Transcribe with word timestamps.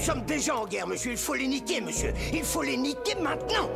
Nous 0.00 0.06
sommes 0.06 0.24
déjà 0.24 0.56
en 0.56 0.66
guerre, 0.66 0.86
monsieur. 0.86 1.10
Il 1.10 1.18
faut 1.18 1.34
les 1.34 1.46
niquer, 1.46 1.82
monsieur. 1.82 2.14
Il 2.32 2.42
faut 2.42 2.62
les 2.62 2.78
niquer 2.78 3.16
maintenant. 3.20 3.68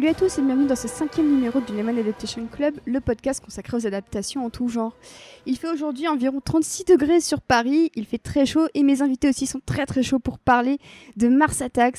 Salut 0.00 0.12
à 0.12 0.14
tous 0.14 0.38
et 0.38 0.42
bienvenue 0.42 0.66
dans 0.66 0.76
ce 0.76 0.88
cinquième 0.88 1.28
numéro 1.28 1.60
du 1.60 1.76
Lemon 1.76 1.94
Adaptation 1.94 2.46
Club, 2.46 2.80
le 2.86 3.02
podcast 3.02 3.44
consacré 3.44 3.76
aux 3.76 3.86
adaptations 3.86 4.46
en 4.46 4.48
tout 4.48 4.66
genre. 4.66 4.96
Il 5.44 5.58
fait 5.58 5.68
aujourd'hui 5.68 6.08
environ 6.08 6.40
36 6.42 6.86
degrés 6.86 7.20
sur 7.20 7.42
Paris, 7.42 7.90
il 7.94 8.06
fait 8.06 8.16
très 8.16 8.46
chaud 8.46 8.66
et 8.72 8.82
mes 8.82 9.02
invités 9.02 9.28
aussi 9.28 9.46
sont 9.46 9.60
très 9.60 9.84
très 9.84 10.02
chauds 10.02 10.18
pour 10.18 10.38
parler 10.38 10.78
de 11.18 11.28
Mars 11.28 11.60
Attacks, 11.60 11.98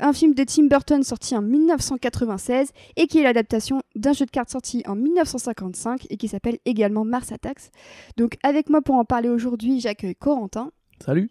un 0.00 0.14
film 0.14 0.32
de 0.32 0.42
Tim 0.42 0.68
Burton 0.68 1.02
sorti 1.02 1.36
en 1.36 1.42
1996 1.42 2.70
et 2.96 3.06
qui 3.06 3.18
est 3.18 3.24
l'adaptation 3.24 3.82
d'un 3.94 4.14
jeu 4.14 4.24
de 4.24 4.30
cartes 4.30 4.48
sorti 4.48 4.82
en 4.86 4.94
1955 4.94 6.06
et 6.08 6.16
qui 6.16 6.28
s'appelle 6.28 6.56
également 6.64 7.04
Mars 7.04 7.30
Attacks. 7.30 7.70
Donc 8.16 8.38
avec 8.42 8.70
moi 8.70 8.80
pour 8.80 8.94
en 8.94 9.04
parler 9.04 9.28
aujourd'hui, 9.28 9.80
j'accueille 9.80 10.16
Corentin. 10.16 10.70
Salut. 11.04 11.28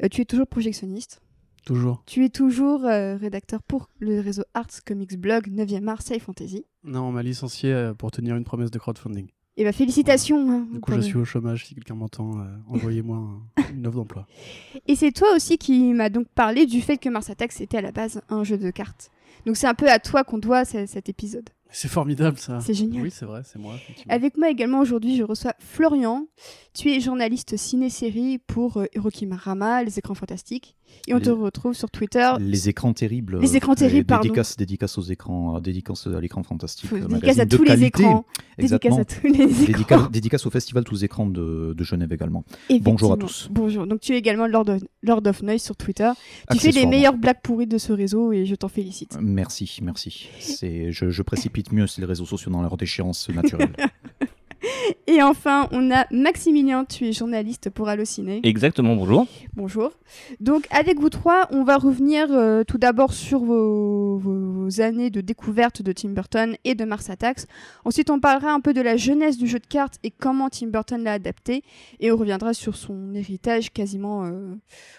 Euh, 0.00 0.06
tu 0.08 0.20
es 0.20 0.26
toujours 0.26 0.46
projectionniste 0.46 1.20
Toujours. 1.66 2.02
Tu 2.06 2.24
es 2.24 2.28
toujours 2.30 2.84
euh, 2.86 3.16
rédacteur 3.16 3.60
pour 3.62 3.90
le 3.98 4.20
réseau 4.20 4.44
Arts 4.54 4.82
Comics 4.86 5.18
Blog 5.18 5.48
9e 5.48 5.80
Marseille 5.80 6.20
Fantasy. 6.20 6.64
Non, 6.84 7.02
on 7.08 7.12
m'a 7.12 7.22
licencié 7.24 7.72
euh, 7.72 7.92
pour 7.92 8.10
tenir 8.12 8.36
une 8.36 8.44
promesse 8.44 8.70
de 8.70 8.78
crowdfunding. 8.78 9.26
Et 9.58 9.64
bah 9.64 9.72
félicitations. 9.72 10.48
hein, 10.50 10.66
Du 10.72 10.80
coup, 10.80 10.92
je 10.92 11.00
suis 11.00 11.16
au 11.16 11.24
chômage. 11.24 11.66
Si 11.66 11.74
quelqu'un 11.74 11.94
m'entend, 11.96 12.38
euh, 12.40 12.44
envoyez-moi 12.68 13.16
un- 13.16 13.62
une 13.74 13.86
offre 13.86 13.96
d'emploi. 13.96 14.26
Et 14.86 14.94
c'est 14.94 15.10
toi 15.12 15.34
aussi 15.34 15.58
qui 15.58 15.92
m'as 15.92 16.08
donc 16.08 16.28
parlé 16.28 16.66
du 16.66 16.80
fait 16.82 16.98
que 16.98 17.08
Mars 17.08 17.30
Attacks 17.30 17.60
était 17.60 17.78
à 17.78 17.82
la 17.82 17.90
base 17.90 18.20
un 18.28 18.44
jeu 18.44 18.58
de 18.58 18.70
cartes. 18.70 19.10
Donc 19.44 19.56
c'est 19.56 19.66
un 19.66 19.74
peu 19.74 19.90
à 19.90 19.98
toi 19.98 20.22
qu'on 20.24 20.38
doit 20.38 20.64
ce- 20.64 20.86
cet 20.86 21.08
épisode. 21.08 21.48
C'est 21.70 21.88
formidable 21.88 22.38
ça. 22.38 22.60
C'est 22.60 22.74
génial. 22.74 23.02
Oui, 23.02 23.10
c'est 23.10 23.24
vrai, 23.26 23.42
c'est 23.44 23.58
moi. 23.58 23.74
Avec 24.08 24.36
moi 24.38 24.48
également 24.50 24.78
aujourd'hui, 24.80 25.16
je 25.16 25.24
reçois 25.24 25.52
Florian. 25.58 26.26
Tu 26.74 26.90
es 26.90 27.00
journaliste 27.00 27.56
ciné-série 27.56 28.38
pour 28.38 28.76
euh, 28.76 28.86
Hirokimarama, 28.94 29.82
Les 29.82 29.98
Écrans 29.98 30.14
Fantastiques. 30.14 30.76
Et 31.08 31.14
on 31.14 31.18
Les- 31.18 31.24
te 31.24 31.30
retrouve 31.30 31.74
sur 31.74 31.90
Twitter. 31.90 32.30
Les 32.40 32.68
écrans 32.68 32.92
terribles. 32.92 33.40
Les 33.40 33.56
écrans 33.56 33.72
euh, 33.72 33.76
terribles, 33.76 34.06
pardon. 34.06 34.22
Dédicace, 34.24 34.56
dédicace 34.56 34.98
aux 34.98 35.02
écrans, 35.02 35.56
euh, 35.56 35.60
dédicace 35.60 36.06
à 36.08 36.20
l'écran 36.20 36.42
fantastique. 36.42 36.92
Euh, 36.92 37.06
dédicace 37.06 37.38
à 37.38 37.46
tous 37.46 37.62
les 37.62 37.84
écrans. 37.84 38.24
Exactement. 38.58 38.96
Dédicace 38.96 39.16
à 39.16 39.20
tous 39.20 39.26
les 39.32 39.70
écrans. 39.80 40.08
Dédicace, 40.10 40.46
au 40.46 40.50
festival 40.50 40.84
Tous 40.84 41.04
écrans 41.04 41.26
de, 41.26 41.74
de 41.76 41.84
Genève 41.84 42.12
également. 42.12 42.44
Bonjour 42.80 43.12
à 43.12 43.16
tous. 43.16 43.48
Bonjour. 43.52 43.86
Donc 43.86 44.00
tu 44.00 44.14
es 44.14 44.18
également 44.18 44.46
Lord 44.46 44.68
of, 44.68 44.82
Lord 45.02 45.22
of 45.26 45.42
Noise 45.42 45.62
sur 45.62 45.76
Twitter. 45.76 46.10
Tu 46.50 46.58
fais 46.58 46.72
les 46.72 46.86
meilleures 46.86 47.16
blagues 47.16 47.40
pourries 47.42 47.66
de 47.66 47.78
ce 47.78 47.92
réseau 47.92 48.32
et 48.32 48.44
je 48.46 48.54
t'en 48.54 48.68
félicite. 48.68 49.16
Merci, 49.20 49.78
merci. 49.82 50.28
Je, 50.40 51.10
je 51.10 51.22
précipite 51.22 51.72
mieux 51.72 51.86
les 51.98 52.04
réseaux 52.04 52.26
sociaux 52.26 52.50
dans 52.50 52.62
leur 52.62 52.76
déchéance 52.76 53.28
naturelle. 53.30 53.72
Et 55.06 55.22
enfin, 55.22 55.68
on 55.72 55.90
a 55.90 56.06
Maximilien, 56.10 56.84
tu 56.84 57.06
es 57.06 57.12
journaliste 57.12 57.70
pour 57.70 57.88
Allociné. 57.88 58.40
Exactement, 58.42 58.96
bonjour. 58.96 59.26
Bonjour. 59.54 59.92
Donc 60.40 60.66
avec 60.70 60.98
vous 60.98 61.10
trois, 61.10 61.48
on 61.50 61.64
va 61.64 61.76
revenir 61.76 62.28
euh, 62.30 62.64
tout 62.64 62.78
d'abord 62.78 63.12
sur 63.12 63.44
vos, 63.44 64.18
vos 64.18 64.80
années 64.80 65.10
de 65.10 65.20
découverte 65.20 65.82
de 65.82 65.92
Tim 65.92 66.10
Burton 66.10 66.56
et 66.64 66.74
de 66.74 66.84
Mars 66.84 67.10
Attacks. 67.10 67.46
Ensuite, 67.84 68.10
on 68.10 68.20
parlera 68.20 68.52
un 68.52 68.60
peu 68.60 68.72
de 68.72 68.80
la 68.80 68.96
jeunesse 68.96 69.38
du 69.38 69.46
jeu 69.46 69.58
de 69.58 69.66
cartes 69.66 69.98
et 70.02 70.10
comment 70.10 70.48
Tim 70.48 70.68
Burton 70.68 71.02
l'a 71.02 71.12
adapté. 71.12 71.62
Et 72.00 72.10
on 72.10 72.16
reviendra 72.16 72.54
sur 72.54 72.76
son 72.76 73.14
héritage 73.14 73.72
quasiment, 73.72 74.24
euh, 74.24 74.54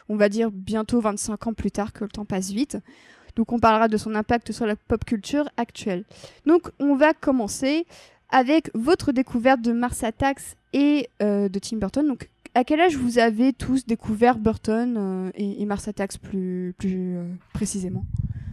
on 0.09 0.16
va 0.16 0.29
dire, 0.29 0.51
bientôt 0.51 1.00
25 1.01 1.47
ans 1.47 1.53
plus 1.53 1.72
tard, 1.72 1.94
que 1.94 2.03
le 2.03 2.09
temps 2.09 2.25
passe 2.25 2.51
vite. 2.51 2.78
Donc 3.38 3.51
on 3.51 3.59
parlera 3.59 3.88
de 3.88 3.97
son 3.97 4.16
impact 4.16 4.51
sur 4.51 4.66
la 4.66 4.75
pop 4.75 5.06
culture 5.06 5.47
actuelle. 5.57 6.06
Donc 6.47 6.72
on 6.79 6.95
va 6.95 7.13
commencer 7.13 7.85
avec 8.30 8.70
votre 8.74 9.12
découverte 9.12 9.62
de 9.62 9.72
Mars 9.72 10.04
Attacks 10.04 10.56
et 10.74 11.10
euh, 11.22 11.50
de 11.50 11.60
Tim 11.60 11.78
Burton. 11.78 12.08
Donc 12.08 12.30
à 12.54 12.64
quel 12.64 12.80
âge 12.80 12.96
vous 12.96 13.20
avez 13.20 13.54
tous 13.54 13.86
découvert 13.86 14.38
Burton 14.38 14.96
euh, 14.98 15.32
et, 15.36 15.66
Mars 15.66 15.88
Attacks 15.88 16.18
plus, 16.18 16.74
plus 16.78 17.18
euh, 17.18 17.24
précisément? 17.54 18.06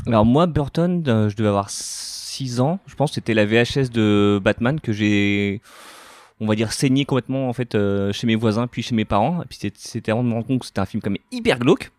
Alors 0.06 0.26
moi, 0.26 0.46
Burton, 0.46 1.02
je 1.06 1.34
devais 1.34 1.48
avoir 1.48 1.70
6 1.70 2.60
ans. 2.60 2.78
Je 2.86 2.94
pense 2.94 3.10
que 3.10 3.14
c'était 3.14 3.34
la 3.34 3.46
VHS 3.46 3.90
de 3.90 4.38
Batman 4.42 4.78
que 4.78 4.92
j'ai, 4.92 5.62
on 6.40 6.46
va 6.46 6.54
dire, 6.54 6.72
saigné 6.72 7.06
complètement 7.06 7.48
en 7.48 7.54
fait 7.54 7.76
chez 8.12 8.26
mes 8.26 8.36
voisins 8.36 8.66
puis 8.66 8.82
chez 8.82 8.94
mes 8.94 9.06
parents. 9.06 9.42
Et 9.42 9.46
puis 9.46 9.58
c'était 9.76 10.12
vraiment 10.12 10.24
de 10.24 10.28
me 10.28 10.34
rendre 10.34 10.46
compte 10.46 10.60
que 10.60 10.66
c'était 10.66 10.80
un 10.80 10.86
film 10.86 11.02
quand 11.02 11.10
même 11.10 11.22
hyper 11.32 11.58
glauque. 11.58 11.90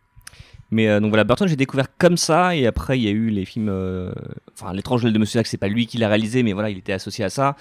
Mais 0.76 0.90
euh, 0.90 1.00
donc 1.00 1.10
voilà, 1.10 1.24
Burton, 1.24 1.48
j'ai 1.48 1.56
découvert 1.56 1.88
comme 1.98 2.18
ça. 2.18 2.54
Et 2.54 2.68
après, 2.68 3.00
il 3.00 3.04
y 3.04 3.08
a 3.08 3.12
eu 3.12 3.30
les 3.30 3.46
films, 3.46 3.70
euh, 3.70 4.12
enfin, 4.54 4.74
L'étrange 4.74 5.04
de 5.04 5.18
Monsieur 5.18 5.40
Jack, 5.40 5.48
c'est 5.48 5.58
pas 5.58 5.70
lui 5.70 5.88
qui 5.88 5.98
l'a 5.98 6.10
réalisé, 6.10 6.44
mais 6.44 6.52
voilà, 6.52 6.70
il 6.70 6.78
était 6.78 6.92
associé 6.92 7.24
à 7.24 7.30
ça. 7.30 7.56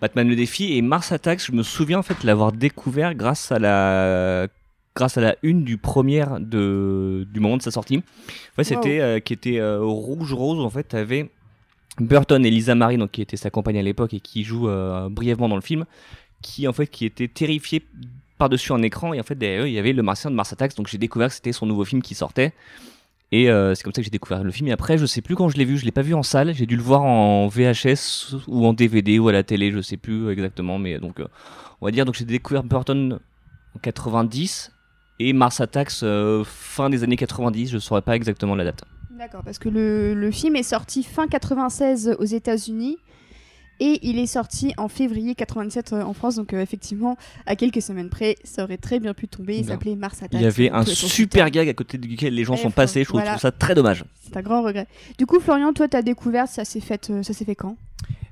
Batman 0.00 0.28
le 0.28 0.36
défi 0.36 0.76
et 0.76 0.80
Mars 0.80 1.10
Attacks, 1.10 1.44
je 1.44 1.50
me 1.50 1.64
souviens 1.64 1.98
en 1.98 2.02
fait 2.04 2.22
l'avoir 2.22 2.52
découvert 2.52 3.16
grâce 3.16 3.50
à 3.50 3.58
la 3.58 4.46
grâce 4.94 5.18
à 5.18 5.20
la 5.20 5.36
une 5.42 5.64
du 5.64 5.78
premier 5.78 6.24
de 6.38 7.26
du 7.32 7.40
moment 7.40 7.56
de 7.56 7.62
sa 7.62 7.72
sortie. 7.72 8.02
Ouais, 8.56 8.64
c'était 8.64 9.00
euh, 9.00 9.18
qui 9.18 9.32
était 9.32 9.58
euh, 9.58 9.80
rouge 9.82 10.32
rose 10.32 10.60
en 10.60 10.70
fait, 10.70 10.84
t'avais 10.84 11.28
Burton 11.98 12.46
et 12.46 12.50
Lisa 12.50 12.76
Marie 12.76 12.98
donc 12.98 13.10
qui 13.10 13.20
était 13.20 13.36
sa 13.36 13.50
compagne 13.50 13.78
à 13.78 13.82
l'époque 13.82 14.14
et 14.14 14.20
qui 14.20 14.44
joue 14.44 14.68
euh, 14.68 15.08
brièvement 15.10 15.48
dans 15.48 15.56
le 15.56 15.60
film 15.60 15.86
qui 16.40 16.66
en 16.66 16.72
fait 16.72 16.86
qui 16.86 17.04
était 17.04 17.28
terrifié 17.28 17.84
par-dessus 18.40 18.72
un 18.72 18.82
écran 18.82 19.12
et 19.12 19.20
en 19.20 19.22
fait 19.22 19.36
derrière 19.36 19.66
il 19.66 19.72
y 19.72 19.78
avait 19.78 19.92
le 19.92 20.02
Martien 20.02 20.30
de 20.30 20.34
Mars 20.34 20.52
Attacks 20.52 20.74
donc 20.74 20.88
j'ai 20.88 20.98
découvert 20.98 21.28
que 21.28 21.34
c'était 21.34 21.52
son 21.52 21.66
nouveau 21.66 21.84
film 21.84 22.02
qui 22.02 22.14
sortait. 22.14 22.52
Et 23.32 23.48
euh, 23.48 23.76
c'est 23.76 23.84
comme 23.84 23.92
ça 23.92 24.00
que 24.00 24.04
j'ai 24.04 24.10
découvert 24.10 24.42
le 24.42 24.50
film. 24.50 24.66
Et 24.68 24.72
après 24.72 24.98
je 24.98 25.06
sais 25.06 25.22
plus 25.22 25.36
quand 25.36 25.48
je 25.48 25.56
l'ai 25.56 25.64
vu 25.64 25.78
je 25.78 25.84
l'ai 25.84 25.92
pas 25.92 26.02
vu 26.02 26.14
en 26.14 26.24
salle. 26.24 26.52
J'ai 26.54 26.66
dû 26.66 26.76
le 26.76 26.82
voir 26.82 27.02
en 27.02 27.46
VHS 27.46 28.34
ou 28.48 28.66
en 28.66 28.72
DVD 28.72 29.20
ou 29.20 29.28
à 29.28 29.32
la 29.32 29.44
télé 29.44 29.70
je 29.70 29.80
sais 29.80 29.96
plus 29.96 30.30
exactement 30.30 30.78
mais 30.78 30.98
donc 30.98 31.20
euh, 31.20 31.28
on 31.80 31.86
va 31.86 31.92
dire 31.92 32.04
donc 32.04 32.16
j'ai 32.16 32.24
découvert 32.24 32.64
Burton 32.64 33.20
en 33.76 33.78
90 33.78 34.72
et 35.20 35.32
Mars 35.32 35.60
Attacks 35.60 36.02
euh, 36.02 36.42
fin 36.44 36.90
des 36.90 37.04
années 37.04 37.16
90 37.16 37.70
je 37.70 37.78
saurais 37.78 38.02
pas 38.02 38.16
exactement 38.16 38.56
la 38.56 38.64
date. 38.64 38.82
D'accord, 39.10 39.42
parce 39.44 39.58
que 39.58 39.68
le, 39.68 40.14
le 40.14 40.30
film 40.30 40.56
est 40.56 40.62
sorti 40.62 41.02
fin 41.02 41.28
96 41.28 42.16
aux 42.18 42.24
États-Unis 42.24 42.96
et 43.80 43.98
il 44.06 44.18
est 44.18 44.26
sorti 44.26 44.72
en 44.76 44.88
février 44.88 45.34
97 45.34 45.92
en 45.94 46.12
France. 46.12 46.36
Donc 46.36 46.52
euh, 46.52 46.60
effectivement, 46.60 47.16
à 47.46 47.56
quelques 47.56 47.82
semaines 47.82 48.08
près, 48.10 48.36
ça 48.44 48.62
aurait 48.64 48.76
très 48.78 49.00
bien 49.00 49.14
pu 49.14 49.26
tomber. 49.26 49.56
Il 49.58 49.64
s'appelait 49.64 49.96
Mars 49.96 50.18
Attacks. 50.22 50.34
il 50.40 50.42
y 50.42 50.46
avait 50.46 50.70
un 50.70 50.84
super 50.84 51.50
gag 51.50 51.68
à 51.68 51.74
côté 51.74 51.98
duquel 51.98 52.34
les 52.34 52.44
gens 52.44 52.54
Ouais, 52.54 52.60
sont 52.60 52.70
passés 52.70 53.00
je 53.02 53.08
trouve, 53.08 53.20
voilà. 53.20 53.32
je 53.32 53.38
trouve 53.38 53.50
ça 53.50 53.52
très 53.52 53.74
dommage 53.74 54.04
C'est 54.22 54.36
un 54.36 54.42
grand 54.42 54.62
regret. 54.62 54.86
Du 55.18 55.26
coup, 55.26 55.40
Florian, 55.40 55.72
toi, 55.72 55.88
ta 55.88 56.02
découverte, 56.02 56.50
ça 56.50 56.64
s'est 56.64 56.80
fait, 56.80 57.10
euh, 57.10 57.22
ça 57.22 57.32
s'est 57.32 57.44
fait 57.44 57.54
quand? 57.56 57.76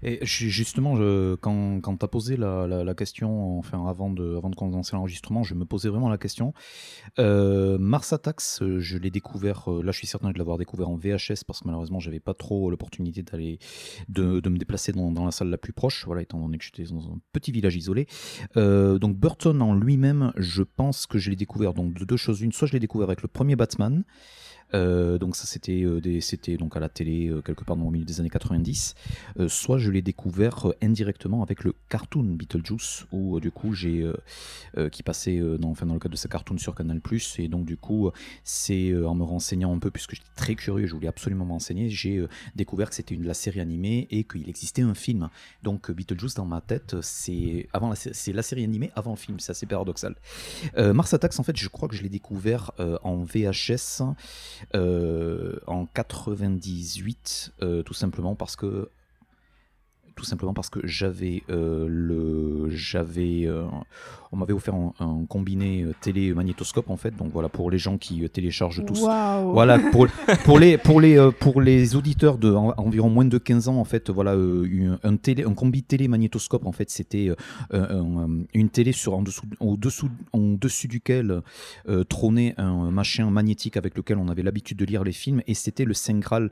Et 0.05 0.21
justement, 0.23 0.95
je- 0.97 1.35
quand, 1.35 1.81
quand 1.81 1.97
tu 1.97 2.05
as 2.05 2.09
posé 2.09 2.37
la, 2.37 2.67
la- 2.69 2.85
la 2.85 2.95
question, 2.95 3.59
enfin 3.59 3.85
avant 3.89 4.09
de, 4.11 4.37
avant 4.37 4.49
de 4.49 4.55
commencer 4.55 4.95
l'enregistrement, 4.95 5.43
je 5.43 5.55
me 5.55 5.65
posais 5.65 5.89
vraiment 5.89 6.09
la 6.09 6.19
question. 6.19 6.55
Euh, 7.19 7.79
Mars 7.79 8.13
Attacks, 8.13 8.43
euh, 8.63 8.79
je 8.81 8.97
l'ai 8.97 9.11
découvert, 9.11 9.69
euh, 9.71 9.83
là 9.83 9.91
je 9.93 9.99
suis 9.99 10.07
certain 10.07 10.31
de 10.31 10.39
l'avoir 10.39 10.57
découvert 10.59 10.89
en 10.89 10.95
VHS 10.97 11.43
parce 11.47 11.61
que 11.61 11.67
malheureusement 11.67 11.99
j'avais 11.99 12.21
pas 12.21 12.33
trop 12.35 12.71
l'opportunité 12.71 13.23
d'aller 13.23 13.59
de, 14.09 14.39
de 14.41 14.49
me 14.49 14.57
déplacer 14.59 14.93
dans, 14.93 15.11
dans 15.11 15.25
la 15.25 15.31
la 15.45 15.59
plus 15.59 15.73
proche, 15.73 16.05
voilà, 16.07 16.23
étant 16.23 16.41
donné 16.41 16.59
que 16.59 16.65
j'étais 16.65 16.85
dans 16.85 17.07
un 17.09 17.19
petit 17.33 17.53
village 17.53 17.77
isolé. 17.77 18.07
Euh, 18.57 18.99
donc 18.99 19.17
Burton 19.17 19.61
en 19.63 19.75
lui-même, 19.75 20.33
je 20.37 20.63
pense 20.63 21.07
que 21.07 21.19
je 21.19 21.31
l'ai 21.31 21.37
découvert 21.37 21.75
donc 21.75 21.95
de 21.95 22.05
deux 22.05 22.17
choses. 22.17 22.41
Une, 22.41 22.53
soit 22.53 22.69
je 22.69 22.73
l'ai 22.73 22.81
découvert 22.81 23.09
avec 23.09 23.23
le 23.23 23.29
premier 23.29 23.57
Batman. 23.57 24.05
Euh, 24.75 25.19
donc 25.19 25.37
ça 25.37 25.47
c'était 25.47 25.83
euh, 25.85 26.21
c'était 26.21 26.57
donc 26.57 26.77
à 26.77 26.81
la 26.81 26.89
télé 26.89 27.29
euh, 27.29 27.41
quelque 27.41 27.65
part 27.65 27.77
dans 27.77 27.85
le 27.85 27.91
milieu 27.91 28.05
des 28.05 28.21
années 28.21 28.31
90. 28.31 28.95
Euh, 29.39 29.49
soit 29.49 29.79
je 29.79 29.91
l'ai 29.91 30.03
découvert 30.03 30.67
indirectement 30.83 31.43
avec 31.43 31.65
le 31.65 31.75
cartoon 31.89 32.25
Beetlejuice 32.25 33.07
où 33.13 33.41
du 33.41 33.51
coup 33.51 33.73
j'ai 33.73 34.11
qui 34.93 35.03
passait 35.03 35.41
dans 35.59 35.71
enfin 35.71 35.87
dans 35.87 35.95
le 35.95 36.01
cadre 36.01 36.13
de 36.13 36.19
sa 36.19 36.29
cartoon 36.29 36.59
sur 36.59 36.75
Canal+ 36.75 37.01
et 37.39 37.49
donc 37.49 37.65
du 37.65 37.77
coup 37.77 38.11
c'est 38.45 38.95
en 38.97 39.15
me 39.15 39.25
renseignant 39.25 39.75
un 39.75 39.79
peu 39.79 39.91
puisque 39.91 40.15
j'étais 40.15 40.27
très 40.37 40.55
curieux, 40.55 40.87
je 40.87 40.95
voulais 40.95 41.09
absolument 41.09 41.45
me 41.45 41.53
renseigner, 41.53 41.89
j'ai 41.91 42.25
découvert 42.55 42.91
que 42.91 42.95
c'était 42.95 43.15
une 43.15 43.25
la 43.25 43.35
série 43.35 43.61
animée 43.61 44.07
et 44.11 44.25
qu'il 44.25 44.49
existait 44.49 44.83
un 44.83 44.95
film. 44.95 45.29
Donc 45.63 45.91
Beetlejuice 45.91 46.35
dans 46.35 46.45
ma 46.45 46.61
tête 46.61 46.97
c'est 47.03 47.69
avant 47.73 47.95
c'est 47.95 48.33
la 48.33 48.43
série 48.43 48.65
animée 48.65 48.91
avant 48.95 49.13
le 49.13 49.17
film, 49.17 49.41
c'est 49.41 49.51
assez 49.51 49.67
paradoxal. 49.67 50.15
Mars 50.77 51.13
Attacks, 51.15 51.39
en 51.39 51.43
fait, 51.43 51.57
je 51.57 51.69
crois 51.69 51.89
que 51.89 51.97
je 51.97 52.03
l'ai 52.03 52.09
découvert 52.09 52.73
en 53.03 53.25
VHS 53.25 54.03
en 54.75 55.87
98, 55.87 57.53
euh, 57.63 57.83
tout 57.83 57.95
simplement 57.95 58.35
parce 58.35 58.57
que 58.57 58.91
tout 60.19 60.25
simplement 60.25 60.53
parce 60.53 60.69
que 60.69 60.81
j'avais 60.85 61.45
euh, 61.49 61.87
le 61.89 62.69
j'avais 62.71 63.45
euh, 63.47 63.65
on 64.33 64.37
m'avait 64.37 64.53
offert 64.53 64.75
un, 64.75 64.93
un 64.99 65.25
combiné 65.27 65.85
euh, 65.85 65.95
télé 66.01 66.35
magnétoscope 66.35 66.91
en 66.91 66.97
fait 66.97 67.17
donc 67.17 67.31
voilà 67.33 67.49
pour 67.49 67.71
les 67.71 67.79
gens 67.79 67.97
qui 67.99 68.29
téléchargent 68.29 68.85
tous 68.85 69.01
Waouh. 69.03 69.53
voilà, 69.53 69.79
pour, 69.79 70.09
pour, 70.45 70.59
les, 70.59 70.77
pour, 70.77 71.01
les, 71.01 71.31
pour 71.39 71.61
les 71.63 71.95
auditeurs 71.95 72.37
de 72.37 72.53
en- 72.53 72.75
environ 72.77 73.09
moins 73.11 73.25
de 73.25 73.39
15 73.39 73.69
ans, 73.69 73.77
en 73.77 73.85
fait, 73.85 74.11
voilà, 74.11 74.35
une- 74.35 74.99
un, 75.05 75.17
télé, 75.17 75.45
un 75.45 75.55
combi 75.55 75.83
télé-magnétoscope, 75.85 76.67
en 76.67 76.73
fait, 76.73 76.91
c'était 76.91 77.31
un- 77.73 77.79
un- 77.81 78.29
une 78.55 78.69
télé 78.71 78.91
sur, 78.93 79.15
en, 79.17 79.23
dessous, 79.23 79.47
en, 79.61 79.75
dessous, 79.77 80.09
en 80.33 80.41
dessus 80.55 80.89
duquel 80.89 81.43
trônait 82.09 82.55
un 82.59 82.91
machin 82.91 83.31
magnétique 83.31 83.77
avec 83.77 83.97
lequel 83.97 84.19
on 84.19 84.29
avait 84.29 84.43
l'habitude 84.43 84.79
de 84.79 84.85
lire 84.85 85.05
les 85.05 85.13
films, 85.13 85.43
et 85.47 85.55
c'était 85.55 85.85
le 85.85 85.95
Saint 85.95 86.19
Graal 86.19 86.51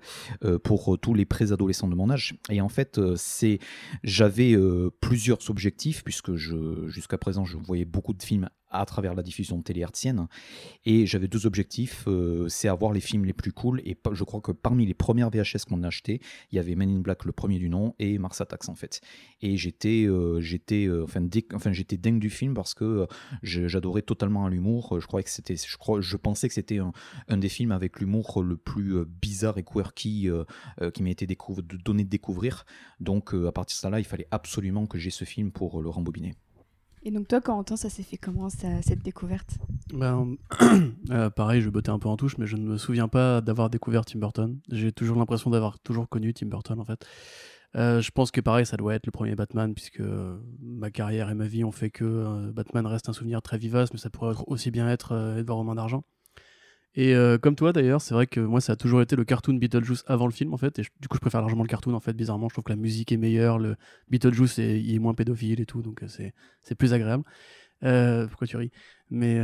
pour 0.62 0.98
tous 1.00 1.14
les 1.14 1.24
préadolescents 1.24 1.88
de 1.88 1.94
mon 1.94 2.10
âge. 2.10 2.34
Et 2.50 2.60
en 2.60 2.68
fait, 2.68 3.00
c'est 3.16 3.55
j'avais 4.02 4.52
euh, 4.52 4.90
plusieurs 5.00 5.50
objectifs, 5.50 6.02
puisque 6.04 6.34
jusqu'à 6.34 7.18
présent, 7.18 7.44
je 7.44 7.56
voyais 7.56 7.84
beaucoup 7.84 8.14
de 8.14 8.22
films 8.22 8.48
à 8.80 8.86
travers 8.86 9.14
la 9.14 9.22
diffusion 9.22 9.62
télé 9.62 9.80
hertzienne. 9.80 10.28
Et 10.84 11.06
j'avais 11.06 11.28
deux 11.28 11.46
objectifs, 11.46 12.04
euh, 12.06 12.48
c'est 12.48 12.68
avoir 12.68 12.92
les 12.92 13.00
films 13.00 13.24
les 13.24 13.32
plus 13.32 13.52
cool. 13.52 13.80
Et 13.84 13.96
je 14.12 14.24
crois 14.24 14.40
que 14.40 14.52
parmi 14.52 14.86
les 14.86 14.94
premières 14.94 15.30
VHS 15.30 15.64
qu'on 15.68 15.82
a 15.82 15.88
achetées, 15.88 16.20
il 16.50 16.56
y 16.56 16.58
avait 16.58 16.74
Men 16.74 16.90
in 16.90 17.00
Black, 17.00 17.24
le 17.24 17.32
premier 17.32 17.58
du 17.58 17.68
nom, 17.68 17.94
et 17.98 18.18
Mars 18.18 18.40
Attacks 18.40 18.68
en 18.68 18.74
fait. 18.74 19.00
Et 19.40 19.56
j'étais, 19.56 20.04
euh, 20.06 20.40
euh, 20.40 21.04
enfin, 21.04 21.26
enfin, 21.54 21.72
dingue 21.96 22.18
du 22.18 22.30
film 22.30 22.54
parce 22.54 22.74
que 22.74 22.84
euh, 22.84 23.06
j'adorais 23.42 24.02
totalement 24.02 24.48
l'humour. 24.48 24.98
Je 25.00 25.06
je 25.06 26.00
je 26.00 26.16
pensais 26.16 26.48
que 26.48 26.54
c'était 26.54 26.78
un, 26.78 27.36
des 27.36 27.48
films 27.48 27.72
avec 27.72 28.00
l'humour 28.00 28.42
le 28.42 28.56
plus 28.56 29.04
bizarre 29.04 29.58
et 29.58 29.62
quirky 29.62 30.28
qui 30.94 31.02
m'a 31.02 31.10
été 31.10 31.26
de- 31.26 31.76
donné 31.84 32.04
de 32.04 32.08
découvrir. 32.08 32.64
Donc 33.00 33.34
à 33.34 33.52
partir 33.52 33.76
de 33.76 33.80
ça 33.80 33.90
là, 33.90 33.98
il 33.98 34.04
fallait 34.04 34.28
absolument 34.30 34.86
que 34.86 34.98
j'ai 34.98 35.10
ce 35.10 35.24
film 35.24 35.52
pour 35.52 35.82
le 35.82 35.88
rembobiner. 35.88 36.34
Et 37.06 37.12
donc 37.12 37.28
toi, 37.28 37.40
Corentin, 37.40 37.76
ça 37.76 37.88
s'est 37.88 38.02
fait 38.02 38.16
comment 38.16 38.48
cette 38.50 39.00
découverte? 39.04 39.58
Ben, 39.94 40.34
euh, 41.10 41.30
pareil, 41.30 41.60
je 41.60 41.70
bottais 41.70 41.90
un 41.90 42.00
peu 42.00 42.08
en 42.08 42.16
touche, 42.16 42.36
mais 42.36 42.48
je 42.48 42.56
ne 42.56 42.66
me 42.66 42.78
souviens 42.78 43.06
pas 43.06 43.40
d'avoir 43.40 43.70
découvert 43.70 44.04
Tim 44.04 44.18
Burton. 44.18 44.58
J'ai 44.72 44.90
toujours 44.90 45.16
l'impression 45.16 45.48
d'avoir 45.50 45.78
toujours 45.78 46.08
connu 46.08 46.34
Tim 46.34 46.46
Burton, 46.46 46.80
en 46.80 46.84
fait. 46.84 47.06
Euh, 47.76 48.00
je 48.00 48.10
pense 48.10 48.32
que 48.32 48.40
pareil, 48.40 48.66
ça 48.66 48.76
doit 48.76 48.96
être 48.96 49.06
le 49.06 49.12
premier 49.12 49.36
Batman, 49.36 49.72
puisque 49.72 50.00
euh, 50.00 50.36
ma 50.60 50.90
carrière 50.90 51.30
et 51.30 51.34
ma 51.34 51.46
vie 51.46 51.62
ont 51.62 51.70
fait 51.70 51.90
que 51.90 52.50
Batman 52.50 52.84
reste 52.88 53.08
un 53.08 53.12
souvenir 53.12 53.40
très 53.40 53.56
vivace, 53.56 53.92
mais 53.92 54.00
ça 54.00 54.10
pourrait 54.10 54.34
aussi 54.48 54.72
bien 54.72 54.88
être 54.88 55.36
Edouard 55.38 55.58
aux 55.58 55.64
mains 55.64 55.76
d'argent. 55.76 56.02
Et 56.96 57.14
euh, 57.14 57.38
comme 57.38 57.56
toi 57.56 57.72
d'ailleurs, 57.72 58.00
c'est 58.00 58.14
vrai 58.14 58.26
que 58.26 58.40
moi 58.40 58.60
ça 58.60 58.72
a 58.72 58.76
toujours 58.76 59.02
été 59.02 59.16
le 59.16 59.24
cartoon 59.24 59.54
Beetlejuice 59.54 60.02
avant 60.06 60.26
le 60.26 60.32
film 60.32 60.54
en 60.54 60.56
fait, 60.56 60.78
et 60.78 60.82
du 61.00 61.08
coup 61.08 61.16
je 61.16 61.20
préfère 61.20 61.40
largement 61.40 61.62
le 61.62 61.68
cartoon 61.68 61.94
en 61.94 62.00
fait, 62.00 62.14
bizarrement, 62.14 62.48
je 62.48 62.54
trouve 62.54 62.64
que 62.64 62.72
la 62.72 62.76
musique 62.76 63.12
est 63.12 63.18
meilleure, 63.18 63.58
le 63.58 63.76
Beetlejuice 64.08 64.58
est, 64.58 64.80
il 64.82 64.94
est 64.94 64.98
moins 64.98 65.14
pédophile 65.14 65.60
et 65.60 65.66
tout, 65.66 65.82
donc 65.82 66.02
euh, 66.02 66.08
c'est 66.62 66.74
plus 66.74 66.94
agréable. 66.94 67.24
Euh, 67.84 68.26
pourquoi 68.28 68.46
tu 68.46 68.56
ris? 68.56 68.70
Mais 69.10 69.38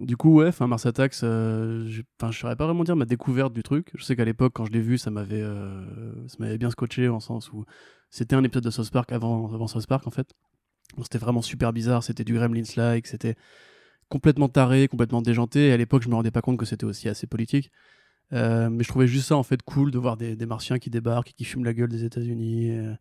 du 0.00 0.16
coup, 0.16 0.34
ouais, 0.34 0.50
Mars 0.60 0.86
Attacks, 0.86 1.14
je- 1.20 1.86
je 1.88 2.32
saurais 2.32 2.56
pas 2.56 2.66
vraiment 2.66 2.84
dire 2.84 2.96
ma 2.96 3.04
découverte 3.04 3.52
du 3.52 3.62
truc. 3.62 3.90
Je 3.94 4.02
sais 4.02 4.16
qu'à 4.16 4.24
l'époque, 4.24 4.52
quand 4.54 4.64
je 4.64 4.72
l'ai 4.72 4.80
vu, 4.80 4.98
ça 4.98 5.10
m'avait, 5.10 5.44
m'avait 6.38 6.58
bien 6.58 6.70
scotché 6.70 7.08
en 7.08 7.20
sens 7.20 7.52
où 7.52 7.64
c'était 8.10 8.34
un 8.36 8.44
épisode 8.44 8.64
de 8.64 8.70
South 8.70 8.90
Park 8.90 9.12
avant, 9.12 9.52
avant 9.52 9.66
South 9.66 9.86
Park 9.86 10.06
en 10.06 10.10
fait. 10.10 10.32
C'était 11.02 11.18
vraiment 11.18 11.42
super 11.42 11.72
bizarre, 11.72 12.02
c'était 12.02 12.24
du 12.24 12.34
Gremlins-like, 12.34 13.06
c'était 13.06 13.36
complètement 14.12 14.50
taré, 14.50 14.88
complètement 14.88 15.22
déjanté. 15.22 15.68
Et 15.68 15.72
à 15.72 15.76
l'époque, 15.78 16.02
je 16.02 16.08
me 16.10 16.14
rendais 16.14 16.30
pas 16.30 16.42
compte 16.42 16.58
que 16.58 16.66
c'était 16.66 16.84
aussi 16.84 17.08
assez 17.08 17.26
politique. 17.26 17.72
Euh, 18.34 18.68
mais 18.68 18.84
je 18.84 18.88
trouvais 18.88 19.06
juste 19.06 19.28
ça 19.28 19.36
en 19.36 19.42
fait 19.42 19.62
cool 19.62 19.90
de 19.90 19.98
voir 19.98 20.18
des, 20.18 20.46
martiens 20.46 20.78
qui 20.78 20.90
débarquent 20.90 21.30
et 21.30 21.32
qui 21.32 21.44
fument 21.44 21.64
la 21.64 21.72
gueule 21.72 21.88
des 21.88 22.04
États-Unis 22.04 22.70
euh, 22.70 22.94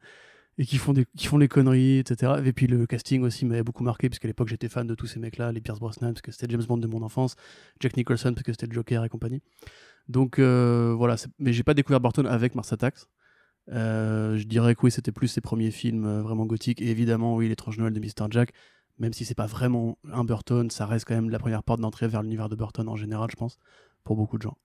et 0.58 0.66
qui 0.66 0.78
font, 0.78 0.94
des, 0.94 1.06
qui 1.18 1.28
font 1.28 1.38
des 1.38 1.50
conneries, 1.50 1.98
etc. 2.00 2.34
Et 2.46 2.54
puis 2.54 2.68
le 2.68 2.86
casting 2.86 3.24
aussi 3.24 3.46
m'avait 3.46 3.64
beaucoup 3.64 3.84
marqué, 3.84 4.08
puisqu'à 4.10 4.30
l'époque 4.30 4.48
j'étais 4.48 4.70
fan 4.70 4.88
de 4.88 4.96
tous 4.96 5.08
ces 5.08 5.20
mecs-là, 5.20 5.52
les 5.52 5.60
Pierce 5.60 5.80
Brosnan, 5.80 6.14
parce 6.14 6.22
que 6.22 6.32
c'était 6.32 6.48
James 6.50 6.64
Bond 6.64 6.78
de 6.78 6.88
mon 6.88 7.02
enfance, 7.02 7.36
Jack 7.82 7.98
Nicholson, 7.98 8.34
parce 8.34 8.44
que 8.44 8.54
c'était 8.54 8.68
le 8.68 8.74
Joker 8.74 9.04
et 9.04 9.10
compagnie. 9.10 9.42
Donc 10.08 10.40
euh, 10.40 10.94
voilà, 10.98 11.16
mais 11.40 11.52
j'ai 11.52 11.64
pas 11.64 11.74
découvert 11.74 12.00
Burton 12.00 12.26
avec 12.26 12.56
Mars 12.56 12.72
Attacks. 12.72 13.04
Je 13.68 14.44
dirais 14.44 14.76
que 14.76 14.82
oui, 14.84 14.92
c'était 14.92 15.12
plus 15.12 15.28
ses 15.28 15.42
premiers 15.42 15.72
films 15.72 16.22
vraiment 16.22 16.46
gothiques, 16.46 16.82
et 16.82 16.90
évidemment, 16.90 17.36
oui, 17.36 17.50
L'étrange 17.50 17.78
Noël 17.78 17.94
de 17.94 18.00
Mr. 18.00 18.28
Jack, 18.30 18.54
même 19.00 19.14
si 19.14 19.26
c'est 19.26 19.36
pas 19.36 19.46
vraiment 19.46 19.98
un 20.12 20.24
Burton, 20.24 20.70
ça 20.70 20.86
reste 20.86 21.06
quand 21.06 21.16
même 21.16 21.30
la 21.30 21.40
première 21.40 21.64
porte 21.64 21.80
d'entrée 21.80 22.08
vers 22.08 22.22
l'univers 22.22 22.50
de 22.50 22.56
Burton 22.56 22.88
en 22.88 22.96
général, 22.96 23.30
je 23.32 23.36
pense, 23.36 23.58
pour 24.04 24.16
beaucoup 24.16 24.38
de 24.38 24.44
gens. 24.44 24.58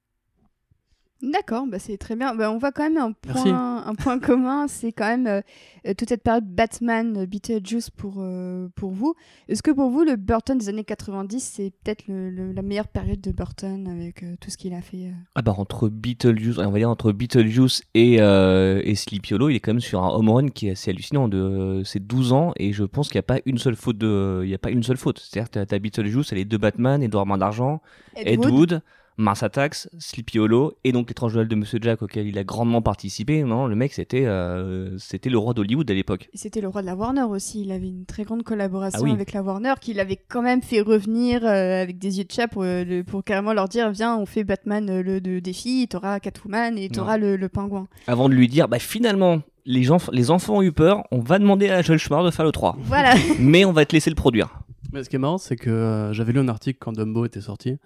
D'accord, 1.22 1.66
bah 1.66 1.78
c'est 1.78 1.96
très 1.96 2.14
bien. 2.14 2.34
Bah, 2.34 2.52
on 2.52 2.58
voit 2.58 2.72
quand 2.72 2.82
même 2.82 2.98
un 2.98 3.12
point, 3.12 3.86
un 3.86 3.94
point 3.94 4.18
commun, 4.18 4.68
c'est 4.68 4.92
quand 4.92 5.06
même 5.08 5.26
euh, 5.26 5.94
toute 5.96 6.10
cette 6.10 6.22
période 6.22 6.44
Batman, 6.44 7.16
euh, 7.16 7.26
Beetlejuice 7.26 7.88
pour, 7.88 8.16
euh, 8.18 8.68
pour 8.76 8.90
vous. 8.90 9.14
Est-ce 9.48 9.62
que 9.62 9.70
pour 9.70 9.88
vous, 9.88 10.04
le 10.04 10.16
Burton 10.16 10.58
des 10.58 10.68
années 10.68 10.84
90, 10.84 11.40
c'est 11.40 11.72
peut-être 11.82 12.06
le- 12.06 12.28
le- 12.28 12.52
la 12.52 12.60
meilleure 12.60 12.88
période 12.88 13.20
de 13.22 13.32
Burton 13.32 13.88
avec 13.88 14.22
euh, 14.22 14.34
tout 14.42 14.50
ce 14.50 14.58
qu'il 14.58 14.74
a 14.74 14.82
fait 14.82 15.06
euh? 15.06 15.12
Ah 15.34 15.40
bah 15.40 15.54
entre 15.56 15.88
Beetlejuice, 15.88 16.58
on 16.58 16.70
va 16.70 16.78
dire 16.78 16.90
entre 16.90 17.12
Beetlejuice 17.12 17.82
et, 17.94 18.18
euh, 18.20 18.82
et 18.84 18.94
Sleepy 18.94 19.32
Hollow, 19.34 19.48
il 19.48 19.56
est 19.56 19.60
quand 19.60 19.72
même 19.72 19.80
sur 19.80 20.04
un 20.04 20.10
home 20.10 20.28
run 20.28 20.48
qui 20.48 20.68
est 20.68 20.72
assez 20.72 20.90
hallucinant 20.90 21.28
de 21.28 21.38
euh, 21.38 21.84
ses 21.84 21.98
12 21.98 22.34
ans 22.34 22.52
et 22.58 22.74
je 22.74 22.84
pense 22.84 23.08
qu'il 23.08 23.16
n'y 23.16 23.20
a 23.20 23.22
pas 23.22 23.38
une 23.46 23.56
seule 23.56 23.76
faute 23.76 23.96
de, 23.96 24.42
il 24.44 24.50
y 24.50 24.54
a 24.54 24.58
pas 24.58 24.70
une 24.70 24.82
seule 24.82 24.98
faute. 24.98 25.18
C'est-à-dire 25.18 25.48
que 25.50 25.54
t'as- 25.54 25.66
t'as 25.66 25.78
Beetlejuice, 25.78 26.26
t'as 26.28 26.36
les 26.36 26.44
deux 26.44 26.58
Batman, 26.58 27.02
Edouard 27.02 27.24
Main 27.24 27.38
d'argent, 27.38 27.80
Ed 28.26 28.38
Wood, 28.52 28.82
Mars 29.18 29.42
Attacks, 29.42 29.88
Sleepy 29.98 30.38
Hollow 30.38 30.74
et 30.84 30.92
donc 30.92 31.08
l'étrange 31.08 31.34
Noël 31.34 31.48
de 31.48 31.54
Monsieur 31.54 31.78
Jack 31.80 32.02
auquel 32.02 32.26
il 32.26 32.36
a 32.38 32.44
grandement 32.44 32.82
participé. 32.82 33.42
Non, 33.44 33.66
le 33.66 33.74
mec 33.74 33.92
c'était 33.94 34.26
euh, 34.26 34.96
c'était 34.98 35.30
le 35.30 35.38
roi 35.38 35.54
d'Hollywood 35.54 35.90
à 35.90 35.94
l'époque. 35.94 36.28
Et 36.34 36.38
C'était 36.38 36.60
le 36.60 36.68
roi 36.68 36.82
de 36.82 36.86
la 36.86 36.94
Warner 36.94 37.22
aussi. 37.22 37.62
Il 37.62 37.72
avait 37.72 37.88
une 37.88 38.04
très 38.04 38.24
grande 38.24 38.42
collaboration 38.42 39.00
Ah 39.00 39.04
oui. 39.04 39.12
avec 39.12 39.32
la 39.32 39.42
Warner, 39.42 39.74
qu'il 39.80 40.00
avait 40.00 40.18
quand 40.28 40.42
même 40.42 40.60
fait 40.62 40.80
revenir 40.82 41.44
euh, 41.46 41.82
avec 41.82 41.98
des 41.98 42.18
yeux 42.18 42.24
de 42.24 42.32
chat 42.32 42.46
pour, 42.48 42.62
euh, 42.64 42.84
le- 42.84 43.04
pour 43.04 43.24
carrément 43.24 43.52
leur 43.54 43.68
dire 43.68 43.90
Viens, 43.90 44.16
on 44.18 44.26
fait 44.26 44.44
Batman 44.44 45.00
le 45.00 45.20
de 45.20 45.38
défi, 45.38 45.86
t'auras 45.88 46.20
Catwoman 46.20 46.76
et 46.76 46.88
t'auras 46.90 47.16
le, 47.16 47.36
le 47.36 47.48
pingouin. 47.48 47.88
Avant 48.06 48.28
de 48.28 48.34
lui 48.34 48.48
dire, 48.48 48.68
bah 48.68 48.78
finalement, 48.78 49.40
les, 49.64 49.82
gens, 49.82 49.96
les 50.12 50.30
enfants 50.30 50.56
ont 50.58 50.62
eu 50.62 50.72
peur, 50.72 51.04
on 51.10 51.20
va 51.20 51.38
demander 51.38 51.70
à 51.70 51.80
Joel 51.82 51.98
Schumacher 51.98 52.26
de 52.26 52.30
faire 52.30 52.44
le 52.44 52.52
3. 52.52 52.76
Voilà. 52.80 53.14
Mais 53.40 53.64
on 53.64 53.72
va 53.72 53.84
te 53.86 53.92
laisser 53.94 54.10
le 54.10 54.16
produire. 54.16 54.60
Mais 54.92 55.02
ce 55.02 55.08
qui 55.10 55.16
est 55.16 55.18
marrant, 55.18 55.38
c'est 55.38 55.56
que 55.56 55.70
euh, 55.70 56.12
j'avais 56.12 56.32
lu 56.32 56.38
un 56.40 56.48
article 56.48 56.78
quand 56.80 56.92
Dumbo 56.92 57.24
était 57.24 57.40
sorti 57.40 57.76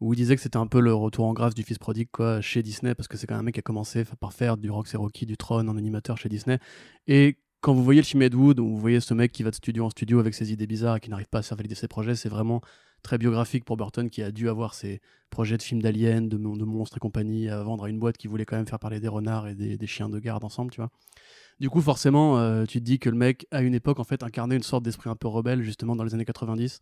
où 0.00 0.14
il 0.14 0.16
disait 0.16 0.36
que 0.36 0.42
c'était 0.42 0.56
un 0.56 0.66
peu 0.66 0.80
le 0.80 0.94
retour 0.94 1.26
en 1.26 1.32
grâce 1.32 1.54
du 1.54 1.62
fils 1.62 1.78
prodigue 1.78 2.08
quoi, 2.12 2.40
chez 2.40 2.62
Disney, 2.62 2.94
parce 2.94 3.08
que 3.08 3.16
c'est 3.16 3.26
quand 3.26 3.34
même 3.34 3.40
un 3.40 3.44
mec 3.44 3.54
qui 3.54 3.60
a 3.60 3.62
commencé 3.62 4.04
par 4.20 4.32
faire 4.32 4.56
du 4.56 4.68
et 4.68 4.96
Rocky, 4.96 5.26
du 5.26 5.36
Tron 5.36 5.68
en 5.68 5.76
animateur 5.76 6.16
chez 6.16 6.28
Disney. 6.28 6.58
Et 7.06 7.38
quand 7.60 7.74
vous 7.74 7.84
voyez 7.84 8.00
le 8.00 8.06
film 8.06 8.22
Ed 8.22 8.34
Wood, 8.34 8.58
où 8.60 8.68
vous 8.68 8.78
voyez 8.78 9.00
ce 9.00 9.12
mec 9.12 9.32
qui 9.32 9.42
va 9.42 9.50
de 9.50 9.54
studio 9.54 9.84
en 9.84 9.90
studio 9.90 10.18
avec 10.18 10.34
ses 10.34 10.52
idées 10.52 10.66
bizarres 10.66 10.96
et 10.96 11.00
qui 11.00 11.10
n'arrive 11.10 11.28
pas 11.28 11.40
à 11.40 11.42
faire 11.42 11.56
valider 11.56 11.74
ses 11.74 11.88
projets, 11.88 12.14
c'est 12.14 12.30
vraiment 12.30 12.62
très 13.02 13.18
biographique 13.18 13.64
pour 13.64 13.76
Burton 13.76 14.08
qui 14.10 14.22
a 14.22 14.30
dû 14.30 14.48
avoir 14.48 14.74
ses 14.74 15.00
projets 15.30 15.56
de 15.56 15.62
films 15.62 15.82
d'aliens, 15.82 16.22
de, 16.22 16.36
mon- 16.36 16.56
de 16.56 16.64
monstres 16.64 16.96
et 16.96 17.00
compagnie 17.00 17.48
à 17.48 17.62
vendre 17.62 17.84
à 17.84 17.90
une 17.90 17.98
boîte 17.98 18.16
qui 18.16 18.28
voulait 18.28 18.44
quand 18.44 18.56
même 18.56 18.66
faire 18.66 18.78
parler 18.78 19.00
des 19.00 19.08
renards 19.08 19.48
et 19.48 19.54
des, 19.54 19.76
des 19.76 19.86
chiens 19.86 20.08
de 20.08 20.18
garde 20.18 20.44
ensemble, 20.44 20.70
tu 20.70 20.80
vois. 20.80 20.90
Du 21.60 21.68
coup, 21.68 21.82
forcément, 21.82 22.38
euh, 22.38 22.64
tu 22.64 22.78
te 22.80 22.84
dis 22.84 22.98
que 22.98 23.10
le 23.10 23.16
mec, 23.16 23.46
à 23.50 23.60
une 23.62 23.74
époque, 23.74 24.00
en 24.00 24.04
fait, 24.04 24.22
incarnait 24.22 24.56
une 24.56 24.62
sorte 24.62 24.82
d'esprit 24.82 25.10
un 25.10 25.16
peu 25.16 25.28
rebelle, 25.28 25.62
justement, 25.62 25.94
dans 25.94 26.04
les 26.04 26.14
années 26.14 26.24
90. 26.24 26.80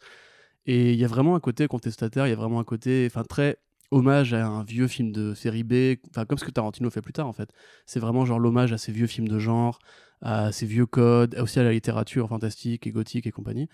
Et 0.68 0.92
il 0.92 0.98
y 0.98 1.04
a 1.04 1.08
vraiment 1.08 1.34
un 1.34 1.40
côté 1.40 1.66
contestataire, 1.66 2.26
il 2.26 2.30
y 2.30 2.32
a 2.34 2.36
vraiment 2.36 2.60
un 2.60 2.64
côté, 2.64 3.06
enfin, 3.10 3.22
très 3.24 3.56
hommage 3.90 4.34
à 4.34 4.46
un 4.46 4.64
vieux 4.64 4.86
film 4.86 5.12
de 5.12 5.32
série 5.32 5.64
B, 5.64 5.96
enfin, 6.10 6.26
comme 6.26 6.36
ce 6.36 6.44
que 6.44 6.50
Tarantino 6.50 6.90
fait 6.90 7.00
plus 7.00 7.14
tard, 7.14 7.26
en 7.26 7.32
fait. 7.32 7.50
C'est 7.86 8.00
vraiment 8.00 8.26
genre 8.26 8.38
l'hommage 8.38 8.70
à 8.74 8.78
ces 8.78 8.92
vieux 8.92 9.06
films 9.06 9.28
de 9.28 9.38
genre, 9.38 9.78
à 10.20 10.52
ces 10.52 10.66
vieux 10.66 10.84
codes, 10.84 11.38
aussi 11.40 11.58
à 11.58 11.62
la 11.62 11.72
littérature 11.72 12.28
fantastique 12.28 12.86
et 12.86 12.90
gothique 12.92 13.26
et 13.26 13.30
compagnie. 13.32 13.70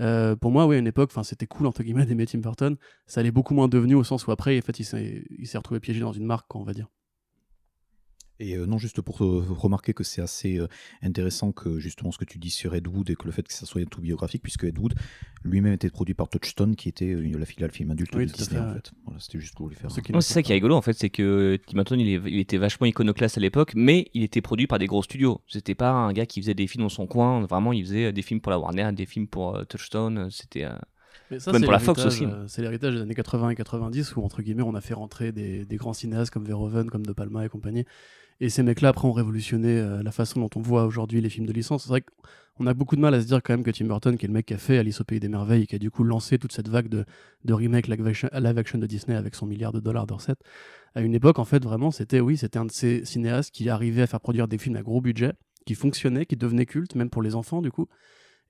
Euh, 0.00 0.36
pour 0.36 0.50
moi, 0.50 0.66
oui, 0.66 0.76
à 0.76 0.78
une 0.80 0.86
époque, 0.86 1.12
c'était 1.22 1.46
cool 1.46 1.66
entre 1.66 1.82
guillemets 1.82 2.04
d'aimer 2.04 2.26
Tim 2.26 2.40
Burton. 2.40 2.76
Ça 3.06 3.20
allait 3.20 3.30
beaucoup 3.30 3.54
moins 3.54 3.68
devenu 3.68 3.94
au 3.94 4.04
sens 4.04 4.26
où 4.26 4.30
après, 4.30 4.58
en 4.58 4.60
fait, 4.60 4.78
il 4.78 4.84
s'est, 4.84 5.56
retrouvé 5.56 5.80
piégé 5.80 6.00
dans 6.00 6.12
une 6.12 6.26
marque, 6.26 6.54
on 6.54 6.62
va 6.62 6.74
dire. 6.74 6.88
Et 8.40 8.56
euh, 8.56 8.66
non, 8.66 8.78
juste 8.78 9.00
pour 9.00 9.22
euh, 9.24 9.44
remarquer 9.48 9.94
que 9.94 10.02
c'est 10.02 10.20
assez 10.20 10.58
euh, 10.58 10.66
intéressant 11.02 11.52
que 11.52 11.78
justement 11.78 12.10
ce 12.10 12.18
que 12.18 12.24
tu 12.24 12.38
dis 12.38 12.50
sur 12.50 12.74
Ed 12.74 12.88
Wood 12.88 13.10
et 13.10 13.14
que 13.14 13.26
le 13.26 13.32
fait 13.32 13.46
que 13.46 13.52
ça 13.52 13.66
soit 13.66 13.84
tout 13.86 14.00
biographique, 14.00 14.42
puisque 14.42 14.64
Ed 14.64 14.78
Wood 14.78 14.94
lui-même 15.44 15.74
était 15.74 15.90
produit 15.90 16.14
par 16.14 16.28
Touchstone, 16.28 16.74
qui 16.74 16.88
était 16.88 17.12
euh, 17.12 17.38
la 17.38 17.46
filiale 17.46 17.70
film 17.70 17.90
adulte 17.90 18.14
Oui, 18.14 18.26
de 18.26 18.32
Disney 18.32 18.60
fait, 18.60 18.66
en 18.66 18.74
fait. 18.74 18.92
Voilà, 19.04 19.20
c'était 19.20 19.38
juste 19.38 19.54
pour 19.54 19.68
lui 19.68 19.76
faire. 19.76 19.90
C'est 19.90 20.22
ça 20.22 20.42
qui 20.42 20.52
est 20.52 20.54
rigolo 20.54 20.74
en 20.74 20.82
fait, 20.82 20.94
c'est 20.94 21.10
que 21.10 21.58
Tim 21.66 21.76
Burton 21.76 22.00
il, 22.00 22.38
était 22.38 22.56
vachement 22.56 22.86
iconoclaste 22.86 23.38
à 23.38 23.40
l'époque, 23.40 23.72
mais 23.76 24.10
il 24.14 24.22
était 24.22 24.40
produit 24.40 24.66
par 24.66 24.78
des 24.78 24.86
gros 24.86 25.02
studios. 25.02 25.42
C'était 25.46 25.74
pas 25.74 25.90
un 25.90 26.12
gars 26.12 26.26
qui 26.26 26.40
faisait 26.40 26.54
des 26.54 26.66
films 26.66 26.84
dans 26.84 26.88
son 26.88 27.06
coin, 27.06 27.44
vraiment 27.46 27.72
il 27.72 27.84
faisait 27.84 28.12
des 28.12 28.22
films 28.22 28.40
pour 28.40 28.50
la 28.50 28.58
Warner, 28.58 28.90
des 28.92 29.06
films 29.06 29.28
pour 29.28 29.56
euh, 29.56 29.64
Touchstone, 29.64 30.28
c'était... 30.30 30.64
euh, 30.64 30.74
Mais 31.30 31.38
ça, 31.38 31.52
Même 31.52 31.60
c'est 31.60 31.66
pour 31.66 31.72
la 31.72 31.78
Fox 31.78 32.04
aussi. 32.04 32.24
C'est 32.48 32.62
l'héritage 32.62 32.94
des 32.94 33.00
années 33.00 33.14
80 33.14 33.50
et 33.50 33.54
90 33.54 34.16
où, 34.16 34.22
entre 34.22 34.42
guillemets, 34.42 34.62
on 34.62 34.74
a 34.74 34.80
fait 34.80 34.94
rentrer 34.94 35.30
des, 35.30 35.64
des 35.64 35.76
grands 35.76 35.92
cinéastes 35.92 36.32
comme 36.32 36.44
Verhoeven, 36.44 36.90
comme 36.90 37.04
De 37.04 37.12
Palma 37.12 37.44
et 37.44 37.48
compagnie. 37.48 37.84
Et 38.40 38.48
ces 38.48 38.62
mecs-là, 38.62 38.90
après, 38.90 39.06
ont 39.06 39.12
révolutionné 39.12 39.78
euh, 39.78 40.02
la 40.02 40.12
façon 40.12 40.40
dont 40.40 40.50
on 40.56 40.60
voit 40.60 40.84
aujourd'hui 40.84 41.20
les 41.20 41.30
films 41.30 41.46
de 41.46 41.52
licence. 41.52 41.84
C'est 41.84 41.88
vrai 41.88 42.02
qu'on 42.56 42.66
a 42.66 42.74
beaucoup 42.74 42.96
de 42.96 43.00
mal 43.00 43.14
à 43.14 43.20
se 43.20 43.26
dire 43.26 43.42
quand 43.42 43.52
même 43.52 43.62
que 43.62 43.70
Tim 43.70 43.86
Burton, 43.86 44.16
qui 44.16 44.26
est 44.26 44.28
le 44.28 44.34
mec 44.34 44.46
qui 44.46 44.54
a 44.54 44.58
fait 44.58 44.78
Alice 44.78 45.00
au 45.00 45.04
Pays 45.04 45.20
des 45.20 45.28
Merveilles 45.28 45.62
et 45.62 45.66
qui 45.66 45.76
a 45.76 45.78
du 45.78 45.90
coup 45.90 46.04
lancé 46.04 46.38
toute 46.38 46.52
cette 46.52 46.68
vague 46.68 46.88
de, 46.88 47.04
de 47.44 47.54
remake 47.54 47.88
live 47.88 48.06
action, 48.06 48.78
de 48.78 48.86
Disney 48.86 49.16
avec 49.16 49.34
son 49.34 49.46
milliard 49.46 49.72
de 49.72 49.80
dollars 49.80 50.06
de 50.06 50.14
recettes, 50.14 50.40
à 50.94 51.00
une 51.00 51.14
époque, 51.14 51.38
en 51.38 51.44
fait, 51.44 51.64
vraiment, 51.64 51.90
c'était, 51.90 52.20
oui, 52.20 52.36
c'était 52.36 52.58
un 52.58 52.64
de 52.64 52.72
ces 52.72 53.04
cinéastes 53.04 53.52
qui 53.52 53.68
arrivait 53.68 54.02
à 54.02 54.06
faire 54.06 54.20
produire 54.20 54.46
des 54.46 54.58
films 54.58 54.76
à 54.76 54.82
gros 54.82 55.00
budget, 55.00 55.32
qui 55.66 55.74
fonctionnaient, 55.74 56.26
qui 56.26 56.36
devenaient 56.36 56.66
cultes, 56.66 56.94
même 56.94 57.10
pour 57.10 57.22
les 57.22 57.34
enfants, 57.34 57.62
du 57.62 57.72
coup. 57.72 57.88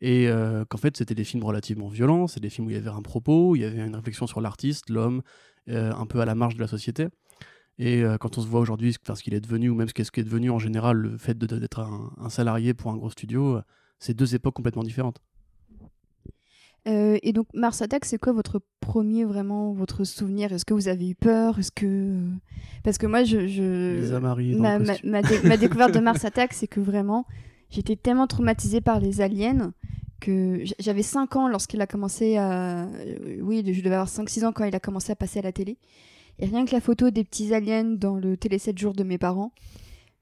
Et 0.01 0.29
euh, 0.29 0.65
qu'en 0.67 0.77
fait, 0.77 0.97
c'était 0.97 1.15
des 1.15 1.25
films 1.25 1.45
relativement 1.45 1.89
violents, 1.89 2.27
c'est 2.27 2.41
des 2.41 2.51
films 2.51 2.67
où 2.67 2.71
il 2.71 2.75
y 2.77 2.79
avait 2.79 2.91
un 2.91 3.03
propos, 3.03 3.51
où 3.51 3.57
il 3.57 3.63
y 3.63 3.65
avait 3.65 3.87
une 3.87 3.95
réflexion 3.95 4.27
sur 4.27 4.41
l'artiste, 4.41 4.91
l'homme, 4.91 5.23
euh, 5.71 5.93
un 5.93 6.05
peu 6.07 6.21
à 6.21 6.27
la 6.27 6.35
marge 6.35 6.57
de 6.57 6.61
la 6.61 6.67
société. 6.67 7.07
Et 7.79 8.03
euh, 8.03 8.19
quand 8.19 8.39
on 8.39 8.41
se 8.41 8.47
voit 8.47 8.61
aujourd'hui, 8.61 8.95
enfin, 9.03 9.15
ce 9.17 9.23
qu'il 9.23 9.35
est 9.35 9.41
devenu, 9.41 9.69
ou 9.69 9.75
même 9.75 9.89
ce 9.89 9.95
qu'est 9.95 10.05
ce 10.05 10.13
qui 10.13 10.21
est 10.21 10.25
devenu 10.25 10.51
en 10.51 10.59
général, 10.59 10.97
le 10.97 11.19
fait 11.19 11.37
d'être 11.37 11.81
un, 11.81 12.13
un 12.19 12.29
salarié 12.31 12.73
pour 12.75 12.91
un 12.91 12.97
gros 12.97 13.11
studio, 13.11 13.57
euh, 13.57 13.63
c'est 13.99 14.15
deux 14.15 14.35
époques 14.35 14.55
complètement 14.55 14.85
différentes. 14.85 15.21
Euh, 16.87 17.19
et 17.23 17.33
donc, 17.33 17.47
Mars 17.55 17.81
Attack, 17.81 18.05
c'est 18.05 18.19
quoi 18.19 18.33
votre 18.35 18.61
premier, 18.81 19.25
vraiment, 19.25 19.73
votre 19.73 20.05
souvenir? 20.05 20.53
Est-ce 20.53 20.67
que 20.67 20.75
vous 20.75 20.89
avez 20.89 21.09
eu 21.11 21.15
peur? 21.15 21.59
Est-ce 21.59 21.73
que. 21.73 22.21
Parce 22.83 22.99
que 22.99 23.07
moi, 23.07 23.25
je. 23.25 23.47
je... 23.47 23.97
Les 24.01 24.13
Amaris 24.13 24.55
ma, 24.57 24.79
ma, 24.79 24.87
costume. 24.87 25.11
ma 25.11 25.23
dé- 25.23 25.41
ma 25.45 25.57
découverte 25.57 25.95
de 25.95 26.01
Mars 26.01 26.25
Attack, 26.27 26.53
c'est 26.53 26.67
que 26.67 26.81
vraiment, 26.81 27.27
j'étais 27.71 27.97
tellement 27.97 28.27
traumatisée 28.27 28.83
par 28.83 29.01
les 29.01 29.23
aliens 29.23 29.73
que 30.21 30.63
j'avais 30.79 31.03
5 31.03 31.37
ans 31.37 31.49
lorsqu'il 31.49 31.81
a 31.81 31.87
commencé 31.87 32.37
à. 32.37 32.87
Oui, 33.41 33.65
je 33.67 33.81
devais 33.81 33.95
avoir 33.95 34.09
5-6 34.09 34.45
ans 34.45 34.53
quand 34.53 34.65
il 34.65 34.75
a 34.75 34.81
commencé 34.81 35.11
à 35.11 35.17
passer 35.17 35.39
à 35.39 35.43
la 35.43 35.53
télé. 35.53 35.79
Et 36.39 36.47
rien 36.47 36.65
que 36.65 36.73
la 36.73 36.81
photo 36.81 37.11
des 37.11 37.25
petits 37.25 37.55
aliens 37.55 37.85
dans 37.85 38.17
le 38.17 38.37
télé 38.37 38.59
7 38.59 38.77
jours 38.79 38.93
de 38.93 39.05
mes 39.05 39.19
parents 39.19 39.53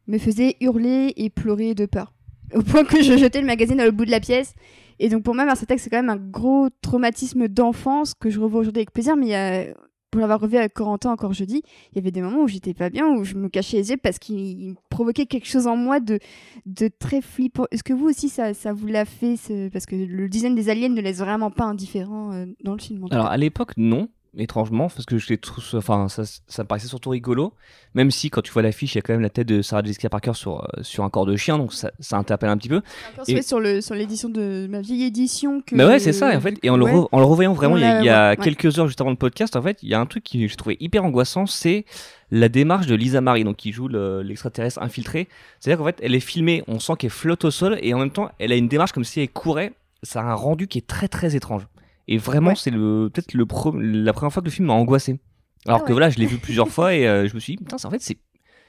me 0.08 0.18
faisait 0.18 0.56
hurler 0.60 1.12
et 1.16 1.30
pleurer 1.30 1.74
de 1.74 1.86
peur. 1.86 2.12
Au 2.54 2.60
point 2.62 2.84
que 2.84 3.02
je 3.02 3.16
jetais 3.16 3.40
le 3.40 3.46
magazine 3.46 3.80
à 3.80 3.84
l'autre 3.84 3.96
bout 3.96 4.04
de 4.04 4.10
la 4.10 4.20
pièce. 4.20 4.54
Et 4.98 5.08
donc 5.08 5.22
pour 5.22 5.34
moi, 5.34 5.44
Mars 5.46 5.62
Attack, 5.62 5.80
c'est 5.80 5.88
quand 5.90 5.96
même 6.02 6.10
un 6.10 6.16
gros 6.16 6.68
traumatisme 6.82 7.48
d'enfance 7.48 8.12
que 8.14 8.28
je 8.30 8.38
revois 8.40 8.60
aujourd'hui 8.60 8.80
avec 8.80 8.92
plaisir. 8.92 9.16
Mais 9.16 9.26
il 9.26 9.30
y 9.30 9.34
a- 9.34 9.66
pour 10.10 10.20
l'avoir 10.20 10.40
revu 10.40 10.58
avec 10.58 10.74
Corentin 10.74 11.10
encore 11.10 11.32
jeudi, 11.32 11.62
il 11.92 11.96
y 11.96 11.98
avait 11.98 12.10
des 12.10 12.20
moments 12.20 12.42
où 12.42 12.46
j'étais 12.46 12.74
pas 12.74 12.90
bien, 12.90 13.08
où 13.08 13.24
je 13.24 13.34
me 13.34 13.48
cachais 13.48 13.78
les 13.78 13.90
yeux 13.92 13.96
parce 13.96 14.18
qu'il 14.18 14.38
il 14.40 14.74
provoquait 14.90 15.24
quelque 15.24 15.46
chose 15.48 15.66
en 15.66 15.74
moi 15.76 16.00
de, 16.00 16.18
de 16.66 16.88
très 16.88 17.22
flippant. 17.22 17.64
Est-ce 17.70 17.82
que 17.82 17.94
vous 17.94 18.08
aussi, 18.10 18.28
ça, 18.28 18.52
ça 18.52 18.74
vous 18.74 18.86
l'a 18.86 19.06
fait 19.06 19.36
ce- 19.38 19.70
Parce 19.70 19.86
que 19.86 19.96
le 19.96 20.28
design 20.28 20.54
des 20.54 20.68
aliens 20.68 20.90
ne 20.90 21.00
laisse 21.00 21.16
vraiment 21.20 21.50
pas 21.50 21.64
indifférent 21.64 22.32
euh, 22.32 22.44
dans 22.62 22.72
le 22.74 22.78
film. 22.78 23.04
en 23.04 23.06
Alors 23.06 23.24
cas? 23.28 23.30
à 23.32 23.36
l'époque, 23.38 23.72
non, 23.78 24.08
étrangement, 24.38 24.88
parce 24.88 25.04
que 25.04 25.18
je 25.18 25.34
trouve, 25.34 25.62
enfin, 25.74 26.08
ça, 26.08 26.22
ça 26.46 26.62
me 26.62 26.66
paraissait 26.66 26.88
surtout 26.88 27.10
rigolo. 27.10 27.52
Même 27.94 28.10
si 28.10 28.30
quand 28.30 28.40
tu 28.40 28.50
vois 28.50 28.62
l'affiche, 28.62 28.94
il 28.94 28.98
y 28.98 29.00
a 29.00 29.02
quand 29.02 29.12
même 29.12 29.20
la 29.20 29.28
tête 29.28 29.46
de 29.46 29.60
Sarah 29.60 29.82
Jessica 29.82 30.08
Parker 30.08 30.32
sur, 30.34 30.62
euh, 30.64 30.82
sur 30.82 31.04
un 31.04 31.10
corps 31.10 31.26
de 31.26 31.36
chien, 31.36 31.58
donc 31.58 31.74
ça, 31.74 31.90
ça 32.00 32.16
interpelle 32.16 32.48
un 32.48 32.56
petit 32.56 32.70
peu. 32.70 32.80
Et- 33.28 33.42
sur 33.42 33.60
le 33.60 33.80
sur 33.82 33.94
l'édition 33.94 34.28
de 34.30 34.66
ma 34.70 34.80
vieille 34.80 35.04
édition. 35.04 35.60
Que 35.60 35.74
Mais 35.74 35.84
ouais, 35.84 35.98
c'est 35.98 36.12
ça, 36.14 36.34
en 36.34 36.40
fait. 36.40 36.58
Et 36.62 36.70
en 36.70 36.76
le, 36.78 36.86
re- 36.86 37.08
en 37.12 37.18
le 37.18 37.26
revoyant 37.26 37.52
vraiment, 37.52 37.74
On 37.74 37.78
il 37.78 37.82
y 37.82 37.84
a, 37.84 37.94
l'a- 37.94 38.00
il 38.00 38.06
y 38.06 38.08
a 38.08 38.30
ouais. 38.30 38.36
quelques 38.38 38.78
heures 38.78 38.86
juste 38.86 39.00
avant 39.00 39.10
le 39.10 39.16
podcast, 39.16 39.54
en 39.56 39.62
fait, 39.62 39.78
il 39.82 39.90
y 39.90 39.94
a 39.94 40.00
un 40.00 40.06
truc 40.06 40.24
que 40.24 40.38
j'ai 40.38 40.56
trouvé 40.56 40.76
hyper 40.80 41.04
angoissant, 41.04 41.44
c'est 41.46 41.84
la 42.30 42.48
démarche 42.48 42.86
de 42.86 42.94
Lisa 42.94 43.20
Marie, 43.20 43.44
donc 43.44 43.56
qui 43.56 43.72
joue 43.72 43.88
le- 43.88 44.22
l'extraterrestre 44.22 44.80
infiltré. 44.80 45.28
C'est-à-dire 45.60 45.78
qu'en 45.78 45.84
fait, 45.86 45.98
elle 46.02 46.14
est 46.14 46.20
filmée, 46.20 46.64
on 46.68 46.78
sent 46.80 46.94
qu'elle 46.98 47.10
flotte 47.10 47.44
au 47.44 47.50
sol, 47.50 47.78
et 47.82 47.92
en 47.92 47.98
même 47.98 48.10
temps, 48.10 48.30
elle 48.38 48.52
a 48.52 48.56
une 48.56 48.68
démarche 48.68 48.92
comme 48.92 49.04
si 49.04 49.20
elle 49.20 49.28
courait. 49.28 49.74
Ça 50.02 50.20
a 50.20 50.24
un 50.24 50.34
rendu 50.34 50.66
qui 50.68 50.78
est 50.78 50.86
très 50.86 51.06
très 51.08 51.36
étrange. 51.36 51.66
Et 52.08 52.18
vraiment, 52.18 52.48
Ouais. 52.50 52.56
c'est 52.56 52.70
le 52.70 53.10
peut-être 53.12 53.34
le 53.34 53.46
pro- 53.46 53.76
la 53.78 54.12
première 54.12 54.32
fois 54.32 54.42
que 54.42 54.46
le 54.48 54.50
film 54.52 54.66
m'a 54.68 54.74
angoissé. 54.74 55.20
Alors 55.66 55.80
Ah 55.82 55.86
que 55.86 55.92
voilà, 55.92 56.10
je 56.10 56.18
l'ai 56.18 56.26
vu 56.26 56.38
plusieurs 56.42 56.68
fois 56.68 56.94
et 56.94 57.06
euh, 57.06 57.28
je 57.28 57.34
me 57.34 57.40
suis 57.40 57.52
dit, 57.56 57.64
putain, 57.64 57.78
c'est- 57.78 57.86
en 57.86 57.90
fait, 57.90 58.00
c'est 58.02 58.18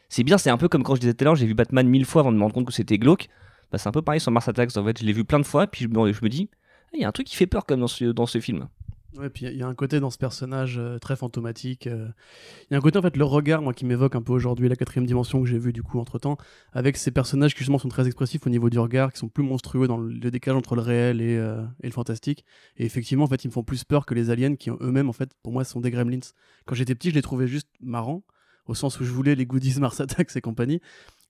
c'est 0.09 0.23
bien. 0.23 0.37
C'est 0.37 0.51
un 0.51 0.57
peu 0.57 0.67
comme 0.69 0.83
quand 0.83 0.93
je 0.95 0.99
disais 1.01 1.13
tout 1.15 1.23
à 1.23 1.25
l'heure, 1.25 1.35
j'ai 1.35 1.47
vu 1.47 1.55
Batman 1.55 1.87
mille 1.87 2.05
fois 2.05 2.21
avant 2.21 2.31
de 2.31 2.37
me 2.37 2.41
rendre 2.43 2.53
compte 2.53 2.67
que 2.67 2.73
c'était 2.73 2.99
glauque. 2.99 3.29
Bah, 3.71 3.79
c'est 3.79 3.89
un 3.89 3.91
peu 3.91 4.03
pareil 4.03 4.19
sur 4.21 4.31
Mars 4.31 4.47
Attacks. 4.47 4.77
En 4.77 4.85
fait, 4.85 4.99
je 4.99 5.03
l'ai 5.05 5.13
vu 5.13 5.23
plein 5.25 5.39
de 5.39 5.45
fois, 5.45 5.65
puis 5.65 5.85
je 5.85 5.87
me, 5.89 6.13
je 6.13 6.19
me 6.23 6.29
dis, 6.29 6.49
Ah, 6.87 6.89
il 6.93 7.01
y 7.01 7.05
a 7.05 7.07
un 7.07 7.11
truc 7.11 7.25
qui 7.25 7.35
fait 7.35 7.47
peur 7.47 7.65
comme 7.65 7.79
dans 7.79 7.87
ce, 7.87 8.05
dans 8.05 8.27
ce 8.27 8.39
film. 8.39 8.67
Ouais, 9.15 9.29
puis 9.29 9.45
il 9.45 9.55
y 9.55 9.61
a 9.61 9.67
un 9.67 9.75
côté 9.75 9.99
dans 9.99 10.09
ce 10.09 10.17
personnage 10.17 10.79
euh, 10.79 10.97
très 10.97 11.15
fantomatique. 11.15 11.85
euh, 11.85 12.07
Il 12.69 12.73
y 12.73 12.75
a 12.75 12.79
un 12.79 12.81
côté, 12.81 12.97
en 12.97 13.03
fait, 13.03 13.15
le 13.15 13.23
regard, 13.25 13.61
moi, 13.61 13.71
qui 13.71 13.85
m'évoque 13.85 14.15
un 14.15 14.23
peu 14.23 14.33
aujourd'hui 14.33 14.67
la 14.69 14.75
quatrième 14.75 15.05
dimension 15.05 15.39
que 15.39 15.47
j'ai 15.47 15.59
vue, 15.59 15.71
du 15.71 15.83
coup, 15.83 15.99
entre 15.99 16.17
temps, 16.17 16.37
avec 16.71 16.97
ces 16.97 17.11
personnages 17.11 17.53
qui, 17.53 17.59
justement, 17.59 17.77
sont 17.77 17.89
très 17.89 18.07
expressifs 18.07 18.45
au 18.47 18.49
niveau 18.49 18.71
du 18.71 18.79
regard, 18.79 19.13
qui 19.13 19.19
sont 19.19 19.29
plus 19.29 19.43
monstrueux 19.43 19.87
dans 19.87 19.97
le, 19.97 20.31
décalage 20.31 20.57
entre 20.57 20.75
le 20.75 20.81
réel 20.81 21.21
et, 21.21 21.37
euh, 21.37 21.63
et 21.83 21.87
le 21.87 21.93
fantastique. 21.93 22.43
Et 22.77 22.85
effectivement, 22.85 23.25
en 23.25 23.27
fait, 23.27 23.43
ils 23.43 23.49
me 23.49 23.53
font 23.53 23.63
plus 23.63 23.83
peur 23.83 24.07
que 24.07 24.15
les 24.15 24.31
aliens 24.31 24.55
qui, 24.55 24.71
eux-mêmes, 24.71 25.09
en 25.09 25.13
fait, 25.13 25.31
pour 25.43 25.53
moi, 25.53 25.63
sont 25.63 25.79
des 25.79 25.91
gremlins. 25.91 26.19
Quand 26.65 26.73
j'étais 26.73 26.95
petit, 26.95 27.11
je 27.11 27.15
les 27.15 27.21
trouvais 27.21 27.47
juste 27.47 27.67
marrants, 27.81 28.23
au 28.65 28.73
sens 28.73 28.99
où 28.99 29.03
je 29.03 29.11
voulais 29.11 29.35
les 29.35 29.45
goodies 29.45 29.75
Mars 29.79 29.99
Attacks 30.01 30.35
et 30.35 30.41
compagnie. 30.41 30.81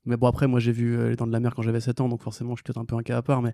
Mais 0.05 0.17
bon, 0.17 0.27
après, 0.27 0.47
moi, 0.47 0.59
j'ai 0.59 0.71
vu 0.71 0.97
euh, 0.97 1.09
Les 1.09 1.15
Dents 1.15 1.27
de 1.27 1.31
la 1.31 1.39
Mer 1.39 1.55
quand 1.55 1.61
j'avais 1.61 1.79
7 1.81 2.01
ans, 2.01 2.09
donc 2.09 2.21
forcément, 2.21 2.55
je 2.55 2.57
suis 2.57 2.63
peut-être 2.63 2.79
un 2.79 2.85
peu 2.85 2.95
un 2.95 3.03
cas 3.03 3.17
à 3.17 3.21
part, 3.21 3.41
mais 3.41 3.53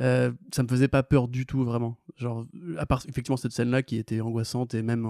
euh, 0.00 0.32
ça 0.52 0.62
me 0.62 0.68
faisait 0.68 0.88
pas 0.88 1.02
peur 1.02 1.28
du 1.28 1.46
tout, 1.46 1.64
vraiment. 1.64 1.98
Genre, 2.16 2.46
à 2.78 2.86
part 2.86 3.02
effectivement 3.08 3.36
cette 3.36 3.52
scène-là 3.52 3.82
qui 3.82 3.96
était 3.96 4.20
angoissante 4.20 4.74
et 4.74 4.82
même, 4.82 5.08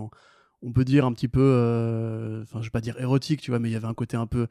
on 0.62 0.72
peut 0.72 0.84
dire 0.84 1.06
un 1.06 1.12
petit 1.12 1.28
peu, 1.28 1.40
euh, 1.40 2.42
enfin, 2.42 2.60
je 2.60 2.66
vais 2.66 2.70
pas 2.70 2.80
dire 2.80 3.00
érotique, 3.00 3.40
tu 3.40 3.50
vois, 3.50 3.58
mais 3.60 3.70
il 3.70 3.72
y 3.72 3.76
avait 3.76 3.86
un 3.86 3.94
côté 3.94 4.16
un 4.16 4.26
peu 4.26 4.46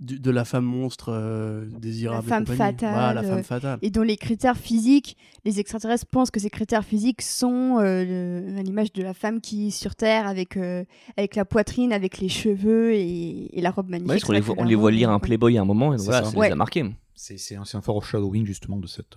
du- 0.00 0.18
de 0.18 0.30
la 0.30 0.44
femme 0.44 0.64
monstre 0.64 1.10
euh, 1.12 1.64
désirable. 1.78 2.26
et 2.26 2.28
femme 2.28 2.44
compagnie. 2.44 2.58
fatale, 2.58 2.92
Voilà, 2.94 3.14
la 3.14 3.22
femme 3.22 3.42
fatale. 3.44 3.78
Et 3.82 3.90
dont 3.90 4.02
les 4.02 4.16
critères 4.16 4.56
physiques, 4.56 5.16
les 5.44 5.60
extraterrestres 5.60 6.06
pensent 6.06 6.30
que 6.30 6.40
ces 6.40 6.50
critères 6.50 6.84
physiques 6.84 7.22
sont 7.22 7.78
euh, 7.80 8.58
à 8.58 8.62
l'image 8.62 8.92
de 8.92 9.02
la 9.02 9.14
femme 9.14 9.40
qui 9.40 9.68
est 9.68 9.70
sur 9.70 9.94
Terre 9.94 10.26
avec, 10.26 10.56
euh, 10.56 10.84
avec 11.16 11.36
la 11.36 11.44
poitrine, 11.44 11.92
avec 11.92 12.18
les 12.18 12.28
cheveux 12.28 12.92
et, 12.94 13.56
et 13.56 13.60
la 13.60 13.70
robe 13.70 13.88
magnifique. 13.88 14.10
Ouais, 14.10 14.16
parce 14.16 14.24
qu'on 14.24 14.32
les, 14.32 14.38
C'est 14.40 14.46
voit- 14.46 14.54
vrai 14.56 14.64
on 14.64 14.66
les 14.68 14.74
voit 14.74 14.90
lire 14.90 15.10
un. 15.10 15.18
Playboy 15.20 15.56
à 15.58 15.62
un 15.62 15.64
moment, 15.64 15.94
et 15.94 15.98
voilà, 15.98 16.24
ça. 16.24 16.30
ça 16.32 16.38
Ouais. 16.38 16.48
les 16.48 16.52
a 16.52 16.56
marqués. 16.56 16.84
C'est 17.14 17.38
c'est 17.38 17.54
un, 17.54 17.62
un 17.72 17.80
foreshadowing 17.80 18.44
justement 18.44 18.78
de 18.78 18.86
cette. 18.88 19.16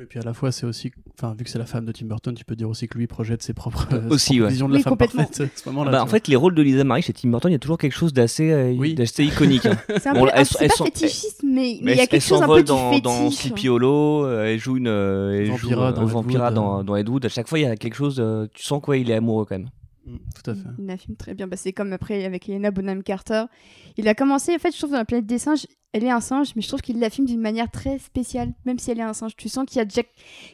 Et 0.00 0.04
puis 0.06 0.20
à 0.20 0.22
la 0.22 0.32
fois, 0.32 0.52
c'est 0.52 0.66
aussi, 0.66 0.92
enfin, 1.18 1.34
vu 1.36 1.42
que 1.42 1.50
c'est 1.50 1.58
la 1.58 1.66
femme 1.66 1.84
de 1.84 1.90
Tim 1.90 2.06
Burton, 2.06 2.32
tu 2.32 2.44
peux 2.44 2.54
dire 2.54 2.68
aussi 2.68 2.86
que 2.86 2.96
lui 2.96 3.08
projette 3.08 3.42
ses 3.42 3.54
propres, 3.54 3.88
euh, 3.92 4.02
ses 4.02 4.14
Aussi, 4.14 4.26
propres 4.34 4.44
ouais. 4.44 4.50
visions 4.50 4.68
de 4.68 4.72
Oui, 4.74 4.78
la 4.78 4.84
femme 4.84 4.96
parfaite 4.96 5.40
à 5.40 5.46
ce 5.58 5.68
moment-là. 5.68 5.90
Bah, 5.90 5.96
tu 5.98 6.02
en 6.02 6.04
vois. 6.06 6.10
fait, 6.12 6.28
les 6.28 6.36
rôles 6.36 6.54
de 6.54 6.62
Lisa 6.62 6.84
Marie 6.84 7.02
chez 7.02 7.12
Tim 7.12 7.28
Burton, 7.28 7.50
il 7.50 7.54
y 7.54 7.56
a 7.56 7.58
toujours 7.58 7.76
quelque 7.76 7.92
chose 7.96 8.12
d'assez 8.12 8.52
euh, 8.52 8.72
Oui. 8.78 8.94
d'assez 8.94 9.24
iconique. 9.24 9.66
hein. 9.66 9.76
C'est 9.88 10.06
un 10.06 10.12
Bon, 10.12 10.26
pas 10.26 10.44
fétichiste, 10.44 11.42
mais 11.44 11.78
mais 11.82 11.92
il 11.92 11.96
y 11.96 11.98
a 11.98 12.02
elle 12.04 12.08
quelque 12.08 12.22
chose 12.22 12.40
un 12.40 12.46
peu 12.46 12.46
s'envole 12.46 12.60
du 12.62 12.66
dans, 12.68 12.90
fétiche. 12.90 13.02
dans 13.02 13.30
Sleepy 13.32 13.68
Hollow, 13.68 14.24
euh, 14.26 14.44
elle 14.44 14.60
joue 14.60 14.76
une 14.76 14.86
euh, 14.86 15.40
elle 15.40 15.48
Vampira 15.50 15.88
euh, 15.88 15.92
dans 15.92 16.02
Ed 16.02 16.08
Vampira 16.08 16.44
Wood, 16.46 16.54
dans, 16.54 16.84
dans 16.84 16.94
Ed 16.96 17.08
Wood. 17.08 17.24
À 17.26 17.28
chaque 17.28 17.48
fois, 17.48 17.58
il 17.58 17.62
y 17.62 17.66
a 17.66 17.74
quelque 17.74 17.96
chose, 17.96 18.18
euh, 18.20 18.46
tu 18.54 18.62
sens 18.62 18.80
quoi, 18.80 18.96
il 18.96 19.10
est 19.10 19.14
amoureux 19.14 19.44
quand 19.44 19.58
même. 19.58 19.70
Mm, 20.06 20.16
tout 20.34 20.50
à 20.50 20.54
fait. 20.54 20.68
Il 20.78 20.86
la 20.86 20.96
filme 20.96 21.16
très 21.16 21.34
bien. 21.34 21.46
Bah, 21.46 21.56
c'est 21.56 21.72
comme 21.72 21.92
après 21.92 22.24
avec 22.24 22.48
Helena 22.48 22.70
Bonham 22.70 23.02
Carter. 23.02 23.44
Il 23.96 24.08
a 24.08 24.14
commencé, 24.14 24.54
en 24.54 24.58
fait, 24.58 24.72
je 24.72 24.78
trouve 24.78 24.90
dans 24.92 24.96
la 24.98 25.04
planète 25.04 25.26
des 25.26 25.38
singes, 25.38 25.66
elle 25.92 26.04
est 26.04 26.10
un 26.10 26.20
singe, 26.20 26.52
mais 26.56 26.62
je 26.62 26.68
trouve 26.68 26.80
qu'il 26.80 26.98
la 27.00 27.10
filme 27.10 27.26
d'une 27.26 27.40
manière 27.40 27.70
très 27.70 27.98
spéciale, 27.98 28.52
même 28.64 28.78
si 28.78 28.90
elle 28.90 28.98
est 29.00 29.02
un 29.02 29.12
singe. 29.12 29.36
Tu 29.36 29.48
sens 29.48 29.66
qu'il 29.66 29.78
y 29.78 29.80
a 29.80 29.84
déjà 29.84 30.02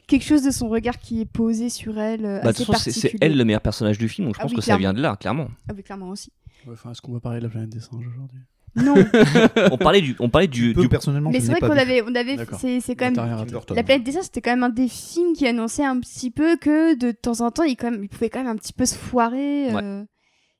quelque 0.09 0.25
chose 0.25 0.43
de 0.43 0.51
son 0.51 0.69
regard 0.69 0.99
qui 0.99 1.21
est 1.21 1.27
posé 1.27 1.69
sur 1.69 1.99
elle, 1.99 2.25
euh, 2.25 2.37
Bah, 2.39 2.45
de 2.45 2.49
assez 2.49 2.65
toute 2.65 2.75
façon, 2.75 2.91
c'est- 2.91 3.15
elle 3.21 3.37
le 3.37 3.45
meilleur 3.45 3.61
personnage 3.61 3.99
du 3.99 4.09
film, 4.09 4.27
donc 4.29 4.35
je 4.35 4.41
Ah 4.41 4.43
pense 4.45 4.53
oui, 4.53 4.57
que 4.57 4.63
ça 4.65 4.77
vient 4.77 4.93
de 4.95 5.01
là, 5.01 5.17
clairement. 5.17 5.49
Ah 5.69 5.73
oui, 5.77 5.83
clairement 5.83 6.09
aussi. 6.09 6.33
Ouais, 6.67 6.73
Enfin, 6.73 6.91
est-ce 6.91 7.01
qu'on 7.03 7.13
va 7.13 7.21
parler 7.21 7.39
de 7.39 7.45
la 7.45 7.51
planète 7.51 7.71
des 7.71 7.81
singes 7.81 8.07
aujourd'hui? 8.07 8.41
Non, 8.77 8.95
on 9.73 9.79
parlait 9.79 10.01
du, 10.03 10.15
on 10.19 10.29
parlait 10.29 10.49
du, 10.49 10.73
peu, 10.75 10.83
du- 10.83 10.89
personnellement, 10.89 11.31
mais 11.31 11.41
c'est 11.41 11.51
vrai 11.51 11.61
qu'on 11.61 11.71
avait, 11.71 12.03
on 12.03 12.15
avait, 12.15 12.37
c'est 12.59 12.81
c'est 12.81 12.95
quand 12.95 13.13
T'as 13.13 13.27
même. 13.27 13.47
La 13.75 13.83
planète 13.83 14.05
des 14.05 14.13
singes, 14.13 14.25
c'était 14.25 14.43
quand 14.43 14.51
même 14.51 14.63
un 14.65 14.69
des 14.69 14.89
films 14.89 15.33
qui 15.35 15.47
annonçait 15.47 15.85
un 15.85 15.99
petit 15.99 16.31
peu 16.31 16.57
que 16.57 16.95
de 16.97 17.11
temps 17.13 17.41
en 17.41 17.51
temps, 17.51 17.63
il, 17.63 17.77
quand 17.77 17.91
même, 17.91 18.03
il 18.05 18.09
pouvait 18.09 18.29
quand 18.31 18.41
même 18.41 18.49
un 18.53 18.57
petit 18.57 18.73
peu 18.73 18.85
se 18.85 18.95
foirer. 18.95 19.73
Ouais. 19.73 19.83
euh, 19.83 20.05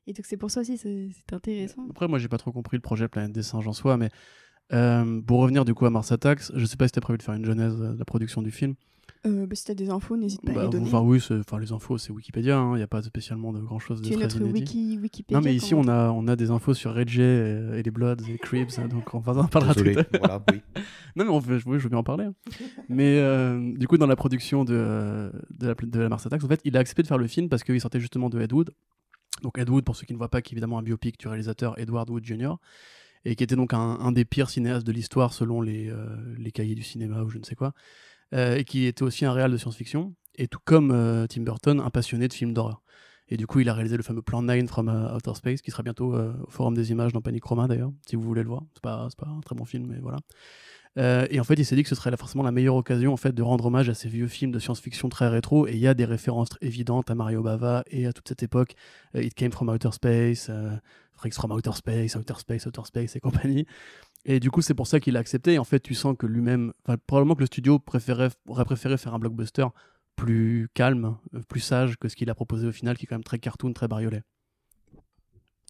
Et 0.07 0.13
donc 0.13 0.25
c'est 0.25 0.37
pour 0.37 0.49
ça 0.51 0.61
aussi, 0.61 0.77
c'est 0.77 1.09
c'est 1.15 1.35
intéressant. 1.35 1.85
Après, 1.89 2.07
moi, 2.07 2.17
j'ai 2.19 2.27
pas 2.27 2.37
trop 2.37 2.51
compris 2.51 2.77
le 2.77 2.81
projet 2.81 3.07
Planète 3.07 3.31
des 3.33 3.43
singes 3.43 3.67
en 3.67 3.73
soi, 3.73 3.97
mais 3.97 4.09
euh, 4.73 5.21
pour 5.21 5.39
revenir 5.39 5.63
du 5.63 5.73
coup 5.73 5.85
à 5.85 5.89
Mars 5.89 6.11
Attacks, 6.11 6.41
je 6.55 6.65
sais 6.65 6.75
pas 6.75 6.85
si 6.85 6.89
c'était 6.89 7.01
prévu 7.01 7.17
de 7.17 7.23
faire 7.23 7.35
une 7.35 7.45
genèse 7.45 7.75
euh, 7.79 7.93
de 7.93 7.99
la 7.99 8.05
production 8.05 8.41
du 8.41 8.51
film. 8.51 8.73
Euh, 9.25 9.45
bah, 9.47 9.55
si 9.55 9.65
t'as 9.65 9.73
des 9.73 9.89
infos, 9.89 10.15
n'hésite 10.15 10.41
pas 10.41 10.51
à 10.51 10.55
Bah, 10.55 10.63
les 10.63 10.69
donner. 10.69 10.85
enfin, 10.85 11.01
oui, 11.01 11.19
enfin, 11.31 11.59
les 11.59 11.71
infos, 11.71 11.97
c'est 11.97 12.11
Wikipédia, 12.11 12.61
il 12.73 12.77
n'y 12.77 12.81
a 12.83 12.87
pas 12.87 13.01
spécialement 13.01 13.51
de 13.51 13.59
grand 13.59 13.79
chose 13.79 14.01
de 14.01 14.07
tu 14.07 14.13
très 14.13 14.23
notre 14.23 14.39
inédit. 14.41 14.59
wiki, 14.59 14.99
Wikipédia. 15.01 15.37
Non, 15.39 15.43
mais 15.43 15.55
ici, 15.55 15.73
on 15.73 15.87
a, 15.87 16.09
on 16.11 16.27
a 16.27 16.35
des 16.35 16.51
infos 16.51 16.73
sur 16.73 16.93
Reggie 16.93 17.21
et, 17.21 17.69
et 17.79 17.83
les 17.83 17.91
Bloods 17.91 18.15
et 18.27 18.33
les 18.33 18.37
Cribs, 18.37 18.69
hein, 18.77 18.87
donc 18.87 19.13
on 19.13 19.19
va 19.19 19.33
en 19.33 19.47
parlera 19.47 19.73
tout 19.73 19.83
à 19.87 20.17
voilà, 20.19 20.43
oui. 20.51 20.61
Non, 21.15 21.25
mais 21.25 21.31
on 21.31 21.39
veut, 21.39 21.59
oui, 21.65 21.77
je 21.79 21.83
veux 21.83 21.89
bien 21.89 21.97
en 21.99 22.03
parler. 22.03 22.25
hein. 22.25 22.33
mais 22.89 23.17
euh, 23.19 23.73
du 23.75 23.87
coup, 23.87 23.97
dans 23.97 24.05
la 24.07 24.15
production 24.15 24.63
de, 24.63 25.31
de, 25.49 25.67
la, 25.67 25.73
de 25.73 25.99
la 25.99 26.09
Mars 26.09 26.25
Attacks, 26.25 26.43
en 26.43 26.47
fait, 26.47 26.61
il 26.63 26.77
a 26.77 26.79
accepté 26.79 27.01
de 27.01 27.07
faire 27.07 27.17
le 27.17 27.27
film 27.27 27.49
parce 27.49 27.63
qu'il 27.63 27.81
sortait 27.81 27.99
justement 27.99 28.29
de 28.29 28.39
Ed 28.39 28.53
Wood. 28.53 28.71
Donc, 29.41 29.57
Ed 29.57 29.69
Wood, 29.69 29.83
pour 29.83 29.95
ceux 29.95 30.05
qui 30.05 30.13
ne 30.13 30.17
voient 30.17 30.29
pas, 30.29 30.41
qui 30.41 30.53
est 30.53 30.55
évidemment 30.55 30.77
un 30.79 30.83
biopic 30.83 31.19
du 31.19 31.27
réalisateur 31.27 31.77
Edward 31.79 32.09
Wood 32.09 32.23
Jr. 32.23 32.55
et 33.25 33.35
qui 33.35 33.43
était 33.43 33.55
donc 33.55 33.73
un, 33.73 33.77
un 33.99 34.11
des 34.11 34.25
pires 34.25 34.49
cinéastes 34.49 34.85
de 34.85 34.91
l'histoire 34.91 35.33
selon 35.33 35.61
les, 35.61 35.89
euh, 35.89 36.05
les 36.37 36.51
cahiers 36.51 36.75
du 36.75 36.81
cinéma 36.83 37.21
ou 37.23 37.29
je 37.29 37.37
ne 37.37 37.43
sais 37.43 37.55
quoi, 37.55 37.73
et 38.33 38.63
qui 38.65 38.85
était 38.85 39.03
aussi 39.03 39.25
un 39.25 39.33
réal 39.33 39.51
de 39.51 39.57
science-fiction, 39.57 40.13
et 40.37 40.47
tout 40.47 40.59
comme 40.63 40.91
euh, 40.91 41.27
Tim 41.27 41.41
Burton, 41.41 41.79
un 41.79 41.89
passionné 41.89 42.27
de 42.27 42.33
films 42.33 42.53
d'horreur. 42.53 42.81
Et 43.29 43.35
du 43.35 43.45
coup, 43.45 43.59
il 43.59 43.67
a 43.67 43.73
réalisé 43.73 43.97
le 43.97 44.03
fameux 44.03 44.21
Plan 44.21 44.41
9 44.41 44.67
from 44.67 44.87
euh, 44.87 45.15
Outer 45.15 45.33
Space, 45.35 45.61
qui 45.61 45.71
sera 45.71 45.83
bientôt 45.83 46.15
euh, 46.15 46.33
au 46.45 46.49
Forum 46.49 46.73
des 46.75 46.91
Images 46.91 47.11
dans 47.11 47.21
Panic 47.21 47.43
Roma 47.43 47.67
d'ailleurs, 47.67 47.91
si 48.07 48.15
vous 48.15 48.21
voulez 48.21 48.43
le 48.43 48.47
voir. 48.47 48.61
C'est 48.73 48.81
pas, 48.81 49.07
pas 49.17 49.27
un 49.27 49.41
très 49.41 49.55
bon 49.55 49.65
film, 49.65 49.87
mais 49.87 49.99
voilà. 49.99 50.19
Euh, 50.97 51.27
et 51.29 51.39
en 51.39 51.43
fait, 51.43 51.55
il 51.55 51.65
s'est 51.65 51.75
dit 51.75 51.83
que 51.83 51.89
ce 51.89 51.95
serait 51.95 52.15
forcément 52.17 52.43
la 52.43 52.51
meilleure 52.51 52.75
occasion 52.75 53.13
en 53.13 53.17
fait 53.17 53.31
de 53.31 53.43
rendre 53.43 53.65
hommage 53.67 53.89
à 53.89 53.93
ces 53.93 54.09
vieux 54.09 54.27
films 54.27 54.51
de 54.51 54.59
science-fiction 54.59 55.09
très 55.09 55.27
rétro. 55.27 55.67
Et 55.67 55.73
il 55.73 55.79
y 55.79 55.87
a 55.87 55.93
des 55.93 56.05
références 56.05 56.49
évidentes 56.61 57.11
à 57.11 57.15
Mario 57.15 57.43
Bava 57.43 57.83
et 57.87 58.07
à 58.07 58.13
toute 58.13 58.27
cette 58.27 58.43
époque. 58.43 58.75
Euh, 59.15 59.23
It 59.23 59.33
Came 59.33 59.51
from 59.51 59.69
Outer 59.69 59.91
Space, 59.91 60.47
euh, 60.49 60.71
Freaks 61.13 61.35
from 61.35 61.51
Outer 61.51 61.73
Space, 61.73 62.15
Outer 62.15 62.35
Space, 62.37 62.65
Outer 62.65 62.81
Space 62.85 63.15
et 63.15 63.19
compagnie. 63.19 63.65
Et 64.25 64.39
du 64.39 64.51
coup, 64.51 64.61
c'est 64.61 64.73
pour 64.73 64.87
ça 64.87 64.99
qu'il 64.99 65.15
a 65.15 65.19
accepté. 65.19 65.53
Et 65.53 65.59
en 65.59 65.63
fait, 65.63 65.79
tu 65.79 65.93
sens 65.93 66.15
que 66.17 66.25
lui-même, 66.25 66.73
probablement 67.05 67.35
que 67.35 67.41
le 67.41 67.45
studio 67.45 67.81
aurait 68.47 68.65
préféré 68.65 68.97
faire 68.97 69.13
un 69.13 69.19
blockbuster 69.19 69.67
plus 70.15 70.67
calme, 70.73 71.17
euh, 71.33 71.41
plus 71.47 71.61
sage 71.61 71.97
que 71.97 72.09
ce 72.09 72.15
qu'il 72.15 72.29
a 72.29 72.35
proposé 72.35 72.67
au 72.67 72.71
final, 72.73 72.97
qui 72.97 73.05
est 73.05 73.07
quand 73.07 73.15
même 73.15 73.23
très 73.23 73.39
cartoon, 73.39 73.71
très 73.71 73.87
bariolé. 73.87 74.21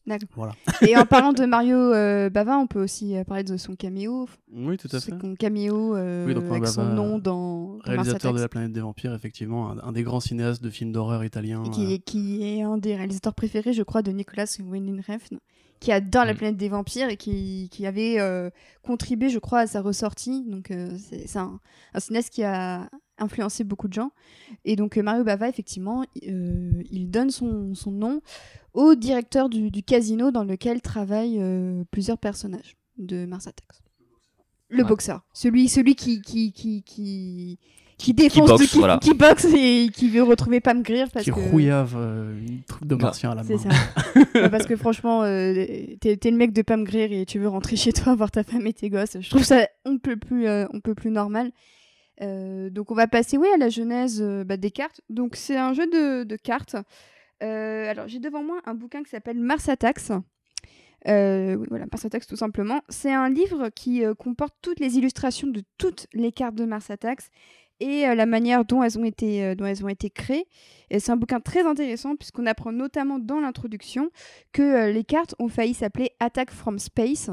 D'accord. 0.08 0.30
Voilà. 0.36 0.56
Et 0.82 0.96
en 0.98 1.06
parlant 1.06 1.34
de 1.34 1.46
Mario 1.46 1.76
euh, 1.78 2.30
Bava, 2.30 2.58
on 2.58 2.66
peut 2.66 2.82
aussi 2.82 3.16
euh, 3.18 3.24
parler 3.26 3.44
de 3.44 3.58
son 3.58 3.76
caméo. 3.76 4.28
Oui, 4.54 4.78
tout 4.78 4.88
à 4.92 5.00
fait. 5.02 5.12
Son 5.20 5.36
caméo 5.36 5.96
euh, 5.96 6.26
Oui, 6.26 6.34
donc, 6.34 6.46
avec 6.46 6.62
Bava, 6.62 6.72
son 6.72 6.86
nom 6.86 7.20
dans, 7.20 7.78
Réalisateur 7.84 8.34
de. 8.34 8.40
La 8.40 8.48
planète 8.48 8.72
des 8.72 8.80
vampires, 8.80 9.14
effectivement, 9.14 9.70
un, 9.70 9.80
un 9.80 9.92
des 9.92 10.04
grands 10.04 10.22
cinéastes 10.22 10.64
de 10.64 10.70
films 10.70 10.94
d'horreur 10.94 11.24
italiens. 11.26 11.64
Et 11.66 11.70
qui, 11.72 11.86
euh, 11.86 11.90
est- 11.90 12.00
qui 12.00 12.44
est 12.44 12.62
un 12.62 12.78
des 12.78 12.96
réalisateurs 12.96 13.36
préférés, 13.36 13.74
je 13.74 13.84
crois, 13.84 14.02
de 14.02 14.12
Nicolas 14.12 14.46
Winding 14.60 15.02
Refn, 15.08 15.38
qui 15.82 15.92
adore 15.92 16.24
La 16.26 16.34
Mm. 16.34 16.38
planète 16.38 16.58
des 16.58 16.70
vampires 16.70 17.10
et 17.10 17.18
qui, 17.18 17.68
qui 17.70 17.86
avait 17.86 18.20
euh, 18.20 18.50
contribué, 18.84 19.30
je 19.30 19.40
crois, 19.40 19.60
à 19.60 19.68
sa 19.68 19.82
ressortie. 19.82 20.46
Donc, 20.48 20.72
euh, 20.72 20.88
c'est 20.98 21.28
c'est 21.28 21.40
un, 21.40 21.60
un 21.94 22.00
cinéaste 22.00 22.30
qui 22.30 22.44
a 22.44 22.90
influencé 23.20 23.64
beaucoup 23.64 23.88
de 23.88 23.94
gens. 23.94 24.12
Et 24.66 24.76
donc, 24.76 24.98
euh, 24.98 25.02
Mario 25.04 25.24
Bava, 25.24 25.48
effectivement, 25.50 26.04
euh, 26.28 26.84
il 26.92 27.10
donne 27.10 27.30
son, 27.32 27.74
son 27.76 27.92
nom 27.92 28.22
au 28.74 28.96
directeur 28.96 29.50
du, 29.50 29.72
du 29.72 29.84
casino 29.84 30.32
dans 30.32 30.44
lequel 30.44 30.82
travaillent 30.82 31.40
euh, 31.42 31.84
plusieurs 31.92 32.18
personnages 32.18 32.78
de 32.98 33.26
Mars 33.26 33.48
Attacks. 33.48 33.82
Le 34.70 34.84
Ouais. 34.84 34.90
boxeur. 34.90 35.22
Celui, 35.34 35.70
celui 35.70 35.96
qui, 35.96 36.22
qui, 36.22 36.52
qui, 36.52 36.84
qui, 36.84 37.58
qui 37.98 38.14
défonce, 38.14 38.50
boxe, 38.50 38.68
qui, 38.68 38.78
voilà. 38.78 38.98
qui 39.00 39.14
boxe 39.14 39.46
et 39.56 39.90
qui 39.94 40.10
veut 40.10 40.22
retrouver 40.24 40.60
Pam 40.60 40.84
Grier 40.84 41.06
parce 41.12 41.24
qui 41.24 41.32
que... 41.32 41.40
rouillave 41.40 41.96
euh, 41.98 42.38
une 42.46 42.62
troupe 42.64 42.86
de 42.86 42.96
Ah, 43.00 43.04
martiens 43.04 43.32
à 43.32 43.36
la 43.36 43.44
main. 43.44 43.48
C'est 43.48 43.58
ça. 43.58 43.70
Ouais, 44.36 44.50
parce 44.52 44.66
que 44.68 44.76
franchement, 44.76 45.24
euh, 45.24 45.54
t'es 46.00 46.16
t'es 46.18 46.30
le 46.30 46.38
mec 46.38 46.54
de 46.54 46.62
Pam 46.62 46.84
Grier 46.84 47.22
et 47.22 47.26
tu 47.26 47.40
veux 47.40 47.48
rentrer 47.48 47.76
chez 47.76 47.94
toi 47.94 48.14
voir 48.16 48.30
ta 48.30 48.44
femme 48.44 48.68
et 48.68 48.74
tes 48.74 48.90
gosses. 48.92 49.18
Je 49.20 49.30
trouve 49.30 49.44
ça 49.44 49.68
on 49.86 49.98
peut 49.98 50.18
plus, 50.18 50.48
euh, 50.48 50.66
on 50.74 50.80
peut 50.82 50.94
plus 50.96 51.10
normal. 51.12 51.52
Euh, 52.22 52.70
donc 52.70 52.92
on 52.92 52.96
va 52.96 53.08
passer 53.08 53.38
oui 53.38 53.48
à 53.54 53.58
la 53.58 53.70
genèse 53.70 54.22
euh, 54.22 54.44
bah, 54.44 54.58
des 54.58 54.72
cartes. 54.72 55.02
Donc 55.10 55.36
c'est 55.36 55.58
un 55.58 55.74
jeu 55.74 55.88
de, 55.88 56.36
cartes. 56.36 56.76
Euh, 57.44 57.90
alors 57.90 58.08
j'ai 58.08 58.20
devant 58.20 58.44
moi 58.44 58.60
un 58.66 58.74
bouquin 58.74 59.04
qui 59.04 59.10
s'appelle 59.10 59.40
Mars 59.40 59.70
Attacks. 59.70 60.12
Voilà, 61.06 61.86
Mars 61.92 62.06
Attacks 62.06 62.28
tout 62.28 62.36
simplement. 62.36 62.82
C'est 62.90 63.14
un 63.14 63.30
livre 63.30 63.70
qui 63.70 64.04
comporte 64.18 64.56
toutes 64.62 64.80
les 64.80 64.98
illustrations 64.98 65.48
de 65.48 65.64
toutes 65.78 66.08
les 66.14 66.32
cartes 66.32 66.56
de 66.56 66.66
Mars 66.66 66.90
Attacks 66.90 67.30
et 67.80 68.08
euh, 68.08 68.16
la 68.16 68.26
manière 68.26 68.66
dont 68.66 68.84
elles 68.84 68.98
ont 68.98 69.04
été, 69.04 69.44
euh, 69.44 69.56
dont 69.56 69.66
elles 69.66 69.84
ont 69.84 69.90
été 69.90 70.10
créées. 70.10 70.48
C'est 70.90 71.12
un 71.12 71.18
bouquin 71.18 71.42
très 71.42 71.66
intéressant 71.66 72.16
puisqu'on 72.16 72.46
apprend 72.46 72.72
notamment 72.72 73.20
dans 73.20 73.42
l'introduction 73.42 74.10
que 74.54 74.62
euh, 74.62 74.92
les 74.92 75.04
cartes 75.04 75.36
ont 75.38 75.50
failli 75.50 75.74
s'appeler 75.74 76.12
Attack 76.22 76.50
from 76.50 76.80
Space, 76.80 77.30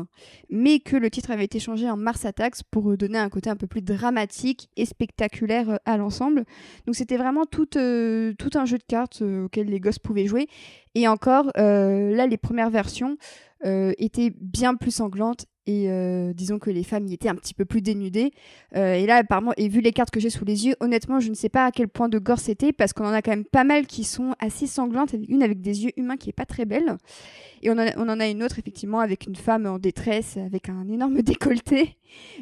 mais 0.51 0.81
que 0.81 0.97
le 0.97 1.09
titre 1.09 1.31
avait 1.31 1.45
été 1.45 1.61
changé 1.61 1.89
en 1.89 1.97
Mars 1.97 2.25
Attacks 2.25 2.65
pour 2.71 2.97
donner 2.97 3.19
un 3.19 3.29
côté 3.29 3.51
un 3.51 3.57
peu 3.57 3.69
plus 3.69 3.83
dramatique 3.83 4.69
et 4.77 4.85
spectaculaire 4.87 5.79
à 5.85 5.97
l'ensemble. 5.97 6.45
Donc 6.87 6.97
c'était 6.97 7.17
vraiment 7.17 7.45
tout, 7.45 7.69
un 7.77 8.65
jeu 8.65 8.79
de 8.79 8.85
cartes 8.89 9.23
auquel 9.23 9.69
les 9.69 9.79
gosses 9.79 10.01
pouvaient 10.01 10.27
jouer. 10.27 10.49
Et 10.97 11.07
encore, 11.07 11.51
là, 11.55 12.27
les 12.27 12.37
premières 12.37 12.71
versions 12.71 13.17
étaient 13.65 14.33
bien 14.41 14.75
plus 14.75 14.93
sanglantes. 14.93 15.47
Et 15.67 15.91
euh, 15.91 16.33
disons 16.35 16.59
que 16.59 16.71
les 16.71 16.83
femmes 16.83 17.07
y 17.07 17.15
étaient 17.15 17.29
un 17.29 17.35
petit 17.35 17.55
peu 17.55 17.65
plus 17.65 17.81
dénudées. 17.81 18.33
Euh, 18.77 18.95
et 18.95 19.07
là, 19.07 19.17
apparemment, 19.17 19.53
et 19.57 19.69
vu 19.69 19.81
les 19.81 19.93
cartes 19.93 20.11
que 20.11 20.21
j'ai 20.21 20.29
sous 20.29 20.45
les 20.45 20.67
yeux, 20.67 20.75
honnêtement, 20.81 21.21
je 21.21 21.31
ne 21.31 21.35
sais 21.35 21.49
pas 21.49 21.65
à 21.65 21.71
quel 21.71 21.89
point 21.89 22.09
de 22.09 22.19
gore 22.19 22.39
c'était, 22.39 22.73
parce 22.73 22.93
qu'on 22.93 23.07
en 23.07 23.13
a 23.13 23.23
quand 23.23 23.31
même 23.31 23.45
pas 23.45 23.65
mal 23.65 23.87
qui 23.87 24.05
sont 24.05 24.35
assez 24.41 24.67
sanglantes. 24.67 25.15
Une 25.29 25.43
avec 25.43 25.63
des 25.63 25.85
yeux 25.85 25.93
humains 25.97 26.17
qui 26.17 26.29
est 26.29 26.35
pas 26.35 26.45
très 26.45 26.67
belle. 26.67 26.97
Et 27.63 27.71
on 27.71 27.79
en, 27.79 28.21
a, 28.21 28.29
une 28.29 28.43
autre, 28.43 28.59
effectivement, 28.59 29.01
avec 29.01 29.27
une 29.27 29.37
femme 29.37 29.65
en 29.65 29.79
détresse, 29.79 30.37
avec 30.37 30.69
un 30.69 30.87
énorme 30.89 31.23
décolleté. 31.23 31.97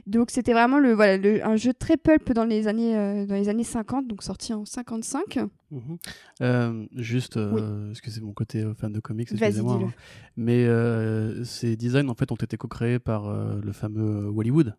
Donc 0.07 0.31
c'était 0.31 0.53
vraiment 0.53 0.81
le, 0.81 0.93
voilà, 0.93 1.17
un 1.45 1.57
jeu 1.57 1.73
très 1.73 1.97
pulp 1.97 2.33
dans 2.33 2.45
les, 2.45 2.67
années, 2.67 2.97
euh, 2.97 3.25
dans 3.25 3.37
les 3.37 3.49
années 3.49 3.63
50, 3.65 4.09
donc 4.09 4.23
sorti 4.25 4.53
en 4.53 4.65
55. 4.65 5.39
Mhm. 5.73 5.97
Euh, 6.43 6.87
juste, 6.95 7.39
euh, 7.39 7.87
parce 7.89 8.01
que 8.03 8.11
c'est 8.11 8.21
mon 8.21 8.35
côté 8.35 8.63
euh, 8.63 8.75
fan 8.75 8.93
de 8.93 9.01
comics, 9.01 9.29
excusez-moi. 9.33 9.81
hein. 9.83 9.93
Mais 10.37 10.67
euh, 10.67 11.43
ces 11.45 11.77
designs, 11.77 12.09
en 12.09 12.15
fait, 12.15 12.31
ont 12.31 12.37
été 12.37 12.57
co-créés 12.59 12.99
par 12.99 13.33
le 13.33 13.73
fameux 13.73 14.27
Hollywood. 14.37 14.77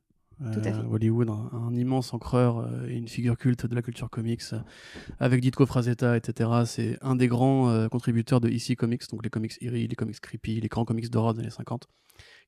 Tout 0.52 0.60
à 0.60 0.74
fait. 0.74 0.86
Hollywood, 0.92 1.30
un, 1.30 1.50
un 1.54 1.74
immense 1.76 2.14
encreur 2.14 2.68
et 2.88 2.96
une 2.96 3.08
figure 3.08 3.38
culte 3.38 3.66
de 3.66 3.76
la 3.76 3.82
culture 3.82 4.10
comics, 4.10 4.42
avec 5.20 5.42
Ditko 5.42 5.66
Frazetta, 5.66 6.18
etc. 6.18 6.50
C'est 6.66 6.98
un 7.02 7.16
des 7.16 7.28
grands 7.28 7.88
contributeurs 7.90 8.42
de 8.42 8.50
EC 8.50 8.76
Comics, 8.76 9.04
donc 9.10 9.24
les 9.24 9.30
comics 9.30 9.54
eerie, 9.62 9.88
les 9.88 9.96
comics 9.96 10.20
creepy, 10.20 10.60
les 10.60 10.68
grands 10.68 10.86
comics 10.86 11.10
d'horreur 11.10 11.34
des 11.34 11.42
années 11.42 11.50
50, 11.50 11.88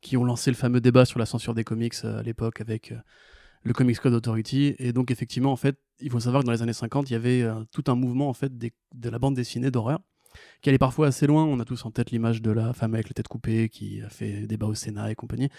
qui 0.02 0.18
ont 0.18 0.24
lancé 0.26 0.52
le 0.52 0.58
fameux 0.58 0.82
débat 0.82 1.06
sur 1.06 1.20
la 1.20 1.26
censure 1.26 1.54
des 1.54 1.64
comics 1.64 1.96
à 2.04 2.22
l'époque 2.22 2.60
avec 2.60 2.94
le 3.66 3.74
Comics 3.74 4.00
Code 4.00 4.14
Authority. 4.14 4.76
Et 4.80 4.94
donc, 4.94 5.12
effectivement, 5.12 5.52
en 5.52 5.58
fait, 5.58 5.78
il 6.00 6.10
faut 6.10 6.20
savoir 6.22 6.44
que 6.44 6.46
dans 6.46 6.54
les 6.54 6.62
années 6.62 6.74
50, 6.74 7.10
il 7.10 7.14
y 7.14 7.16
avait 7.16 7.42
euh, 7.42 7.64
tout 7.72 7.84
un 7.88 7.96
mouvement 7.96 8.30
en 8.30 8.34
fait 8.34 8.58
de 8.58 9.10
la 9.10 9.20
bande 9.20 9.36
dessinée 9.36 9.72
d'horreur 9.72 10.00
qui 10.62 10.70
allait 10.70 10.78
parfois 10.78 11.08
assez 11.08 11.28
loin. 11.28 11.46
On 11.46 11.60
a 11.60 11.66
tous 11.66 11.86
en 11.86 11.92
tête 11.92 12.12
l'image 12.12 12.42
de 12.42 12.52
la 12.52 12.74
femme 12.74 12.94
avec 12.94 13.10
la 13.10 13.14
tête 13.14 13.28
coupée 13.28 13.70
qui 13.70 14.02
a 14.02 14.10
fait 14.10 14.48
débat 14.48 14.68
au 14.68 14.76
Sénat 14.76 15.12
et 15.12 15.16
compagnie. 15.16 15.50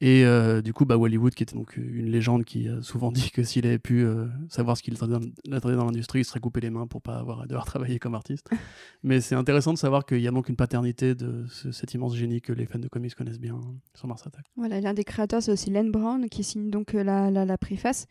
Et 0.00 0.24
euh, 0.24 0.60
du 0.60 0.72
coup, 0.72 0.84
bah, 0.84 0.98
Hollywood, 0.98 1.34
qui 1.34 1.44
était 1.44 1.54
donc 1.54 1.76
une 1.76 2.10
légende 2.10 2.44
qui 2.44 2.68
a 2.68 2.82
souvent 2.82 3.10
dit 3.12 3.30
que 3.30 3.42
s'il 3.42 3.64
avait 3.66 3.78
pu 3.78 4.04
euh, 4.04 4.26
savoir 4.48 4.76
ce 4.76 4.82
qu'il 4.82 4.94
attendait 4.94 5.76
dans 5.76 5.84
l'industrie, 5.84 6.20
il 6.20 6.24
serait 6.24 6.40
coupé 6.40 6.60
les 6.60 6.70
mains 6.70 6.86
pour 6.86 7.00
pas 7.00 7.16
avoir 7.16 7.46
devoir 7.46 7.64
travailler 7.64 7.98
comme 7.98 8.14
artiste. 8.14 8.48
Mais 9.02 9.20
c'est 9.20 9.34
intéressant 9.34 9.72
de 9.72 9.78
savoir 9.78 10.04
qu'il 10.04 10.20
y 10.20 10.28
a 10.28 10.30
donc 10.30 10.48
une 10.48 10.56
paternité 10.56 11.14
de 11.14 11.46
ce- 11.48 11.70
cet 11.70 11.94
immense 11.94 12.16
génie 12.16 12.40
que 12.40 12.52
les 12.52 12.66
fans 12.66 12.78
de 12.78 12.88
comics 12.88 13.14
connaissent 13.14 13.40
bien 13.40 13.60
sur 13.94 14.08
Mars 14.08 14.26
Attack. 14.26 14.44
Voilà, 14.56 14.80
l'un 14.80 14.94
des 14.94 15.04
créateurs, 15.04 15.42
c'est 15.42 15.52
aussi 15.52 15.70
Len 15.70 15.90
Brown 15.90 16.28
qui 16.28 16.42
signe 16.44 16.70
donc 16.70 16.94
euh, 16.94 17.04
la, 17.04 17.30
la, 17.30 17.44
la 17.44 17.56
préface. 17.58 18.06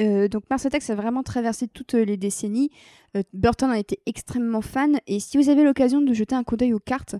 Euh, 0.00 0.28
donc 0.28 0.44
Mars 0.50 0.64
Attacks 0.66 0.88
a 0.90 0.94
vraiment 0.94 1.22
traversé 1.22 1.68
toutes 1.68 1.94
euh, 1.94 2.04
les 2.04 2.16
décennies. 2.16 2.70
Euh, 3.16 3.22
Burton 3.34 3.70
en 3.70 3.74
était 3.74 3.98
extrêmement 4.06 4.62
fan. 4.62 4.98
Et 5.06 5.20
si 5.20 5.36
vous 5.36 5.48
avez 5.48 5.62
l'occasion 5.64 6.00
de 6.00 6.12
jeter 6.14 6.34
un 6.34 6.42
coup 6.44 6.56
d'œil 6.56 6.72
aux 6.72 6.78
cartes, 6.78 7.16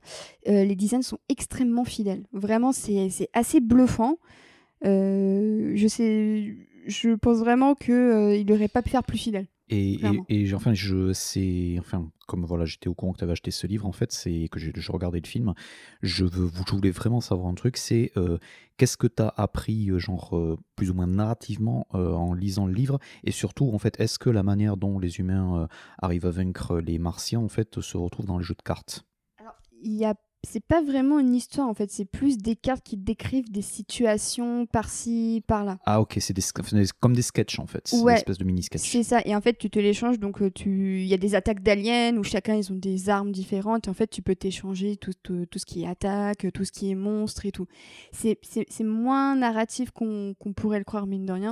euh, 0.49 0.65
les 0.65 0.77
designs 0.77 1.03
sont 1.03 1.19
extrêmement 1.29 1.85
fidèles. 1.85 2.25
Vraiment, 2.33 2.73
c'est 2.73 3.11
assez 3.35 3.61
bluffant. 3.61 4.10
Euh, 4.85 5.73
je 5.75 5.89
sais, 5.89 6.57
je 6.87 7.11
pense 7.11 7.39
vraiment 7.39 7.75
qu'il 7.75 8.45
n'aurait 8.47 8.69
pas 8.69 8.83
pu 8.83 8.91
faire 8.91 9.05
plus 9.05 9.19
fidèle. 9.19 9.47
Et, 9.73 10.01
et, 10.29 10.47
et 10.47 10.55
enfin, 10.55 10.75
je 10.75 11.13
c'est 11.13 11.77
enfin 11.79 12.11
comme 12.27 12.45
voilà, 12.45 12.65
j'étais 12.65 12.89
au 12.89 12.95
courant 12.95 13.13
que 13.13 13.19
tu 13.19 13.25
avais 13.25 13.33
acheté 13.33 13.53
ce 13.53 13.69
livre 13.69 13.87
en 13.87 13.93
fait, 13.93 14.11
c'est 14.11 14.49
que 14.51 14.59
je, 14.59 14.71
je 14.75 14.93
regardais 14.93 15.21
le 15.21 15.27
film. 15.29 15.55
Je 16.03 16.25
veux, 16.25 16.51
je 16.67 16.75
voulais 16.75 16.91
vraiment 16.91 17.21
savoir 17.21 17.49
un 17.49 17.55
truc, 17.55 17.77
c'est 17.77 18.11
euh, 18.17 18.39
qu'est-ce 18.79 18.97
que 18.97 19.07
tu 19.07 19.23
as 19.23 19.33
appris, 19.37 19.91
euh, 19.91 20.01
genre 20.01 20.37
euh, 20.37 20.59
plus 20.75 20.91
ou 20.91 20.95
moins 20.95 21.07
narrativement 21.07 21.87
euh, 21.95 22.13
en 22.13 22.35
lisant 22.35 22.67
le 22.67 22.73
livre, 22.73 22.99
et 23.23 23.31
surtout 23.31 23.71
en 23.73 23.79
fait, 23.79 23.99
est-ce 24.01 24.19
que 24.19 24.31
la 24.31 24.43
manière 24.43 24.77
dont 24.77 24.99
les 24.99 25.21
humains 25.21 25.63
euh, 25.63 25.67
arrivent 25.99 26.27
à 26.27 26.31
vaincre 26.31 26.81
les 26.81 26.99
Martiens 26.99 27.41
en 27.41 27.49
fait 27.49 27.81
se 27.81 27.97
retrouve 27.97 28.27
dans 28.27 28.39
le 28.39 28.45
jeu 28.45 28.55
de 28.55 28.63
cartes? 28.63 29.05
Alors, 29.39 29.55
il 29.83 29.95
y 29.95 30.05
a 30.05 30.15
c'est 30.43 30.65
pas 30.65 30.81
vraiment 30.83 31.19
une 31.19 31.35
histoire 31.35 31.69
en 31.69 31.75
fait, 31.75 31.91
c'est 31.91 32.05
plus 32.05 32.39
des 32.39 32.57
cartes 32.57 32.83
qui 32.85 32.97
décrivent 32.97 33.51
des 33.51 33.63
situations 33.63 34.67
par-ci, 34.67 35.43
par-là. 35.47 35.79
Ah 35.87 36.01
ok, 36.01 36.17
c'est 36.21 36.33
des, 36.33 36.43
comme 37.01 37.15
des 37.15 37.23
sketchs 37.23 37.59
en 37.59 37.67
fait, 37.67 37.83
c'est 37.87 38.01
Ouais. 38.01 38.13
une 38.13 38.17
espèce 38.19 38.39
de 38.39 38.45
mini 38.45 38.63
sketch. 38.63 38.81
C'est 38.83 39.03
ça, 39.03 39.21
et 39.25 39.35
en 39.37 39.41
fait 39.41 39.59
tu 39.59 39.69
te 39.71 39.79
l'échanges, 39.79 40.19
donc 40.19 40.41
euh, 40.43 40.51
tu... 40.51 41.01
il 41.01 41.07
y 41.07 41.15
a 41.15 41.19
des 41.19 41.35
attaques 41.35 41.63
d'aliens 41.63 42.17
où 42.17 42.23
chacun 42.25 42.55
ils 42.55 42.73
ont 42.73 42.77
des 42.77 43.11
armes 43.11 43.33
différentes, 43.33 43.87
et 43.87 43.91
en 43.91 43.95
fait 43.95 44.09
tu 44.09 44.23
peux 44.23 44.35
t'échanger 44.35 44.97
tout, 44.97 45.13
tout, 45.23 45.47
tout 45.47 45.59
ce 45.59 45.67
qui 45.67 45.83
est 45.83 45.87
attaque, 45.87 46.47
tout 46.55 46.65
ce 46.65 46.73
qui 46.73 46.91
est 46.91 46.95
monstre 46.95 47.45
et 47.47 47.53
tout. 47.53 47.67
C'est 48.13 48.39
moins 48.85 49.37
narratif 49.37 49.91
qu'on 49.91 50.35
pourrait 50.57 50.79
le 50.79 50.85
croire, 50.85 51.07
mine 51.07 51.27
de 51.27 51.33
rien. 51.33 51.51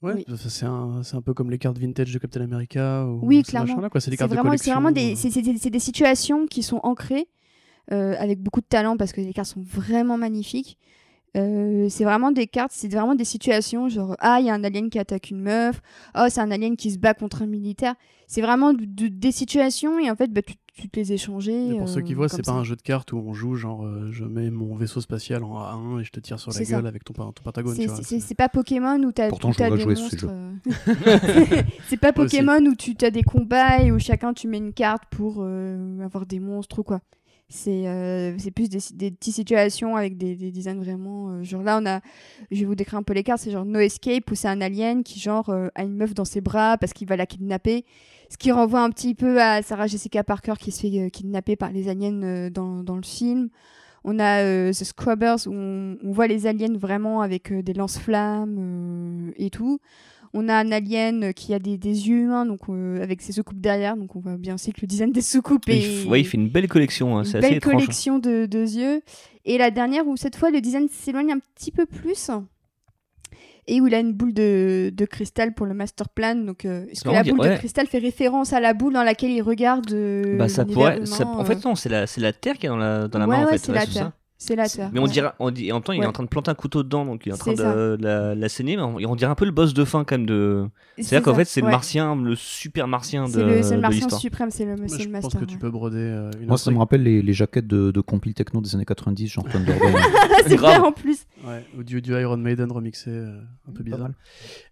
Ouais, 0.00 0.12
Oui. 0.14 0.36
c'est 0.48 0.64
un, 0.66 1.02
c'est 1.02 1.16
un 1.16 1.22
peu 1.22 1.34
comme 1.34 1.50
les 1.50 1.58
cartes 1.58 1.76
vintage 1.78 2.12
de 2.12 2.18
Captain 2.20 2.42
America. 2.42 3.04
Ou 3.06 3.18
Oui, 3.26 3.42
clairement. 3.42 3.82
C'est 3.98 4.10
des 4.12 4.16
cartes 4.16 4.30
de 4.30 4.36
vraiment, 4.36 4.56
c'est 4.56 4.70
vraiment 4.70 4.92
des, 4.92 5.14
euh. 5.26 5.70
des- 5.70 5.78
situations 5.80 6.46
qui 6.46 6.62
sont 6.62 6.78
ancrées 6.84 7.26
avec 7.90 8.40
beaucoup 8.42 8.60
de 8.60 8.66
talent 8.66 8.96
parce 8.96 9.12
que 9.12 9.20
les 9.20 9.32
cartes 9.32 9.48
sont 9.48 9.62
vraiment 9.62 10.18
magnifiques. 10.18 10.78
Euh, 11.36 11.88
c'est 11.90 12.04
vraiment 12.04 12.32
des 12.32 12.46
cartes, 12.46 12.72
c'est 12.74 12.88
vraiment 12.90 13.14
des 13.14 13.24
situations 13.24 13.90
genre 13.90 14.16
ah 14.18 14.38
il 14.40 14.46
y 14.46 14.50
a 14.50 14.54
un 14.54 14.64
alien 14.64 14.88
qui 14.88 14.98
attaque 14.98 15.30
une 15.30 15.40
meuf, 15.42 15.82
oh 16.18 16.24
c'est 16.30 16.40
un 16.40 16.50
alien 16.50 16.74
qui 16.74 16.90
se 16.90 16.98
bat 16.98 17.12
contre 17.12 17.42
un 17.42 17.46
militaire. 17.46 17.94
C'est 18.26 18.40
vraiment 18.40 18.72
de- 18.72 18.86
de- 18.86 19.08
des 19.08 19.30
situations 19.30 19.98
et 19.98 20.10
en 20.10 20.16
fait 20.16 20.32
bah, 20.32 20.40
tu, 20.40 20.54
tu 20.72 20.88
te 20.88 20.98
les 20.98 21.12
échangeais. 21.12 21.66
Mais 21.68 21.76
pour 21.78 21.88
ceux 21.88 22.00
qui 22.00 22.14
voient, 22.14 22.30
c'est 22.30 22.42
pas 22.44 22.52
un 22.52 22.64
jeu 22.64 22.76
de 22.76 22.82
cartes 22.82 23.12
où 23.12 23.18
on 23.18 23.34
joue 23.34 23.56
genre 23.56 23.84
euh, 23.84 24.08
je 24.10 24.24
mets 24.24 24.50
mon 24.50 24.74
vaisseau 24.74 25.02
spatial 25.02 25.44
en 25.44 25.58
A1 25.60 26.00
et 26.00 26.04
je 26.04 26.10
te 26.10 26.18
tire 26.18 26.40
sur 26.40 26.50
la 26.50 26.64
ça. 26.64 26.76
gueule 26.76 26.86
avec 26.86 27.04
ton, 27.04 27.12
ton 27.12 27.42
pentagone. 27.44 27.74
C'est- 27.76 28.20
C'est 28.20 28.34
pas 28.34 28.48
Pokémon 28.48 28.98
où 29.02 29.12
t'as 29.12 29.28
Pourtant, 29.28 29.50
des 29.50 29.54
ce 29.56 30.26
euh. 30.26 30.52
pas. 32.00 32.12
Pokémon 32.14 32.72
tu 32.78 32.94
as 33.02 33.10
des 33.10 33.22
combats 33.22 33.82
et 33.82 33.92
où 33.92 33.98
chacun 33.98 34.32
tu 34.32 34.48
mets 34.48 34.58
une 34.58 34.72
carte 34.72 35.02
pour 35.10 35.36
euh, 35.40 36.00
avoir 36.02 36.24
des 36.24 36.40
monstres 36.40 36.78
ou 36.78 36.82
quoi. 36.84 37.00
C'est 37.50 37.88
euh, 37.88 38.36
plus 38.54 38.68
des, 38.68 38.78
des 38.92 39.10
petites 39.10 39.34
situations 39.34 39.96
avec 39.96 40.18
des, 40.18 40.36
des 40.36 40.50
designs 40.50 40.78
vraiment. 40.78 41.30
euh, 41.30 41.42
genre 41.42 41.62
là, 41.62 41.78
on 41.82 41.86
a. 41.86 42.00
Je 42.50 42.60
vais 42.60 42.66
vous 42.66 42.74
décrire 42.74 42.98
un 42.98 43.02
peu 43.02 43.14
les 43.14 43.22
cartes. 43.22 43.40
C'est 43.40 43.50
genre 43.50 43.64
No 43.64 43.78
Escape 43.78 44.30
où 44.30 44.34
c'est 44.34 44.48
un 44.48 44.60
alien 44.60 45.02
qui, 45.02 45.18
genre, 45.18 45.48
euh, 45.48 45.68
a 45.74 45.84
une 45.84 45.96
meuf 45.96 46.12
dans 46.12 46.26
ses 46.26 46.42
bras 46.42 46.76
parce 46.76 46.92
qu'il 46.92 47.08
va 47.08 47.16
la 47.16 47.24
kidnapper. 47.24 47.86
Ce 48.30 48.36
qui 48.36 48.52
renvoie 48.52 48.82
un 48.82 48.90
petit 48.90 49.14
peu 49.14 49.40
à 49.40 49.62
Sarah 49.62 49.86
Jessica 49.86 50.22
Parker 50.22 50.54
qui 50.60 50.70
se 50.72 50.82
fait 50.82 51.00
euh, 51.00 51.08
kidnapper 51.08 51.56
par 51.56 51.72
les 51.72 51.88
aliens 51.88 52.22
euh, 52.22 52.50
dans, 52.50 52.82
dans 52.82 52.96
le 52.96 53.02
film. 53.02 53.48
On 54.04 54.18
a 54.18 54.42
euh, 54.42 54.70
The 54.70 54.84
Scrubbers 54.84 55.46
où 55.46 55.52
on, 55.54 55.96
on 56.04 56.12
voit 56.12 56.26
les 56.26 56.46
aliens 56.46 56.76
vraiment 56.76 57.22
avec 57.22 57.50
des 57.52 57.72
lance-flammes 57.72 59.32
et 59.36 59.48
tout. 59.48 59.80
On 60.34 60.48
a 60.48 60.54
un 60.54 60.70
alien 60.72 61.24
euh, 61.24 61.32
qui 61.32 61.54
a 61.54 61.58
des, 61.58 61.78
des 61.78 62.08
yeux 62.08 62.18
humains 62.24 62.44
donc, 62.46 62.60
euh, 62.68 63.02
avec 63.02 63.22
ses 63.22 63.32
soucoupes 63.32 63.60
derrière. 63.60 63.96
Donc 63.96 64.14
on 64.16 64.20
voit 64.20 64.36
bien 64.36 64.54
aussi 64.54 64.72
que 64.72 64.80
le 64.82 64.86
design 64.86 65.10
des 65.12 65.22
soucoupes 65.22 65.68
est, 65.68 66.04
ouais, 66.06 66.20
il 66.20 66.24
fait 66.24 66.36
une 66.36 66.48
belle 66.50 66.68
collection, 66.68 67.16
hein, 67.18 67.24
c'est 67.24 67.38
assez 67.38 67.48
belle 67.48 67.56
étrange. 67.58 67.74
collection 67.74 68.18
de, 68.18 68.46
de 68.46 68.58
yeux. 68.58 69.02
Et 69.44 69.56
la 69.58 69.70
dernière 69.70 70.06
où 70.06 70.16
cette 70.16 70.36
fois 70.36 70.50
le 70.50 70.60
design 70.60 70.88
s'éloigne 70.88 71.32
un 71.32 71.38
petit 71.54 71.70
peu 71.72 71.86
plus. 71.86 72.30
Et 73.70 73.82
où 73.82 73.86
il 73.86 73.94
a 73.94 73.98
une 74.00 74.14
boule 74.14 74.32
de, 74.32 74.90
de 74.94 75.04
cristal 75.04 75.52
pour 75.52 75.66
le 75.66 75.74
master 75.74 76.08
plan. 76.08 76.34
Donc, 76.34 76.64
euh, 76.64 76.86
est-ce 76.90 77.04
que 77.04 77.10
la 77.10 77.22
boule 77.22 77.38
ouais. 77.40 77.50
de 77.50 77.56
cristal 77.58 77.86
fait 77.86 77.98
référence 77.98 78.54
à 78.54 78.60
la 78.60 78.72
boule 78.72 78.94
dans 78.94 79.02
laquelle 79.02 79.30
il 79.30 79.42
regarde 79.42 79.92
euh, 79.92 80.38
Bah, 80.38 80.48
ça 80.48 80.62
l'univers 80.64 80.94
pourrait. 80.94 81.06
ça- 81.06 81.24
humain, 81.24 81.32
en 81.34 81.40
euh, 81.40 81.44
fait, 81.44 81.62
non, 81.66 81.74
c'est 81.74 81.90
la, 81.90 82.06
c'est 82.06 82.22
la 82.22 82.32
Terre 82.32 82.56
qui 82.56 82.64
est 82.64 82.70
dans 82.70 82.78
la, 82.78 83.08
dans 83.08 83.18
la 83.18 83.26
ouais, 83.28 83.36
main. 83.36 83.42
en 83.42 83.44
ouais, 83.44 83.52
fait. 83.52 83.58
c'est 83.58 83.72
la 83.72 83.84
Terre. 83.84 83.92
ça. 83.92 84.12
C'est 84.40 84.54
la 84.54 84.68
Terre. 84.68 84.90
Mais 84.92 85.00
on 85.00 85.04
ouais. 85.04 85.10
dirait, 85.10 85.32
on 85.40 85.50
dit, 85.50 85.66
et 85.66 85.72
en 85.72 85.76
même 85.76 85.82
temps, 85.82 85.92
il 85.92 86.02
est 86.02 86.06
en 86.06 86.12
train 86.12 86.22
de 86.22 86.28
planter 86.28 86.50
un 86.50 86.54
couteau 86.54 86.84
dedans, 86.84 87.04
donc 87.04 87.26
il 87.26 87.30
est 87.30 87.32
en 87.32 87.38
train 87.38 87.56
C'est 87.56 87.62
de, 87.64 87.96
de 87.96 88.04
la, 88.04 88.34
la 88.36 88.48
saigner. 88.48 88.76
Mais 88.76 88.82
on, 88.82 88.96
on 88.96 89.16
dirait 89.16 89.30
un 89.30 89.34
peu 89.34 89.44
le 89.44 89.50
boss 89.50 89.74
de 89.74 89.84
fin, 89.84 90.04
quand 90.04 90.16
même. 90.16 90.26
De... 90.26 90.68
C'est-à-dire 90.96 91.24
qu'en 91.24 91.34
fait, 91.34 91.44
c'est 91.44 91.60
le 91.60 91.66
ouais. 91.66 91.72
martien, 91.72 92.14
le 92.14 92.36
super 92.36 92.86
martien 92.86 93.24
de, 93.24 93.30
C'est 93.30 93.44
le, 93.44 93.62
c'est 93.62 93.74
le 93.74 93.80
martien 93.80 94.08
suprême, 94.10 94.50
c'est 94.50 94.64
le, 94.64 94.76
Moi, 94.76 94.86
c'est 94.86 95.00
je 95.02 95.08
le 95.08 95.12
pense 95.12 95.24
master. 95.24 95.40
que 95.40 95.46
tu 95.46 95.58
peux 95.58 95.70
broder 95.70 95.98
euh, 95.98 96.30
une 96.40 96.46
Moi, 96.46 96.56
ça 96.56 96.70
me 96.70 96.78
rappelle 96.78 97.02
les, 97.02 97.20
les 97.20 97.32
jaquettes 97.32 97.66
de, 97.66 97.90
de 97.90 98.00
compil 98.00 98.32
techno 98.32 98.60
des 98.60 98.74
années 98.76 98.84
90, 98.84 99.26
genre 99.28 99.44
Thunderdome. 99.44 99.94
c'est 100.46 100.56
Grave. 100.56 100.84
en 100.84 100.92
plus. 100.92 101.26
Ouais, 101.44 101.66
ou 101.76 101.82
du, 101.82 102.00
du 102.00 102.12
Iron 102.12 102.36
Maiden 102.36 102.70
remixé, 102.70 103.10
euh, 103.10 103.40
un 103.68 103.72
peu 103.72 103.82
bizarre. 103.82 104.10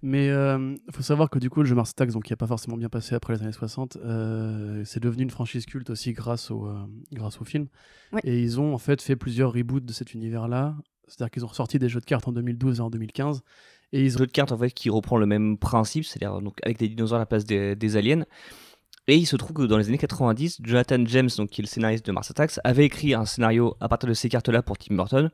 Mais 0.02 0.26
il 0.29 0.92
faut 0.92 1.02
savoir 1.02 1.29
que 1.29 1.38
du 1.40 1.50
coup, 1.50 1.61
le 1.62 1.66
jeu 1.66 1.74
Mars 1.74 1.90
Attacks, 1.90 2.12
donc 2.12 2.24
qui 2.24 2.33
a 2.33 2.37
pas 2.37 2.46
forcément 2.46 2.76
bien 2.76 2.88
passé 2.88 3.14
après 3.14 3.35
les 3.35 3.42
années 3.42 3.52
60, 3.52 3.96
euh, 4.05 4.83
c'est 4.85 5.02
devenu 5.02 5.24
une 5.24 5.31
franchise 5.31 5.66
culte 5.66 5.90
aussi 5.90 6.12
grâce 6.12 6.50
au, 6.50 6.66
euh, 6.66 6.74
grâce 7.12 7.40
au 7.40 7.44
film. 7.44 7.66
Ouais. 8.12 8.20
Et 8.24 8.40
ils 8.40 8.61
ont 8.61 8.72
en 8.74 8.79
fait 8.79 9.02
fait 9.02 9.16
plusieurs 9.16 9.50
reboots 9.56 9.84
de 9.84 9.92
cet 9.92 10.14
univers-là. 10.14 10.76
C'est-à-dire 11.08 11.30
qu'ils 11.30 11.44
ont 11.44 11.48
ressorti 11.48 11.78
des 11.78 11.88
jeux 11.88 12.00
de 12.00 12.04
cartes 12.04 12.26
en 12.28 12.32
2012 12.32 12.78
et 12.78 12.80
en 12.80 12.90
2015. 12.90 13.42
Et 13.92 14.04
ils 14.04 14.16
ont... 14.16 14.18
jeu 14.18 14.26
de 14.26 14.32
cartes 14.32 14.52
en 14.52 14.58
fait 14.58 14.70
qui 14.70 14.90
reprend 14.90 15.16
le 15.16 15.26
même 15.26 15.58
principe, 15.58 16.04
c'est-à-dire 16.04 16.40
donc 16.40 16.58
avec 16.64 16.78
des 16.78 16.88
dinosaures 16.88 17.16
à 17.16 17.20
la 17.20 17.26
place 17.26 17.44
des, 17.44 17.76
des 17.76 17.96
aliens. 17.96 18.24
Et 19.08 19.16
il 19.16 19.26
se 19.26 19.36
trouve 19.36 19.52
que 19.52 19.62
dans 19.62 19.78
les 19.78 19.88
années 19.88 19.98
90, 19.98 20.60
Jonathan 20.64 21.04
James, 21.06 21.30
donc 21.36 21.50
qui 21.50 21.60
est 21.60 21.64
le 21.64 21.68
scénariste 21.68 22.04
de 22.04 22.12
Mars 22.12 22.30
Attacks, 22.30 22.58
avait 22.64 22.84
écrit 22.84 23.14
un 23.14 23.24
scénario 23.24 23.76
à 23.80 23.88
partir 23.88 24.08
de 24.08 24.14
ces 24.14 24.28
cartes-là 24.28 24.62
pour 24.62 24.78
Tim 24.78 24.96
Burton. 24.96 25.30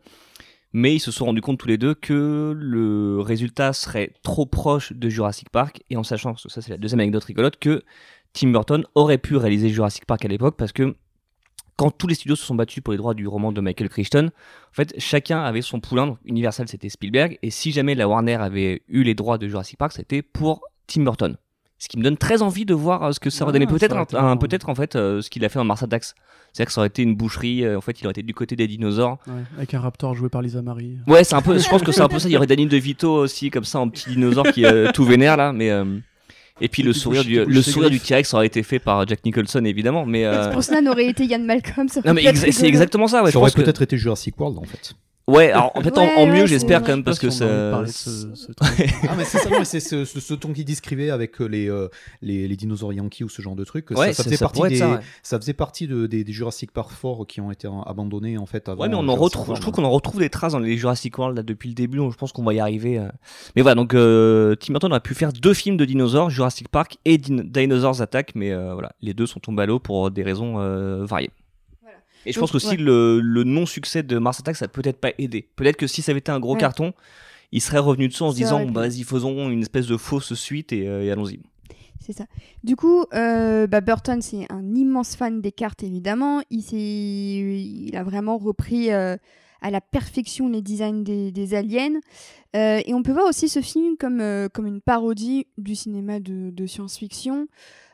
Mais 0.74 0.94
ils 0.94 1.00
se 1.00 1.10
sont 1.10 1.26
rendus 1.26 1.40
compte 1.40 1.58
tous 1.58 1.68
les 1.68 1.78
deux 1.78 1.94
que 1.94 2.54
le 2.56 3.20
résultat 3.20 3.72
serait 3.72 4.12
trop 4.22 4.46
proche 4.46 4.92
de 4.92 5.08
Jurassic 5.08 5.50
Park, 5.50 5.82
et 5.90 5.96
en 5.96 6.02
sachant, 6.02 6.36
ça 6.36 6.62
c'est 6.62 6.70
la 6.70 6.78
deuxième 6.78 7.00
anecdote 7.00 7.24
rigolote, 7.24 7.58
que 7.58 7.82
Tim 8.32 8.50
Burton 8.50 8.84
aurait 8.94 9.18
pu 9.18 9.36
réaliser 9.36 9.68
Jurassic 9.68 10.06
Park 10.06 10.24
à 10.24 10.28
l'époque, 10.28 10.56
parce 10.56 10.72
que 10.72 10.96
quand 11.76 11.90
tous 11.90 12.06
les 12.06 12.14
studios 12.14 12.36
se 12.36 12.44
sont 12.44 12.54
battus 12.54 12.82
pour 12.82 12.92
les 12.92 12.98
droits 12.98 13.14
du 13.14 13.26
roman 13.26 13.52
de 13.52 13.60
Michael 13.60 13.88
Crichton, 13.88 14.30
en 14.34 14.74
fait, 14.74 14.94
chacun 14.98 15.42
avait 15.42 15.62
son 15.62 15.80
poulain. 15.80 16.06
Donc, 16.06 16.18
Universal, 16.24 16.68
c'était 16.68 16.88
Spielberg. 16.88 17.38
Et 17.42 17.50
si 17.50 17.72
jamais 17.72 17.94
la 17.94 18.08
Warner 18.08 18.34
avait 18.34 18.82
eu 18.88 19.02
les 19.02 19.14
droits 19.14 19.38
de 19.38 19.48
Jurassic 19.48 19.78
Park, 19.78 19.92
c'était 19.92 20.22
pour 20.22 20.62
Tim 20.86 21.02
Burton. 21.02 21.36
Ce 21.78 21.88
qui 21.88 21.98
me 21.98 22.04
donne 22.04 22.16
très 22.16 22.42
envie 22.42 22.64
de 22.64 22.74
voir 22.74 23.02
euh, 23.02 23.10
ce 23.12 23.18
que 23.18 23.28
ça 23.28 23.42
aurait 23.42 23.52
donné. 23.52 23.66
ça 23.66 23.72
Peut-être, 23.72 24.38
peut-être 24.38 24.68
en 24.68 24.74
fait, 24.76 24.94
euh, 24.94 25.20
ce 25.20 25.28
qu'il 25.28 25.44
a 25.44 25.48
fait 25.48 25.58
en 25.58 25.64
Mars 25.64 25.82
Attacks. 25.82 26.04
C'est-à-dire 26.52 26.66
que 26.66 26.72
ça 26.72 26.80
aurait 26.80 26.86
été 26.88 27.02
une 27.02 27.16
boucherie. 27.16 27.64
euh, 27.64 27.76
en 27.76 27.80
fait, 27.80 28.00
il 28.00 28.04
aurait 28.06 28.12
été 28.12 28.22
du 28.22 28.34
côté 28.34 28.54
des 28.54 28.68
dinosaures. 28.68 29.18
Ouais, 29.26 29.42
avec 29.56 29.74
un 29.74 29.80
raptor 29.80 30.14
joué 30.14 30.28
par 30.28 30.42
Lisa 30.42 30.62
Marie. 30.62 30.98
Ouais, 31.08 31.24
c'est 31.24 31.34
un 31.34 31.42
peu. 31.42 31.58
Je 31.58 31.68
pense 31.68 31.82
que 31.82 31.90
c'est 31.90 32.02
un 32.02 32.08
peu 32.08 32.20
ça. 32.20 32.28
Il 32.28 32.32
y 32.32 32.36
aurait 32.36 32.46
Danny 32.46 32.66
DeVito 32.68 33.12
aussi, 33.12 33.50
comme 33.50 33.64
ça, 33.64 33.80
en 33.80 33.88
petit 33.88 34.10
dinosaure 34.10 34.46
qui 34.52 34.62
est 34.62 34.92
tout 34.92 35.04
vénère 35.04 35.36
là. 35.36 35.52
Mais 35.52 35.72
et 36.60 36.68
puis 36.68 36.82
le 36.82 36.92
sourire 36.92 37.24
du 37.24 37.44
le 37.44 37.62
sourire 37.62 37.90
du. 37.90 37.98
T-Rex 38.00 38.34
aurait 38.34 38.46
été 38.46 38.62
fait 38.62 38.78
par 38.78 39.06
Jack 39.06 39.24
Nicholson 39.24 39.64
évidemment. 39.64 40.04
Mais 40.06 40.24
euh, 40.26 40.48
Brosnan 40.50 40.86
aurait 40.88 41.06
été 41.06 41.24
Yann 41.24 41.44
Malcolm. 41.44 41.88
non 42.04 42.14
mais 42.14 42.22
exa- 42.24 42.50
c'est 42.52 42.66
exactement 42.68 43.06
ça. 43.06 43.22
Ouais, 43.22 43.28
je 43.28 43.32
ça 43.32 43.38
aurait 43.38 43.50
pense 43.50 43.56
que- 43.56 43.62
peut-être 43.62 43.82
été 43.82 43.96
Jurassic 43.96 44.38
World 44.38 44.58
en 44.58 44.64
fait. 44.64 44.92
Ouais, 45.32 45.50
alors 45.50 45.72
en 45.74 45.80
fait 45.80 45.96
en, 45.98 46.02
Ouais, 46.04 46.14
en 46.16 46.26
mieux 46.26 46.40
ouais, 46.42 46.46
j'espère 46.46 46.80
quand 46.82 46.88
même 46.88 47.04
parce 47.04 47.18
que 47.18 47.30
ça. 47.30 47.46
Ah 49.08 49.14
mais 49.16 49.24
c'est 49.24 49.38
ça, 49.38 49.48
non, 49.50 49.58
mais 49.58 49.64
c'est 49.64 49.80
ce, 49.80 50.04
ce, 50.04 50.20
ce 50.20 50.34
ton 50.34 50.52
qui 50.52 50.64
décrivait 50.64 51.10
avec 51.10 51.40
euh, 51.40 51.46
les, 51.46 51.68
euh, 51.68 51.88
les, 52.20 52.46
les 52.48 52.56
dinosaures 52.56 52.92
yankees 52.92 53.24
ou 53.24 53.28
ce 53.28 53.42
genre 53.42 53.56
de 53.56 53.64
truc. 53.64 53.90
Ouais, 53.90 54.08
ça, 54.08 54.12
ça 54.12 54.12
ça- 54.14 54.22
faisait 54.24 54.36
ça 54.36 54.44
partie 54.44 54.56
pourrait 54.58 54.68
être 54.68 54.72
des, 54.74 54.78
ça, 54.78 54.90
ouais. 54.92 54.98
ça 55.22 55.38
faisait 55.40 55.52
partie 55.52 55.86
de, 55.86 56.06
des, 56.06 56.24
des 56.24 56.32
Jurassic 56.32 56.70
Park 56.72 56.90
4 57.00 57.26
qui 57.26 57.40
ont 57.40 57.50
été 57.50 57.66
euh, 57.68 57.70
abandonnés 57.86 58.38
en 58.38 58.46
fait 58.46 58.68
avant. 58.68 58.82
Ouais, 58.82 58.88
mais 58.88 58.94
on 58.94 59.00
en 59.00 59.02
Jurassic 59.14 59.22
retrouve. 59.22 59.48
World. 59.48 59.56
Je 59.56 59.62
trouve 59.62 59.74
qu'on 59.74 59.84
en 59.84 59.90
retrouve 59.90 60.20
des 60.20 60.30
traces 60.30 60.52
dans 60.52 60.58
les 60.58 60.76
Jurassic 60.76 61.16
World 61.18 61.36
là 61.36 61.42
depuis 61.42 61.68
le 61.68 61.74
début. 61.74 61.98
Donc 61.98 62.12
je 62.12 62.16
pense 62.18 62.32
qu'on 62.32 62.44
va 62.44 62.54
y 62.54 62.60
arriver. 62.60 62.98
euh. 62.98 63.08
Mais 63.56 63.62
voilà, 63.62 63.74
donc 63.74 63.94
euh, 63.94 64.54
Tim 64.56 64.72
Burton 64.72 64.90
aurait 64.92 65.00
pu 65.00 65.14
faire 65.14 65.32
deux 65.32 65.54
films 65.54 65.76
de 65.76 65.84
dinosaures, 65.84 66.30
Jurassic 66.30 66.68
Park 66.68 66.96
et 67.04 67.18
Din- 67.18 67.44
Dinosaurs 67.44 68.00
Attack, 68.00 68.32
mais 68.34 68.52
euh, 68.52 68.72
voilà, 68.74 68.92
les 69.00 69.14
deux 69.14 69.26
sont 69.26 69.40
tombés 69.40 69.62
à 69.62 69.66
l'eau 69.66 69.78
pour 69.78 70.10
des 70.10 70.22
raisons 70.22 70.54
euh, 70.58 71.04
variées. 71.04 71.30
Et 72.26 72.32
je 72.32 72.36
Donc, 72.38 72.42
pense 72.42 72.52
qu'aussi 72.52 72.68
ouais. 72.76 72.76
le, 72.76 73.20
le 73.20 73.44
non-succès 73.44 74.02
de 74.02 74.18
Mars 74.18 74.40
Attack, 74.40 74.56
ça 74.56 74.66
a 74.66 74.68
peut-être 74.68 74.98
pas 74.98 75.10
aidé. 75.18 75.48
Peut-être 75.56 75.76
que 75.76 75.86
si 75.86 76.02
ça 76.02 76.12
avait 76.12 76.20
été 76.20 76.30
un 76.32 76.40
gros 76.40 76.54
Ouais. 76.54 76.60
carton, 76.60 76.92
il 77.50 77.60
serait 77.60 77.78
revenu 77.78 78.08
dessus 78.08 78.22
en 78.22 78.30
se 78.30 78.36
disant 78.36 78.64
bah, 78.66 78.82
vas-y, 78.82 79.02
faisons 79.02 79.50
une 79.50 79.60
espèce 79.62 79.86
de 79.86 79.96
fausse 79.96 80.32
suite 80.34 80.72
et, 80.72 80.86
euh, 80.88 81.02
et 81.04 81.10
allons-y. 81.10 81.40
C'est 82.00 82.12
ça. 82.12 82.24
Du 82.64 82.74
coup, 82.74 83.04
euh, 83.14 83.66
bah, 83.68 83.80
Burton, 83.80 84.20
c'est 84.22 84.46
un 84.50 84.74
immense 84.74 85.14
fan 85.14 85.40
des 85.40 85.52
cartes, 85.52 85.82
évidemment. 85.84 86.42
Il, 86.50 86.62
il 86.72 87.94
a 87.96 88.02
vraiment 88.02 88.38
repris 88.38 88.90
euh, 88.90 89.16
à 89.60 89.70
la 89.70 89.80
perfection 89.80 90.48
les 90.48 90.62
designs 90.62 91.02
des, 91.04 91.30
des 91.30 91.54
aliens. 91.54 92.00
Euh, 92.56 92.80
et 92.84 92.92
on 92.94 93.02
peut 93.04 93.12
voir 93.12 93.28
aussi 93.28 93.48
ce 93.48 93.60
film 93.60 93.96
comme, 93.96 94.20
comme 94.52 94.66
une 94.66 94.80
parodie 94.80 95.46
du 95.58 95.74
cinéma 95.76 96.18
de, 96.18 96.50
de 96.50 96.66
science-fiction. 96.66 97.46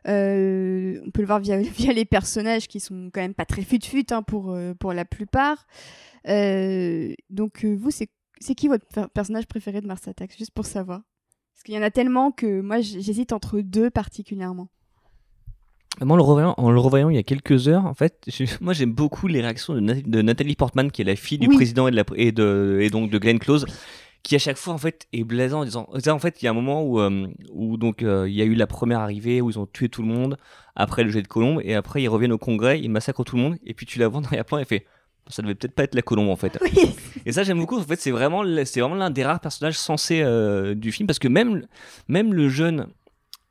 Euh, 0.08 1.00
on 1.06 1.10
peut 1.10 1.20
le 1.20 1.26
voir 1.26 1.40
via, 1.40 1.58
via 1.60 1.92
les 1.92 2.04
personnages 2.04 2.66
qui 2.68 2.80
sont 2.80 3.10
quand 3.12 3.20
même 3.20 3.34
pas 3.34 3.44
très 3.44 3.62
fut-fut 3.62 4.12
hein, 4.12 4.22
pour, 4.22 4.52
euh, 4.52 4.74
pour 4.74 4.92
la 4.92 5.04
plupart. 5.04 5.66
Euh, 6.28 7.12
donc, 7.30 7.64
vous, 7.64 7.90
c'est 7.90 8.08
c'est 8.40 8.54
qui 8.54 8.68
votre 8.68 8.86
per- 8.86 9.08
personnage 9.12 9.46
préféré 9.46 9.80
de 9.80 9.86
Mars 9.88 10.06
Attacks 10.06 10.36
Juste 10.38 10.52
pour 10.52 10.64
savoir? 10.64 11.00
Parce 11.54 11.64
qu'il 11.64 11.74
y 11.74 11.78
en 11.78 11.82
a 11.82 11.90
tellement 11.90 12.30
que 12.30 12.60
moi, 12.60 12.80
j'hésite 12.80 13.32
entre 13.32 13.60
deux 13.60 13.90
particulièrement. 13.90 14.68
Moi, 16.00 16.14
en 16.14 16.16
le 16.16 16.22
revoyant, 16.22 16.54
en 16.56 16.70
le 16.70 16.78
revoyant 16.78 17.10
il 17.10 17.16
y 17.16 17.18
a 17.18 17.24
quelques 17.24 17.66
heures, 17.66 17.84
en 17.84 17.94
fait, 17.94 18.28
moi 18.60 18.72
j'aime 18.72 18.92
beaucoup 18.92 19.26
les 19.26 19.40
réactions 19.40 19.74
de, 19.74 19.80
Nat- 19.80 20.02
de 20.06 20.22
Nathalie 20.22 20.54
Portman, 20.54 20.92
qui 20.92 21.02
est 21.02 21.04
la 21.04 21.16
fille 21.16 21.38
du 21.38 21.48
Oui. 21.48 21.56
président 21.56 21.88
et, 21.88 21.90
de 21.90 21.96
la, 21.96 22.04
et, 22.14 22.30
de, 22.30 22.78
et 22.80 22.90
donc 22.90 23.10
de 23.10 23.18
Glenn 23.18 23.40
Close, 23.40 23.66
qui 24.22 24.34
à 24.34 24.38
chaque 24.38 24.56
fois 24.58 24.74
en 24.74 24.78
fait 24.78 25.06
est 25.12 25.24
blaisant 25.24 25.60
en 25.60 25.64
disant, 25.64 25.86
en 25.88 26.18
fait 26.18 26.42
il 26.42 26.44
y 26.44 26.48
a 26.48 26.50
un 26.50 26.54
moment 26.54 26.82
où, 26.82 27.00
euh, 27.00 27.26
où 27.52 27.76
donc 27.76 28.02
euh, 28.02 28.28
il 28.28 28.34
y 28.34 28.42
a 28.42 28.44
eu 28.44 28.54
la 28.54 28.66
première 28.66 29.00
arrivée 29.00 29.40
où 29.40 29.48
ils 29.50 29.58
ont 29.58 29.66
tué 29.66 29.88
tout 29.88 30.02
le 30.02 30.08
monde, 30.08 30.36
après 30.76 31.02
le 31.04 31.10
jet 31.10 31.22
de 31.22 31.28
colombe, 31.28 31.60
et 31.64 31.74
après 31.74 32.02
ils 32.02 32.08
reviennent 32.08 32.32
au 32.32 32.38
congrès, 32.38 32.80
ils 32.80 32.90
massacrent 32.90 33.24
tout 33.24 33.36
le 33.36 33.42
monde, 33.42 33.56
et 33.64 33.74
puis 33.74 33.86
tu 33.86 33.98
la 33.98 34.08
vois 34.08 34.20
dans 34.20 34.26
l'arrière-plan 34.26 34.58
et 34.58 34.64
fait, 34.64 34.84
ça 35.28 35.42
devait 35.42 35.54
peut-être 35.54 35.74
pas 35.74 35.84
être 35.84 35.94
la 35.94 36.02
colombe 36.02 36.28
en 36.28 36.36
fait. 36.36 36.58
Oui, 36.62 36.90
Et 37.26 37.32
ça 37.32 37.42
j'aime 37.42 37.58
beaucoup. 37.58 37.78
En 37.78 37.82
fait, 37.82 38.00
c'est 38.00 38.10
vraiment 38.10 38.42
c'est 38.64 38.80
vraiment 38.80 38.94
l'un 38.96 39.10
des 39.10 39.24
rares 39.24 39.40
personnages 39.40 39.78
sensés 39.78 40.20
euh, 40.22 40.74
du 40.74 40.90
film 40.92 41.06
parce 41.06 41.18
que 41.18 41.28
même 41.28 41.66
même 42.08 42.32
le 42.34 42.48
jeune 42.48 42.86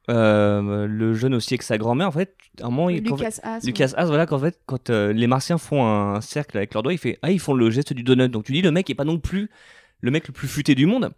euh, 0.10 0.88
le 0.88 1.14
jeune 1.14 1.34
aussi 1.36 1.54
avec 1.54 1.64
sa 1.64 1.78
grand-mère 1.78 2.08
en 2.08 2.12
fait, 2.12 2.36
à 2.62 2.68
un 2.68 2.70
moment 2.70 2.88
quand- 3.06 3.18
Lucas 3.18 3.40
Haas. 3.44 3.60
ouais. 3.60 3.66
Lucas 3.66 3.92
Haas, 3.98 4.06
voilà, 4.06 4.26
qu'en 4.26 4.40
fait, 4.40 4.58
quand 4.66 4.90
euh, 4.90 5.12
les 5.12 5.28
Martiens 5.28 5.58
font 5.58 5.86
un 5.86 6.22
cercle 6.22 6.58
avec 6.58 6.74
leurs 6.74 6.82
doigts, 6.84 6.94
il 6.94 6.98
fait 6.98 7.20
Ah, 7.22 7.32
ils 7.32 7.40
font 7.40 7.54
le 7.54 7.70
geste 7.70 7.94
du 7.94 8.04
donut. 8.04 8.30
Donc 8.30 8.46
tu 8.46 8.54
dis, 8.54 8.62
le 8.62 8.72
mec 8.72 8.90
est 8.90 8.96
pas 8.96 9.04
non 9.04 9.20
plus 9.20 9.50
le 10.02 10.12
mec 10.12 10.28
le 10.28 10.34
plus 10.34 10.48
futé 10.48 10.76
du 10.76 10.86
monde. 10.86 11.12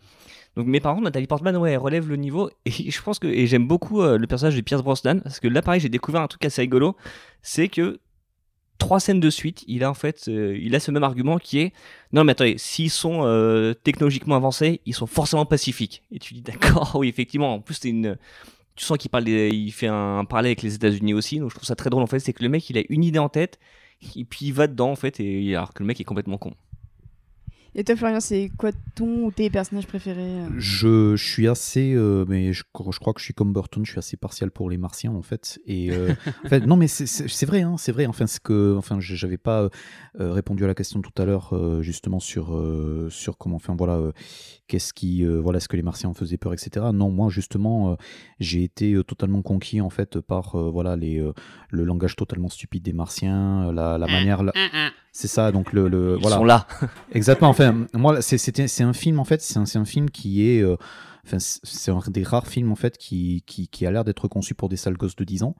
Donc, 0.55 0.67
mais 0.67 0.79
par 0.79 0.93
contre, 0.93 1.05
Nathalie 1.05 1.27
Portman, 1.27 1.55
ouais, 1.57 1.71
elle 1.71 1.77
relève 1.77 2.07
le 2.09 2.15
niveau. 2.15 2.49
Et 2.65 2.91
je 2.91 3.01
pense 3.01 3.19
que, 3.19 3.27
et 3.27 3.47
j'aime 3.47 3.67
beaucoup 3.67 4.01
euh, 4.01 4.17
le 4.17 4.27
personnage 4.27 4.55
de 4.55 4.61
Pierce 4.61 4.83
Brosnan, 4.83 5.21
parce 5.21 5.39
que 5.39 5.47
là, 5.47 5.61
pareil, 5.61 5.79
j'ai 5.79 5.89
découvert 5.89 6.21
un 6.21 6.27
truc 6.27 6.43
assez 6.45 6.61
rigolo. 6.61 6.95
C'est 7.41 7.67
que 7.67 7.99
trois 8.77 8.99
scènes 8.99 9.19
de 9.19 9.29
suite, 9.29 9.63
il 9.67 9.83
a 9.83 9.89
en 9.89 9.93
fait, 9.93 10.25
euh, 10.27 10.57
il 10.59 10.75
a 10.75 10.79
ce 10.79 10.91
même 10.91 11.03
argument 11.03 11.37
qui 11.37 11.59
est 11.59 11.73
non, 12.11 12.23
mais 12.23 12.31
attendez, 12.31 12.55
s'ils 12.57 12.89
sont 12.89 13.21
euh, 13.23 13.73
technologiquement 13.73 14.35
avancés, 14.35 14.81
ils 14.85 14.95
sont 14.95 15.07
forcément 15.07 15.45
pacifiques. 15.45 16.03
Et 16.11 16.19
tu 16.19 16.33
dis, 16.33 16.41
d'accord, 16.41 16.95
oui, 16.95 17.07
effectivement. 17.07 17.53
En 17.55 17.59
plus, 17.59 17.75
c'est 17.75 17.89
une 17.89 18.17
tu 18.75 18.85
sens 18.85 18.97
qu'il 18.97 19.11
parle 19.11 19.27
il 19.27 19.71
fait 19.71 19.87
un 19.87 20.23
parallèle 20.23 20.51
avec 20.51 20.61
les 20.61 20.73
États-Unis 20.73 21.13
aussi 21.13 21.39
donc 21.39 21.49
je 21.49 21.55
trouve 21.55 21.67
ça 21.67 21.75
très 21.75 21.89
drôle 21.89 22.01
en 22.01 22.07
fait 22.07 22.19
c'est 22.19 22.31
que 22.31 22.41
le 22.41 22.47
mec 22.47 22.69
il 22.69 22.77
a 22.77 22.83
une 22.87 23.03
idée 23.03 23.19
en 23.19 23.27
tête 23.27 23.59
et 24.15 24.23
puis 24.23 24.45
il 24.45 24.53
va 24.53 24.67
dedans 24.67 24.89
en 24.89 24.95
fait 24.95 25.19
et 25.19 25.53
alors 25.53 25.73
que 25.73 25.83
le 25.83 25.87
mec 25.87 25.99
est 25.99 26.05
complètement 26.05 26.37
con 26.37 26.53
Et 27.75 27.83
toi, 27.83 27.95
Florian, 27.95 28.19
c'est 28.19 28.51
quoi 28.57 28.71
ton 28.95 29.25
ou 29.25 29.31
tes 29.31 29.49
personnages 29.49 29.85
préférés 29.87 30.21
euh 30.41 30.49
Je, 30.57 31.15
je 31.15 31.23
suis 31.23 31.47
assez, 31.47 31.93
euh, 31.93 32.25
mais 32.27 32.51
je, 32.51 32.63
je 32.91 32.99
crois 32.99 33.13
que 33.13 33.19
je 33.19 33.25
suis 33.25 33.33
comme 33.35 33.53
Burton, 33.53 33.85
je 33.85 33.91
suis 33.91 33.99
assez 33.99 34.17
partial 34.17 34.49
pour 34.51 34.69
les 34.69 34.77
Martiens 34.77 35.11
en 35.13 35.21
fait. 35.21 35.59
Et 35.65 35.91
euh, 35.91 36.13
en 36.45 36.49
fait, 36.49 36.65
non, 36.65 36.75
mais 36.75 36.87
c'est- 36.87 37.45
vrai, 37.45 37.61
hein, 37.61 37.75
c'est 37.77 37.91
vrai. 37.91 38.07
Enfin, 38.07 38.25
ce 38.27 38.39
que, 38.39 38.75
enfin, 38.77 38.99
je- 38.99 39.15
j'avais 39.15 39.37
pas 39.37 39.69
euh, 40.19 40.31
répondu 40.33 40.63
à 40.63 40.67
la 40.67 40.73
question 40.73 41.01
tout 41.01 41.11
à 41.21 41.25
l'heure 41.25 41.53
euh, 41.55 41.81
justement 41.83 42.19
sur 42.19 42.55
euh, 42.55 43.07
sur 43.11 43.37
comment, 43.37 43.57
enfin 43.57 43.75
voilà, 43.77 43.97
euh, 43.97 44.11
qu'est-ce 44.67 44.91
qui, 44.93 45.23
euh, 45.23 45.39
voilà, 45.39 45.57
est-ce 45.57 45.67
que 45.69 45.77
les 45.77 45.83
Martiens 45.83 46.09
en 46.09 46.13
faisaient 46.15 46.37
peur, 46.37 46.53
etc. 46.53 46.87
Non, 46.91 47.11
moi 47.11 47.29
justement, 47.29 47.91
euh, 47.91 47.95
j'ai 48.39 48.63
été 48.63 48.99
totalement 49.07 49.43
conquis 49.43 49.79
en 49.79 49.89
fait 49.91 50.19
par 50.19 50.55
euh, 50.55 50.69
voilà 50.71 50.95
les 50.95 51.19
euh, 51.19 51.33
le 51.69 51.83
langage 51.83 52.15
totalement 52.15 52.49
stupide 52.49 52.83
des 52.83 52.93
Martiens, 52.93 53.71
la, 53.71 53.97
la 53.99 54.07
manière, 54.07 54.41
la- 54.43 54.53
c'est 55.11 55.27
ça. 55.27 55.51
Donc 55.51 55.73
le, 55.73 55.87
le 55.87 56.15
Ils 56.17 56.21
voilà. 56.21 56.37
sont 56.37 56.43
là. 56.45 56.67
Exactement. 57.11 57.49
Enfin, 57.49 57.85
moi, 57.93 58.21
c'est 58.21 58.37
c'était- 58.37 58.67
c'est 58.67 58.83
un 58.83 58.93
film 58.93 59.19
en 59.19 59.25
fait. 59.25 59.41
C'est 59.41 59.57
un, 59.57 59.65
c'est 59.65 59.79
un 59.79 59.85
film 59.85 60.09
qui 60.09 60.47
est. 60.49 60.61
euh, 60.61 60.75
Enfin, 61.25 61.37
c'est 61.37 61.91
un 61.91 61.99
des 62.07 62.23
rares 62.23 62.47
films 62.47 62.71
en 62.71 62.75
fait 62.75 62.97
qui, 62.97 63.43
qui, 63.45 63.67
qui 63.67 63.85
a 63.85 63.91
l'air 63.91 64.03
d'être 64.03 64.27
conçu 64.27 64.55
pour 64.55 64.67
des 64.67 64.77
sales 64.77 64.95
gosses 64.97 65.15
de 65.17 65.23
10 65.23 65.43
ans. 65.43 65.53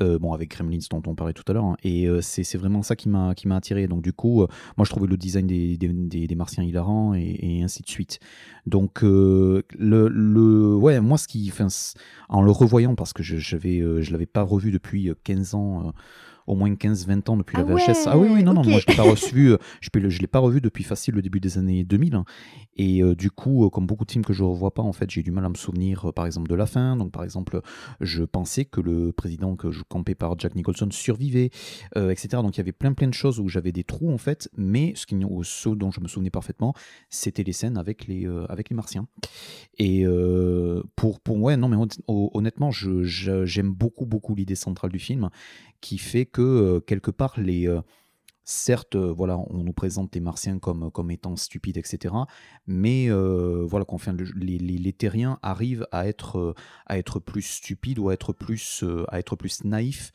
Euh, 0.00 0.18
bon, 0.18 0.32
avec 0.32 0.50
Gremlins 0.50 0.78
dont 0.90 1.02
on 1.06 1.14
parlait 1.14 1.34
tout 1.34 1.44
à 1.46 1.52
l'heure. 1.52 1.66
hein. 1.66 1.76
Et 1.84 2.08
euh, 2.08 2.20
c'est 2.20 2.42
c'est 2.42 2.58
vraiment 2.58 2.82
ça 2.82 2.96
qui 2.96 3.08
m'a 3.08 3.32
qui 3.36 3.46
m'a 3.46 3.54
attiré. 3.56 3.86
Donc 3.86 4.02
du 4.02 4.12
coup, 4.12 4.42
euh, 4.42 4.48
moi 4.76 4.84
je 4.84 4.90
trouvais 4.90 5.06
le 5.06 5.16
design 5.16 5.46
des, 5.46 5.76
des, 5.76 5.88
des, 5.88 6.26
des 6.26 6.34
martiens 6.34 6.64
hilarant 6.64 7.14
et, 7.14 7.38
et 7.42 7.62
ainsi 7.62 7.82
de 7.82 7.88
suite. 7.88 8.18
Donc 8.66 9.02
le, 9.78 10.08
le 10.08 10.74
ouais, 10.74 11.00
moi 11.00 11.16
ce 11.18 11.28
qui, 11.28 11.52
en 12.28 12.42
le 12.42 12.50
revoyant 12.50 12.96
parce 12.96 13.12
que 13.12 13.22
je 13.22 13.36
euh, 13.82 14.00
je 14.02 14.10
l'avais 14.10 14.26
pas 14.26 14.42
revu 14.42 14.72
depuis 14.72 15.10
euh, 15.10 15.14
15 15.22 15.54
ans. 15.54 15.92
Au 16.46 16.54
moins 16.54 16.70
15-20 16.74 17.28
ans 17.30 17.36
depuis 17.36 17.56
Ah 17.58 17.62
la 17.62 17.74
VHS. 17.74 18.06
ah 18.06 18.18
oui, 18.18 18.28
oui, 18.30 18.42
non, 18.44 18.52
non, 18.54 18.64
moi 18.64 18.78
je 18.80 18.86
l'ai 18.86 18.94
pas 18.96 19.02
reçu, 19.02 19.48
euh, 19.50 19.58
je 19.80 19.88
ne 19.98 20.08
l'ai 20.20 20.26
pas 20.26 20.38
revu 20.40 20.60
depuis 20.60 20.84
facile 20.84 21.14
le 21.14 21.22
début 21.22 21.40
des 21.40 21.58
années 21.58 21.84
2000. 21.84 22.14
hein. 22.14 22.24
Et 22.76 23.02
euh, 23.02 23.14
du 23.14 23.30
coup, 23.30 23.64
euh, 23.64 23.70
comme 23.70 23.86
beaucoup 23.86 24.04
de 24.04 24.10
films 24.10 24.24
que 24.24 24.32
je 24.32 24.42
ne 24.42 24.48
revois 24.48 24.72
pas, 24.74 24.82
en 24.82 24.92
fait, 24.92 25.10
j'ai 25.10 25.22
du 25.22 25.30
mal 25.30 25.44
à 25.44 25.48
me 25.48 25.54
souvenir, 25.54 26.12
par 26.12 26.26
exemple, 26.26 26.48
de 26.50 26.54
la 26.54 26.66
fin. 26.66 26.96
Donc, 26.96 27.12
par 27.12 27.22
exemple, 27.24 27.60
je 28.00 28.24
pensais 28.24 28.64
que 28.64 28.80
le 28.80 29.12
président 29.12 29.54
que 29.56 29.70
je 29.70 29.82
campais 29.88 30.14
par 30.16 30.38
Jack 30.38 30.54
Nicholson 30.56 30.88
survivait, 30.90 31.50
euh, 31.96 32.10
etc. 32.10 32.28
Donc, 32.42 32.56
il 32.56 32.58
y 32.58 32.60
avait 32.62 32.72
plein, 32.72 32.92
plein 32.92 33.08
de 33.08 33.14
choses 33.14 33.38
où 33.40 33.48
j'avais 33.48 33.70
des 33.72 33.84
trous, 33.84 34.12
en 34.12 34.18
fait. 34.18 34.48
Mais 34.56 34.92
ce, 34.96 35.06
qui, 35.06 35.16
ce 35.44 35.68
dont 35.68 35.90
je 35.92 36.00
me 36.00 36.08
souvenais 36.08 36.30
parfaitement, 36.30 36.74
c'était 37.10 37.44
les 37.44 37.52
scènes 37.52 37.76
avec 37.78 38.06
les, 38.08 38.26
euh, 38.26 38.44
avec 38.48 38.70
les 38.70 38.76
martiens. 38.76 39.06
Et 39.78 40.04
pour, 40.96 41.20
pour, 41.20 41.40
ouais, 41.40 41.56
non, 41.56 41.68
mais 41.68 41.76
hon- 41.76 41.86
hon- 42.08 42.30
honnêtement, 42.34 42.70
j'aime 42.72 43.72
beaucoup, 43.72 44.06
beaucoup 44.06 44.34
l'idée 44.34 44.54
centrale 44.54 44.90
du 44.90 44.98
film 44.98 45.30
qui 45.80 45.98
fait 45.98 46.24
que, 46.34 46.42
euh, 46.42 46.80
quelque 46.80 47.10
part, 47.12 47.34
les. 47.40 47.66
euh, 47.68 47.80
Certes, 48.46 48.94
euh, 48.94 49.10
voilà, 49.10 49.38
on 49.38 49.64
nous 49.64 49.72
présente 49.72 50.14
les 50.14 50.20
Martiens 50.20 50.58
comme, 50.58 50.90
comme 50.90 51.10
étant 51.10 51.34
stupides, 51.34 51.78
etc. 51.78 52.14
Mais 52.66 53.08
voilà, 53.10 53.86
le- 54.12 54.24
les, 54.36 54.58
les, 54.58 54.76
les 54.76 54.92
Terriens 54.92 55.38
arrivent 55.40 55.86
à 55.92 56.06
être, 56.06 56.54
à 56.84 56.98
être 56.98 57.20
plus 57.20 57.40
stupides 57.40 57.98
ou 57.98 58.10
à 58.10 58.12
être 58.12 58.34
plus, 58.34 58.84
à 59.08 59.18
être 59.18 59.34
plus 59.34 59.64
naïfs 59.64 60.12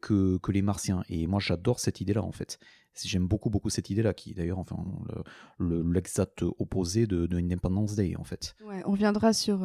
que, 0.00 0.38
que 0.38 0.50
les 0.50 0.62
Martiens. 0.62 1.04
Et 1.08 1.28
moi, 1.28 1.38
j'adore 1.38 1.78
cette 1.78 2.00
idée-là, 2.00 2.24
en 2.24 2.32
fait. 2.32 2.58
J'aime 3.04 3.28
beaucoup, 3.28 3.50
beaucoup 3.50 3.70
cette 3.70 3.88
idée-là, 3.88 4.14
qui 4.14 4.32
est 4.32 4.34
d'ailleurs 4.34 4.58
enfin, 4.58 4.76
le- 5.60 5.82
le- 5.84 5.92
l'exact 5.92 6.42
opposé 6.58 7.06
de, 7.06 7.26
de 7.26 7.36
Independence 7.38 7.94
Day, 7.94 8.16
en 8.18 8.24
fait. 8.24 8.56
Ouais, 8.66 8.82
on 8.84 8.90
reviendra 8.90 9.32
sur, 9.32 9.62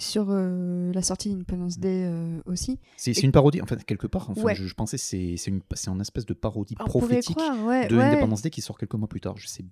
sur 0.00 0.26
euh, 0.30 0.92
la 0.92 1.02
sortie 1.02 1.28
d'Independence 1.30 1.78
Day 1.78 2.04
euh, 2.06 2.40
aussi. 2.46 2.78
C'est 2.96 3.12
une 3.22 3.32
parodie, 3.32 3.60
en 3.62 3.66
fait, 3.66 3.84
quelque 3.84 4.06
part. 4.06 4.30
Enfin, 4.30 4.40
Ouais. 4.42 4.54
je, 4.54 4.64
je 4.66 4.74
pensais 4.74 4.96
que 4.96 5.02
c'est 5.02 5.34
c'est 5.36 5.50
une 5.90 6.00
espèce 6.00 6.26
de 6.26 6.34
parodie 6.34 6.74
On 6.80 6.84
prophétique 6.84 7.36
croire, 7.36 7.64
ouais. 7.64 7.86
de 7.88 7.96
ouais. 7.96 8.02
Independence 8.04 8.42
Day 8.42 8.50
qui 8.50 8.62
sort 8.62 8.78
quelques 8.78 8.94
mois 8.94 9.08
plus 9.08 9.20
tard. 9.20 9.36
Je 9.36 9.46
sais, 9.46 9.64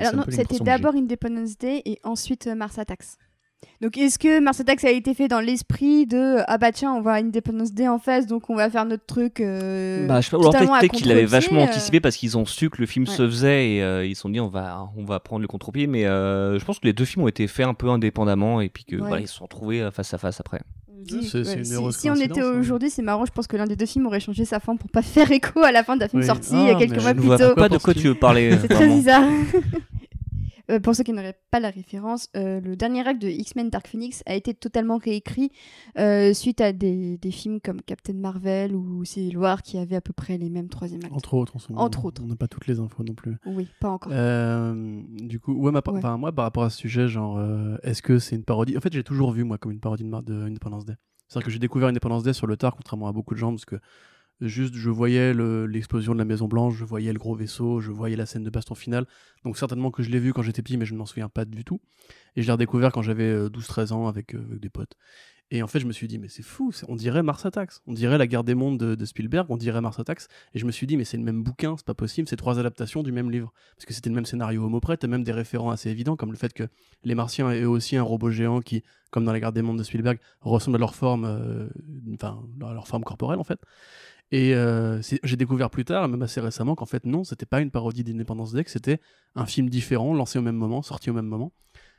un 0.00 0.24
c'était 0.28 0.58
d'abord 0.60 0.94
Independence 0.94 1.58
Day 1.58 1.82
et 1.84 1.98
ensuite 2.04 2.46
euh, 2.46 2.54
Mars 2.54 2.78
Attacks. 2.78 3.04
Donc 3.80 3.98
est-ce 3.98 4.18
que 4.18 4.38
Mars 4.40 4.60
Attacks 4.60 4.84
a 4.84 4.90
été 4.90 5.12
fait 5.14 5.26
dans 5.28 5.40
l'esprit 5.40 6.06
de 6.06 6.36
ah 6.46 6.56
bah 6.58 6.70
tiens 6.72 6.92
on 6.92 7.00
va 7.00 7.14
à 7.14 7.18
Independence 7.20 7.72
Day 7.72 7.88
en 7.88 7.98
face 7.98 8.26
donc 8.26 8.48
on 8.48 8.54
va 8.54 8.70
faire 8.70 8.84
notre 8.84 9.04
truc 9.06 9.40
euh, 9.40 10.06
Bah, 10.06 10.20
je 10.20 10.28
sais 10.28 10.36
pas, 10.36 10.50
peut-être 10.78 10.92
qu'ils 10.92 11.08
l'avaient 11.08 11.24
vachement 11.24 11.60
euh. 11.60 11.64
anticipé 11.64 11.98
parce 12.00 12.16
qu'ils 12.16 12.38
ont 12.38 12.44
su 12.46 12.70
que 12.70 12.78
le 12.80 12.86
film 12.86 13.06
Ouais. 13.08 13.14
se 13.14 13.26
faisait 13.28 13.72
et 13.72 13.82
euh, 13.82 14.06
ils 14.06 14.14
se 14.14 14.22
sont 14.22 14.28
dit 14.28 14.38
on 14.40 14.48
va, 14.48 14.88
on 14.96 15.04
va 15.04 15.18
prendre 15.18 15.42
le 15.42 15.48
contre-pied. 15.48 15.86
Mais 15.88 16.06
euh, 16.06 16.58
je 16.58 16.64
pense 16.64 16.78
que 16.78 16.86
les 16.86 16.92
deux 16.92 17.04
films 17.04 17.24
ont 17.24 17.28
été 17.28 17.48
faits 17.48 17.66
un 17.66 17.74
peu 17.74 17.88
indépendamment 17.88 18.60
et 18.60 18.68
puis 18.68 18.84
que 18.84 18.94
Ouais. 18.96 19.02
voilà, 19.02 19.20
ils 19.20 19.28
se 19.28 19.34
sont 19.34 19.44
retrouvés 19.44 19.88
face 19.92 20.14
à 20.14 20.18
face 20.18 20.38
après. 20.38 20.60
Si, 21.08 22.08
on 22.10 22.14
était 22.14 22.40
hein. 22.40 22.52
aujourd'hui, 22.60 22.88
c'est 22.88 23.02
marrant, 23.02 23.24
je 23.24 23.32
pense 23.32 23.48
que 23.48 23.56
l'un 23.56 23.66
des 23.66 23.74
deux 23.74 23.86
films 23.86 24.06
aurait 24.06 24.20
changé 24.20 24.44
sa 24.44 24.60
forme 24.60 24.78
pour 24.78 24.88
pas 24.90 25.02
faire 25.02 25.30
écho 25.32 25.60
à 25.64 25.72
la 25.72 25.82
fin 25.82 25.96
d'un 25.96 26.06
film 26.06 26.20
Oui. 26.22 26.26
sorti 26.28 26.50
Ah, 26.54 26.58
il 26.62 26.66
y 26.68 26.70
a 26.70 26.74
quelques 26.76 26.92
mois 27.02 27.02
Je 27.02 27.08
ne 27.08 27.12
plus 27.14 27.26
vois 27.26 27.38
tôt. 27.38 27.54
pas 27.56 27.68
de 27.68 27.78
quoi 27.78 27.92
tu 27.94 28.06
veux 28.06 28.14
parler. 28.14 28.56
C'est 28.60 28.68
très 28.68 28.86
bizarre. 28.86 29.24
Euh, 30.70 30.80
pour 30.80 30.94
ceux 30.94 31.04
qui 31.04 31.12
n'auraient 31.12 31.38
pas 31.50 31.60
la 31.60 31.70
référence, 31.70 32.28
euh, 32.36 32.60
le 32.60 32.76
dernier 32.76 33.06
acte 33.06 33.20
de 33.20 33.28
X-Men 33.28 33.70
Dark 33.70 33.88
Phoenix 33.88 34.22
a 34.26 34.34
été 34.34 34.54
totalement 34.54 34.98
réécrit 34.98 35.50
euh, 35.98 36.32
suite 36.32 36.60
à 36.60 36.72
des, 36.72 37.18
des 37.18 37.30
films 37.30 37.60
comme 37.60 37.82
Captain 37.82 38.14
Marvel 38.14 38.74
ou 38.74 39.04
Civil 39.04 39.38
War 39.38 39.62
qui 39.62 39.78
avaient 39.78 39.96
à 39.96 40.00
peu 40.00 40.12
près 40.12 40.38
les 40.38 40.50
mêmes 40.50 40.68
troisième 40.68 41.04
actes. 41.04 41.12
Entre 41.12 41.34
autres, 41.34 41.54
on 41.70 41.76
Entre 41.76 42.04
autres. 42.04 42.22
On 42.24 42.26
n'a 42.26 42.36
pas 42.36 42.48
toutes 42.48 42.66
les 42.66 42.80
infos 42.80 43.02
non 43.02 43.14
plus. 43.14 43.36
Oui, 43.46 43.68
pas 43.80 43.90
encore. 43.90 44.12
Du 44.12 45.40
coup, 45.40 45.54
ouais, 45.54 45.72
ma 45.72 45.82
moi, 46.16 46.32
par 46.32 46.44
rapport 46.44 46.64
à 46.64 46.70
ce 46.70 46.78
sujet, 46.78 47.08
genre, 47.08 47.40
est-ce 47.82 48.02
que 48.02 48.18
c'est 48.18 48.36
une 48.36 48.44
parodie? 48.44 48.76
En 48.76 48.80
fait, 48.80 48.92
j'ai 48.92 49.04
toujours 49.04 49.32
vu, 49.32 49.44
moi, 49.44 49.58
comme 49.58 49.72
une 49.72 49.80
parodie 49.80 50.04
de, 50.04 50.20
de 50.20 50.42
Independence 50.44 50.84
Day. 50.84 50.94
C'est-à-dire 51.28 51.46
que 51.46 51.52
j'ai 51.52 51.58
découvert 51.58 51.88
Independence 51.88 52.22
Day 52.24 52.34
sur 52.34 52.46
le 52.46 52.56
tard, 52.56 52.76
contrairement 52.76 53.08
à 53.08 53.12
beaucoup 53.12 53.34
de 53.34 53.38
gens, 53.38 53.50
parce 53.50 53.64
que 53.64 53.76
juste, 54.46 54.74
je 54.74 54.90
voyais 54.90 55.32
le- 55.32 55.66
l'explosion 55.66 56.12
de 56.12 56.18
la 56.18 56.24
Maison 56.24 56.48
Blanche, 56.48 56.74
je 56.76 56.84
voyais 56.84 57.12
le 57.12 57.18
gros 57.18 57.34
vaisseau, 57.34 57.80
je 57.80 57.90
voyais 57.90 58.16
la 58.16 58.26
scène 58.26 58.44
de 58.44 58.50
baston 58.50 58.74
finale. 58.74 59.06
Donc, 59.44 59.56
certainement 59.56 59.90
que 59.90 60.02
je 60.02 60.10
l'ai 60.10 60.18
vu 60.18 60.32
quand 60.32 60.42
j'étais 60.42 60.62
petit, 60.62 60.76
mais 60.76 60.84
je 60.84 60.94
ne 60.94 60.98
m'en 60.98 61.06
souviens 61.06 61.28
pas 61.28 61.44
du 61.44 61.64
tout. 61.64 61.80
Et 62.36 62.42
je 62.42 62.46
l'ai 62.46 62.52
redécouvert 62.52 62.92
quand 62.92 63.02
j'avais 63.02 63.24
euh, 63.24 63.48
12-13 63.48 63.92
ans 63.92 64.08
avec, 64.08 64.34
euh, 64.34 64.44
avec 64.48 64.60
des 64.60 64.70
potes. 64.70 64.96
Et 65.54 65.62
en 65.62 65.66
fait, 65.66 65.80
je 65.80 65.86
me 65.86 65.92
suis 65.92 66.08
dit, 66.08 66.18
mais 66.18 66.28
c'est 66.28 66.42
fou, 66.42 66.72
on 66.88 66.96
dirait 66.96 67.22
Mars 67.22 67.44
Attacks. 67.44 67.72
On 67.86 67.92
dirait 67.92 68.16
La 68.16 68.26
guerre 68.26 68.42
des 68.42 68.54
mondes 68.54 68.78
de, 68.78 69.04
Spielberg, 69.04 69.46
on 69.50 69.58
dirait 69.58 69.82
Mars 69.82 69.98
Attacks. 70.00 70.22
Et 70.54 70.58
je 70.58 70.64
me 70.64 70.72
suis 70.72 70.86
dit, 70.86 70.96
mais 70.96 71.04
c'est 71.04 71.18
le 71.18 71.22
même 71.22 71.42
bouquin, 71.42 71.76
c'est 71.76 71.84
pas 71.84 71.92
possible, 71.92 72.26
c'est 72.26 72.36
trois 72.36 72.58
adaptations 72.58 73.02
du 73.02 73.12
même 73.12 73.30
livre. 73.30 73.52
Parce 73.76 73.84
que 73.84 73.92
c'était 73.92 74.08
le 74.08 74.14
même 74.14 74.24
scénario 74.24 74.66
mot 74.70 74.80
près, 74.80 74.96
t'as 74.96 75.08
même 75.08 75.24
des 75.24 75.32
référents 75.32 75.70
assez 75.70 75.90
évidents, 75.90 76.16
comme 76.16 76.30
le 76.30 76.38
fait 76.38 76.54
que 76.54 76.64
les 77.04 77.14
Martiens 77.14 77.50
aient 77.50 77.66
aussi 77.66 77.96
un 77.96 78.02
robot 78.02 78.30
géant 78.30 78.62
qui, 78.62 78.82
comme 79.10 79.26
dans 79.26 79.32
La 79.32 79.40
guerre 79.40 79.52
des 79.52 79.60
mondes 79.60 79.76
de 79.76 79.82
Spielberg, 79.82 80.18
ressemble 80.40 80.76
à 80.76 80.80
leur 80.80 80.94
forme, 80.94 81.26
euh, 81.26 81.68
enfin, 82.14 82.42
à 82.66 82.72
leur 82.72 82.88
forme 82.88 83.04
corporelle 83.04 83.38
en 83.38 83.44
fait. 83.44 83.60
Et 84.32 84.54
euh, 84.54 85.00
j'ai 85.22 85.36
découvert 85.36 85.70
plus 85.70 85.84
tard, 85.84 86.08
même 86.08 86.22
assez 86.22 86.40
récemment, 86.40 86.74
qu'en 86.74 86.86
fait, 86.86 87.04
non, 87.04 87.22
c'était 87.22 87.46
pas 87.46 87.60
une 87.60 87.70
parodie 87.70 88.02
d'Independence 88.02 88.52
Day, 88.52 88.64
c'était 88.66 88.98
un 89.34 89.46
film 89.46 89.68
différent, 89.68 90.14
lancé 90.14 90.38
au 90.38 90.42
même 90.42 90.56
moment, 90.56 90.82
sorti 90.82 91.10
au 91.10 91.12
même 91.12 91.26
moment. 91.26 91.52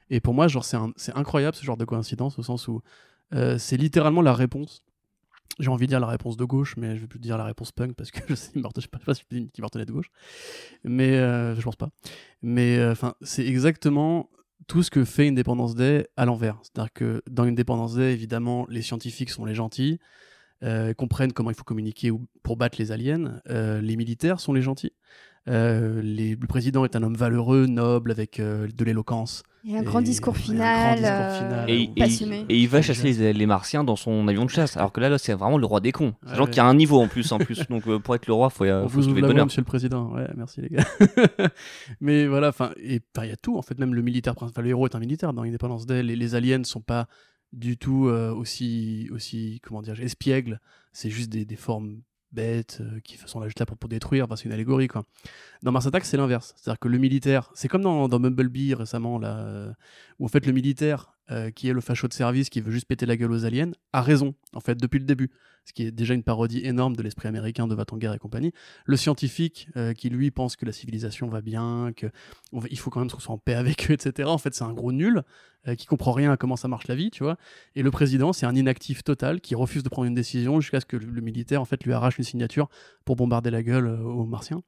Et 0.10 0.20
pour 0.20 0.34
moi, 0.34 0.48
c'est 0.50 1.16
incroyable 1.16 1.56
ce 1.56 1.64
genre 1.64 1.78
de 1.78 1.86
coïncidence, 1.86 2.38
au 2.40 2.44
sens 2.44 2.68
où 2.68 2.82
euh, 3.34 3.58
c'est 3.58 3.78
littéralement 3.78 4.22
la 4.22 4.34
réponse. 4.34 4.84
J'ai 5.60 5.70
envie 5.70 5.86
de 5.86 5.90
dire 5.90 6.00
la 6.00 6.08
réponse 6.08 6.36
de 6.36 6.46
gauche, 6.46 6.76
mais 6.78 6.96
je 6.96 7.02
vais 7.02 7.08
plus 7.08 7.20
dire 7.20 7.38
la 7.38 7.46
réponse 7.46 7.72
punk 7.72 7.94
parce 7.94 8.10
que 8.10 8.20
je 8.28 8.36
sais, 8.36 8.52
je 8.56 8.82
sais 8.82 8.88
pas, 8.88 9.14
si 9.14 9.24
Burton 9.60 9.82
est 9.82 9.86
de 9.86 9.92
gauche, 9.92 10.10
mais 10.84 11.18
euh, 11.18 11.56
je 11.56 11.62
pense 11.62 11.76
pas. 11.76 11.90
Mais 12.42 12.78
euh, 12.78 12.92
enfin, 12.92 13.14
c'est 13.22 13.46
exactement 13.46 14.30
tout 14.68 14.82
ce 14.82 14.90
que 14.90 15.06
fait 15.06 15.28
Independence 15.28 15.76
Day 15.76 16.08
à 16.18 16.26
l'envers. 16.26 16.58
C'est-à-dire 16.64 16.94
que 16.94 17.22
dans 17.30 17.44
Independence 17.44 17.96
Day, 17.96 18.14
évidemment, 18.14 18.66
les 18.70 18.82
scientifiques 18.82 19.30
sont 19.30 19.46
les 19.46 19.54
gentils, 19.54 20.00
euh, 20.64 20.94
comprennent 20.94 21.34
comment 21.34 21.50
il 21.52 21.56
faut 21.56 21.64
communiquer 21.64 22.10
ou- 22.12 22.26
pour 22.42 22.58
battre 22.58 22.78
les 22.80 22.92
aliens. 22.92 23.40
Euh, 23.50 23.82
les 23.82 23.96
militaires 23.98 24.40
sont 24.40 24.54
les 24.54 24.62
gentils. 24.62 24.94
Euh, 25.50 26.02
les- 26.02 26.36
le 26.40 26.48
président 26.48 26.86
est 26.86 26.96
un 26.96 27.04
homme 27.04 27.16
valeureux, 27.18 27.66
noble, 27.66 28.12
avec 28.12 28.40
euh, 28.40 28.66
de 28.74 28.86
l'éloquence. 28.86 29.44
Il 29.66 29.72
y 29.72 29.76
a 29.76 29.80
un 29.80 29.82
et- 29.82 29.86
grand 29.86 30.02
discours 30.02 30.36
et 30.36 30.40
un 30.40 30.42
grand 30.42 30.54
final, 30.54 30.98
discours 31.00 31.38
final. 31.50 31.70
Et, 31.70 31.84
et- 31.84 31.88
passionné. 32.00 32.46
et 32.48 32.58
il 32.62 32.68
va 32.70 32.82
chasser 32.82 33.12
les, 33.12 33.34
les 33.34 33.46
martiens 33.46 33.84
dans 33.84 33.98
son 33.98 34.26
avion 34.30 34.46
de 34.46 34.50
chasse. 34.50 34.78
Alors 34.78 34.94
que 34.94 35.02
là, 35.02 35.10
là 35.10 35.18
c'est 35.18 35.34
vraiment 35.34 35.58
le 35.58 35.66
roi 35.66 35.82
des 35.82 35.92
cons. 35.92 36.08
Ouais, 36.24 36.30
Sachant 36.30 36.44
ouais. 36.44 36.50
qu'il 36.50 36.58
y 36.58 36.60
a 36.62 36.66
un 36.66 36.74
niveau 36.74 37.02
en 37.02 37.10
plus. 37.10 37.30
En 37.34 37.40
plus. 37.40 37.62
Donc 37.70 37.86
euh, 37.88 38.00
pour 38.00 38.16
être 38.16 38.28
le 38.28 38.34
roi, 38.34 38.50
il 38.52 38.56
faut, 38.56 38.64
euh, 38.64 38.84
On 38.86 38.88
faut 38.88 38.96
vous 38.96 39.04
se 39.04 39.10
ouvre 39.10 39.20
la 39.20 39.44
monsieur 39.46 39.62
le 39.62 39.66
président. 39.66 40.14
Ouais, 40.14 40.28
merci 40.38 40.62
les 40.62 40.70
gars. 40.70 40.86
Mais 42.02 42.26
voilà, 42.28 42.50
enfin, 42.50 42.72
et 42.78 43.02
il 43.22 43.28
y 43.28 43.32
a 43.32 43.36
tout 43.36 43.58
en 43.58 43.62
fait. 43.62 43.78
Même 43.80 43.94
le 43.96 44.02
militaire 44.02 44.36
le 44.58 44.68
héros 44.68 44.88
est 44.88 44.96
un 44.96 45.00
militaire 45.00 45.34
dans 45.34 45.44
Independence 45.44 45.86
Day. 45.86 46.04
Les, 46.04 46.16
les 46.16 46.36
aliens 46.36 46.64
sont 46.64 46.82
pas 46.82 47.08
du 47.54 47.78
tout 47.78 48.08
euh, 48.08 48.34
aussi, 48.34 49.10
aussi, 49.12 49.62
comment 49.64 49.82
dire, 49.82 50.00
espiègles. 50.02 50.60
C'est 50.92 51.10
juste 51.10 51.30
des, 51.30 51.46
des 51.46 51.56
formes 51.56 52.02
bêtes 52.34 52.80
euh, 52.82 53.00
qui 53.02 53.18
sont 53.18 53.40
là 53.40 53.48
juste 53.48 53.60
là 53.60 53.66
pour, 53.66 53.78
pour 53.78 53.90
détruire. 53.90 54.26
Enfin, 54.26 54.36
c'est 54.36 54.46
une 54.46 54.52
allégorie 54.52 54.88
quoi. 54.88 55.04
Dans 55.62 55.72
Mars 55.72 55.86
Attack, 55.86 56.04
c'est 56.04 56.18
l'inverse. 56.18 56.54
C'est-à-dire 56.58 56.80
que 56.80 56.88
le 56.88 56.98
militaire, 56.98 57.52
c'est 57.54 57.68
comme 57.68 57.84
dans, 57.84 58.10
dans 58.10 58.20
Mumblebee 58.20 58.74
récemment 58.74 59.20
là, 59.20 59.38
euh, 59.38 59.74
où 60.20 60.26
en 60.26 60.28
fait 60.28 60.46
le 60.46 60.52
militaire 60.52 61.13
euh, 61.32 61.52
qui 61.52 61.70
est 61.70 61.74
le 61.74 61.82
facho 61.82 62.08
de 62.08 62.14
service 62.14 62.50
qui 62.50 62.62
veut 62.62 62.72
juste 62.72 62.86
péter 62.86 63.06
la 63.06 63.16
gueule 63.18 63.32
aux 63.32 63.46
aliens 63.46 63.72
a 63.94 64.02
raison 64.02 64.36
en 64.54 64.60
fait 64.60 64.76
depuis 64.76 65.00
le 65.00 65.06
début 65.06 65.30
ce 65.66 65.74
qui 65.74 65.84
est 65.84 65.92
déjà 65.92 66.14
une 66.14 66.24
parodie 66.24 66.62
énorme 66.64 66.96
de 66.96 67.02
l'esprit 67.02 67.28
américain 67.28 67.68
de 67.68 67.76
Va-t-en 67.76 67.98
guerre 67.98 68.14
et 68.14 68.20
compagnie. 68.20 68.52
Le 68.86 68.98
scientifique 68.98 69.70
euh, 69.78 69.94
qui 69.94 70.10
lui 70.10 70.32
pense 70.32 70.56
que 70.56 70.66
la 70.66 70.72
civilisation 70.72 71.28
va 71.28 71.42
bien, 71.42 71.92
que 71.96 72.08
on 72.52 72.60
va- 72.60 72.68
il 72.70 72.78
faut 72.78 72.90
quand 72.90 73.00
même 73.00 73.10
qu'on 73.10 73.20
soit 73.20 73.34
en 73.34 73.38
paix 73.38 73.56
avec 73.56 73.90
eux, 73.90 73.94
etc. 73.94 74.30
En 74.30 74.38
fait, 74.38 74.54
c'est 74.54 74.64
un 74.64 74.74
gros 74.74 74.92
nul 74.92 75.24
euh, 75.68 75.76
qui 75.76 75.86
comprend 75.86 76.12
rien 76.12 76.32
à 76.32 76.38
comment 76.38 76.56
ça 76.56 76.68
marche 76.68 76.88
la 76.88 76.96
vie, 76.96 77.12
tu 77.12 77.24
vois. 77.24 77.38
Et 77.76 77.84
le 77.84 77.92
président, 77.92 78.34
c'est 78.34 78.46
un 78.46 78.56
inactif 78.56 79.04
total 79.04 79.42
qui 79.42 79.56
refuse 79.56 79.84
de 79.84 79.90
prendre 79.90 80.08
une 80.08 80.16
décision 80.16 80.60
jusqu'à 80.60 80.80
ce 80.80 80.86
que 80.86 80.98
le, 80.98 81.22
militaire 81.22 81.62
en 81.62 81.66
fait 81.66 81.84
lui 81.84 81.94
arrache 81.94 82.18
une 82.18 82.26
signature 82.26 82.70
pour 83.06 83.16
bombarder 83.16 83.50
la 83.50 83.64
gueule 83.64 83.88
aux 83.88 84.26
Martiens. 84.26 84.62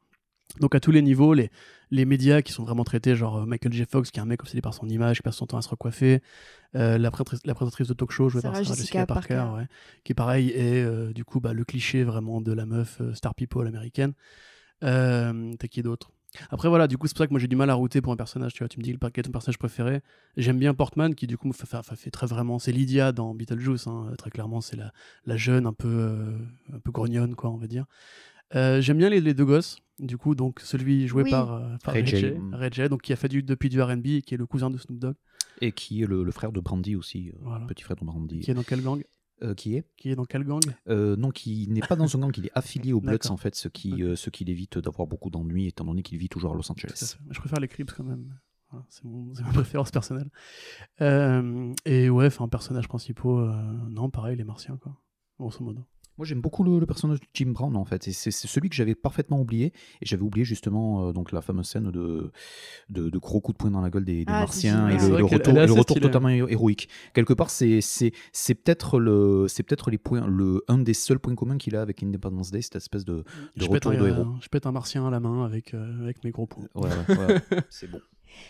Donc 0.59 0.73
à 0.75 0.79
tous 0.79 0.91
les 0.91 1.01
niveaux, 1.01 1.33
les, 1.33 1.49
les 1.91 2.05
médias 2.05 2.41
qui 2.41 2.51
sont 2.53 2.63
vraiment 2.63 2.83
traités, 2.83 3.15
genre 3.15 3.37
euh, 3.37 3.45
Michael 3.45 3.73
J. 3.73 3.85
Fox, 3.89 4.11
qui 4.11 4.19
est 4.19 4.21
un 4.21 4.25
mec 4.25 4.41
obsédé 4.41 4.61
par 4.61 4.73
son 4.73 4.87
image, 4.87 5.17
qui 5.17 5.23
passe 5.23 5.35
son 5.35 5.47
temps 5.47 5.57
à 5.57 5.61
se 5.61 5.69
recoiffer, 5.69 6.21
euh, 6.75 6.97
la, 6.97 7.11
présentatrice 7.11 7.87
de 7.87 7.93
talk 7.93 8.11
show 8.11 8.29
jouée 8.29 8.41
Sarah 8.41 8.53
par 8.53 8.63
Sarah 8.63 8.75
Jessica 8.75 8.99
Jessica 8.99 9.05
Parker, 9.05 9.35
Parker. 9.35 9.55
ouais, 9.57 9.67
qui 10.03 10.13
pareil 10.13 10.49
est 10.51 10.83
euh, 10.83 11.13
du 11.13 11.25
coup 11.25 11.39
bah, 11.39 11.53
le 11.53 11.63
cliché 11.65 12.03
vraiment 12.03 12.41
de 12.41 12.53
la 12.53 12.65
meuf 12.65 12.99
euh, 13.01 13.13
star 13.13 13.35
people 13.35 13.67
américaine. 13.67 14.13
T'as 14.81 15.33
qui 15.69 15.81
d'autre? 15.81 16.11
Après 16.49 16.67
voilà, 16.67 16.87
du 16.87 16.97
coup 16.97 17.07
c'est 17.07 17.13
pour 17.13 17.19
ça 17.19 17.27
que 17.27 17.31
moi 17.31 17.39
j'ai 17.39 17.47
du 17.47 17.55
mal 17.55 17.69
à 17.69 17.73
router 17.75 18.01
pour 18.01 18.11
un 18.11 18.17
personnage. 18.17 18.53
Tu 18.53 18.59
vois, 18.59 18.67
tu 18.67 18.77
me 18.77 18.83
dis 18.83 18.97
quel 18.99 19.07
est 19.07 19.23
ton 19.23 19.31
personnage 19.31 19.57
préféré? 19.57 20.01
J'aime 20.35 20.59
bien 20.59 20.73
Portman 20.73 21.15
qui 21.15 21.27
du 21.27 21.37
coup 21.37 21.47
me 21.47 21.53
fait, 21.53 21.65
fait- 21.65 21.95
fait 21.95 22.11
très 22.11 22.27
vraiment, 22.27 22.59
c'est 22.59 22.73
Lydia 22.73 23.13
dans 23.13 23.33
Beetlejuice. 23.33 23.87
hein, 23.87 24.11
très 24.17 24.31
clairement 24.31 24.59
c'est 24.59 24.75
la, 24.75 24.91
la 25.25 25.37
jeune 25.37 25.65
un 25.65 25.73
peu 25.73 26.35
un 26.73 26.79
peu 26.79 26.91
grognonne 26.91 27.35
quoi 27.35 27.49
on 27.51 27.57
va 27.57 27.67
dire. 27.67 27.85
Euh, 28.53 28.81
J'aime 28.81 28.97
bien 28.97 29.09
les, 29.09 29.21
les 29.21 29.33
deux 29.33 29.45
gosses. 29.45 29.77
Du 29.97 30.17
coup, 30.17 30.35
donc 30.35 30.59
celui 30.59 31.07
joué 31.07 31.23
Oui. 31.23 31.31
par, 31.31 31.53
euh, 31.53 31.77
par 31.83 31.93
Ray 31.93 32.03
Ray, 32.03 32.11
J. 32.11 32.17
J, 32.17 32.33
Ray 32.51 32.69
J, 32.71 32.89
donc 32.89 33.01
qui 33.01 33.13
a 33.13 33.15
fait 33.15 33.29
du, 33.29 33.41
depuis 33.43 33.69
du 33.69 33.81
R&B 33.81 34.07
et 34.07 34.21
qui 34.21 34.33
est 34.33 34.37
le 34.37 34.45
cousin 34.45 34.69
de 34.69 34.77
Snoop 34.77 34.99
Dogg. 34.99 35.15
Et 35.61 35.71
qui 35.71 36.01
est 36.03 36.05
le, 36.05 36.23
le 36.23 36.31
frère 36.31 36.51
de 36.51 36.59
Brandy 36.59 36.97
aussi, 36.97 37.29
euh, 37.29 37.37
Voilà. 37.41 37.65
petit 37.65 37.83
frère 37.83 37.95
de 37.95 38.03
Brandy. 38.03 38.41
Qui 38.41 38.51
est 38.51 38.53
dans 38.53 38.63
quel 38.63 38.81
gang? 38.81 39.01
Euh, 39.41 39.53
qui 39.53 39.75
est? 39.77 39.85
Qui 39.97 40.09
est 40.11 40.15
dans 40.15 40.25
quel 40.25 40.43
gang? 40.43 40.61
Euh, 40.89 41.15
non, 41.15 41.31
qui 41.31 41.67
n'est 41.69 41.79
pas 41.79 41.95
dans 41.95 42.13
un 42.15 42.19
gang, 42.19 42.31
il 42.37 42.47
est 42.47 42.51
affilié 42.55 42.91
aux 42.91 42.99
Bloods 42.99 43.29
en 43.29 43.37
fait, 43.37 43.55
ce 43.55 43.69
qui, 43.69 44.03
euh, 44.03 44.17
ce 44.17 44.29
qui 44.29 44.43
l'évite 44.43 44.77
d'avoir 44.77 45.07
beaucoup 45.07 45.29
d'ennuis 45.29 45.67
étant 45.67 45.85
donné 45.85 46.03
qu'il 46.03 46.17
vit 46.17 46.27
toujours 46.29 46.51
à 46.51 46.55
Los 46.55 46.69
Angeles. 46.71 47.15
Je 47.29 47.39
préfère 47.39 47.59
les 47.61 47.67
Crips 47.69 47.91
quand 47.93 48.03
même. 48.03 48.33
Voilà, 48.69 48.85
c'est 48.89 49.03
mon, 49.05 49.33
c'est 49.33 49.43
ma 49.43 49.49
préférence 49.53 49.91
personnelle. 49.91 50.29
Euh, 51.01 51.73
et 51.85 52.09
ouais, 52.09 52.25
enfin, 52.27 52.47
personnages 52.49 52.87
principaux, 52.89 53.39
euh, 53.39 53.53
non, 53.89 54.09
pareil, 54.09 54.35
les 54.35 54.43
Martiens, 54.43 54.77
quoi. 54.77 54.97
Grosso 55.39 55.63
modo. 55.63 55.85
Moi 56.17 56.25
j'aime 56.25 56.39
beaucoup 56.41 56.63
le, 56.63 56.79
le 56.79 56.85
personnage 56.85 57.19
de 57.19 57.25
Jim 57.33 57.51
Brown 57.51 57.75
en 57.75 57.83
fait, 57.85 58.07
et 58.07 58.11
c'est 58.13 58.31
celui 58.31 58.69
que 58.69 58.75
j'avais 58.75 58.95
parfaitement 58.95 59.39
oublié, 59.39 59.73
et 60.01 60.05
j'avais 60.05 60.23
oublié 60.23 60.45
justement 60.45 61.09
euh, 61.09 61.11
donc 61.11 61.31
la 61.33 61.41
fameuse 61.41 61.67
scène 61.67 61.91
de, 61.91 62.31
de, 62.89 63.09
de 63.09 63.17
gros 63.17 63.41
coups 63.41 63.57
de 63.57 63.61
poing 63.61 63.71
dans 63.71 63.81
la 63.81 63.89
gueule 63.89 64.05
des, 64.05 64.23
des 64.23 64.31
Ah, 64.31 64.39
Martiens 64.39 64.87
et 64.89 64.97
le, 64.97 65.23
retour, 65.23 65.53
le 65.97 66.01
totalement 66.01 66.29
hé- 66.29 66.45
héroïque. 66.49 66.87
Quelque 67.13 67.33
part 67.33 67.49
c'est 67.49 67.81
c'est 67.81 68.13
c'est 68.31 68.55
peut-être 68.55 68.99
le 68.99 69.47
c'est 69.49 69.63
peut-être 69.63 69.91
les 69.91 69.97
points 69.97 70.25
le 70.25 70.63
un 70.67 70.77
des 70.77 70.93
seuls 70.93 71.19
points 71.19 71.35
communs 71.35 71.57
qu'il 71.57 71.75
a 71.75 71.81
avec 71.81 72.01
Independence 72.01 72.51
Day, 72.51 72.61
cette 72.61 72.77
espèce 72.77 73.03
de, 73.05 73.15
de 73.15 73.23
Je 73.57 73.65
pète, 73.67 73.85
retour 73.85 73.91
un, 73.91 73.97
de 73.97 74.07
héros. 74.07 74.25
je 74.41 74.47
pète 74.47 74.65
un 74.65 74.71
Martien 74.71 75.05
à 75.05 75.09
la 75.09 75.19
main 75.19 75.43
avec, 75.45 75.73
euh, 75.73 76.01
avec 76.01 76.23
mes 76.23 76.31
gros 76.31 76.45
poings. 76.47 76.67
Ouais, 76.75 76.89
ouais, 77.09 77.17
ouais, 77.17 77.41
c'est 77.69 77.89
bon. 77.91 77.99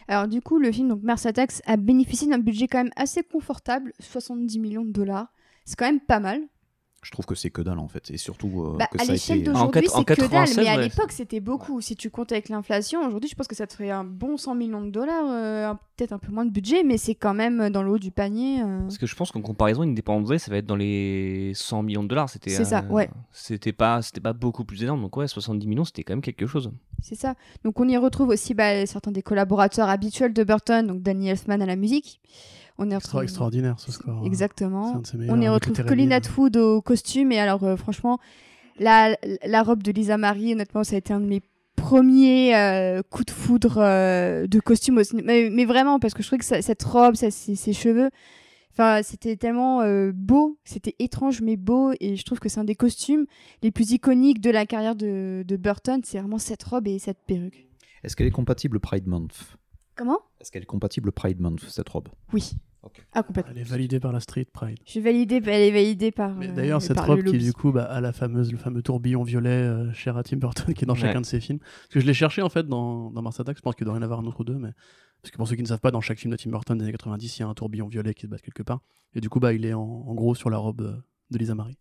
Alors 0.07 0.27
du 0.27 0.41
coup, 0.41 0.59
le 0.59 0.71
film 0.71 0.89
donc 0.89 1.03
Mars 1.03 1.25
Attacks 1.25 1.61
a 1.65 1.77
bénéficié 1.77 2.27
d'un 2.27 2.39
budget 2.39 2.67
quand 2.67 2.79
même 2.83 2.93
assez 2.95 3.23
confortable, 3.23 3.93
70 3.99 4.59
millions 4.59 4.85
de 4.85 4.91
dollars. 4.91 5.27
C'est 5.65 5.75
quand 5.77 5.85
même 5.85 5.99
pas 5.99 6.19
mal. 6.19 6.41
Je 7.05 7.11
trouve 7.11 7.25
que 7.27 7.35
c'est 7.35 7.51
que 7.51 7.61
dalle 7.61 7.77
en 7.77 7.87
fait, 7.87 8.09
et 8.09 8.17
surtout 8.17 8.63
euh, 8.63 8.77
Bah, 8.79 8.87
que 8.91 8.97
à 8.97 9.03
ça 9.05 9.11
a 9.11 9.13
l'échelle 9.13 9.37
été. 9.37 9.45
d'aujourd'hui, 9.51 9.87
En 9.93 9.97
c'est 9.99 10.03
que 10.05 10.13
dalle, 10.15 10.29
96, 10.29 10.57
mais 10.57 10.67
à 10.67 10.77
l'époque, 10.81 11.11
c'était 11.11 11.39
beaucoup. 11.39 11.79
Si 11.79 11.95
tu 11.95 12.09
comptes 12.09 12.31
avec 12.31 12.49
l'inflation, 12.49 13.05
aujourd'hui, 13.05 13.29
je 13.29 13.35
pense 13.35 13.47
que 13.47 13.55
ça 13.55 13.67
te 13.67 13.73
ferait 13.73 13.91
un 13.91 14.03
bon 14.03 14.37
100 14.37 14.55
millions 14.55 14.81
de 14.81 14.89
dollars, 14.89 15.25
euh, 15.29 15.71
peut-être 15.97 16.13
un 16.13 16.17
peu 16.17 16.31
moins 16.31 16.45
de 16.45 16.49
budget, 16.49 16.83
mais 16.83 16.97
c'est 16.97 17.13
quand 17.13 17.35
même 17.35 17.69
dans 17.69 17.83
le 17.83 17.91
haut 17.91 17.99
du 17.99 18.09
panier. 18.09 18.61
euh. 18.63 18.81
Parce 18.81 18.97
que 18.97 19.05
je 19.05 19.15
pense 19.15 19.31
qu'en 19.31 19.41
comparaison, 19.41 19.83
Independence 19.83 20.29
Day, 20.29 20.39
ça 20.39 20.49
va 20.49 20.57
être 20.57 20.65
dans 20.65 20.75
les 20.75 21.51
100 21.53 21.83
millions 21.83 22.01
de 22.03 22.07
dollars. 22.07 22.27
C'était, 22.29 22.49
C'est 22.49 22.65
ça, 22.65 22.79
euh, 22.79 22.91
ouais. 22.91 23.09
C'était 23.31 23.71
pas, 23.71 24.01
c'était 24.01 24.19
pas 24.21 24.33
beaucoup 24.33 24.65
plus 24.65 24.81
énorme. 24.81 25.01
Donc 25.01 25.15
ouais, 25.15 25.27
70 25.27 25.67
millions, 25.67 25.85
c'était 25.85 26.03
quand 26.03 26.13
même 26.13 26.21
quelque 26.21 26.47
chose. 26.47 26.71
C'est 27.03 27.15
ça. 27.15 27.35
Donc 27.63 27.79
on 27.79 27.87
y 27.87 27.97
retrouve 27.97 28.29
aussi 28.29 28.55
bah, 28.55 28.83
certains 28.87 29.11
des 29.11 29.21
collaborateurs 29.21 29.89
habituels 29.89 30.33
de 30.33 30.43
Burton, 30.43 30.87
donc 30.87 31.03
Danny 31.03 31.29
Elfman 31.29 31.61
à 31.61 31.65
la 31.67 31.75
musique. 31.75 32.19
On 32.77 32.89
y 32.89 32.93
Extra, 32.93 33.09
retrouve... 33.19 33.23
extraordinaire 33.23 33.79
ce 33.79 33.91
score. 33.91 34.17
hein. 34.19 34.25
Exactement. 34.25 34.95
un 34.95 34.99
de 34.99 35.07
ses 35.07 35.17
meilleurs, 35.17 35.35
On 35.35 35.41
y 35.41 35.47
retrouve 35.47 35.81
Colin. 35.85 36.11
Atwood 36.11 36.57
au 36.57 36.81
costume. 36.81 37.31
Et 37.31 37.39
alors, 37.39 37.63
euh, 37.63 37.77
franchement, 37.77 38.19
la, 38.79 39.15
la 39.45 39.63
robe 39.63 39.81
de 39.83 39.91
Lisa 39.91 40.17
Marie, 40.17 40.51
honnêtement, 40.53 40.83
ça 40.83 40.95
a 40.95 40.97
été 40.97 41.13
un 41.13 41.19
de 41.21 41.25
mes 41.25 41.41
premiers 41.77 42.55
euh, 42.55 43.01
coups 43.09 43.27
de 43.27 43.31
foudre 43.31 43.77
euh, 43.77 44.47
de 44.47 44.59
costume. 44.59 45.01
Mais, 45.23 45.49
mais 45.51 45.65
vraiment, 45.65 45.99
parce 45.99 46.13
que 46.13 46.21
je 46.23 46.27
trouvais 46.27 46.39
que 46.39 46.45
ça- 46.45 46.61
cette 46.61 46.83
robe, 46.83 47.15
ça, 47.15 47.31
ses, 47.31 47.55
ses 47.55 47.71
cheveux, 47.73 48.09
enfin, 48.73 49.01
c'était 49.03 49.37
tellement 49.37 49.81
euh, 49.81 50.11
beau. 50.13 50.57
C'était 50.65 50.95
étrange, 50.99 51.41
mais 51.41 51.55
beau. 51.55 51.93
Et 52.01 52.17
je 52.17 52.25
trouve 52.25 52.39
que 52.39 52.49
c'est 52.49 52.59
un 52.59 52.65
des 52.65 52.75
costumes 52.75 53.25
les 53.63 53.71
plus 53.71 53.91
iconiques 53.91 54.41
de 54.41 54.49
la 54.49 54.65
carrière 54.65 54.95
de, 54.97 55.43
de 55.47 55.55
Burton. 55.57 56.01
C'est 56.03 56.19
vraiment 56.19 56.39
cette 56.39 56.63
robe 56.63 56.87
et 56.87 56.99
cette 56.99 57.19
perruque. 57.25 57.67
Est-ce 58.03 58.15
qu'elle 58.17 58.27
est 58.27 58.31
compatible 58.31 58.79
Pride 58.81 59.07
Month? 59.07 59.57
Comment? 59.95 60.19
Est-ce 60.41 60.51
qu'elle 60.51 60.63
est 60.63 60.65
compatible 60.67 61.13
Pride 61.13 61.39
Month 61.39 61.61
cette 61.69 61.87
robe? 61.87 62.09
Oui. 62.33 62.51
Ah, 63.13 63.23
complètement. 63.23 63.51
Elle 63.55 63.61
est 63.61 63.63
validée 63.63 63.99
par 63.99 64.11
la 64.11 64.19
Street 64.19 64.45
Pride. 64.51 64.77
Je 64.85 64.91
suis 64.91 64.99
validée, 64.99 65.41
elle 65.45 65.61
est 65.61 65.71
validée 65.71 66.11
par. 66.11 66.33
Mais 66.35 66.49
euh, 66.49 66.53
D'ailleurs, 66.53 66.81
cette 66.81 66.95
par 66.97 67.07
robe 67.07 67.19
le 67.21 67.31
qui, 67.31 67.37
du 67.37 67.53
coup, 67.53 67.71
bah, 67.71 67.83
a 67.85 68.01
la 68.01 68.11
fameuse, 68.13 68.51
le 68.51 68.57
fameux 68.57 68.81
tourbillon 68.81 69.23
violet 69.23 69.49
euh, 69.49 69.93
cher 69.93 70.17
à 70.17 70.23
Tim 70.23 70.37
Burton 70.37 70.73
qui 70.73 70.83
est 70.83 70.87
dans 70.87 70.93
Ouais. 70.93 70.99
chacun 70.99 71.21
de 71.21 71.25
ses 71.25 71.39
films. 71.39 71.59
Parce 71.59 71.87
que 71.89 71.99
je 71.99 72.05
l'ai 72.05 72.13
cherché 72.13 72.41
en 72.41 72.49
fait 72.49 72.67
dans, 72.67 73.11
dans 73.11 73.21
Mars 73.21 73.39
Attacks. 73.39 73.57
Je 73.57 73.61
pense 73.61 73.75
qu'il 73.75 73.85
doit 73.85 73.95
y 73.95 73.97
en 73.97 74.01
avoir 74.01 74.19
un 74.19 74.25
autre 74.25 74.39
ou 74.41 74.43
deux. 74.43 74.57
Mais... 74.57 74.71
Parce 75.21 75.31
que 75.31 75.37
pour 75.37 75.47
ceux 75.47 75.55
qui 75.55 75.63
ne 75.63 75.67
savent 75.67 75.79
pas, 75.79 75.91
dans 75.91 76.01
chaque 76.01 76.19
film 76.19 76.31
de 76.31 76.37
Tim 76.37 76.51
Burton 76.51 76.77
des 76.77 76.83
années 76.83 76.91
90, 76.91 77.37
il 77.37 77.41
y 77.41 77.43
a 77.43 77.47
un 77.47 77.53
tourbillon 77.53 77.87
violet 77.87 78.13
qui 78.13 78.23
se 78.23 78.27
bat 78.27 78.37
quelque 78.37 78.61
part. 78.63 78.81
Et 79.15 79.21
du 79.21 79.29
coup, 79.29 79.39
bah, 79.39 79.53
il 79.53 79.65
est 79.65 79.73
en, 79.73 79.81
en 79.81 80.13
gros 80.13 80.35
sur 80.35 80.49
la 80.49 80.57
robe 80.57 80.81
euh, 80.81 80.95
de 81.31 81.37
Lisa 81.37 81.55
Marie. 81.55 81.77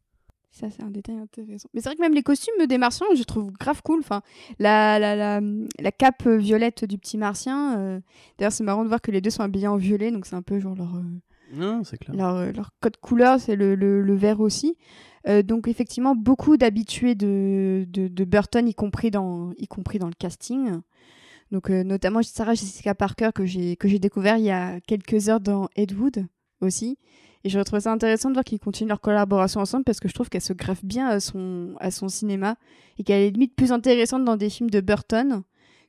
Ça, 0.56 0.68
c'est 0.70 0.84
un 0.84 0.90
détail 0.90 1.16
intéressant. 1.16 1.68
Mais 1.74 1.80
c'est 1.80 1.88
vrai 1.88 1.96
que 1.96 2.00
même 2.00 2.14
les 2.14 2.22
costumes 2.22 2.64
des 2.68 2.78
martiens, 2.78 3.06
je 3.16 3.24
trouve 3.24 3.50
grave 3.58 3.82
cool. 3.82 3.98
Enfin, 3.98 4.22
la, 4.60 5.00
la, 5.00 5.16
la, 5.16 5.40
la 5.80 5.90
cape 5.92 6.28
violette 6.28 6.84
du 6.84 6.96
petit 6.96 7.18
martien. 7.18 7.76
euh, 7.76 8.00
D'ailleurs, 8.38 8.52
c'est 8.52 8.62
marrant 8.62 8.84
de 8.84 8.88
voir 8.88 9.00
que 9.00 9.10
les 9.10 9.20
deux 9.20 9.30
sont 9.30 9.42
habillés 9.42 9.66
en 9.66 9.76
violet, 9.76 10.12
donc 10.12 10.26
c'est 10.26 10.36
un 10.36 10.42
peu 10.42 10.60
genre 10.60 10.76
leur, 10.76 10.94
euh, 10.94 11.02
Non, 11.52 11.82
c'est 11.82 11.98
clair. 11.98 12.14
leur, 12.16 12.36
euh, 12.36 12.52
leur 12.52 12.70
code 12.80 12.96
couleur, 12.98 13.40
c'est 13.40 13.56
le, 13.56 13.74
le, 13.74 14.00
le 14.00 14.14
vert 14.14 14.38
aussi. 14.38 14.76
Euh, 15.26 15.42
donc 15.42 15.66
effectivement, 15.66 16.14
beaucoup 16.14 16.56
d'habitués 16.56 17.16
de, 17.16 17.84
de, 17.88 18.06
de 18.06 18.24
Burton, 18.24 18.68
y 18.68 18.74
compris 18.74 19.10
dans, 19.10 19.52
y 19.58 19.66
compris 19.66 19.98
dans 19.98 20.06
le 20.06 20.14
casting. 20.16 20.70
Donc 21.50 21.68
euh, 21.70 21.82
notamment 21.82 22.22
Sarah 22.22 22.54
Jessica 22.54 22.94
Parker 22.94 23.30
que 23.34 23.44
j'ai 23.44 23.74
que 23.76 23.88
j'ai 23.88 23.98
découvert 23.98 24.38
il 24.38 24.44
y 24.44 24.50
a 24.50 24.80
quelques 24.80 25.28
heures 25.28 25.40
dans 25.40 25.68
Ed 25.76 25.92
Wood 25.98 26.26
aussi. 26.60 26.96
Et 27.44 27.50
je 27.50 27.60
trouve 27.60 27.78
ça 27.78 27.92
intéressant 27.92 28.30
de 28.30 28.34
voir 28.34 28.44
qu'ils 28.44 28.58
continuent 28.58 28.88
leur 28.88 29.00
collaboration 29.00 29.60
ensemble 29.60 29.84
parce 29.84 30.00
que 30.00 30.08
je 30.08 30.14
trouve 30.14 30.30
qu'elle 30.30 30.40
se 30.40 30.54
greffe 30.54 30.84
bien 30.84 31.06
à 31.06 31.20
son, 31.20 31.74
à 31.78 31.90
son 31.90 32.08
cinéma 32.08 32.56
et 32.98 33.04
qu'elle 33.04 33.20
est 33.20 33.30
limite 33.30 33.54
plus 33.54 33.70
intéressante 33.70 34.24
dans 34.24 34.36
des 34.36 34.48
films 34.48 34.70
de 34.70 34.80
Burton 34.80 35.42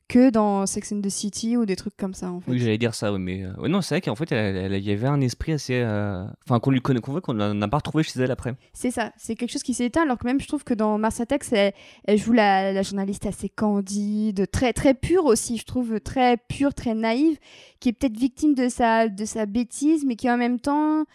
que 0.07 0.29
dans 0.29 0.65
Sex 0.67 0.91
and 0.91 1.01
the 1.01 1.09
City 1.09 1.57
ou 1.57 1.65
des 1.65 1.75
trucs 1.75 1.97
comme 1.97 2.13
ça 2.13 2.29
en 2.29 2.39
fait. 2.39 2.51
Oui, 2.51 2.59
j'allais 2.59 2.77
dire 2.77 2.93
ça, 2.93 3.11
oui, 3.11 3.19
mais 3.19 3.43
euh, 3.43 3.53
ouais, 3.57 3.69
non, 3.69 3.81
c'est 3.81 3.95
vrai 3.95 4.01
qu'en 4.01 4.15
fait, 4.15 4.29
il 4.29 4.83
y 4.83 4.91
avait 4.91 5.07
un 5.07 5.19
esprit 5.21 5.53
assez, 5.53 5.81
euh, 5.81 6.23
enfin, 6.45 6.59
qu'on 6.59 6.69
lui 6.71 6.81
connaît, 6.81 6.99
qu'on 6.99 7.11
voit 7.11 7.21
qu'on 7.21 7.33
n'a 7.33 7.67
pas 7.67 7.77
retrouvé 7.77 8.03
chez 8.03 8.19
elle 8.19 8.29
après. 8.29 8.53
C'est 8.73 8.91
ça, 8.91 9.13
c'est 9.17 9.35
quelque 9.35 9.51
chose 9.51 9.63
qui 9.63 9.73
s'est 9.73 9.85
éteint, 9.85 10.03
alors 10.03 10.19
que 10.19 10.25
même 10.25 10.39
je 10.39 10.47
trouve 10.47 10.63
que 10.63 10.75
dans 10.75 10.97
Mars 10.99 11.21
Attacks, 11.21 11.45
elle, 11.53 11.73
elle 12.03 12.17
joue 12.19 12.33
la, 12.33 12.71
la 12.71 12.83
journaliste 12.83 13.25
assez 13.25 13.49
candide, 13.49 14.49
très, 14.51 14.73
très 14.73 14.93
pure 14.93 15.25
aussi, 15.25 15.57
je 15.57 15.65
trouve, 15.65 15.99
très 15.99 16.37
pure, 16.37 16.75
très 16.75 16.93
naïve, 16.93 17.39
qui 17.79 17.89
est 17.89 17.93
peut-être 17.93 18.17
victime 18.17 18.53
de 18.53 18.69
sa, 18.69 19.07
de 19.07 19.25
sa 19.25 19.47
bêtise, 19.47 20.05
mais 20.05 20.15
qui 20.15 20.29
en 20.29 20.37
même 20.37 20.59
temps, 20.59 21.05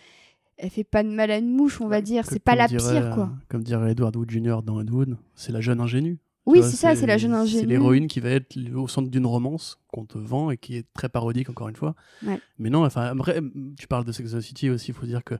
elle 0.61 0.71
fait 0.71 0.85
pas 0.85 1.03
de 1.03 1.09
mal 1.09 1.31
à 1.31 1.39
une 1.39 1.51
mouche, 1.51 1.81
on 1.81 1.89
va 1.89 2.01
dire, 2.03 2.25
c'est 2.27 2.39
pas 2.39 2.55
la 2.55 2.67
dirait, 2.69 3.01
pire, 3.03 3.11
quoi. 3.15 3.25
euh, 3.25 3.45
Comme 3.49 3.63
dirait 3.63 3.93
Edward 3.93 4.15
Wood 4.17 4.31
Jr. 4.31 4.59
dans 4.65 4.81
Ed 4.81 4.91
Wood, 4.91 5.17
c'est 5.35 5.53
la 5.53 5.61
jeune 5.61 5.81
ingénue. 5.81 6.19
Oui, 6.47 6.61
c'est 6.63 6.77
ça, 6.77 6.97
c'est 6.97 7.07
la 7.07 7.19
jeune 7.19 7.33
C'est 7.33 7.37
ingénue. 7.37 7.67
l'héroïne 7.67 8.07
qui 8.09 8.19
va 8.19 8.31
être 8.31 8.57
au 8.75 8.89
centre 8.89 9.09
d'une 9.11 9.27
romance 9.27 9.79
qu'on 9.89 10.05
te 10.07 10.19
vend 10.19 10.51
et 10.51 10.57
qui 10.57 10.75
est 10.77 10.87
très 10.95 11.09
parodique, 11.09 11.49
encore 11.51 11.69
une 11.69 11.77
fois. 11.77 11.95
Ouais. 12.27 12.41
Mais 12.59 12.71
non, 12.71 12.85
enfin, 12.85 13.03
après, 13.19 13.41
tu 13.79 13.87
parles 13.87 14.05
de 14.05 14.11
Sex 14.13 14.35
and 14.35 14.39
the 14.39 14.41
City 14.41 14.71
aussi, 14.71 14.89
il 14.91 14.95
faut 14.95 15.07
dire 15.07 15.23
que 15.23 15.35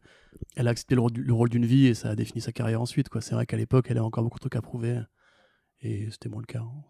elle 0.57 0.69
a 0.69 0.71
accepté 0.71 0.95
le 0.95 1.01
rôle, 1.01 1.11
du- 1.13 1.23
le 1.23 1.33
rôle 1.33 1.49
d'une 1.49 1.65
vie 1.65 1.87
et 1.87 1.95
ça 1.95 2.11
a 2.11 2.15
défini 2.15 2.41
sa 2.41 2.53
carrière 2.53 2.81
ensuite. 2.83 3.09
quoi. 3.09 3.21
C'est 3.23 3.35
vrai 3.35 3.47
qu'à 3.47 3.57
l'époque, 3.57 3.87
elle 3.89 3.99
a 3.99 4.05
encore 4.05 4.23
beaucoup 4.23 4.39
de 4.39 4.43
trucs 4.43 4.57
à 4.57 4.63
prouver. 4.63 5.01
Et 5.83 6.09
c'était 6.11 6.29
moins 6.29 6.43
le 6.43 6.47
cas. 6.47 6.61
hein. 6.61 6.83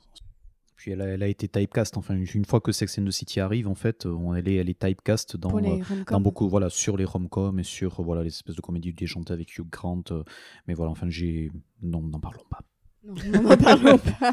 Puis 0.80 0.92
elle 0.92 1.02
a, 1.02 1.08
elle 1.08 1.22
a 1.22 1.26
été 1.28 1.46
typecast. 1.46 1.98
Enfin, 1.98 2.14
une 2.16 2.44
fois 2.46 2.62
que 2.62 2.72
Sex 2.72 2.98
and 2.98 3.04
the 3.04 3.10
City 3.10 3.38
arrive, 3.38 3.68
en 3.68 3.74
fait, 3.74 4.06
on- 4.06 4.34
elle 4.34 4.48
est, 4.48 4.54
elle 4.54 4.70
est 4.70 4.78
typecast 4.80 5.36
dans, 5.36 5.54
euh, 5.58 5.76
dans 6.10 6.20
beaucoup, 6.22 6.48
voilà, 6.48 6.70
sur 6.70 6.96
les 6.96 7.04
rom-coms 7.04 7.58
et 7.58 7.64
sur 7.64 8.00
euh, 8.00 8.02
voilà 8.02 8.22
les 8.22 8.28
espèces 8.28 8.56
de 8.56 8.62
comédies 8.62 8.94
déjantées 8.94 9.34
avec 9.34 9.54
Hugh 9.58 9.68
Grant. 9.70 10.02
euh, 10.10 10.22
mais 10.66 10.72
voilà, 10.72 10.90
enfin, 10.92 11.06
j'ai 11.10 11.50
non, 11.82 12.00
n'en 12.00 12.18
parlons 12.18 12.44
pas. 12.48 12.60
Non, 13.04 13.42
n'en 13.42 13.56
parlons 13.58 13.98
pas. 14.20 14.32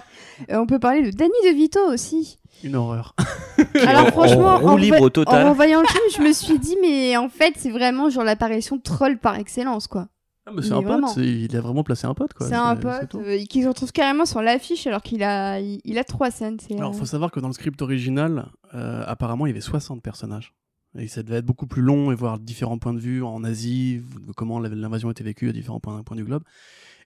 Euh, 0.50 0.58
on 0.58 0.66
peut 0.66 0.80
parler 0.80 1.02
de 1.04 1.12
Danny 1.12 1.34
DeVito 1.44 1.82
aussi. 1.92 2.40
Une 2.64 2.76
horreur. 2.78 3.14
Alors 3.86 4.08
en- 4.08 4.12
franchement, 4.12 4.54
en 4.56 4.68
en, 4.70 4.76
libre 4.78 5.10
total. 5.10 5.48
en 5.48 5.50
revoyant 5.50 5.82
le 5.82 5.88
film, 5.88 6.04
je 6.16 6.22
me 6.22 6.32
suis 6.32 6.60
dit, 6.60 6.78
mais 6.82 7.18
en 7.18 7.28
fait, 7.28 7.56
c'est 7.58 7.72
vraiment 7.72 8.10
genre 8.10 8.24
l'apparition 8.24 8.80
troll 8.80 9.18
par 9.18 9.36
excellence, 9.36 9.88
quoi. 9.88 10.08
Ah, 10.48 10.52
mais 10.54 10.62
c'est 10.62 10.72
un 10.72 10.80
vraiment. 10.80 11.14
pote, 11.14 11.18
il 11.18 11.54
a 11.58 11.62
vraiment 11.62 11.84
placé 11.84 12.08
un 12.08 12.14
pote. 12.14 12.34
quoi. 12.34 12.48
C'est 12.48 12.56
un 12.56 12.78
pote 12.78 13.16
euh, 13.16 13.44
qui 13.50 13.64
se 13.64 13.68
retrouve 13.68 13.92
carrément 13.92 14.26
sur 14.26 14.42
l'affiche 14.42 14.88
alors 14.88 15.02
qu'il 15.02 15.22
a, 15.24 15.60
il, 15.60 15.82
il 15.84 15.98
a 15.98 16.06
trois 16.06 16.32
scènes. 16.32 16.58
Alors, 16.78 16.92
euh, 16.92 16.98
faut 16.98 17.06
savoir 17.06 17.32
que 17.32 17.42
dans 17.42 17.48
le 17.48 17.54
script 17.54 17.82
original, 17.82 18.48
euh, 18.74 19.04
apparemment, 19.06 19.46
il 19.46 19.50
y 19.50 19.52
avait 19.52 19.60
60 19.60 20.02
personnages. 20.02 20.54
Et 20.98 21.10
ça 21.10 21.22
devait 21.22 21.40
être 21.40 21.46
beaucoup 21.46 21.68
plus 21.68 21.82
long 21.82 22.14
et 22.14 22.16
voir 22.16 22.40
différents 22.40 22.78
points 22.78 22.94
de 22.94 23.00
vue 23.00 23.22
en 23.24 23.44
Asie, 23.44 24.02
comment 24.38 24.60
l'invasion 24.60 25.12
était 25.12 25.24
vécue 25.24 25.50
à 25.50 25.52
différents 25.52 25.82
points, 25.82 26.02
points 26.02 26.16
du 26.16 26.24
globe. 26.24 26.44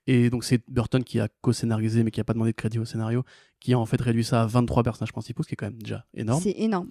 Et 0.06 0.30
donc, 0.30 0.44
c'est 0.44 0.62
Burton 0.68 1.02
qui 1.02 1.18
a 1.18 1.28
co-scénarisé, 1.40 2.04
mais 2.04 2.12
qui 2.12 2.20
a 2.20 2.24
pas 2.24 2.32
demandé 2.32 2.52
de 2.52 2.56
crédit 2.56 2.78
au 2.78 2.84
scénario, 2.84 3.24
qui 3.60 3.74
a 3.74 3.78
en 3.78 3.86
fait 3.86 4.00
réduit 4.00 4.24
ça 4.24 4.42
à 4.42 4.46
23 4.46 4.84
personnages 4.84 5.12
principaux, 5.12 5.42
ce 5.42 5.48
qui 5.48 5.54
est 5.54 5.56
quand 5.56 5.66
même 5.66 5.82
déjà 5.82 6.06
énorme. 6.14 6.40
C'est 6.42 6.54
énorme. 6.56 6.90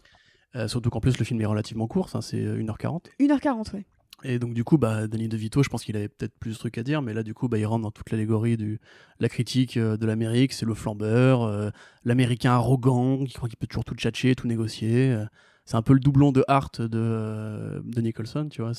Euh, 0.55 0.67
surtout 0.67 0.89
qu'en 0.89 0.99
plus, 0.99 1.17
le 1.17 1.23
film 1.23 1.39
est 1.39 1.45
relativement 1.45 1.87
court, 1.87 2.09
c'est 2.21 2.37
1h40. 2.43 3.05
1h40, 3.19 3.73
ouais. 3.73 3.85
Et 4.23 4.39
donc 4.39 4.53
du 4.53 4.63
coup, 4.63 4.77
bah, 4.77 5.07
Danny 5.07 5.27
DeVito, 5.27 5.63
je 5.63 5.69
pense 5.69 5.83
qu'il 5.83 5.95
avait 5.97 6.09
peut-être 6.09 6.37
plus 6.39 6.51
de 6.51 6.57
trucs 6.57 6.77
à 6.77 6.83
dire, 6.83 7.01
mais 7.01 7.13
là 7.13 7.23
du 7.23 7.33
coup, 7.33 7.47
bah, 7.47 7.57
il 7.57 7.65
rentre 7.65 7.83
dans 7.83 7.91
toute 7.91 8.11
l'allégorie 8.11 8.57
de 8.57 8.77
la 9.19 9.29
critique 9.29 9.77
euh, 9.77 9.97
de 9.97 10.05
l'Amérique, 10.05 10.53
c'est 10.53 10.65
le 10.65 10.73
flambeur, 10.73 11.43
euh, 11.43 11.69
l'Américain 12.03 12.51
arrogant 12.51 13.23
qui 13.25 13.33
croit 13.33 13.49
qu'il 13.49 13.57
peut 13.57 13.67
toujours 13.67 13.85
tout 13.85 13.95
tchatcher, 13.95 14.35
tout 14.35 14.47
négocier. 14.47 15.11
euh. 15.11 15.25
c'est 15.65 15.75
un 15.75 15.81
peu 15.81 15.93
le 15.93 15.99
doublon 15.99 16.31
de 16.31 16.43
Hart 16.47 16.81
de, 16.81 17.81
de 17.83 18.01
Nicholson, 18.01 18.47
tu 18.49 18.61
vois, 18.61 18.73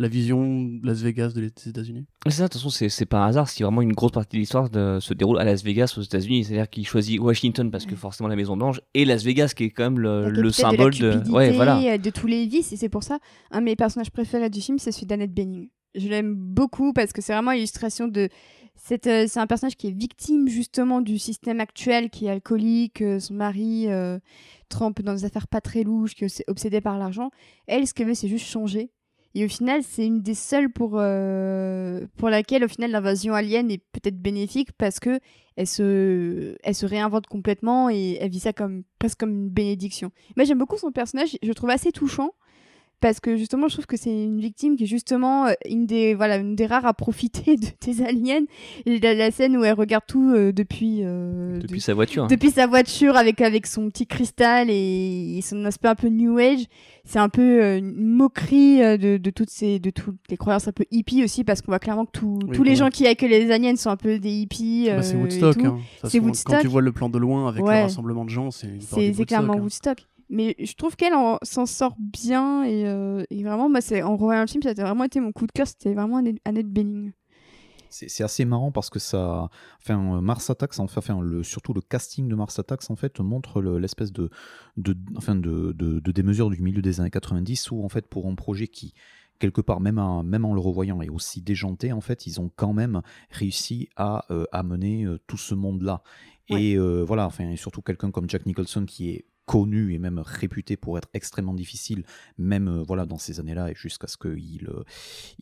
la 0.00 0.08
vision 0.08 0.62
de 0.64 0.86
Las 0.86 1.00
Vegas 1.02 1.28
de 1.34 1.40
des 1.40 1.68
États-Unis? 1.68 2.06
C'est 2.26 2.32
ça, 2.32 2.42
de 2.44 2.48
toute 2.48 2.54
façon, 2.60 2.70
c'est 2.70 2.88
c'est 2.88 3.06
pas 3.06 3.18
un 3.22 3.26
hasard 3.28 3.48
si 3.48 3.62
vraiment 3.62 3.82
une 3.82 3.92
grosse 3.92 4.12
partie 4.12 4.36
de 4.36 4.40
l'histoire 4.40 4.68
se 5.00 5.14
déroule 5.14 5.38
à 5.38 5.44
Las 5.44 5.62
Vegas, 5.62 5.94
aux 5.98 6.02
États-Unis. 6.02 6.44
C'est-à-dire 6.44 6.68
qu'il 6.70 6.86
choisit 6.86 7.20
Washington 7.20 7.70
parce 7.70 7.86
que 7.86 7.96
forcément 7.96 8.28
la 8.28 8.36
Maison 8.36 8.56
Blanche 8.56 8.80
et 8.94 9.04
Las 9.04 9.22
Vegas 9.24 9.52
qui 9.56 9.64
est 9.64 9.70
quand 9.70 9.84
même 9.84 9.98
le, 9.98 10.24
capitale 10.30 10.52
symbole 10.52 10.94
de, 10.94 11.06
la 11.06 11.08
de. 11.08 11.18
cupidité, 11.18 11.36
Ouais, 11.36 11.50
voilà. 11.52 11.78
euh, 11.94 11.98
de 11.98 12.10
tous 12.10 12.26
les 12.26 12.46
vices 12.46 12.72
et 12.72 12.76
c'est 12.76 12.88
pour 12.88 13.02
ça 13.02 13.18
un 13.50 13.60
de 13.60 13.64
mes 13.66 13.76
personnages 13.76 14.10
préférés 14.10 14.50
du 14.50 14.60
film 14.60 14.78
c'est 14.78 14.92
celui 14.92 15.06
d'Annette 15.06 15.32
Bening 15.34 15.68
je 15.94 16.08
l'aime 16.08 16.34
beaucoup 16.34 16.92
parce 16.92 17.12
que 17.12 17.20
c'est 17.20 17.32
vraiment 17.32 17.50
l'illustration 17.50 18.06
de 18.06 18.28
cette, 18.76 19.06
euh, 19.08 19.26
c'est 19.28 19.40
un 19.40 19.46
personnage 19.46 19.76
qui 19.76 19.88
est 19.88 19.90
victime 19.90 20.48
justement 20.48 21.00
du 21.00 21.18
système 21.18 21.60
actuel 21.60 22.08
qui 22.10 22.26
est 22.26 22.30
alcoolique 22.30 23.02
euh, 23.02 23.18
son 23.18 23.34
mari 23.34 23.86
euh, 23.88 24.18
trempe 24.68 25.02
dans 25.02 25.14
des 25.14 25.24
affaires 25.24 25.48
pas 25.48 25.60
très 25.60 25.82
louches 25.82 26.14
qui 26.14 26.24
est 26.24 26.28
obs- 26.28 26.42
obsédé 26.46 26.80
par 26.80 26.96
l'argent 26.98 27.30
elle 27.66 27.86
ce 27.86 27.92
qu'elle 27.94 28.06
veut 28.06 28.14
c'est 28.14 28.28
juste 28.28 28.46
changer 28.46 28.90
et 29.34 29.44
au 29.44 29.48
final 29.48 29.82
c'est 29.82 30.06
une 30.06 30.22
des 30.22 30.34
seules 30.34 30.70
pour 30.70 30.92
euh, 30.94 32.06
pour 32.16 32.30
laquelle 32.30 32.64
au 32.64 32.68
final 32.68 32.90
l'invasion 32.90 33.34
alien 33.34 33.70
est 33.70 33.82
peut-être 33.92 34.20
bénéfique 34.20 34.72
parce 34.72 35.00
que 35.00 35.20
elle 35.56 35.66
se, 35.66 36.56
elle 36.62 36.74
se 36.74 36.86
réinvente 36.86 37.26
complètement 37.26 37.90
et 37.90 38.16
elle 38.18 38.30
vit 38.30 38.40
ça 38.40 38.54
comme 38.54 38.82
presque 38.98 39.20
comme 39.20 39.30
une 39.30 39.50
bénédiction. 39.50 40.10
Moi, 40.36 40.44
j'aime 40.46 40.56
beaucoup 40.58 40.78
son 40.78 40.90
personnage, 40.90 41.36
je 41.42 41.48
le 41.48 41.54
trouve 41.54 41.68
assez 41.68 41.92
touchant 41.92 42.30
parce 43.00 43.20
que 43.20 43.36
justement, 43.36 43.68
je 43.68 43.74
trouve 43.74 43.86
que 43.86 43.96
c'est 43.96 44.10
une 44.12 44.40
victime 44.40 44.76
qui 44.76 44.84
est 44.84 44.86
justement 44.86 45.46
euh, 45.46 45.52
une 45.68 45.86
des, 45.86 46.14
voilà, 46.14 46.36
une 46.36 46.54
des 46.54 46.66
rares 46.66 46.86
à 46.86 46.94
profiter 46.94 47.56
de, 47.56 47.66
des 47.84 48.02
aliens. 48.02 48.44
Et 48.86 48.98
la, 48.98 49.14
la 49.14 49.30
scène 49.30 49.56
où 49.56 49.64
elle 49.64 49.74
regarde 49.74 50.04
tout 50.06 50.32
euh, 50.34 50.52
depuis, 50.52 51.00
euh, 51.02 51.58
Depuis 51.58 51.78
de- 51.78 51.82
sa 51.82 51.94
voiture. 51.94 52.26
depuis 52.26 52.50
sa 52.50 52.66
voiture 52.66 53.16
avec, 53.16 53.40
avec 53.40 53.66
son 53.66 53.88
petit 53.88 54.06
cristal 54.06 54.68
et, 54.70 55.36
et 55.38 55.42
son 55.42 55.64
aspect 55.64 55.88
un 55.88 55.94
peu 55.94 56.08
new 56.08 56.38
age. 56.38 56.64
C'est 57.04 57.18
un 57.18 57.30
peu 57.30 57.62
euh, 57.62 57.78
une 57.78 57.94
moquerie 57.96 58.82
euh, 58.82 58.96
de, 58.98 59.16
de 59.16 59.30
toutes 59.30 59.50
ces, 59.50 59.78
de 59.80 59.90
toutes 59.90 60.18
les 60.28 60.36
croyances 60.36 60.68
un 60.68 60.72
peu 60.72 60.84
hippies 60.90 61.24
aussi 61.24 61.42
parce 61.44 61.62
qu'on 61.62 61.72
voit 61.72 61.78
clairement 61.78 62.04
que 62.04 62.10
tout- 62.12 62.38
Oui, 62.46 62.54
tous 62.56 62.62
les 62.62 62.76
gens 62.76 62.90
qui 62.90 63.06
accueillent 63.06 63.30
les 63.30 63.50
aliens 63.50 63.74
sont 63.76 63.90
un 63.90 63.96
peu 63.96 64.18
des 64.18 64.30
hippies. 64.30 64.88
Bah, 64.88 65.02
c'est 65.02 65.16
Woodstock. 65.16 65.64
hein. 65.64 65.78
C'est 66.04 66.18
Woodstock. 66.20 66.54
Quand 66.56 66.60
tu 66.60 66.68
vois 66.68 66.82
le 66.82 66.92
plan 66.92 67.08
de 67.08 67.18
loin 67.18 67.48
avec 67.48 67.64
Ouais. 67.64 67.78
le 67.78 67.82
rassemblement 67.84 68.24
de 68.24 68.30
gens, 68.30 68.50
c'est 68.50 68.68
C'est 68.80 69.24
clairement 69.24 69.54
hein. 69.54 69.60
Woodstock. 69.60 69.98
Mais 70.30 70.54
je 70.58 70.72
trouve 70.74 70.96
qu'elle 70.96 71.14
en- 71.14 71.38
s'en 71.42 71.66
sort 71.66 71.96
bien 71.98 72.62
et, 72.64 72.86
euh, 72.86 73.24
et 73.30 73.42
vraiment, 73.42 73.68
c'est 73.80 74.02
en 74.02 74.16
revoyant 74.16 74.42
le 74.42 74.46
film, 74.46 74.62
ça 74.62 74.70
a 74.70 74.74
vraiment 74.74 75.04
été 75.04 75.20
mon 75.20 75.32
coup 75.32 75.46
de 75.46 75.52
cœur. 75.52 75.66
C'était 75.66 75.92
vraiment 75.92 76.18
Annette, 76.44 76.68
Bening. 76.68 77.12
C'est 77.92 78.22
assez 78.22 78.44
marrant 78.44 78.70
parce 78.70 78.88
que 78.88 79.00
ça, 79.00 79.48
enfin, 79.82 80.16
euh, 80.16 80.20
Mars 80.20 80.48
Attacks, 80.48 80.78
enfin, 80.78 80.98
enfin, 80.98 81.20
le, 81.20 81.42
surtout 81.42 81.72
le 81.72 81.80
casting 81.80 82.28
de 82.28 82.36
Mars 82.36 82.56
Attacks 82.60 82.88
en 82.88 82.94
fait 82.94 83.18
montre 83.18 83.60
le- 83.60 83.78
l'espèce 83.78 84.12
de, 84.12 84.30
de, 84.76 84.96
enfin, 85.16 85.34
de, 85.34 85.72
de, 85.72 85.98
de 85.98 86.12
démesure 86.12 86.50
du 86.50 86.62
milieu 86.62 86.82
des 86.82 87.00
années 87.00 87.10
90 87.10 87.72
où 87.72 87.82
en 87.84 87.88
fait 87.88 88.06
pour 88.06 88.28
un 88.28 88.36
projet 88.36 88.68
qui 88.68 88.94
quelque 89.40 89.60
part 89.60 89.80
même, 89.80 89.98
en- 89.98 90.22
même 90.22 90.44
en 90.44 90.54
le 90.54 90.60
revoyant 90.60 91.02
est 91.02 91.08
aussi 91.08 91.42
déjanté 91.42 91.92
en 91.92 92.00
fait 92.00 92.26
ils 92.28 92.40
ont 92.40 92.50
quand 92.54 92.74
même 92.74 93.00
réussi 93.30 93.88
à 93.96 94.24
euh, 94.30 94.44
amener 94.52 95.04
euh, 95.06 95.18
tout 95.26 95.38
ce 95.38 95.54
monde 95.56 95.82
là 95.82 96.02
et 96.48 96.76
euh, 96.76 97.02
voilà 97.02 97.26
enfin 97.26 97.48
et 97.48 97.56
surtout 97.56 97.80
quelqu'un 97.82 98.10
comme 98.12 98.28
Jack 98.30 98.44
Nicholson 98.46 98.84
qui 98.86 99.10
est 99.10 99.24
connu 99.50 99.94
et 99.94 99.98
même 99.98 100.20
réputé 100.40 100.76
pour 100.76 100.96
être 100.98 101.08
extrêmement 101.12 101.56
difficile, 101.62 102.04
même 102.38 102.68
euh, 102.68 102.84
voilà 102.90 103.04
dans 103.04 103.18
ces 103.18 103.40
années-là, 103.40 103.64
et 103.70 103.74
jusqu'à 103.74 104.06
ce 104.06 104.16
qu'il 104.16 104.68
euh, 104.68 104.84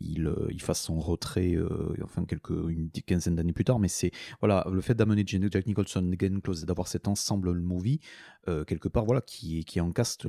il, 0.00 0.26
euh, 0.26 0.48
il 0.50 0.62
fasse 0.62 0.80
son 0.80 0.98
retrait, 0.98 1.54
euh, 1.54 1.94
enfin 2.02 2.24
quelques 2.24 2.56
une 2.76 2.90
quinzaine 3.10 3.36
d'années 3.36 3.52
plus 3.52 3.64
tard. 3.64 3.78
Mais 3.78 3.92
c'est 3.98 4.12
voilà 4.40 4.66
le 4.72 4.80
fait 4.80 4.94
d'amener 4.94 5.24
Jen- 5.24 5.52
Jack 5.52 5.66
Nicholson, 5.66 6.02
Glenn 6.20 6.40
Close, 6.40 6.62
et 6.62 6.66
d'avoir 6.66 6.88
cet 6.88 7.06
ensemble 7.06 7.52
movie 7.60 8.00
euh, 8.48 8.64
quelque 8.64 8.88
part, 8.88 9.04
voilà 9.04 9.20
qui 9.20 9.58
est 9.58 9.64
qui 9.64 9.78
est 9.78 9.82
en 9.82 9.92
cast 9.92 10.26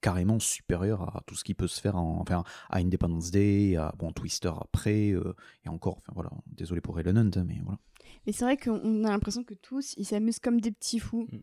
carrément 0.00 0.38
supérieur 0.38 0.98
à 1.16 1.22
tout 1.26 1.34
ce 1.34 1.44
qui 1.44 1.54
peut 1.54 1.66
se 1.66 1.80
faire 1.80 1.96
en, 1.96 2.20
enfin 2.20 2.44
à 2.70 2.78
Independence 2.78 3.30
Day, 3.32 3.76
à 3.76 3.92
bon 3.98 4.12
Twister 4.12 4.52
après 4.66 5.10
euh, 5.10 5.34
et 5.64 5.68
encore, 5.68 5.98
enfin 5.98 6.12
voilà, 6.14 6.30
désolé 6.46 6.80
pour 6.80 6.98
Ellen 7.00 7.18
Hunt, 7.18 7.30
hein, 7.36 7.44
mais 7.44 7.58
voilà. 7.64 7.78
Mais 8.24 8.32
c'est 8.32 8.44
vrai 8.44 8.56
qu'on 8.56 9.04
a 9.04 9.10
l'impression 9.10 9.44
que 9.44 9.54
tous, 9.54 9.94
ils 9.96 10.06
s'amusent 10.06 10.38
comme 10.38 10.60
des 10.60 10.70
petits 10.70 11.00
fous. 11.00 11.26
Mm. 11.32 11.38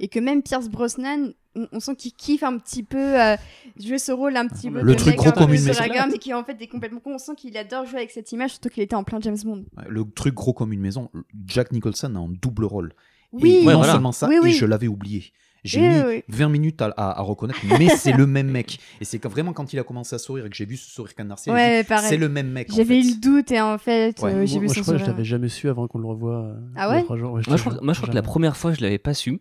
Et 0.00 0.08
que 0.08 0.20
même 0.20 0.42
Pierce 0.42 0.68
Brosnan, 0.68 1.32
on, 1.72 1.80
sent 1.80 1.96
qu'il 1.96 2.12
kiffe 2.12 2.44
un 2.44 2.56
petit 2.58 2.84
peu 2.84 3.20
euh, 3.20 3.36
jouer 3.82 3.98
ce 3.98 4.12
rôle 4.12 4.36
un 4.36 4.46
petit 4.46 4.70
peu 4.70 4.80
Le 4.80 4.92
de 4.92 4.98
truc 4.98 5.16
gros 5.16 5.32
comme 5.32 5.52
une 5.52 5.58
sur 5.58 5.74
la 5.74 5.80
maison. 5.82 5.92
gamme, 5.94 6.10
mais 6.12 6.18
qui 6.18 6.32
en 6.32 6.44
fait 6.44 6.56
est 6.60 6.68
complètement 6.68 7.00
con. 7.00 7.14
On 7.14 7.18
sent 7.18 7.32
qu'il 7.36 7.56
adore 7.56 7.84
jouer 7.84 7.98
avec 7.98 8.10
cette 8.12 8.30
image, 8.30 8.50
surtout 8.52 8.68
qu'il 8.68 8.82
était 8.84 8.94
en 8.94 9.02
plein 9.02 9.18
James 9.20 9.38
Bond. 9.44 9.64
Le 9.88 10.04
truc 10.04 10.34
gros 10.34 10.52
comme 10.52 10.72
une 10.72 10.80
maison, 10.80 11.10
Jack 11.46 11.72
Nicholson 11.72 12.14
a 12.14 12.18
un 12.18 12.28
double 12.40 12.64
rôle. 12.64 12.92
Oui, 13.32 13.56
et 13.62 13.66
Ouais, 13.66 13.72
non 13.72 13.78
voilà. 13.78 13.92
seulement 13.94 14.12
ça, 14.12 14.28
Oui, 14.28 14.38
et 14.50 14.52
je 14.52 14.64
l'avais 14.66 14.86
oublié. 14.88 15.32
J'ai 15.64 15.80
Oui, 15.80 15.88
mis 15.88 15.94
oui, 15.96 16.02
oui. 16.06 16.22
20 16.28 16.48
minutes 16.50 16.80
à, 16.80 16.86
à- 16.96 17.18
à 17.18 17.22
reconnaître, 17.22 17.58
mais 17.78 17.88
c'est 17.88 18.12
le 18.12 18.26
même 18.28 18.48
mec. 18.48 18.78
Et 19.00 19.04
c'est 19.04 19.18
quand- 19.18 19.28
vraiment 19.28 19.52
quand 19.52 19.72
il 19.72 19.78
a 19.80 19.82
commencé 19.82 20.14
à 20.14 20.18
sourire 20.18 20.46
et 20.46 20.50
que 20.50 20.54
j'ai 20.56 20.64
vu 20.64 20.76
ce 20.76 20.88
sourire 20.88 21.14
canardier, 21.16 21.52
j'ai 21.52 21.58
Ouais, 21.58 21.84
c'est 22.08 22.16
le 22.16 22.28
même 22.28 22.48
mec. 22.52 22.68
J'avais 22.72 23.00
eu 23.00 23.02
le 23.10 23.20
doute 23.20 23.50
et 23.50 23.60
en 23.60 23.76
fait, 23.76 24.18
Ouais. 24.22 24.32
euh, 24.32 24.46
j'ai 24.46 24.54
Moi, 24.54 24.60
vu 24.60 24.66
moi, 24.66 24.68
son 24.68 24.74
je 24.74 24.80
crois 24.82 24.94
que 24.94 25.00
je 25.00 25.06
l'avais 25.06 25.24
jamais 25.24 25.48
su 25.48 25.68
avant 25.68 25.88
qu'on 25.88 25.98
le 25.98 26.06
revoie. 26.06 26.36
euh, 26.44 26.54
Ah 26.76 26.88
ouais 26.88 27.02
trois 27.02 27.16
jours. 27.18 27.32
Ouais, 27.32 27.42
Moi, 27.48 27.56
je 27.56 27.60
crois, 27.62 27.72
jure, 27.72 27.82
moi, 27.82 27.92
je 27.92 27.98
crois 27.98 28.08
que 28.10 28.14
la 28.14 28.22
première 28.22 28.56
fois, 28.56 28.72
je 28.72 28.80
l'avais 28.80 28.98
pas 28.98 29.14
su. 29.14 29.40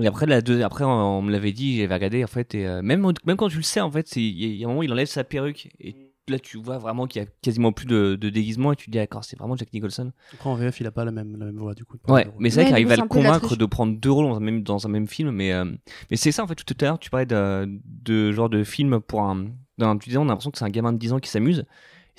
Et 0.00 0.06
après, 0.06 0.26
la 0.26 0.40
deuxième, 0.40 0.64
après, 0.66 0.84
on, 0.84 0.88
on 1.18 1.22
me 1.22 1.32
l'avait 1.32 1.52
dit, 1.52 1.78
j'avais 1.78 1.92
regardé, 1.94 2.22
en 2.22 2.28
fait, 2.28 2.54
et 2.54 2.66
euh, 2.66 2.82
même, 2.82 3.04
même 3.24 3.36
quand 3.36 3.48
tu 3.48 3.56
le 3.56 3.62
sais, 3.64 3.80
en 3.80 3.90
fait, 3.90 4.14
il 4.14 4.22
y, 4.22 4.44
a- 4.44 4.48
il 4.48 4.54
y 4.56 4.64
a 4.64 4.66
un 4.66 4.70
moment, 4.70 4.82
il 4.84 4.92
enlève 4.92 5.08
sa 5.08 5.24
perruque, 5.24 5.70
et 5.80 6.12
là, 6.28 6.38
tu 6.38 6.56
vois 6.56 6.78
vraiment 6.78 7.08
qu'il 7.08 7.20
y 7.20 7.24
a 7.24 7.28
quasiment 7.42 7.72
plus 7.72 7.86
de, 7.86 8.14
de 8.14 8.30
déguisement, 8.30 8.72
et 8.72 8.76
tu 8.76 8.86
te 8.86 8.90
dis, 8.92 8.98
d'accord, 8.98 9.24
c'est 9.24 9.36
vraiment 9.36 9.56
Jack 9.56 9.72
Nicholson. 9.72 10.12
Après, 10.34 10.48
en 10.50 10.54
VF, 10.54 10.80
il 10.80 10.86
a 10.86 10.92
pas 10.92 11.04
la 11.04 11.10
même, 11.10 11.36
la 11.36 11.46
même 11.46 11.56
voix 11.58 11.74
du 11.74 11.84
coup. 11.84 11.96
Ouais, 12.06 12.26
mais 12.38 12.50
c'est 12.50 12.56
vrai 12.60 12.64
qu'il 12.66 12.74
arrive 12.74 12.86
à 12.92 12.96
le 12.96 13.08
convaincre 13.24 13.56
de 13.56 13.66
prendre 13.66 13.98
deux 13.98 14.10
rôles 14.12 14.26
dans 14.26 14.36
un 14.36 14.40
même, 14.40 14.62
dans 14.62 14.86
un 14.86 14.88
même 14.88 15.08
film, 15.08 15.32
mais, 15.32 15.52
euh, 15.52 15.64
mais 16.12 16.16
c'est 16.16 16.30
ça, 16.30 16.44
en 16.44 16.46
fait, 16.46 16.54
tout 16.54 16.76
à 16.80 16.84
l'heure, 16.84 16.98
tu 17.00 17.10
parlais 17.10 17.26
de, 17.26 17.68
de 17.84 18.30
genre 18.30 18.48
de 18.48 18.62
film 18.62 19.00
pour 19.00 19.22
un. 19.22 19.46
d'un- 19.78 19.96
Tu 19.98 20.10
disais, 20.10 20.18
on 20.18 20.22
a 20.22 20.26
l'impression 20.26 20.52
que 20.52 20.58
c'est 20.58 20.64
un 20.64 20.70
gamin 20.70 20.92
de 20.92 20.98
10 20.98 21.12
ans 21.12 21.18
qui 21.18 21.28
s'amuse. 21.28 21.64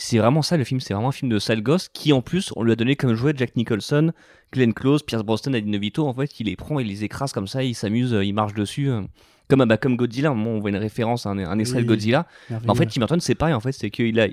C'est 0.01 0.17
vraiment 0.17 0.41
ça 0.41 0.55
le 0.55 0.63
film, 0.63 0.79
c'est 0.79 0.93
vraiment 0.93 1.09
un 1.09 1.11
film 1.11 1.29
de 1.29 1.39
sale 1.39 1.61
gosse 1.61 1.89
qui 1.89 2.13
en 2.13 2.21
plus 2.21 2.51
on 2.55 2.63
lui 2.63 2.71
a 2.71 2.75
donné 2.75 2.95
comme 2.95 3.13
jouet 3.15 3.33
Jack 3.35 3.55
Nicholson, 3.57 4.13
Glenn 4.53 4.73
Close, 4.73 5.03
Pierce 5.03 5.23
Brosnan, 5.23 5.53
Eddie 5.53 5.69
DeVito. 5.71 6.07
En 6.07 6.13
fait, 6.13 6.39
il 6.39 6.45
les 6.47 6.55
prend, 6.55 6.79
il 6.79 6.87
les 6.87 7.03
écrase 7.03 7.33
comme 7.33 7.47
ça, 7.47 7.63
il 7.63 7.75
s'amuse, 7.75 8.13
euh, 8.13 8.23
il 8.23 8.33
marche 8.33 8.53
dessus. 8.53 8.89
euh, 8.89 9.01
Comme, 9.49 9.61
ah 9.61 9.65
bah, 9.65 9.77
comme 9.77 9.97
Godzilla, 9.97 10.31
on 10.31 10.59
voit 10.59 10.69
une 10.69 10.77
référence 10.77 11.25
à 11.25 11.31
un, 11.31 11.37
un 11.39 11.59
extrait 11.59 11.79
Oui. 11.79 11.83
de 11.83 11.89
Godzilla. 11.89 12.27
En 12.67 12.75
fait, 12.75 12.85
Tim 12.85 12.99
Burton, 13.01 13.19
c'est 13.19 13.35
pareil, 13.35 13.53
en 13.53 13.59
fait, 13.59 13.73
c'est 13.73 13.89
qu'il 13.89 14.19
a, 14.19 14.27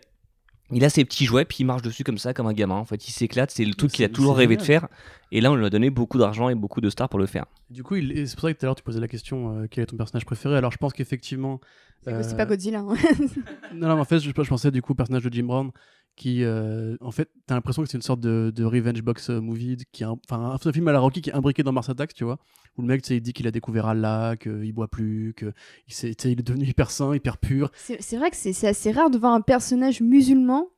il 0.73 0.85
a 0.85 0.89
ses 0.89 1.05
petits 1.05 1.25
jouets, 1.25 1.45
puis 1.45 1.59
il 1.61 1.65
marche 1.65 1.83
dessus 1.83 2.05
comme 2.05 2.19
ça, 2.19 2.33
comme 2.33 2.47
un 2.47 2.53
gamin. 2.53 2.77
En 2.77 2.85
fait, 2.85 3.09
il 3.09 3.13
s'éclate, 3.13 3.51
c'est 3.51 3.65
le 3.65 3.75
truc 3.75 3.91
qu'il 3.93 4.05
a 4.05 4.09
toujours 4.09 4.37
rêvé 4.37 4.57
de 4.57 4.63
faire. 4.63 4.87
Et 5.33 5.41
là, 5.41 5.51
on 5.51 5.57
lui 5.57 5.67
a 5.67 5.71
donné 5.71 5.91
beaucoup 5.91 6.19
d'argent 6.19 6.49
et 6.49 6.55
beaucoup 6.55 6.81
de 6.81 6.91
stars 6.91 7.09
pour 7.09 7.19
le 7.19 7.27
faire. 7.27 7.47
Du 7.71 7.83
coup, 7.83 7.97
et 7.97 8.27
c'est 8.27 8.35
pour 8.37 8.43
ça 8.43 8.53
que 8.55 8.59
tout 8.61 8.65
à 8.65 8.69
l'heure 8.69 8.75
tu 8.77 8.83
posais 8.85 9.01
la 9.01 9.09
question 9.09 9.59
euh, 9.63 9.67
quel 9.71 9.83
est 9.83 9.87
ton 9.87 9.97
personnage 9.97 10.25
préféré? 10.25 10.57
Alors 10.57 10.71
je 10.71 10.79
pense 10.79 10.93
qu'effectivement. 10.93 11.61
C'est 12.05 12.13
euh, 12.13 12.37
pas 12.37 12.47
Godzilla. 12.47 12.81
hein. 12.81 12.95
Non, 13.75 13.89
non, 13.89 13.95
mais 13.97 14.01
en 14.01 14.05
fait, 14.05 14.21
je, 14.21 14.29
je 14.31 14.49
pensais 14.49 14.71
du 14.71 14.81
coup 14.83 14.93
au 14.93 14.95
personnage 14.95 15.25
de 15.25 15.33
Jim 15.33 15.45
Brown 15.45 15.71
qui, 16.15 16.45
euh, 16.45 16.97
en 17.03 17.11
fait, 17.11 17.29
t'as 17.47 17.55
l'impression 17.55 17.83
que 17.83 17.89
c'est 17.91 17.99
une 17.99 18.03
sorte 18.03 18.21
de, 18.21 18.51
de 18.55 18.65
revenge 18.65 19.03
box 19.03 19.29
euh, 19.29 19.41
movie, 19.41 19.77
qui 19.93 20.03
est 20.03 20.07
un- 20.07 20.17
enfin 20.31 20.41
un, 20.41 20.55
un 20.55 20.73
film 20.73 20.89
à 20.89 20.93
la 20.93 20.99
Rocky 21.01 21.21
qui 21.21 21.29
est 21.29 21.35
imbriqué 21.35 21.63
dans 21.63 21.73
Mars 21.73 21.91
Attacks, 21.91 22.15
tu 22.15 22.25
vois, 22.25 22.39
où 22.79 22.83
le 22.83 22.89
mec, 22.89 23.03
tu 23.03 23.09
sais, 23.09 23.17
il 23.17 23.21
dit 23.21 23.35
qu'il 23.35 23.47
a 23.47 23.51
découvert 23.51 23.87
Allah, 23.87 24.35
qu'il 24.41 24.73
boit 24.73 24.89
plus, 24.89 25.35
qu'il 25.37 25.53
il 25.89 26.31
est 26.31 26.43
devenu 26.43 26.65
hyper 26.65 26.91
sain, 26.91 27.15
hyper 27.15 27.37
pur. 27.37 27.71
C'est 27.77 28.17
vrai 28.17 28.31
que 28.31 28.37
c'est 28.37 28.55
c'est 28.55 28.69
assez 28.69 28.93
rare 28.93 29.11
de 29.11 29.19
voir 29.19 29.35
un 29.35 29.43
personnage 29.43 30.01
musulman 30.01 30.69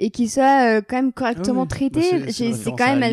et 0.00 0.10
qui 0.10 0.28
soit 0.28 0.78
euh, 0.78 0.80
quand 0.86 0.96
même 0.96 1.12
correctement 1.12 1.60
Ah 1.62 1.62
oui. 1.62 1.68
traité. 1.90 2.18
Bah, 2.20 2.26
c'est- 2.30 2.70
quand 2.70 2.92
à 2.92 2.96
même. 2.96 3.12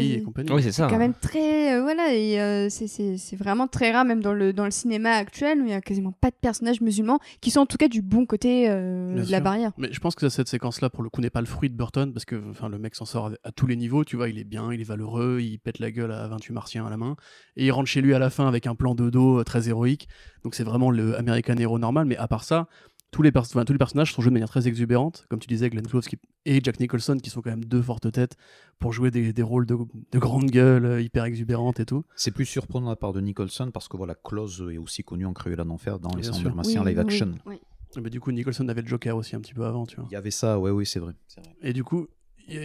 Oui, 0.50 0.64
c'est 0.72 0.82
quand 0.84 0.98
même 0.98 1.14
très 1.20 1.76
euh, 1.76 1.82
voilà 1.82 2.14
et 2.14 2.40
euh, 2.40 2.70
c'est- 2.70 2.88
c'est 2.88 3.18
c'est 3.18 3.36
vraiment 3.36 3.68
très 3.68 3.92
rare 3.92 4.06
même 4.06 4.22
dans 4.22 4.34
le 4.34 4.54
dans 4.54 4.66
le 4.66 4.72
cinéma 4.72 5.12
actuel 5.12 5.62
où 5.62 5.66
il 5.66 5.72
y 5.72 5.74
a 5.74 5.82
quasiment 5.82 6.12
pas 6.12 6.30
de 6.30 6.36
personnages 6.40 6.82
musulmans 6.82 7.20
qui 7.42 7.52
sont 7.52 7.62
en 7.62 7.66
tout 7.66 7.78
cas 7.78 7.88
du 7.88 8.02
bon 8.02 8.26
côté 8.26 8.70
euh, 8.70 9.14
Bien 9.16 9.24
de 9.24 9.32
la 9.32 9.40
barrière 9.40 9.72
Mais 9.78 9.92
je 9.92 10.00
pense 10.00 10.16
que 10.16 10.30
cette 10.30 10.48
séquence-là, 10.48 10.90
pour 10.90 11.04
le 11.04 11.10
coup, 11.10 11.22
n'est 11.22 11.30
pas 11.30 11.42
le 11.42 11.48
fruit 11.48 11.70
de 11.70 11.76
Burton, 11.76 12.14
parce 12.14 12.26
que 12.26 12.42
enfin, 12.50 12.70
le 12.70 12.78
mec 12.80 12.96
s'en 12.96 13.06
sort 13.06 13.32
à 13.44 13.52
tous 13.52 13.68
les 13.68 13.76
niveaux, 13.76 14.04
tu 14.04 14.16
vois, 14.16 14.30
il 14.30 14.38
est 14.38 14.44
bien, 14.44 14.72
il 14.72 14.80
est 14.82 14.86
valeureux, 14.86 15.40
il 15.42 15.58
pète 15.60 15.80
la 15.80 15.92
gueule 15.92 16.12
à 16.12 16.28
28 16.28 16.54
martiens 16.54 16.86
à 16.86 16.90
la 16.90 16.98
main, 16.98 17.16
et 17.58 17.66
il 17.66 17.72
rentre 17.72 17.88
chez 17.90 18.02
lui 18.02 18.14
à 18.14 18.20
la 18.20 18.30
fin 18.30 18.48
avec 18.48 18.68
un 18.68 18.76
plan 18.76 18.96
de 18.96 19.10
dos 19.10 19.40
euh, 19.40 19.44
très 19.44 19.70
héroïque, 19.70 20.08
donc 20.44 20.56
c'est 20.56 20.64
vraiment 20.64 20.92
le 20.92 21.18
American 21.18 21.56
Hero 21.58 21.80
normal, 21.80 22.06
mais 22.06 22.18
à 22.18 22.28
part 22.28 22.44
ça, 22.44 22.68
tous 23.12 23.22
les, 23.22 23.32
pers- 23.32 23.44
enfin, 23.44 23.64
tous 23.64 23.72
les 23.72 23.80
personnages 23.80 24.14
sont 24.14 24.22
joués 24.22 24.30
de 24.32 24.34
manière 24.34 24.50
très 24.50 24.68
exubérante, 24.68 25.26
comme 25.30 25.40
tu 25.40 25.48
disais, 25.48 25.70
Glenn 25.70 25.88
Close 25.88 26.08
qui- 26.08 26.18
et 26.46 26.60
Jack 26.64 26.80
Nicholson, 26.82 27.18
qui 27.18 27.30
sont 27.30 27.42
quand 27.42 27.50
même 27.50 27.64
deux 27.64 27.82
fortes 27.82 28.12
têtes 28.12 28.36
pour 28.78 28.92
jouer 28.92 29.10
des, 29.10 29.32
des 29.32 29.42
rôles 29.42 29.66
de, 29.66 29.78
de 30.12 30.20
grande 30.20 30.52
gueule, 30.52 30.86
euh, 30.86 31.02
hyper 31.02 31.24
exubérantes 31.26 31.80
et 31.80 31.86
tout. 31.86 32.04
C'est 32.16 32.32
plus 32.32 32.46
surprenant 32.46 32.88
de 32.88 32.92
la 32.92 32.96
part 32.98 33.14
de 33.14 33.22
Nicholson 33.22 33.72
parce 33.74 33.88
que 33.88 33.96
voilà, 33.96 34.16
Close 34.16 34.68
est 34.72 34.78
aussi 34.78 35.04
connu 35.04 35.26
en 35.26 35.34
Cruella 35.34 35.64
d'enfer 35.64 35.98
dans 36.00 36.10
les 36.16 36.22
Bien 36.22 36.32
Cendres 36.32 36.42
sûr. 36.42 36.50
Dalmatiens 36.50 36.82
Oui, 36.84 36.88
live 36.90 36.98
oui, 36.98 37.04
action. 37.04 37.32
oui. 37.46 37.60
Mais 38.02 38.10
du 38.10 38.20
coup, 38.20 38.32
Nicholson 38.34 38.68
avait 38.68 38.82
le 38.82 38.88
Joker 38.90 39.16
aussi 39.16 39.38
un 39.38 39.40
petit 39.40 39.54
peu 39.54 39.64
avant, 39.64 39.86
tu 39.86 39.96
vois. 39.96 40.06
Il 40.10 40.14
y 40.14 40.18
avait 40.18 40.30
ça, 40.32 40.60
ouais, 40.60 40.72
oui, 40.72 40.86
c'est 40.86 41.00
vrai. 41.00 41.14
Et 41.62 41.72
du 41.72 41.86
coup, 41.86 42.08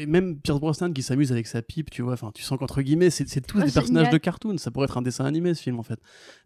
même 0.09 0.39
Pierce 0.41 0.59
Brosnan 0.59 0.93
qui 0.93 1.03
s'amuse 1.03 1.31
avec 1.31 1.47
sa 1.47 1.63
pipe, 1.63 1.89
tu 1.89 2.03
vois. 2.03 2.15
Enfin, 2.15 2.33
tu 2.35 2.43
sens 2.43 2.59
qu'entre 2.59 2.83
guillemets, 2.83 3.11
c'est 3.11 3.29
c'est 3.29 3.41
tous 3.41 3.59
Ah, 3.61 3.65
des 3.67 3.71
personnages 3.73 4.07
génial. 4.07 4.13
de 4.13 4.19
cartoon. 4.19 4.59
Ça 4.59 4.71
pourrait 4.73 4.85
être 4.87 4.99
un 4.99 5.03
dessin 5.03 5.25
animé, 5.25 5.55
ce 5.55 5.63
film, 5.63 5.79
en 5.79 5.85
fait. 5.85 6.01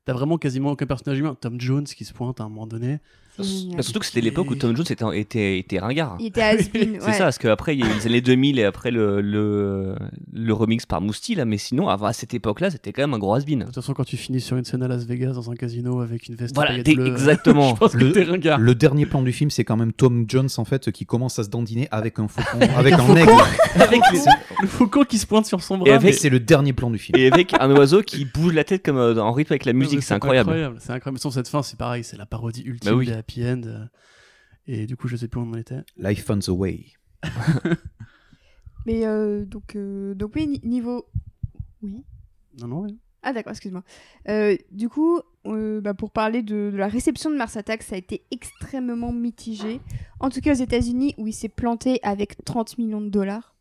T'as 0.05 0.13
vraiment 0.13 0.37
quasiment 0.37 0.71
aucun 0.73 0.85
personnage 0.87 1.19
humain. 1.19 1.35
Tom 1.41 1.59
Jones 1.61 1.85
qui 1.85 2.05
se 2.05 2.13
pointe 2.13 2.41
à 2.41 2.45
un 2.45 2.49
moment 2.51 2.67
donné. 2.67 2.99
C'est 3.37 3.45
génial. 3.45 3.77
Bah, 3.77 3.83
surtout 3.83 3.99
que 4.01 4.07
c'était 4.07 4.21
l'époque 4.21 4.51
où 4.51 4.55
Tom 4.55 4.77
Jones 4.77 4.87
était, 4.89 5.19
était, 5.21 5.59
était 5.59 5.79
ringard. 5.79 6.17
Il 6.21 6.27
était 6.27 6.43
has-been, 6.43 6.97
C'est 7.01 7.07
ouais. 7.07 7.13
ça, 7.15 7.25
parce 7.25 7.39
qu'après, 7.39 7.75
il 7.77 7.81
y 7.81 7.83
a 7.83 7.87
eu 7.91 7.95
les 7.99 8.07
années 8.07 8.21
2000 8.21 8.59
et 8.59 8.65
après 8.65 8.91
le, 8.91 9.21
le, 9.21 9.95
le 10.33 10.53
remix 10.53 10.87
par 10.87 11.01
Mousti, 11.01 11.35
là, 11.35 11.45
mais 11.45 11.59
sinon, 11.59 11.89
avant, 11.89 12.07
à 12.07 12.13
cette 12.13 12.33
époque-là, 12.35 12.71
c'était 12.71 12.93
quand 12.93 13.03
même 13.03 13.15
un 13.15 13.19
gros 13.19 13.35
has-been. 13.35 13.61
De 13.61 13.65
toute 13.65 13.75
façon, 13.75 13.93
quand 13.95 14.05
tu 14.05 14.17
finis 14.17 14.41
sur 14.41 14.57
une 14.57 14.65
scène 14.65 14.83
à 14.83 14.89
Las 14.89 15.05
Vegas 15.05 15.33
dans 15.33 15.51
un 15.51 15.55
casino 15.55 16.01
avec 16.01 16.29
une 16.29 16.37
veste 16.37 16.55
Voilà, 16.55 16.81
bleues, 16.83 17.07
exactement. 17.09 17.71
je 17.75 17.81
pense 17.81 17.93
que 17.93 17.99
Le- 17.99 18.13
t'es 18.13 18.23
ringard. 18.25 18.59
Le 18.59 18.75
dernier 18.75 19.07
plan 19.07 19.23
du 19.23 19.33
film, 19.33 19.51
c'est 19.51 19.65
quand 19.65 19.77
même 19.77 19.93
Tom 19.93 20.25
Jones 20.29 20.49
en 20.57 20.65
fait 20.65 20.93
qui 20.93 21.05
commence 21.07 21.39
à 21.39 21.45
se 21.45 21.49
dandiner 21.49 21.89
avec 21.91 22.19
un 22.19 22.29
faucon, 22.29 22.61
avec 22.77 22.93
un 22.95 22.99
un, 22.99 23.03
faucon. 23.03 23.17
aigle. 23.17 23.33
Avec 23.81 24.01
Le 24.63 24.69
faucon 24.69 25.05
qui 25.05 25.19
se 25.19 25.27
pointe 25.27 25.47
sur 25.47 25.61
son 25.63 25.79
bras. 25.79 25.89
Et 25.89 25.91
mais- 25.93 25.97
avec- 25.97 26.15
C'est 26.15 26.31
le 26.31 26.41
dernier 26.41 26.73
plan 26.73 26.91
du 26.91 26.99
film. 26.99 27.19
Et 27.19 27.27
avec 27.33 27.53
un 27.59 27.71
oiseau 27.75 28.03
qui 28.03 28.25
bouge 28.25 28.53
la 28.55 28.65
tête 28.65 28.85
comme 28.85 28.97
euh, 28.97 29.17
en 29.21 29.33
rythme 29.33 29.53
avec 29.53 29.65
la 29.65 29.73
musique, 29.73 30.03
c'est 30.03 30.15
incroyable. 30.15 30.75
C'est 30.79 30.93
incroyable. 30.93 31.19
Sans 31.19 31.31
cette 31.31 31.49
fin, 31.49 31.63
c'est 31.63 31.79
pareil, 31.79 32.05
c'est 32.05 32.17
la 32.17 32.27
parodie 32.27 32.63
ultime 32.65 32.91
Bah 32.91 32.97
oui. 32.97 33.11
Happy 33.25 33.45
end. 33.45 33.63
euh, 33.67 33.85
Et 34.67 34.87
du 34.87 34.97
coup, 34.97 35.09
je 35.09 35.17
sais 35.17 35.29
plus 35.29 35.41
où 35.41 35.45
on 35.45 35.51
en 35.51 35.55
était. 35.59 35.83
Life 35.97 36.29
on 36.31 36.39
the 36.39 36.49
way. 36.49 36.87
Mais 38.87 39.07
euh, 39.07 39.45
donc, 39.47 39.77
euh, 39.77 40.15
donc 40.15 40.33
oui, 40.35 40.47
ni- 40.47 40.61
niveau. 40.63 41.07
Oui. 41.83 42.03
Non, 42.61 42.69
non, 42.69 42.81
ouais. 42.83 42.95
Ah 43.23 43.33
d'accord, 43.33 43.53
excuse-moi. 43.53 43.83
Euh, 44.29 44.55
du 44.71 44.91
coup, 44.91 45.19
euh, 45.47 45.81
bah, 45.81 45.95
pour 45.95 46.11
parler 46.11 46.43
de, 46.43 46.71
de 46.71 46.77
la 46.77 46.89
réception 46.89 47.31
de 47.31 47.37
Mars 47.37 47.57
Attack, 47.57 47.83
ça 47.83 47.95
a 47.95 47.99
été 47.99 48.23
extrêmement 48.31 49.13
mitigé. 49.13 49.81
En 50.21 50.29
tout 50.29 50.41
cas 50.43 50.53
aux 50.53 50.59
États-Unis, 50.63 51.15
où 51.17 51.27
il 51.27 51.33
s'est 51.33 51.49
planté 51.49 52.01
avec 52.03 52.45
30 52.45 52.77
millions 52.77 53.01
de 53.01 53.09
dollars. 53.09 53.55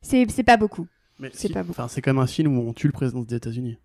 C'est 0.00 0.26
pas 0.44 0.56
beaucoup. 0.56 0.86
C'est 1.32 1.48
si- 1.48 1.52
pas 1.52 1.62
beau. 1.64 1.70
Enfin, 1.70 1.88
c'est 1.88 2.00
quand 2.02 2.12
même 2.12 2.22
un 2.22 2.26
film 2.28 2.56
où 2.56 2.62
on 2.62 2.72
tue 2.72 2.86
le 2.86 2.92
président 2.92 3.22
des 3.22 3.34
États-Unis. 3.34 3.78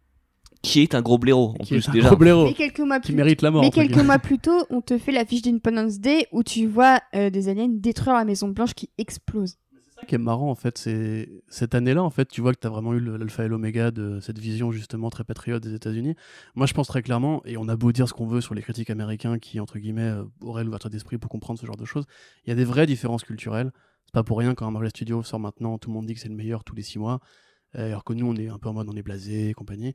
Qui 0.61 0.81
est 0.81 0.95
un 0.95 1.01
gros 1.01 1.17
blaireau, 1.17 1.49
en 1.59 1.63
Qui 1.63 1.75
plus, 1.75 1.85
est 1.85 1.89
un 1.89 1.91
déjà. 1.93 2.07
gros 2.07 2.17
blaireau. 2.17 2.45
Mais 2.45 2.53
quelques 2.53 2.79
mois 2.79 2.99
Qui 2.99 3.07
plus 3.11 3.15
mérite 3.15 3.41
la 3.41 3.51
mort. 3.51 3.61
Mais 3.61 3.69
quelques 3.71 3.97
mois 4.03 4.19
plus 4.19 4.39
tôt, 4.39 4.65
on 4.69 4.81
te 4.81 4.97
fait 4.97 5.11
la 5.11 5.25
fiche 5.25 5.41
d'Independence 5.41 5.99
Day 5.99 6.27
où 6.31 6.43
tu 6.43 6.65
vois 6.67 6.99
euh, 7.15 7.29
des 7.29 7.49
aliens 7.49 7.67
détruire 7.69 8.15
la 8.15 8.25
Maison 8.25 8.47
Blanche 8.49 8.73
qui 8.73 8.89
explose. 8.97 9.55
C'est 9.71 10.01
ça 10.01 10.05
qui 10.05 10.15
est 10.15 10.19
marrant 10.19 10.51
en 10.51 10.55
fait, 10.55 10.77
c'est 10.77 11.27
cette 11.47 11.73
année-là 11.73 12.03
en 12.03 12.09
fait, 12.11 12.27
tu 12.27 12.41
vois 12.41 12.53
que 12.53 12.59
tu 12.59 12.67
as 12.67 12.69
vraiment 12.69 12.93
eu 12.93 12.99
l'alpha 12.99 13.45
et 13.45 13.47
l'oméga 13.47 13.89
de 13.89 14.19
cette 14.19 14.37
vision 14.37 14.71
justement 14.71 15.09
très 15.09 15.23
patriote 15.23 15.63
des 15.63 15.73
États-Unis. 15.73 16.13
Moi, 16.55 16.67
je 16.67 16.73
pense 16.75 16.87
très 16.87 17.01
clairement, 17.01 17.41
et 17.45 17.57
on 17.57 17.67
a 17.67 17.75
beau 17.75 17.91
dire 17.91 18.07
ce 18.07 18.13
qu'on 18.13 18.27
veut 18.27 18.41
sur 18.41 18.53
les 18.53 18.61
critiques 18.61 18.89
américains 18.91 19.39
qui 19.39 19.59
entre 19.59 19.79
guillemets 19.79 20.01
euh, 20.03 20.23
auraient 20.41 20.63
l'ouverture 20.63 20.89
d'esprit 20.91 21.17
pour 21.17 21.29
comprendre 21.31 21.59
ce 21.59 21.65
genre 21.65 21.77
de 21.77 21.85
choses, 21.85 22.05
il 22.45 22.49
y 22.49 22.53
a 22.53 22.55
des 22.55 22.63
vraies 22.65 22.85
différences 22.85 23.23
culturelles. 23.23 23.71
C'est 24.05 24.13
pas 24.13 24.23
pour 24.23 24.37
rien 24.37 24.53
quand 24.53 24.67
un 24.67 24.71
Marvel 24.71 24.89
Studio 24.91 25.23
sort 25.23 25.39
maintenant, 25.39 25.77
tout 25.79 25.89
le 25.89 25.95
monde 25.95 26.05
dit 26.05 26.13
que 26.13 26.19
c'est 26.19 26.29
le 26.29 26.35
meilleur 26.35 26.63
tous 26.63 26.75
les 26.75 26.83
six 26.83 26.99
mois, 26.99 27.19
euh, 27.75 27.87
alors 27.87 28.03
que 28.03 28.13
nous 28.13 28.27
on 28.27 28.35
est 28.35 28.49
un 28.49 28.59
peu 28.59 28.69
en 28.69 28.73
mode 28.73 28.87
on 28.89 28.95
est 28.95 29.01
blasé 29.03 29.49
et 29.49 29.53
compagnie. 29.53 29.93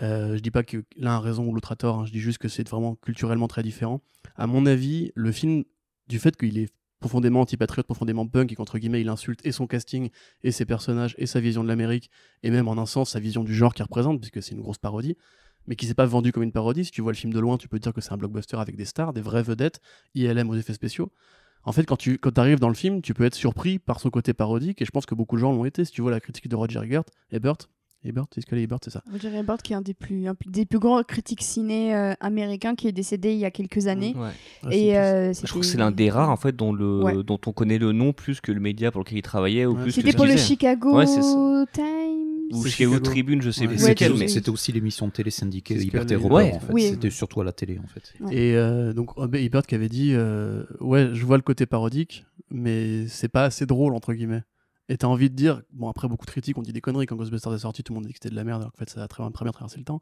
Euh, 0.00 0.36
je 0.36 0.40
dis 0.40 0.50
pas 0.50 0.62
que 0.62 0.84
l'un 0.96 1.16
a 1.16 1.20
raison 1.20 1.46
ou 1.46 1.54
l'autre 1.54 1.72
a 1.72 1.76
tort, 1.76 1.98
hein, 1.98 2.06
je 2.06 2.12
dis 2.12 2.20
juste 2.20 2.38
que 2.38 2.48
c'est 2.48 2.68
vraiment 2.68 2.94
culturellement 2.96 3.48
très 3.48 3.62
différent. 3.62 4.00
À 4.36 4.46
mon 4.46 4.66
avis, 4.66 5.10
le 5.14 5.32
film, 5.32 5.64
du 6.08 6.18
fait 6.18 6.36
qu'il 6.36 6.58
est 6.58 6.72
profondément 7.00 7.40
antipatriote, 7.40 7.86
profondément 7.86 8.26
punk, 8.26 8.52
et 8.52 8.54
qu'entre 8.54 8.78
guillemets 8.78 9.00
il 9.00 9.08
insulte 9.08 9.40
et 9.44 9.52
son 9.52 9.66
casting, 9.66 10.10
et 10.42 10.52
ses 10.52 10.66
personnages, 10.66 11.14
et 11.18 11.26
sa 11.26 11.40
vision 11.40 11.62
de 11.62 11.68
l'Amérique, 11.68 12.10
et 12.42 12.50
même 12.50 12.68
en 12.68 12.78
un 12.78 12.86
sens 12.86 13.10
sa 13.10 13.20
vision 13.20 13.42
du 13.42 13.54
genre 13.54 13.74
qu'il 13.74 13.82
représente, 13.82 14.20
puisque 14.20 14.42
c'est 14.42 14.54
une 14.54 14.60
grosse 14.60 14.78
parodie, 14.78 15.16
mais 15.66 15.76
qui 15.76 15.86
s'est 15.86 15.94
pas 15.94 16.06
vendu 16.06 16.30
comme 16.30 16.42
une 16.42 16.52
parodie. 16.52 16.84
Si 16.84 16.90
tu 16.90 17.00
vois 17.00 17.12
le 17.12 17.16
film 17.16 17.32
de 17.32 17.40
loin, 17.40 17.56
tu 17.56 17.68
peux 17.68 17.78
te 17.78 17.82
dire 17.82 17.92
que 17.92 18.00
c'est 18.00 18.12
un 18.12 18.16
blockbuster 18.16 18.58
avec 18.58 18.76
des 18.76 18.84
stars, 18.84 19.12
des 19.12 19.20
vraies 19.22 19.42
vedettes, 19.42 19.80
ILM 20.14 20.48
aux 20.50 20.56
effets 20.56 20.74
spéciaux. 20.74 21.10
En 21.64 21.72
fait, 21.72 21.84
quand 21.84 21.96
tu 21.96 22.18
quand 22.18 22.38
arrives 22.38 22.58
dans 22.58 22.68
le 22.68 22.74
film, 22.74 23.02
tu 23.02 23.12
peux 23.12 23.24
être 23.24 23.34
surpris 23.34 23.78
par 23.78 24.00
son 24.00 24.10
côté 24.10 24.32
parodique, 24.32 24.80
et 24.80 24.84
je 24.84 24.90
pense 24.90 25.06
que 25.06 25.14
beaucoup 25.14 25.36
de 25.36 25.40
gens 25.40 25.52
l'ont 25.52 25.64
été. 25.64 25.84
Si 25.84 25.92
tu 25.92 26.02
vois 26.02 26.10
la 26.10 26.20
critique 26.20 26.48
de 26.48 26.56
Roger 26.56 26.80
Ebert, 27.30 27.56
Ebert, 28.02 28.24
c'est 28.34 28.40
ce 28.40 28.46
que 28.46 28.56
Ebert, 28.56 28.78
c'est 28.82 28.90
ça. 28.90 29.02
Roger 29.12 29.34
Ebert, 29.36 29.58
qui 29.58 29.74
est 29.74 29.76
un 29.76 29.82
des 29.82 29.92
plus, 29.94 30.26
un 30.26 30.34
des 30.46 30.64
plus 30.64 30.78
grands 30.78 31.02
critiques 31.02 31.42
ciné 31.42 31.94
euh, 31.94 32.14
américains, 32.20 32.74
qui 32.74 32.88
est 32.88 32.92
décédé 32.92 33.32
il 33.32 33.38
y 33.38 33.44
a 33.44 33.50
quelques 33.50 33.88
années. 33.88 34.14
Ouais. 34.16 34.28
Ah, 34.64 34.68
Et 34.70 34.78
c'est- 34.90 34.96
euh, 34.98 35.32
Je 35.34 35.46
trouve 35.46 35.60
que 35.62 35.66
c'est 35.66 35.76
l'un 35.78 35.90
des 35.90 36.08
rares 36.08 36.30
en 36.30 36.36
fait 36.36 36.56
dont, 36.56 36.72
le, 36.72 37.02
Ouais. 37.02 37.22
dont 37.22 37.38
on 37.46 37.52
connaît 37.52 37.76
le 37.78 37.92
nom 37.92 38.12
plus 38.14 38.40
que 38.40 38.52
le 38.52 38.60
média 38.60 38.90
pour 38.90 39.02
lequel 39.02 39.18
il 39.18 39.22
travaillait 39.22 39.66
ou 39.66 39.74
Ouais, 39.74 39.82
plus 39.82 39.94
que 39.94 40.00
C'était 40.00 40.12
pour 40.16 40.24
le. 40.24 40.36
Chicago. 40.36 40.98
Times. 41.72 42.52
ou 42.52 42.64
Chicago. 42.66 42.98
Tribune, 43.00 43.42
je 43.42 43.50
sais 43.50 43.62
Ouais. 43.62 43.68
plus 43.68 43.78
C'était 43.78 43.90
lequel, 43.90 44.12
tu- 44.14 44.18
mais 44.18 44.28
c'était 44.28 44.48
aussi 44.50 44.72
l'émission 44.72 45.06
de 45.06 45.12
télé 45.12 45.30
syndiquée 45.30 45.74
Liberté 45.74 46.16
Ouais. 46.16 46.52
en 46.54 46.58
fait. 46.60 46.72
Oui. 46.72 46.82
C'était 46.90 47.10
surtout 47.10 47.40
à 47.40 47.44
la 47.44 47.52
télé 47.52 47.78
en 47.78 47.86
fait. 47.86 48.12
Ouais. 48.20 48.34
Et 48.34 48.56
euh, 48.56 48.92
donc 48.92 49.10
Robert 49.10 49.40
Ebert 49.40 49.62
qui 49.66 49.74
avait 49.76 49.88
dit 49.88 50.12
euh, 50.14 50.64
ouais 50.80 51.10
je 51.12 51.24
vois 51.24 51.36
le 51.36 51.42
côté 51.42 51.66
parodique 51.66 52.24
mais 52.50 53.06
c'est 53.06 53.28
pas 53.28 53.44
assez 53.44 53.66
drôle 53.66 53.94
entre 53.94 54.12
guillemets 54.14 54.42
et 54.90 54.96
t'as 54.98 55.06
envie 55.06 55.30
de 55.30 55.34
dire 55.34 55.62
bon 55.72 55.88
après 55.88 56.08
beaucoup 56.08 56.26
de 56.26 56.30
critiques 56.30 56.58
on 56.58 56.62
dit 56.62 56.72
des 56.72 56.80
conneries 56.80 57.06
quand 57.06 57.16
Ghostbusters 57.16 57.54
est 57.54 57.60
sorti 57.60 57.82
tout 57.82 57.92
le 57.92 57.98
monde 57.98 58.06
dit 58.06 58.12
que 58.12 58.18
c'était 58.18 58.28
de 58.28 58.34
la 58.34 58.44
merde 58.44 58.62
alors 58.62 58.72
qu'en 58.72 58.78
fait 58.78 58.90
ça 58.90 59.02
a 59.02 59.08
très, 59.08 59.22
bien 59.22 59.52
traversé 59.52 59.78
le 59.78 59.84
temps 59.84 60.00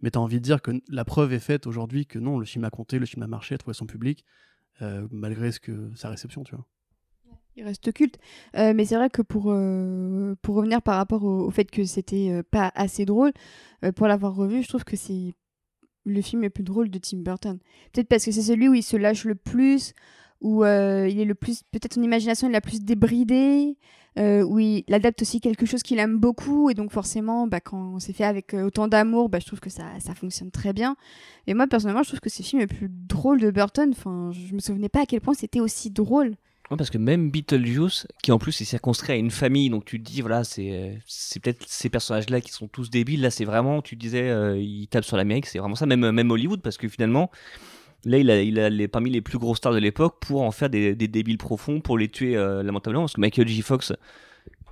mais 0.00 0.10
t'as 0.12 0.20
envie 0.20 0.36
de 0.36 0.44
dire 0.44 0.62
que 0.62 0.70
la 0.88 1.04
preuve 1.04 1.32
est 1.32 1.40
faite 1.40 1.66
aujourd'hui 1.66 2.06
que 2.06 2.18
non 2.18 2.38
le 2.38 2.46
film 2.46 2.64
a 2.64 2.70
compté 2.70 2.98
le 2.98 3.06
film 3.06 3.24
a 3.24 3.26
marché 3.26 3.56
a 3.56 3.58
trouvé 3.58 3.74
son 3.74 3.86
public 3.86 4.24
euh, 4.82 5.06
malgré 5.10 5.50
ce 5.50 5.58
que 5.58 5.90
sa 5.96 6.08
réception 6.08 6.44
tu 6.44 6.54
vois 6.54 6.64
Il 7.56 7.64
reste 7.64 7.92
culte. 7.92 8.18
Euh, 8.56 8.72
mais 8.72 8.86
c'est 8.86 8.94
vrai 8.94 9.10
que 9.10 9.20
pour, 9.20 9.50
euh, 9.50 10.34
pour 10.40 10.54
revenir 10.54 10.80
par 10.80 10.96
rapport 10.96 11.24
au, 11.24 11.46
au 11.46 11.50
fait 11.50 11.70
que 11.70 11.84
c'était 11.84 12.42
pas 12.50 12.72
assez 12.74 13.04
drôle, 13.04 13.32
pour 13.96 14.06
l'avoir 14.06 14.34
revu, 14.34 14.62
je 14.62 14.68
trouve 14.68 14.84
que 14.84 14.96
c'est 14.96 15.34
le 16.06 16.22
film 16.22 16.40
le 16.40 16.50
plus 16.50 16.64
drôle 16.64 16.88
de 16.88 16.98
Tim 16.98 17.18
Burton. 17.18 17.58
Peut-être 17.92 18.08
parce 18.08 18.24
que 18.24 18.32
c'est 18.32 18.42
celui 18.42 18.68
où 18.68 18.74
il 18.74 18.82
se 18.82 18.96
lâche 18.96 19.24
le 19.24 19.34
plus, 19.34 19.92
où 20.40 20.64
euh, 20.64 21.08
il 21.08 21.20
est 21.20 21.24
le 21.24 21.34
plus, 21.34 21.62
peut-être 21.70 21.94
son 21.94 22.02
imagination 22.02 22.48
est 22.48 22.52
la 22.52 22.60
plus 22.60 22.80
débridée, 22.80 23.76
euh, 24.18 24.42
où 24.42 24.58
il 24.58 24.84
adapte 24.90 25.22
aussi 25.22 25.40
quelque 25.40 25.66
chose 25.66 25.82
qu'il 25.82 25.98
aime 25.98 26.18
beaucoup, 26.18 26.70
et 26.70 26.74
donc 26.74 26.90
forcément, 26.90 27.46
bah, 27.46 27.60
quand 27.60 27.98
c'est 27.98 28.12
fait 28.12 28.24
avec 28.24 28.54
euh, 28.54 28.64
autant 28.64 28.88
d'amour, 28.88 29.28
bah, 29.28 29.38
je 29.40 29.46
trouve 29.46 29.60
que 29.60 29.70
ça, 29.70 29.84
ça 30.00 30.14
fonctionne 30.14 30.50
très 30.50 30.72
bien. 30.72 30.96
Et 31.46 31.54
moi, 31.54 31.66
personnellement, 31.66 32.02
je 32.02 32.08
trouve 32.08 32.20
que 32.20 32.30
c'est 32.30 32.42
le 32.42 32.48
film 32.48 32.62
le 32.62 32.66
plus 32.66 32.88
drôle 32.90 33.40
de 33.40 33.50
Burton. 33.50 33.90
Enfin, 33.92 34.30
je 34.32 34.54
me 34.54 34.60
souvenais 34.60 34.88
pas 34.88 35.02
à 35.02 35.06
quel 35.06 35.20
point 35.20 35.34
c'était 35.34 35.60
aussi 35.60 35.90
drôle. 35.90 36.34
Parce 36.76 36.90
que 36.90 36.98
même 36.98 37.32
Beetlejuice, 37.32 38.06
qui 38.22 38.30
en 38.30 38.38
plus 38.38 38.60
est 38.60 38.64
circonscrit 38.64 39.12
à 39.12 39.16
une 39.16 39.32
famille, 39.32 39.70
donc 39.70 39.84
tu 39.84 40.00
te 40.00 40.08
dis, 40.08 40.20
voilà, 40.20 40.44
c'est 40.44 41.00
c'est 41.04 41.40
peut-être 41.40 41.64
ces 41.66 41.88
personnages-là 41.88 42.40
qui 42.40 42.52
sont 42.52 42.68
tous 42.68 42.90
débiles. 42.90 43.22
Là, 43.22 43.32
c'est 43.32 43.44
vraiment, 43.44 43.82
tu 43.82 43.96
disais, 43.96 44.30
ils 44.62 44.86
tapent 44.86 45.04
sur 45.04 45.16
l'Amérique, 45.16 45.46
c'est 45.46 45.58
vraiment 45.58 45.74
ça, 45.74 45.86
même, 45.86 46.12
même 46.12 46.30
Hollywood, 46.30 46.62
parce 46.62 46.76
que 46.76 46.86
finalement, 46.86 47.28
là, 48.04 48.18
il 48.18 48.30
a, 48.30 48.40
il 48.42 48.58
a 48.58 48.70
les, 48.70 48.88
parmi 48.88 49.10
les 49.10 49.20
plus 49.20 49.38
gros 49.38 49.54
stars 49.54 49.72
de 49.72 49.78
l'époque 49.78 50.16
pour 50.20 50.42
en 50.42 50.50
faire 50.50 50.70
des, 50.70 50.94
des 50.94 51.08
débiles 51.08 51.38
profonds, 51.38 51.80
pour 51.80 51.98
les 51.98 52.08
tuer 52.08 52.36
euh, 52.36 52.62
lamentablement, 52.62 53.02
parce 53.02 53.14
que 53.14 53.20
Michael 53.20 53.48
J. 53.48 53.62
Fox, 53.62 53.92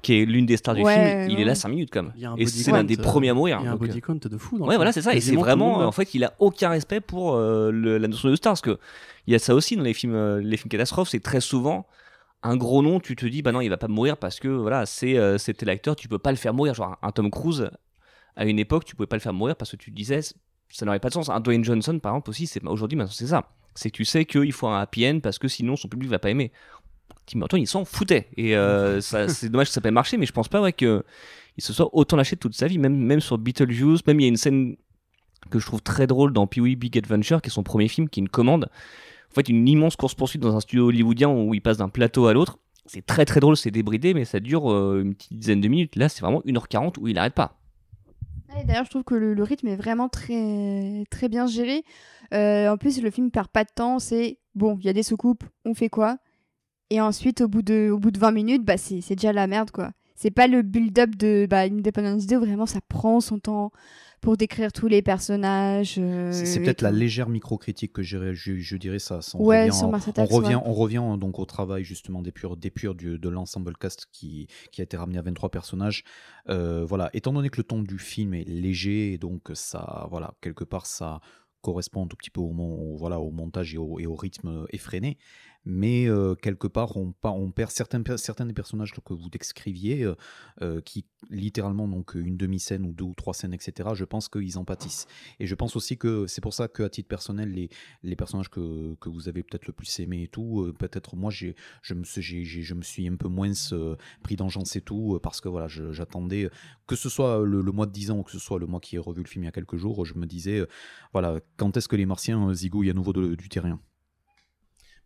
qui 0.03 0.15
est 0.21 0.25
l'une 0.25 0.47
des 0.47 0.57
stars 0.57 0.75
du 0.77 0.83
Ouais, 0.83 0.93
film, 0.95 1.33
il 1.33 1.41
est 1.41 1.45
là 1.45 1.55
5 1.55 1.69
minutes 1.69 1.97
un 1.97 2.13
Et 2.37 2.47
c'est 2.47 2.71
l'un 2.71 2.85
des 2.85 2.99
euh, 2.99 3.03
premiers 3.03 3.31
à 3.31 3.35
mourir. 3.35 3.59
il 3.61 3.65
y 3.65 3.67
a 3.67 3.71
un 3.71 3.73
donc, 3.75 3.83
euh, 3.83 3.87
body 3.89 4.01
count 4.01 4.15
de 4.15 4.39
fou 4.39 4.59
dans 4.59 4.65
le 4.65 4.71
Ouais, 4.71 4.77
voilà, 4.77 4.93
c'est 4.93 5.03
ça. 5.03 5.15
Et 5.15 5.21
c'est 5.21 5.35
vraiment, 5.37 5.79
en 5.81 5.93
fait, 5.93 6.15
il 6.15 6.25
a 6.25 6.35
aucun 6.39 6.69
respect 6.71 7.01
pour 7.01 7.35
euh, 7.35 7.71
le- 7.71 7.99
la 7.99 8.09
notion 8.09 8.29
de 8.31 8.37
star. 8.37 8.53
Parce 8.53 8.61
que 8.61 8.79
il 9.27 9.33
y 9.33 9.37
a 9.37 9.39
ça 9.39 9.55
aussi 9.55 9.77
dans 9.77 9.83
les 9.83 9.95
films, 9.95 10.15
euh, 10.15 10.41
les 10.41 10.57
films 10.57 10.71
catastrophes. 10.71 11.09
C'est 11.09 11.21
très 11.21 11.41
souvent 11.41 11.87
un 12.45 12.57
gros 12.57 12.83
nom. 12.83 13.01
Tu 13.01 13.17
te 13.17 13.27
dis, 13.27 13.43
bah 13.43 13.51
non, 13.53 13.61
il 13.61 13.69
va 13.69 13.77
pas 13.77 13.89
mourir 13.89 14.17
parce 14.17 14.39
que 14.39 14.49
voilà, 14.49 14.87
c'est 14.87 15.19
euh, 15.19 15.37
c'était 15.37 15.67
l'acteur. 15.67 15.97
Tu 15.97 16.07
peux 16.09 16.19
pas 16.21 16.31
le 16.31 16.37
faire 16.37 16.55
mourir. 16.55 16.75
Genre 16.75 16.97
un 17.03 17.11
Tom 17.11 17.31
Cruise 17.31 17.69
à 18.37 18.45
une 18.47 18.61
époque, 18.61 18.85
tu 18.85 18.95
pouvais 18.95 19.09
pas 19.09 19.17
le 19.17 19.21
faire 19.21 19.33
mourir 19.33 19.57
parce 19.57 19.73
que 19.73 19.77
tu 19.77 19.91
te 19.91 19.97
disais, 19.97 20.21
ça 20.71 20.87
n'aurait 20.87 21.01
pas 21.01 21.09
de 21.09 21.15
sens. 21.15 21.29
Un 21.29 21.41
Dwayne 21.41 21.65
Johnson, 21.65 21.99
par 21.99 22.13
exemple, 22.13 22.31
aussi, 22.31 22.47
c'est 22.47 22.65
aujourd'hui, 22.65 22.97
maintenant, 22.97 23.13
c'est 23.13 23.29
ça. 23.29 23.51
C'est 23.75 23.91
que 23.91 23.97
tu 23.97 24.05
sais 24.05 24.25
qu'il 24.25 24.53
faut 24.53 24.67
un 24.67 24.81
happy 24.81 25.07
end 25.07 25.21
parce 25.21 25.39
que 25.39 25.49
sinon 25.49 25.77
son 25.77 25.89
public 25.89 26.11
va 26.11 26.19
pas 26.19 26.31
aimer. 26.31 26.51
Tim 27.27 27.39
Burton, 27.39 27.61
il 27.61 27.67
s'en 27.67 27.85
foutait. 27.85 28.29
Et 28.37 28.57
euh, 28.57 29.01
c'est 29.01 29.49
dommage 29.49 29.69
que 29.69 29.73
ça 29.73 29.81
ait 29.81 29.83
pas 29.83 29.91
marché, 29.91 30.17
mais 30.17 30.27
je 30.27 30.33
pense 30.33 30.49
pas 30.49 30.61
ouais, 30.61 30.73
que 30.73 31.05
il 31.57 31.63
se 31.63 31.73
soit 31.73 31.89
autant 31.93 32.17
lâché 32.17 32.37
toute 32.37 32.55
sa 32.55 32.67
vie, 32.67 32.79
même, 32.79 32.97
même 32.97 33.21
sur 33.21 33.37
Beetlejuice, 33.37 34.07
même 34.07 34.21
il 34.21 34.23
y 34.23 34.27
a 34.27 34.29
une 34.29 34.37
scène 34.37 34.77
que 35.51 35.59
je 35.59 35.67
trouve 35.67 35.83
très 35.83 36.07
drôle 36.07 36.33
dans 36.33 36.47
Pee-wee 36.47 36.77
Big 36.77 36.97
Adventure, 36.97 37.43
qui 37.43 37.49
est 37.49 37.53
son 37.53 37.63
premier 37.63 37.89
film, 37.89 38.09
qui 38.09 38.21
est 38.21 38.23
une 38.23 38.29
commande. 38.29 38.69
En 39.31 39.35
fait, 39.35 39.49
une 39.49 39.69
immense 39.69 39.97
course-poursuite 39.97 40.41
dans 40.41 40.57
un 40.57 40.61
studio 40.61 40.87
hollywoodien 40.87 41.29
où 41.29 41.55
il 41.55 41.61
passe 41.61 41.77
d'un 41.77 41.89
plateau 41.89 42.27
à 42.27 42.33
l'autre. 42.33 42.59
C'est 42.87 43.05
très 43.05 43.25
très 43.25 43.41
drôle, 43.41 43.57
c'est 43.57 43.71
débridé, 43.71 44.15
mais 44.15 44.25
ça 44.25 44.41
dure 44.41 44.73
euh, 44.73 45.03
une 45.03 45.15
petite 45.15 45.35
dizaine 45.35 45.61
de 45.61 45.69
minutes. 45.69 45.97
Là, 45.97 46.09
c'est 46.09 46.23
vraiment 46.23 46.41
1h40 46.47 46.99
où 46.99 47.09
il 47.09 47.15
n'arrête 47.15 47.35
pas. 47.35 47.58
D'ailleurs, 48.65 48.85
je 48.85 48.91
trouve 48.91 49.05
que 49.05 49.15
le, 49.15 49.43
rythme 49.43 49.69
est 49.69 49.77
vraiment 49.77 50.09
très, 50.09 51.05
très 51.11 51.29
bien 51.29 51.47
géré. 51.47 51.85
Euh, 52.35 52.69
en 52.71 52.77
plus, 52.77 53.01
le 53.03 53.11
film 53.11 53.31
perd 53.31 53.49
pas 53.49 53.65
de 53.65 53.71
temps. 53.75 53.99
C'est 53.99 54.39
bon, 54.55 54.77
il 54.81 54.87
y 54.87 54.89
a 54.89 54.93
des 54.93 55.03
soucoupes, 55.03 55.45
on 55.65 55.75
fait 55.75 55.89
quoi? 55.89 56.19
Et 56.91 57.01
ensuite, 57.01 57.43
au 57.43 57.49
bout 57.49 57.63
de, 57.63 57.91
au 57.91 57.99
bout 57.99 58.11
de 58.11 58.19
20 58.19 58.33
minutes, 58.33 58.65
bah, 58.65 58.77
c'est 58.79 59.01
c'est 59.01 59.15
déjà 59.15 59.33
la 59.33 59.47
merde, 59.47 59.71
quoi. 59.71 59.93
C'est 60.15 60.31
pas 60.31 60.47
le 60.47 60.63
build-up 60.63 61.15
de 61.17 61.47
bah, 61.49 61.61
Independence 61.61 62.27
Day 62.27 62.37
où 62.37 62.41
vraiment 62.41 62.67
ça 62.67 62.81
prend 62.89 63.21
son 63.21 63.39
temps 63.39 63.71
pour 64.21 64.37
décrire 64.37 64.73
tous 64.73 64.89
les 64.89 65.03
personnages. 65.03 65.97
euh, 65.99 66.33
C'est 66.33 66.61
peut-être 66.61 66.83
la 66.83 66.91
légère 66.91 67.29
micro-critique 67.29 67.93
que 67.93 68.03
je, 68.03 68.33
je, 68.35 68.57
je 68.57 68.77
dirais 68.77 68.99
ça. 68.99 69.21
ça, 69.23 69.39
on 69.39 69.45
Ouais, 69.45 69.61
revient, 69.69 69.77
sur 69.77 69.89
on, 69.89 70.25
revient, 70.27 70.55
ouais. 70.57 70.63
on 70.65 70.73
revient 70.73 71.17
donc 71.19 71.39
au 71.39 71.45
travail 71.45 71.85
justement 71.85 72.23
des 72.23 72.33
purs, 72.33 72.57
des 72.57 72.71
purs 72.71 72.95
du- 72.95 73.19
de 73.19 73.29
l'ensemble 73.29 73.77
cast 73.77 74.07
qui, 74.13 74.47
qui 74.73 74.81
a 74.81 74.85
été 74.85 74.97
ramené 74.97 75.19
à 75.19 75.23
23 75.23 75.51
personnages. 75.51 76.03
Euh, 76.49 76.85
voilà, 76.85 77.11
étant 77.13 77.33
donné 77.33 77.49
que 77.51 77.57
le 77.59 77.65
ton 77.65 77.83
du 77.83 77.99
film 77.99 78.35
est 78.35 78.45
léger, 78.49 79.13
et 79.13 79.19
donc 79.19 79.51
ça, 79.55 80.07
voilà, 80.11 80.35
quelque 80.41 80.65
part 80.65 80.87
ça 80.87 81.21
correspond 81.61 82.05
un 82.05 82.07
tout 82.07 82.17
petit 82.17 82.31
peu 82.31 82.41
au, 82.41 82.53
mon- 82.53 82.93
au- 82.93 82.97
voilà, 82.97 83.19
au 83.19 83.31
montage 83.33 83.75
et 83.75 83.79
au, 83.79 83.99
et 83.99 84.07
au 84.07 84.15
rythme 84.15 84.65
effréné. 84.71 85.19
Mais 85.65 86.07
quelque 86.43 86.67
part 86.67 86.97
on, 86.97 87.13
perd 87.51 87.71
certains, 87.71 88.01
des 88.01 88.53
personnages 88.53 88.93
que 88.93 89.13
vous 89.15 89.29
décriviez, 89.29 90.11
qui 90.85 91.05
littéralement 91.31 91.89
donc 91.89 92.15
une 92.15 92.37
demi-scène 92.37 92.87
ou 92.87 92.93
deux 92.93 93.05
ou 93.05 93.15
trois 93.15 93.35
scènes, 93.35 93.53
etc. 93.53 93.91
Je 93.95 94.05
pense 94.05 94.29
qu'ils 94.29 94.59
en 94.59 94.65
pâtissent. 94.65 95.07
Et 95.41 95.47
je 95.47 95.55
pense 95.55 95.77
aussi 95.77 95.99
que 95.99 96.27
c'est 96.27 96.41
pour 96.41 96.55
ça 96.55 96.69
qu'à 96.69 96.89
titre 96.89 97.09
personnel, 97.09 97.69
les, 98.03 98.17
personnages 98.17 98.51
que, 98.51 98.97
vous 99.07 99.29
avez 99.29 99.43
peut-être 99.43 99.67
le 99.67 99.73
plus 99.73 100.01
aimé 100.01 100.23
et 100.23 100.29
tout, 100.29 100.73
peut-être 100.79 101.17
moi 101.17 101.31
j'ai, 101.31 101.55
je, 101.83 101.95
me, 101.95 102.05
suis- 102.05 103.09
un 103.09 103.17
peu 103.17 103.29
moins 103.29 103.53
pris 104.23 104.37
d'engeance 104.37 104.77
et 104.77 104.81
tout, 104.81 105.19
parce 105.23 105.41
que 105.41 105.49
voilà, 105.49 105.69
j'attendais, 105.69 106.51
que 106.87 106.97
ce 106.97 107.09
soit 107.09 107.45
le, 107.45 107.63
mois 107.73 107.87
de 107.87 107.93
10 107.93 108.11
ans 108.11 108.19
ou 108.19 108.23
que 108.23 108.33
ce 108.33 108.39
soit 108.39 108.59
le 108.59 108.67
mois 108.67 108.81
qui 108.81 108.97
ai 108.97 108.99
revu 108.99 109.23
le 109.23 109.29
film 109.29 109.45
il 109.45 109.47
y 109.47 109.49
a 109.49 109.53
quelques 109.53 109.77
jours, 109.77 110.05
je 110.05 110.15
me 110.15 110.27
disais, 110.27 110.67
voilà, 111.13 111.41
quand 111.57 111.77
est-ce 111.77 111.89
que 111.89 111.97
les 111.97 112.07
martiens 112.07 112.49
euh, 112.49 112.55
zigouillent 112.55 112.91
à 112.91 112.95
nouveau 112.95 113.13
de- 113.13 113.35
du 113.35 113.49
terrain? 113.49 113.81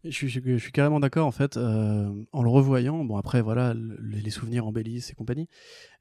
Je 0.04 0.10
suis, 0.10 0.28
je, 0.28 0.40
je 0.44 0.56
suis 0.56 0.72
carrément 0.72 0.98
d'accord 1.00 1.26
en 1.26 1.32
fait. 1.32 1.56
euh, 1.56 2.10
en 2.32 2.42
le 2.42 2.48
revoyant, 2.48 3.04
bon 3.04 3.16
après 3.16 3.40
voilà, 3.40 3.72
le- 3.74 3.96
les 4.00 4.30
souvenirs 4.30 4.66
embellissent 4.66 5.10
et 5.10 5.14
compagnie, 5.14 5.48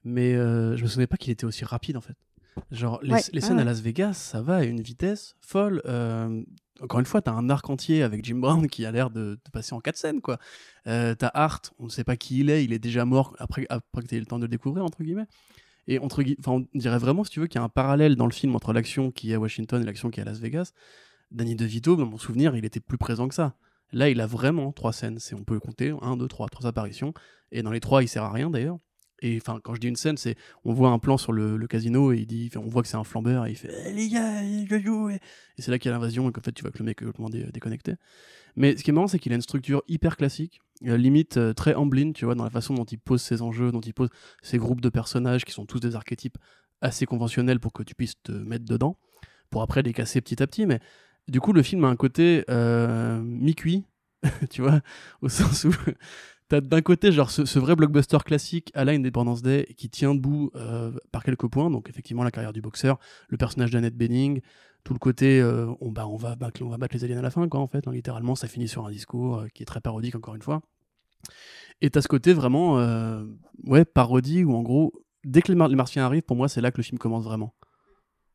mais 0.03 0.33
euh, 0.33 0.75
je 0.75 0.83
me 0.83 0.87
souvenais 0.87 1.07
pas 1.07 1.17
qu'il 1.17 1.31
était 1.31 1.45
aussi 1.45 1.65
rapide 1.65 1.97
en 1.97 2.01
fait. 2.01 2.15
Genre 2.71 2.99
les, 3.03 3.13
Ouais, 3.13 3.19
les 3.31 3.39
ouais, 3.41 3.41
scènes 3.47 3.55
ouais. 3.57 3.61
à 3.61 3.65
Las 3.65 3.79
Vegas, 3.81 4.13
ça 4.13 4.41
va 4.41 4.57
à 4.57 4.63
une 4.63 4.81
vitesse 4.81 5.35
folle. 5.39 5.81
euh, 5.85 6.41
encore 6.81 6.99
une 6.99 7.05
fois, 7.05 7.21
t'as 7.21 7.31
un 7.31 7.49
arc 7.51 7.69
entier 7.69 8.01
avec 8.01 8.25
Jim 8.25 8.37
Brown 8.37 8.67
qui 8.67 8.85
a 8.87 8.91
l'air 8.91 9.11
de, 9.11 9.39
de 9.45 9.51
passer 9.53 9.73
en 9.75 9.79
quatre 9.81 9.97
scènes 9.97 10.19
quoi. 10.19 10.39
Euh, 10.87 11.13
t'as 11.13 11.29
Hart, 11.35 11.71
on 11.77 11.85
ne 11.85 11.89
sait 11.89 12.03
pas 12.03 12.17
qui 12.17 12.39
il 12.39 12.49
est, 12.49 12.63
il 12.65 12.73
est 12.73 12.79
déjà 12.79 13.05
mort 13.05 13.35
après, 13.37 13.67
après 13.69 14.01
que 14.01 14.07
t'aies 14.07 14.17
eu 14.17 14.21
le 14.21 14.25
temps 14.25 14.39
de 14.39 14.45
le 14.45 14.49
découvrir 14.49 14.83
entre 14.83 15.03
guillemets. 15.03 15.27
Et 15.87 15.99
entre 15.99 16.23
enfin, 16.39 16.51
on 16.73 16.77
dirait 16.77 16.97
vraiment, 16.99 17.23
si 17.23 17.29
tu 17.31 17.39
veux, 17.39 17.47
qu'il 17.47 17.59
y 17.59 17.61
a 17.61 17.63
un 17.65 17.69
parallèle 17.69 18.15
dans 18.15 18.25
le 18.25 18.31
film 18.33 18.55
entre 18.55 18.73
l'action 18.73 19.11
qui 19.11 19.31
est 19.31 19.35
à 19.35 19.39
Washington 19.39 19.81
et 19.81 19.85
l'action 19.85 20.09
qui 20.09 20.19
est 20.19 20.23
à 20.23 20.25
Las 20.25 20.39
Vegas. 20.39 20.71
Danny 21.31 21.55
DeVito, 21.55 21.95
dans 21.95 22.05
mon 22.05 22.17
souvenir, 22.17 22.55
il 22.55 22.65
était 22.65 22.79
plus 22.79 22.97
présent 22.97 23.27
que 23.27 23.35
ça. 23.35 23.55
Là, 23.91 24.09
il 24.09 24.21
a 24.21 24.25
vraiment 24.27 24.71
trois 24.71 24.93
scènes. 24.93 25.17
On 25.33 25.43
peut 25.43 25.59
compter 25.59 25.93
1, 26.01 26.17
2, 26.17 26.27
3, 26.27 26.47
trois 26.49 26.67
apparitions. 26.67 27.13
Et 27.51 27.61
dans 27.63 27.71
les 27.71 27.79
trois, 27.79 28.03
il 28.03 28.07
sert 28.07 28.23
à 28.23 28.31
rien 28.31 28.49
d'ailleurs. 28.49 28.77
Et 29.23 29.37
enfin, 29.37 29.59
quand 29.63 29.75
je 29.75 29.79
dis 29.79 29.87
une 29.87 29.95
scène, 29.95 30.17
c'est 30.17 30.35
on 30.63 30.73
voit 30.73 30.89
un 30.89 30.97
plan 30.97 31.15
sur 31.17 31.31
le, 31.31 31.55
le 31.55 31.67
casino 31.67 32.11
et 32.11 32.17
il 32.17 32.25
dit, 32.25 32.49
on 32.55 32.67
voit 32.67 32.81
que 32.81 32.87
c'est 32.87 32.97
un 32.97 33.03
flambeur 33.03 33.45
et 33.45 33.51
il 33.51 33.55
fait 33.55 33.69
Eh, 33.85 33.93
les 33.93 34.09
gars, 34.09 34.41
je 34.41 34.79
joue. 34.81 35.09
Et 35.11 35.15
et 35.57 35.61
c'est 35.61 35.69
là 35.69 35.77
qu'il 35.77 35.89
y 35.89 35.93
a 35.93 35.95
l'invasion 35.95 36.27
et 36.27 36.31
qu'en 36.31 36.41
fait, 36.41 36.53
tu 36.53 36.63
vois 36.63 36.71
que 36.71 36.79
le 36.79 36.85
mec 36.85 36.99
est 37.01 37.05
complètement 37.05 37.29
dé- 37.29 37.51
déconnecté. 37.51 37.93
Mais 38.55 38.75
ce 38.75 38.83
qui 38.83 38.89
est 38.89 38.93
marrant, 38.93 39.07
c'est 39.07 39.19
qu'il 39.19 39.31
a 39.31 39.35
une 39.35 39.41
structure 39.43 39.83
hyper 39.87 40.17
classique, 40.17 40.59
euh, 40.87 40.97
limite 40.97 41.37
euh, 41.37 41.53
très 41.53 41.75
Amblin, 41.75 42.13
tu 42.13 42.25
vois, 42.25 42.33
dans 42.33 42.43
la 42.43 42.49
façon 42.49 42.73
dont 42.73 42.83
il 42.85 42.97
pose 42.97 43.21
ses 43.21 43.43
enjeux, 43.43 43.71
dont 43.71 43.79
il 43.81 43.93
pose 43.93 44.09
ses 44.41 44.57
groupes 44.57 44.81
de 44.81 44.89
personnages 44.89 45.45
qui 45.45 45.51
sont 45.51 45.65
tous 45.67 45.79
des 45.79 45.95
archétypes 45.95 46.37
assez 46.81 47.05
conventionnels 47.05 47.59
pour 47.59 47.73
que 47.73 47.83
tu 47.83 47.93
puisses 47.93 48.15
te 48.23 48.31
mettre 48.31 48.65
dedans, 48.65 48.97
pour 49.51 49.61
après 49.61 49.83
les 49.83 49.93
casser 49.93 50.19
petit 50.21 50.41
à 50.41 50.47
petit. 50.47 50.65
Mais 50.65 50.79
du 51.27 51.39
coup, 51.39 51.53
le 51.53 51.63
film 51.63 51.85
a 51.85 51.87
un 51.87 51.95
côté 51.95 52.43
euh, 52.49 53.21
mi-cuit, 53.21 53.85
tu 54.49 54.61
vois, 54.61 54.81
au 55.21 55.29
sens 55.29 55.65
où 55.65 55.71
t'as 56.51 56.59
d'un 56.59 56.81
côté 56.81 57.13
genre 57.13 57.31
ce, 57.31 57.59
vrai 57.59 57.77
blockbuster 57.77 58.17
classique 58.25 58.71
à 58.73 58.83
la 58.83 58.91
Independence 58.91 59.41
Day 59.41 59.73
qui 59.77 59.89
tient 59.89 60.13
debout 60.13 60.51
euh, 60.55 60.91
par 61.13 61.23
quelques 61.23 61.47
points, 61.47 61.69
donc 61.69 61.89
effectivement 61.89 62.25
la 62.25 62.31
carrière 62.31 62.51
du 62.51 62.59
boxeur, 62.59 62.99
le 63.29 63.37
personnage 63.37 63.71
d'Annette 63.71 63.95
Bening, 63.95 64.41
tout 64.83 64.91
le 64.91 64.99
côté 64.99 65.39
euh, 65.39 65.73
on, 65.79 65.91
bah, 65.91 66.05
on, 66.07 66.17
va 66.17 66.35
battre, 66.35 66.61
on 66.61 66.67
va 66.67 66.77
battre 66.77 66.93
les 66.93 67.05
aliens 67.05 67.19
à 67.19 67.21
la 67.21 67.31
fin, 67.31 67.47
quoi, 67.47 67.61
en 67.61 67.67
fait, 67.67 67.87
hein, 67.87 67.93
littéralement, 67.93 68.35
ça 68.35 68.49
finit 68.49 68.67
sur 68.67 68.85
un 68.85 68.91
discours 68.91 69.37
euh, 69.37 69.47
qui 69.53 69.63
est 69.63 69.65
très 69.65 69.79
parodique, 69.79 70.15
encore 70.15 70.35
une 70.35 70.41
fois. 70.41 70.61
Et 71.79 71.89
t'as 71.89 72.01
ce 72.01 72.09
côté 72.09 72.33
vraiment, 72.33 72.75
ouais, 73.63 73.85
parodie, 73.85 74.43
où 74.43 74.53
en 74.53 74.61
gros, 74.61 74.91
dès 75.23 75.41
que 75.41 75.51
les 75.51 75.55
Martiens 75.55 76.05
arrivent, 76.05 76.23
pour 76.23 76.35
moi, 76.35 76.49
c'est 76.49 76.61
là 76.61 76.71
que 76.71 76.77
le 76.77 76.83
film 76.83 76.97
commence 76.99 77.23
vraiment. 77.23 77.55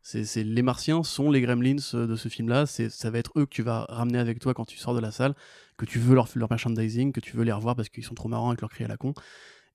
C'est, 0.09 0.45
les 0.45 0.63
Martiens 0.63 1.03
sont 1.03 1.33
les 1.33 1.41
Gremlins 1.41 1.79
euh, 1.95 2.07
de 2.07 2.15
ce 2.15 2.29
film-là. 2.29 2.67
Ça 2.67 3.11
va 3.11 3.19
être 3.19 3.33
eux 3.37 3.45
que 3.45 3.51
tu 3.51 3.63
vas 3.63 3.87
ramener 3.89 4.21
avec 4.21 4.39
toi 4.39 4.55
quand 4.55 4.65
tu 4.65 4.79
sors 4.79 4.95
de 4.95 5.01
la 5.01 5.11
salle, 5.11 5.35
que 5.77 5.85
tu 5.85 5.99
veux 5.99 6.15
leur, 6.15 6.29
merchandising, 6.49 7.11
que 7.11 7.19
tu 7.19 7.37
veux 7.37 7.43
les 7.43 7.51
revoir 7.51 7.75
parce 7.75 7.89
qu'ils 7.89 8.05
sont 8.05 8.15
trop 8.15 8.29
marrants 8.29 8.51
avec 8.51 8.61
leur 8.61 8.71
cri 8.71 8.85
à 8.85 8.89
la 8.89 8.97
con. 8.97 9.15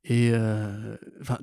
Et 0.06 0.32
euh, 0.34 0.96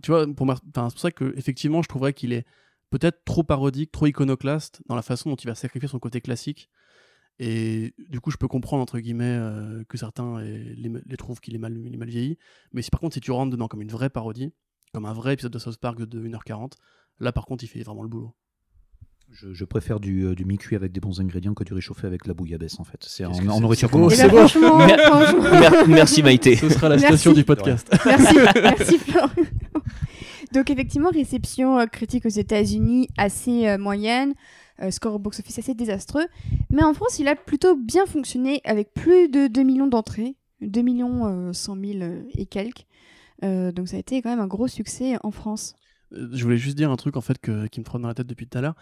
tu 0.02 0.10
vois, 0.10 0.24
c'est 0.24 0.34
pour 0.34 0.98
ça 0.98 1.10
que 1.10 1.34
effectivement, 1.36 1.82
je 1.82 1.88
trouverais 1.88 2.14
qu'il 2.14 2.32
est 2.32 2.46
peut-être 2.88 3.26
trop 3.26 3.42
parodique, 3.42 3.92
trop 3.92 4.06
iconoclaste 4.06 4.80
dans 4.86 4.94
la 4.96 5.02
façon 5.02 5.28
dont 5.28 5.36
il 5.36 5.48
va 5.48 5.54
sacrifier 5.54 5.88
son 5.88 5.98
côté 5.98 6.22
classique. 6.22 6.70
Et 7.38 7.92
du 8.08 8.20
coup, 8.22 8.30
je 8.30 8.38
peux 8.38 8.48
comprendre 8.48 8.82
entre 8.82 8.98
guillemets 9.00 9.36
euh, 9.38 9.84
que 9.84 9.98
certains 9.98 10.40
les, 10.40 11.16
trouvent 11.18 11.40
qu'il 11.40 11.54
est 11.54 11.58
mal, 11.58 11.74
mal 11.74 12.08
vieilli. 12.08 12.38
Mais 12.72 12.80
si 12.80 12.90
par 12.90 13.00
contre, 13.00 13.12
si 13.12 13.20
tu 13.20 13.32
rentres 13.32 13.50
dedans 13.50 13.68
comme 13.68 13.82
une 13.82 13.92
vraie 13.92 14.08
parodie, 14.08 14.50
comme 14.94 15.04
un 15.04 15.12
vrai 15.12 15.34
épisode 15.34 15.52
de 15.52 15.58
South 15.58 15.76
Park 15.76 15.98
de 15.98 16.26
1h40, 16.26 16.72
là 17.20 17.32
par 17.32 17.44
contre, 17.44 17.64
il 17.64 17.66
fait 17.66 17.82
vraiment 17.82 18.02
le 18.02 18.08
boulot. 18.08 18.34
Je, 19.30 19.52
je 19.52 19.64
préfère 19.64 20.00
du, 20.00 20.24
euh, 20.24 20.34
du 20.34 20.44
mi-cuit 20.44 20.74
avec 20.76 20.90
des 20.92 21.00
bons 21.00 21.20
ingrédients 21.20 21.54
que 21.54 21.62
du 21.64 21.74
réchauffé 21.74 22.06
avec 22.06 22.26
la 22.26 22.34
bouillabaisse 22.34 22.80
en 22.80 22.84
fait. 22.84 22.98
C'est 23.02 23.24
en, 23.24 23.32
en 23.32 23.60
nourriture 23.60 23.88
c'est 24.10 24.28
franchement, 24.28 24.78
Mer- 24.78 24.98
franchement, 25.00 25.50
Mer- 25.60 25.88
merci 25.88 26.22
Maïté. 26.22 26.56
Ce 26.56 26.68
sera 26.70 26.88
la 26.88 26.96
Merci. 26.96 27.06
station 27.08 27.32
du 27.32 27.44
podcast. 27.44 27.88
Merci, 28.06 28.36
merci 28.62 28.98
Florent. 28.98 29.30
Donc 30.52 30.70
effectivement, 30.70 31.10
réception 31.10 31.78
euh, 31.78 31.86
critique 31.86 32.24
aux 32.26 32.30
États-Unis 32.30 33.08
assez 33.18 33.68
euh, 33.68 33.76
moyenne, 33.78 34.34
euh, 34.80 34.90
score 34.90 35.14
au 35.14 35.18
box-office 35.18 35.58
assez 35.58 35.74
désastreux, 35.74 36.24
mais 36.70 36.82
en 36.82 36.94
France, 36.94 37.18
il 37.18 37.28
a 37.28 37.36
plutôt 37.36 37.76
bien 37.76 38.06
fonctionné 38.06 38.60
avec 38.64 38.94
plus 38.94 39.28
de 39.28 39.46
2 39.46 39.62
millions 39.62 39.86
d'entrées, 39.88 40.36
2 40.62 40.80
millions 40.80 41.48
euh, 41.48 41.52
100 41.52 41.76
000 41.76 41.98
euh, 42.00 42.22
et 42.34 42.46
quelques. 42.46 42.86
Euh, 43.44 43.72
donc 43.72 43.88
ça 43.88 43.96
a 43.96 44.00
été 44.00 44.22
quand 44.22 44.30
même 44.30 44.40
un 44.40 44.46
gros 44.46 44.68
succès 44.68 45.16
en 45.22 45.30
France. 45.30 45.74
Je 46.10 46.42
voulais 46.42 46.56
juste 46.56 46.76
dire 46.78 46.90
un 46.90 46.96
truc 46.96 47.16
en 47.18 47.20
fait 47.20 47.38
que- 47.38 47.66
qui 47.66 47.80
me 47.80 47.84
trotte 47.84 48.00
dans 48.00 48.08
la 48.08 48.14
tête 48.14 48.26
depuis 48.26 48.46
tout 48.48 48.56
à 48.56 48.62
l'heure. 48.62 48.74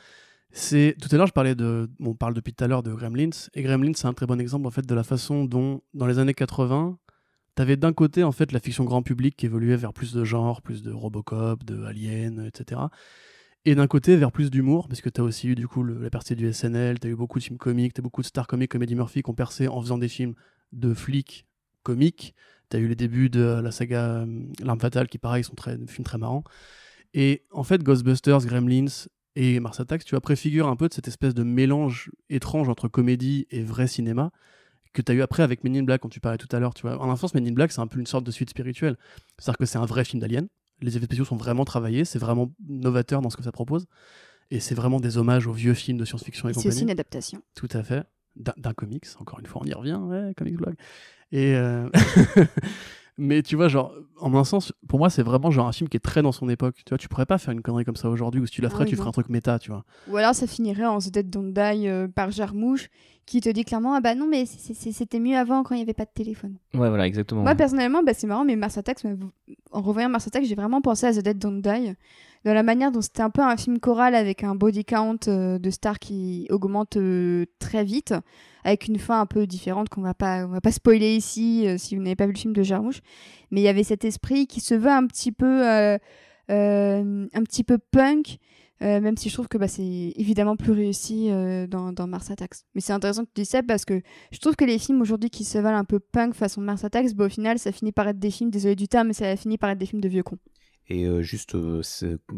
C'est 0.58 0.96
tout 1.02 1.14
à 1.14 1.18
l'heure 1.18 1.26
je 1.26 1.34
parlais 1.34 1.54
de, 1.54 1.90
on 2.00 2.14
parle 2.14 2.32
depuis 2.32 2.54
tout 2.54 2.64
à 2.64 2.66
l'heure 2.66 2.82
de 2.82 2.90
Gremlins 2.90 3.28
et 3.52 3.62
Gremlins 3.62 3.92
c'est 3.94 4.06
un 4.06 4.14
très 4.14 4.24
bon 4.24 4.40
exemple 4.40 4.66
en 4.66 4.70
fait 4.70 4.86
de 4.86 4.94
la 4.94 5.02
façon 5.02 5.44
dont 5.44 5.82
dans 5.92 6.06
les 6.06 6.18
années 6.18 6.32
80 6.32 6.98
t'avais 7.54 7.76
d'un 7.76 7.92
côté 7.92 8.24
en 8.24 8.32
fait 8.32 8.52
la 8.52 8.58
fiction 8.58 8.84
grand 8.84 9.02
public 9.02 9.36
qui 9.36 9.44
évoluait 9.44 9.76
vers 9.76 9.92
plus 9.92 10.14
de 10.14 10.24
genre, 10.24 10.62
plus 10.62 10.82
de 10.82 10.90
Robocop, 10.92 11.62
de 11.62 11.84
Alien, 11.84 12.46
etc. 12.46 12.80
Et 13.66 13.74
d'un 13.74 13.86
côté 13.86 14.16
vers 14.16 14.32
plus 14.32 14.50
d'humour 14.50 14.88
parce 14.88 15.02
que 15.02 15.10
t'as 15.10 15.22
aussi 15.22 15.48
eu 15.48 15.56
du 15.56 15.68
coup 15.68 15.84
la 15.84 16.08
percée 16.08 16.34
du 16.34 16.50
SNL, 16.50 17.00
t'as 17.00 17.10
eu 17.10 17.16
beaucoup 17.16 17.38
de 17.38 17.44
films 17.44 17.58
comiques, 17.58 17.92
t'as 17.92 18.02
beaucoup 18.02 18.22
de 18.22 18.26
stars 18.26 18.46
comiques 18.46 18.70
comme 18.70 18.82
Eddie 18.82 18.94
Murphy 18.94 19.22
qui 19.22 19.28
ont 19.28 19.34
percé 19.34 19.68
en 19.68 19.82
faisant 19.82 19.98
des 19.98 20.08
films 20.08 20.32
de 20.72 20.94
flics 20.94 21.46
comiques. 21.82 22.34
T'as 22.70 22.78
eu 22.78 22.88
les 22.88 22.96
débuts 22.96 23.28
de 23.28 23.60
la 23.62 23.70
saga 23.70 24.22
euh, 24.22 24.42
L'Arme 24.60 24.80
Fatale 24.80 25.08
qui 25.08 25.18
pareil 25.18 25.44
sont 25.44 25.54
des 25.54 25.86
films 25.86 26.04
très 26.04 26.16
marrants. 26.16 26.44
Et 27.12 27.44
en 27.50 27.62
fait, 27.62 27.82
Ghostbusters, 27.82 28.46
Gremlins 28.46 29.06
et 29.36 29.60
Mars 29.60 29.78
Attacks, 29.78 30.04
tu 30.04 30.10
vois, 30.10 30.20
préfigurent 30.20 30.66
un 30.66 30.76
peu 30.76 30.88
de 30.88 30.94
cette 30.94 31.06
espèce 31.08 31.34
de 31.34 31.42
mélange 31.44 32.10
étrange 32.30 32.68
entre 32.68 32.88
comédie 32.88 33.46
et 33.50 33.62
vrai 33.62 33.86
cinéma 33.86 34.32
que 34.94 35.02
tu 35.02 35.12
as 35.12 35.14
eu 35.14 35.20
après 35.20 35.42
avec 35.42 35.62
Men 35.62 35.76
in 35.76 35.82
Black, 35.82 36.00
quand 36.00 36.08
tu 36.08 36.20
parlais 36.20 36.38
tout 36.38 36.48
à 36.56 36.58
l'heure. 36.58 36.72
Tu 36.72 36.82
vois. 36.82 36.98
En 37.00 37.14
sens, 37.16 37.34
Men 37.34 37.46
in 37.46 37.52
Black, 37.52 37.70
c'est 37.70 37.82
un 37.82 37.86
peu 37.86 38.00
une 38.00 38.06
sorte 38.06 38.24
de 38.24 38.30
suite 38.30 38.48
spirituelle. 38.48 38.96
C'est-à-dire 39.38 39.58
que 39.58 39.66
c'est 39.66 39.76
un 39.78 39.84
vrai 39.84 40.04
film 40.06 40.20
d'Alien. 40.20 40.48
Les 40.80 40.96
effets 40.96 41.04
spéciaux 41.04 41.26
sont 41.26 41.36
vraiment 41.36 41.66
travaillés, 41.66 42.04
c'est 42.06 42.18
vraiment 42.18 42.50
novateur 42.66 43.20
dans 43.20 43.28
ce 43.30 43.36
que 43.36 43.42
ça 43.42 43.52
propose. 43.52 43.86
Et 44.50 44.58
c'est 44.60 44.74
vraiment 44.74 45.00
des 45.00 45.18
hommages 45.18 45.46
aux 45.46 45.52
vieux 45.52 45.74
films 45.74 45.98
de 45.98 46.04
science-fiction 46.06 46.48
et 46.48 46.52
C'est 46.52 46.60
compagnie. 46.60 46.74
aussi 46.74 46.82
une 46.84 46.90
adaptation. 46.90 47.42
Tout 47.54 47.68
à 47.72 47.82
fait. 47.82 48.04
D'un 48.36 48.52
d'un 48.56 48.72
comics, 48.74 49.04
encore 49.18 49.38
une 49.40 49.46
fois, 49.46 49.62
on 49.64 49.66
y 49.66 49.72
revient, 49.74 49.94
ouais, 50.00 50.32
comics 50.36 50.56
blog. 50.56 50.74
Et 51.32 51.54
euh, 51.56 51.88
mais 53.18 53.42
tu 53.42 53.56
vois, 53.56 53.68
genre, 53.68 53.94
en 54.20 54.34
un 54.34 54.44
sens, 54.44 54.72
pour 54.88 54.98
moi, 54.98 55.10
c'est 55.10 55.22
vraiment 55.22 55.50
genre 55.50 55.66
un 55.66 55.72
film 55.72 55.88
qui 55.88 55.96
est 55.96 56.00
très 56.00 56.22
dans 56.22 56.32
son 56.32 56.48
époque. 56.48 56.76
Tu 56.84 56.90
vois, 56.90 56.98
tu 56.98 57.08
pourrais 57.08 57.26
pas 57.26 57.38
faire 57.38 57.52
une 57.52 57.62
connerie 57.62 57.84
comme 57.84 57.96
ça 57.96 58.08
aujourd'hui, 58.10 58.40
ou 58.40 58.46
si 58.46 58.52
tu 58.52 58.60
la 58.62 58.68
Ah 58.68 58.70
ferais, 58.70 58.84
oui, 58.84 58.90
tu 58.90 58.96
ferais 58.96 59.08
un 59.08 59.12
truc 59.12 59.28
méta, 59.28 59.58
tu 59.58 59.70
vois. 59.70 59.84
Ou 60.10 60.16
alors 60.16 60.34
ça 60.34 60.46
finirait 60.46 60.86
en 60.86 60.98
The 60.98 61.10
Dead 61.10 61.30
Don't 61.30 61.52
Die 61.52 61.88
euh, 61.88 62.08
par 62.08 62.30
Jarmouche 62.30 62.88
qui 63.26 63.40
te 63.40 63.48
dit 63.48 63.64
clairement 63.64 63.94
ah 63.94 64.00
bah 64.00 64.14
non 64.14 64.28
mais 64.28 64.46
c'était 64.46 65.18
mieux 65.18 65.36
avant 65.36 65.64
quand 65.64 65.74
il 65.74 65.78
n'y 65.78 65.82
avait 65.82 65.94
pas 65.94 66.04
de 66.04 66.10
téléphone. 66.14 66.54
Ouais, 66.74 66.88
voilà, 66.88 67.08
exactement. 67.08 67.42
Moi 67.42 67.56
personnellement 67.56 68.04
bah, 68.04 68.12
c'est 68.14 68.28
marrant 68.28 68.44
mais 68.44 68.54
Mars 68.54 68.78
Attacks 68.78 69.02
m'a- 69.02 69.16
en 69.72 69.82
revoyant 69.82 70.08
Mars 70.08 70.28
Attacks 70.28 70.44
j'ai 70.44 70.54
vraiment 70.54 70.80
pensé 70.80 71.06
à 71.06 71.12
The 71.12 71.24
Dead 71.24 71.36
Don't 71.36 71.60
Die 71.60 71.94
dans 72.46 72.54
la 72.54 72.62
manière 72.62 72.92
dont 72.92 73.00
c'était 73.00 73.22
un 73.22 73.30
peu 73.30 73.42
un 73.42 73.56
film 73.56 73.80
choral 73.80 74.14
avec 74.14 74.44
un 74.44 74.54
body 74.54 74.84
count 74.84 75.18
euh, 75.26 75.58
de 75.58 75.68
stars 75.68 75.98
qui 75.98 76.46
augmente 76.48 76.96
euh, 76.96 77.44
très 77.58 77.82
vite 77.82 78.14
avec 78.62 78.86
une 78.86 79.00
fin 79.00 79.20
un 79.20 79.26
peu 79.26 79.48
différente 79.48 79.88
qu'on 79.88 80.00
va 80.00 80.14
pas 80.14 80.46
on 80.46 80.50
va 80.50 80.60
pas 80.60 80.70
spoiler 80.70 81.16
ici 81.16 81.66
euh, 81.66 81.76
si 81.76 81.96
vous 81.96 82.02
n'avez 82.02 82.14
pas 82.14 82.26
vu 82.26 82.32
le 82.34 82.38
film 82.38 82.52
de 82.52 82.62
Jarmouche 82.62 83.00
mais 83.50 83.62
il 83.62 83.64
y 83.64 83.68
avait 83.68 83.82
cet 83.82 84.04
esprit 84.04 84.46
qui 84.46 84.60
se 84.60 84.76
veut 84.76 84.92
un 84.92 85.08
petit 85.08 85.32
peu 85.32 85.64
un 85.66 85.98
petit 86.48 87.64
peu 87.64 87.78
punk 87.78 88.38
même 88.80 89.16
si 89.16 89.28
je 89.28 89.34
trouve 89.34 89.48
que 89.48 89.58
bah, 89.58 89.66
c'est 89.66 90.12
évidemment 90.14 90.54
plus 90.54 90.72
réussi 90.72 91.30
dans, 91.68 92.06
Mars 92.06 92.30
Attacks. 92.30 92.58
Mais 92.74 92.82
c'est 92.82 92.92
intéressant 92.92 93.24
que 93.24 93.30
tu 93.34 93.40
dis 93.40 93.46
ça 93.46 93.62
parce 93.62 93.86
que 93.86 94.02
je 94.30 94.38
trouve 94.38 94.54
que 94.54 94.66
les 94.66 94.78
films 94.78 95.00
aujourd'hui 95.00 95.30
qui 95.30 95.44
se 95.44 95.56
valent 95.56 95.78
un 95.78 95.84
peu 95.84 95.98
punk 95.98 96.34
façon 96.34 96.60
Mars 96.60 96.84
Attacks, 96.84 97.14
bah, 97.14 97.24
au 97.24 97.28
final 97.30 97.58
ça 97.58 97.72
finit 97.72 97.90
par 97.90 98.06
être 98.06 98.18
des 98.18 98.30
films, 98.30 98.50
désolé 98.50 98.76
du 98.76 98.86
terme, 98.86 99.08
mais 99.08 99.14
ça 99.14 99.34
finit 99.34 99.56
par 99.56 99.70
être 99.70 99.78
des 99.78 99.86
films 99.86 100.02
de 100.02 100.08
vieux 100.08 100.22
cons. 100.22 100.38
Et 100.88 101.04
euh, 101.04 101.22
juste, 101.22 101.54
euh, 101.54 101.82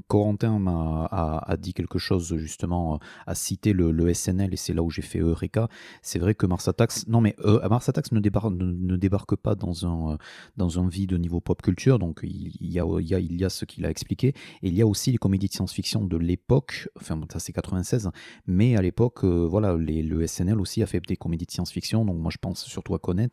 Corentin 0.07 0.59
m'a 0.59 1.07
a, 1.11 1.57
dit 1.57 1.75
quelque 1.75 1.99
chose 1.99 2.35
justement, 2.37 2.95
euh, 2.95 2.99
a 3.27 3.35
cité 3.35 3.73
le, 3.73 4.15
SNL 4.15 4.55
et 4.55 4.57
c'est 4.57 4.73
là 4.73 4.83
où 4.83 4.91
j'ai 4.91 5.03
fait 5.03 5.19
Eureka. 5.19 5.69
C'est 6.03 6.19
vrai 6.19 6.35
que 6.35 6.47
Mars 6.47 6.67
Attacks, 6.67 7.07
non 7.09 7.21
mais 7.21 7.37
Mars 7.69 7.89
Attacks 7.89 8.11
ne 8.13 8.21
débarque, 8.21 8.53
ne, 8.53 8.97
débarque 8.97 9.37
pas 9.37 9.55
dans 9.55 9.87
un, 9.87 10.19
dans 10.57 10.81
un 10.81 10.89
vide 10.89 11.13
niveau 11.13 11.41
pop 11.41 11.61
culture, 11.61 11.99
donc 11.99 12.21
il, 12.23 12.53
y 12.61 12.81
a, 12.81 12.85
il 13.01 13.07
y 13.07 13.15
a, 13.15 13.21
il 13.21 13.39
y 13.39 13.45
a 13.45 13.51
ce 13.51 13.65
qu'il 13.65 13.85
a 13.85 13.91
expliqué. 13.91 14.29
Et 14.63 14.69
il 14.69 14.75
y 14.75 14.83
a 14.83 14.87
aussi 14.87 15.13
les 15.13 15.19
comédies 15.19 15.49
de 15.49 15.53
science-fiction 15.53 16.05
de 16.05 16.17
l'époque, 16.17 16.89
enfin 16.97 17.21
ça 17.31 17.39
c'est 17.39 17.53
96, 17.53 18.11
mais 18.47 18.77
à 18.77 18.83
l'époque, 18.83 19.25
euh, 19.25 19.47
voilà, 19.47 19.75
le 19.75 20.27
SNL 20.27 20.61
aussi 20.61 20.83
a 20.83 20.87
fait 20.87 21.01
des 21.07 21.17
comédies 21.17 21.47
de 21.47 21.51
science-fiction, 21.51 22.05
donc 22.05 22.17
moi 22.17 22.31
je 22.33 22.39
pense 22.39 22.65
surtout 22.65 22.95
à 22.95 22.99
Connets, 22.99 23.29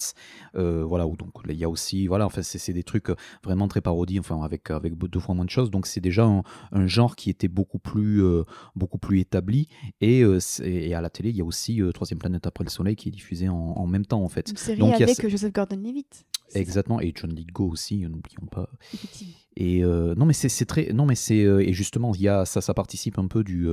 voilà, 0.54 1.08
où 1.08 1.16
donc 1.16 1.32
il 1.48 1.56
y 1.56 1.64
a 1.64 1.70
aussi, 1.70 2.08
voilà, 2.08 2.26
enfin 2.26 2.42
c'est 2.42 2.74
des 2.74 2.84
trucs 2.84 3.10
vraiment 3.44 3.68
très 3.68 3.82
parodies, 3.82 4.20
enfin 4.20 4.42
avec, 4.42 4.70
avec 4.72 4.96
deux 5.08 5.20
fois 5.20 5.36
moins 5.36 5.46
de 5.46 5.50
choses, 5.50 5.72
donc 5.72 5.86
c'est 5.88 6.02
déjà 6.02 6.26
un, 6.26 6.44
un 6.72 6.88
genre 6.88 7.16
qui 7.16 7.30
était 7.30 7.48
beaucoup 7.48 7.80
plus, 7.80 8.24
euh, 8.24 8.44
beaucoup 8.76 8.98
plus 8.98 9.20
établi, 9.20 9.68
et, 10.02 10.24
euh, 10.24 10.40
et 10.64 10.94
à 10.94 11.02
la 11.02 11.10
télé, 11.10 11.30
il 11.30 11.36
y 11.36 11.42
a 11.42 11.46
aussi 11.46 11.82
euh, 11.82 11.92
Troisième 11.92 12.20
planète 12.20 12.46
après 12.48 12.64
le 12.64 12.70
soleil 12.70 12.96
qui 12.96 13.10
est 13.10 13.12
diffusé 13.12 13.50
en, 13.50 13.56
en 13.56 13.88
même 13.88 14.06
temps 14.06 14.22
en 14.24 14.30
fait. 14.30 14.50
Une 14.50 14.58
série 14.58 14.80
Donc, 14.80 14.94
a 14.94 15.04
avec 15.04 15.28
Joseph 15.28 15.54
Gordon-Levitt. 15.54 16.26
Exactement, 16.54 17.02
et 17.02 17.12
John 17.16 17.34
Lithgow 17.34 17.70
aussi, 17.70 18.02
n'oublions 18.02 18.46
pas. 18.52 18.70
Et 19.58 19.84
euh, 19.84 20.14
non 20.16 20.26
mais 20.26 20.34
c'est 20.34 20.50
c'est 20.50 20.66
très 20.66 20.92
non 20.94 21.06
mais 21.06 21.16
c'est 21.16 21.38
et 21.38 21.72
justement 21.72 22.14
il 22.14 22.22
y 22.22 22.28
a 22.28 22.44
ça 22.46 22.60
ça 22.60 22.74
participe 22.74 23.18
un 23.18 23.28
peu 23.28 23.44
du 23.44 23.68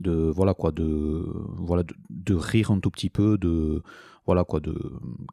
de 0.00 0.12
voilà 0.34 0.54
quoi 0.54 0.72
de 0.72 1.24
voilà 1.58 1.82
de, 1.82 1.94
de 2.10 2.34
rire 2.34 2.70
un 2.70 2.80
tout 2.80 2.90
petit 2.90 3.10
peu 3.10 3.36
de 3.36 3.82
voilà 4.24 4.44
quoi 4.44 4.60
de 4.60 4.74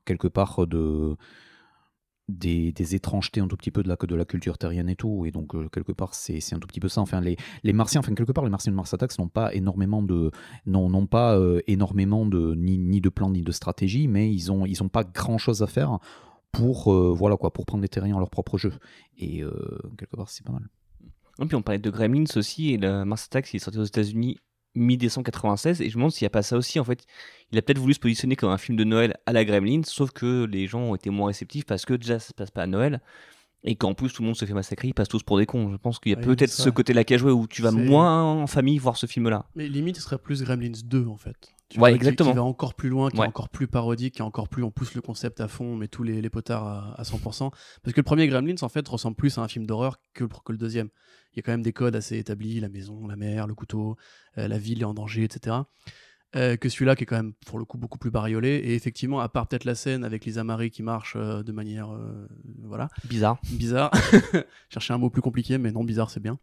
quelque 0.05 0.27
part 0.27 0.67
de 0.67 1.15
des, 2.29 2.95
étrangetés 2.95 3.41
un 3.41 3.47
tout 3.47 3.57
petit 3.57 3.71
peu 3.71 3.83
de 3.83 3.89
la 3.89 3.95
de 3.95 4.15
la 4.15 4.25
culture 4.25 4.57
terrienne 4.57 4.89
et 4.89 4.95
tout. 4.95 5.25
Et 5.25 5.31
donc 5.31 5.55
euh, 5.55 5.67
quelque 5.69 5.91
part 5.91 6.13
c'est 6.13 6.39
un 6.53 6.59
tout 6.59 6.67
petit 6.67 6.79
peu 6.79 6.87
ça. 6.87 7.01
Enfin 7.01 7.21
les 7.21 7.37
les 7.63 7.73
martiens 7.73 7.99
enfin 7.99 8.13
quelque 8.13 8.31
part 8.31 8.43
les 8.43 8.49
martiens 8.49 8.71
de 8.71 8.77
Mars 8.77 8.93
Attacks 8.93 9.17
n'ont 9.19 9.27
pas 9.27 9.53
énormément 9.53 10.01
de 10.01 10.31
non 10.65 10.89
n'ont 10.89 11.07
pas 11.07 11.37
euh, 11.37 11.61
énormément 11.67 12.25
de 12.25 12.55
ni, 12.55 12.77
ni 12.77 13.01
de 13.01 13.09
plans 13.09 13.29
ni 13.29 13.41
de 13.41 13.51
stratégie 13.51 14.07
mais 14.07 14.33
ils 14.33 14.51
ont 14.51 14.65
ils 14.65 14.81
ont 14.83 14.89
pas 14.89 15.03
grand 15.03 15.37
chose 15.37 15.61
à 15.61 15.67
faire 15.67 15.99
pour 16.51 16.93
euh, 16.93 17.13
voilà 17.13 17.35
quoi 17.35 17.51
pour 17.51 17.65
prendre 17.65 17.81
des 17.81 17.89
terriens 17.89 18.15
à 18.15 18.19
leur 18.19 18.29
propre 18.29 18.57
jeu. 18.57 18.73
Et 19.17 19.43
quelque 19.97 20.15
part 20.15 20.29
c'est 20.29 20.45
pas 20.45 20.53
mal. 20.53 20.67
Et 21.39 21.45
puis 21.45 21.55
on 21.55 21.61
parlait 21.61 21.79
de 21.79 21.89
Gremlins 21.89 22.25
aussi, 22.35 22.73
et 22.73 22.77
le 22.77 23.05
Mars 23.05 23.25
Attacks 23.25 23.51
il 23.53 23.57
est 23.57 23.59
sorti 23.59 23.79
aux 23.79 23.83
États-Unis 23.83 24.37
mi-décembre 24.75 25.25
96, 25.25 25.81
et 25.81 25.89
je 25.89 25.89
me 25.89 26.01
demande 26.01 26.11
s'il 26.11 26.25
n'y 26.25 26.27
a 26.27 26.31
pas 26.31 26.43
ça 26.43 26.57
aussi. 26.57 26.79
En 26.79 26.83
fait, 26.83 27.05
il 27.51 27.57
a 27.57 27.61
peut-être 27.61 27.79
voulu 27.79 27.93
se 27.93 27.99
positionner 27.99 28.35
comme 28.35 28.49
un 28.49 28.57
film 28.57 28.77
de 28.77 28.83
Noël 28.83 29.17
à 29.25 29.33
la 29.33 29.45
Gremlins, 29.45 29.83
sauf 29.85 30.11
que 30.11 30.45
les 30.45 30.67
gens 30.67 30.81
ont 30.81 30.95
été 30.95 31.09
moins 31.09 31.27
réceptifs 31.27 31.65
parce 31.65 31.85
que 31.85 31.93
déjà 31.93 32.19
ça 32.19 32.29
se 32.29 32.33
passe 32.33 32.51
pas 32.51 32.63
à 32.63 32.67
Noël. 32.67 33.01
Et 33.65 33.75
qu'en 33.75 33.93
plus 33.93 34.11
tout 34.11 34.21
le 34.23 34.25
monde 34.25 34.35
se 34.35 34.43
fait 34.43 34.53
massacrer, 34.53 34.89
ils 34.89 34.93
passent 34.93 35.07
tous 35.07 35.23
pour 35.23 35.37
des 35.37 35.45
cons. 35.45 35.71
Je 35.71 35.77
pense 35.77 35.97
qu'il 35.99 36.11
y 36.11 36.15
a 36.15 36.17
peut-être 36.17 36.51
ce 36.51 36.69
côté-là 36.69 37.05
qui 37.05 37.13
a 37.13 37.17
joué 37.17 37.31
où 37.31 37.47
tu 37.47 37.61
vas 37.61 37.71
moins 37.71 38.21
en 38.21 38.47
famille 38.47 38.77
voir 38.77 38.97
ce 38.97 39.05
film-là. 39.05 39.45
Mais 39.55 39.69
limite, 39.69 39.95
ce 39.95 40.01
serait 40.01 40.17
plus 40.17 40.43
Gremlins 40.43 40.81
2 40.83 41.07
en 41.07 41.15
fait. 41.15 41.53
Tu 41.73 41.79
Ouais, 41.79 41.89
vois, 41.89 41.95
exactement. 41.95 42.29
Qui, 42.31 42.35
va 42.35 42.43
encore 42.43 42.73
plus 42.75 42.89
loin, 42.89 43.09
qui 43.09 43.17
Ouais. 43.17 43.25
est 43.25 43.29
encore 43.29 43.49
plus 43.49 43.67
parodique, 43.67 44.15
qui 44.15 44.19
est 44.21 44.25
encore 44.25 44.47
plus. 44.47 44.63
On 44.63 44.71
pousse 44.71 44.93
le 44.95 45.01
concept 45.01 45.41
à 45.41 45.47
fond, 45.47 45.65
on 45.65 45.75
met 45.75 45.87
tous 45.87 46.03
les, 46.03 46.21
les 46.21 46.29
potards 46.29 46.65
à, 46.65 46.93
à 46.99 47.03
100%. 47.03 47.49
Parce 47.83 47.93
que 47.93 47.99
le 47.99 48.03
premier 48.03 48.27
Gremlins 48.27 48.55
en 48.61 48.69
fait 48.69 48.87
ressemble 48.87 49.15
plus 49.15 49.37
à 49.37 49.41
un 49.41 49.47
film 49.47 49.65
d'horreur 49.65 49.97
que, 50.13 50.23
le- 50.23 50.29
que 50.45 50.51
le 50.51 50.57
deuxième. 50.57 50.89
Il 51.33 51.37
y 51.37 51.39
a 51.39 51.41
quand 51.41 51.51
même 51.51 51.63
des 51.63 51.73
codes 51.73 51.95
assez 51.95 52.17
établis 52.17 52.59
la 52.59 52.69
maison, 52.69 53.07
la 53.07 53.15
mer, 53.15 53.47
le 53.47 53.55
couteau, 53.55 53.95
euh, 54.37 54.47
la 54.47 54.57
ville 54.59 54.81
est 54.81 54.85
en 54.85 54.93
danger, 54.93 55.23
etc. 55.23 55.55
Euh, 56.35 56.57
que 56.57 56.67
celui-là 56.67 56.95
qui 56.95 57.03
est 57.03 57.05
quand 57.05 57.15
même 57.15 57.33
pour 57.45 57.59
le 57.59 57.65
coup 57.65 57.77
beaucoup 57.77 57.99
plus 57.99 58.09
bariolé. 58.09 58.49
Et 58.49 58.73
effectivement, 58.73 59.19
à 59.19 59.29
part 59.29 59.45
peut-être 59.47 59.65
la 59.65 59.75
scène 59.75 60.03
avec 60.03 60.25
Lisa 60.25 60.43
Marie 60.43 60.71
qui 60.71 60.81
marche 60.81 61.13
euh, 61.15 61.43
de 61.43 61.51
manière. 61.51 61.93
euh, 61.93 62.27
voilà 62.63 62.89
Bizarre. 63.07 63.39
bizarre. 63.51 63.91
Chercher 64.69 64.93
un 64.95 64.97
mot 64.97 65.11
plus 65.11 65.21
compliqué, 65.21 65.59
mais 65.59 65.71
non, 65.71 65.83
bizarre, 65.83 66.09
c'est 66.09 66.19
bien. 66.19 66.39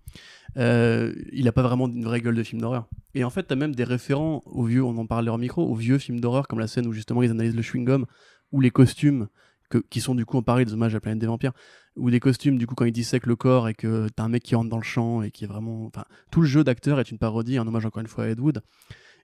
Il 0.57 1.45
n'a 1.45 1.53
pas 1.53 1.63
vraiment 1.63 1.89
une 1.89 2.05
vraie 2.05 2.21
gueule 2.21 2.37
de 2.37 2.43
film 2.45 2.61
d'horreur. 2.61 2.87
Et 3.15 3.25
en 3.25 3.31
fait, 3.31 3.49
tu 3.49 3.53
as 3.53 3.57
même 3.57 3.75
des 3.75 3.83
référents 3.83 4.43
aux 4.47 4.65
vieux, 4.65 4.85
on 4.85 4.97
en 4.97 5.07
parlait 5.07 5.31
en 5.31 5.39
micro, 5.39 5.67
aux 5.67 5.75
vieux 5.75 5.99
films 5.99 6.21
d'horreur, 6.21 6.47
comme 6.47 6.61
la 6.61 6.69
scène 6.69 6.87
où 6.87 6.93
justement 6.93 7.23
ils 7.25 7.31
analysent 7.33 7.57
le 7.57 7.63
chewing-gum, 7.63 8.05
ou 8.53 8.61
les 8.61 8.71
costumes, 8.71 9.27
que, 9.71 9.79
qui 9.79 10.01
sont 10.01 10.15
du 10.15 10.25
coup, 10.25 10.37
on 10.37 10.43
parlait 10.43 10.65
des 10.65 10.73
hommages 10.73 10.95
à 10.95 10.99
la 10.99 11.01
planète 11.01 11.19
des 11.19 11.27
vampires, 11.27 11.53
ou 11.97 12.11
des 12.11 12.21
costumes, 12.21 12.59
du 12.59 12.67
coup, 12.69 12.77
quand 12.77 12.85
ils 12.85 12.93
dissèquent 12.93 13.27
le 13.27 13.37
corps 13.37 13.69
et 13.69 13.75
que 13.75 14.09
t'as 14.15 14.23
un 14.23 14.29
mec 14.29 14.45
qui 14.45 14.55
rentre 14.55 14.71
dans 14.71 14.77
le 14.79 14.85
champ 14.85 15.23
et 15.23 15.33
qui 15.33 15.45
est 15.45 15.49
vraiment. 15.49 15.87
Enfin, 15.87 16.05
tout 16.31 16.41
le 16.43 16.47
jeu 16.47 16.63
d'acteur 16.63 17.01
est 17.01 17.11
une 17.11 17.19
parodie, 17.19 17.59
un 17.59 17.67
hommage 17.67 17.87
encore 17.87 18.01
une 18.01 18.07
fois 18.09 18.25
à 18.25 18.29
Ed 18.29 18.39
Wood. 18.39 18.63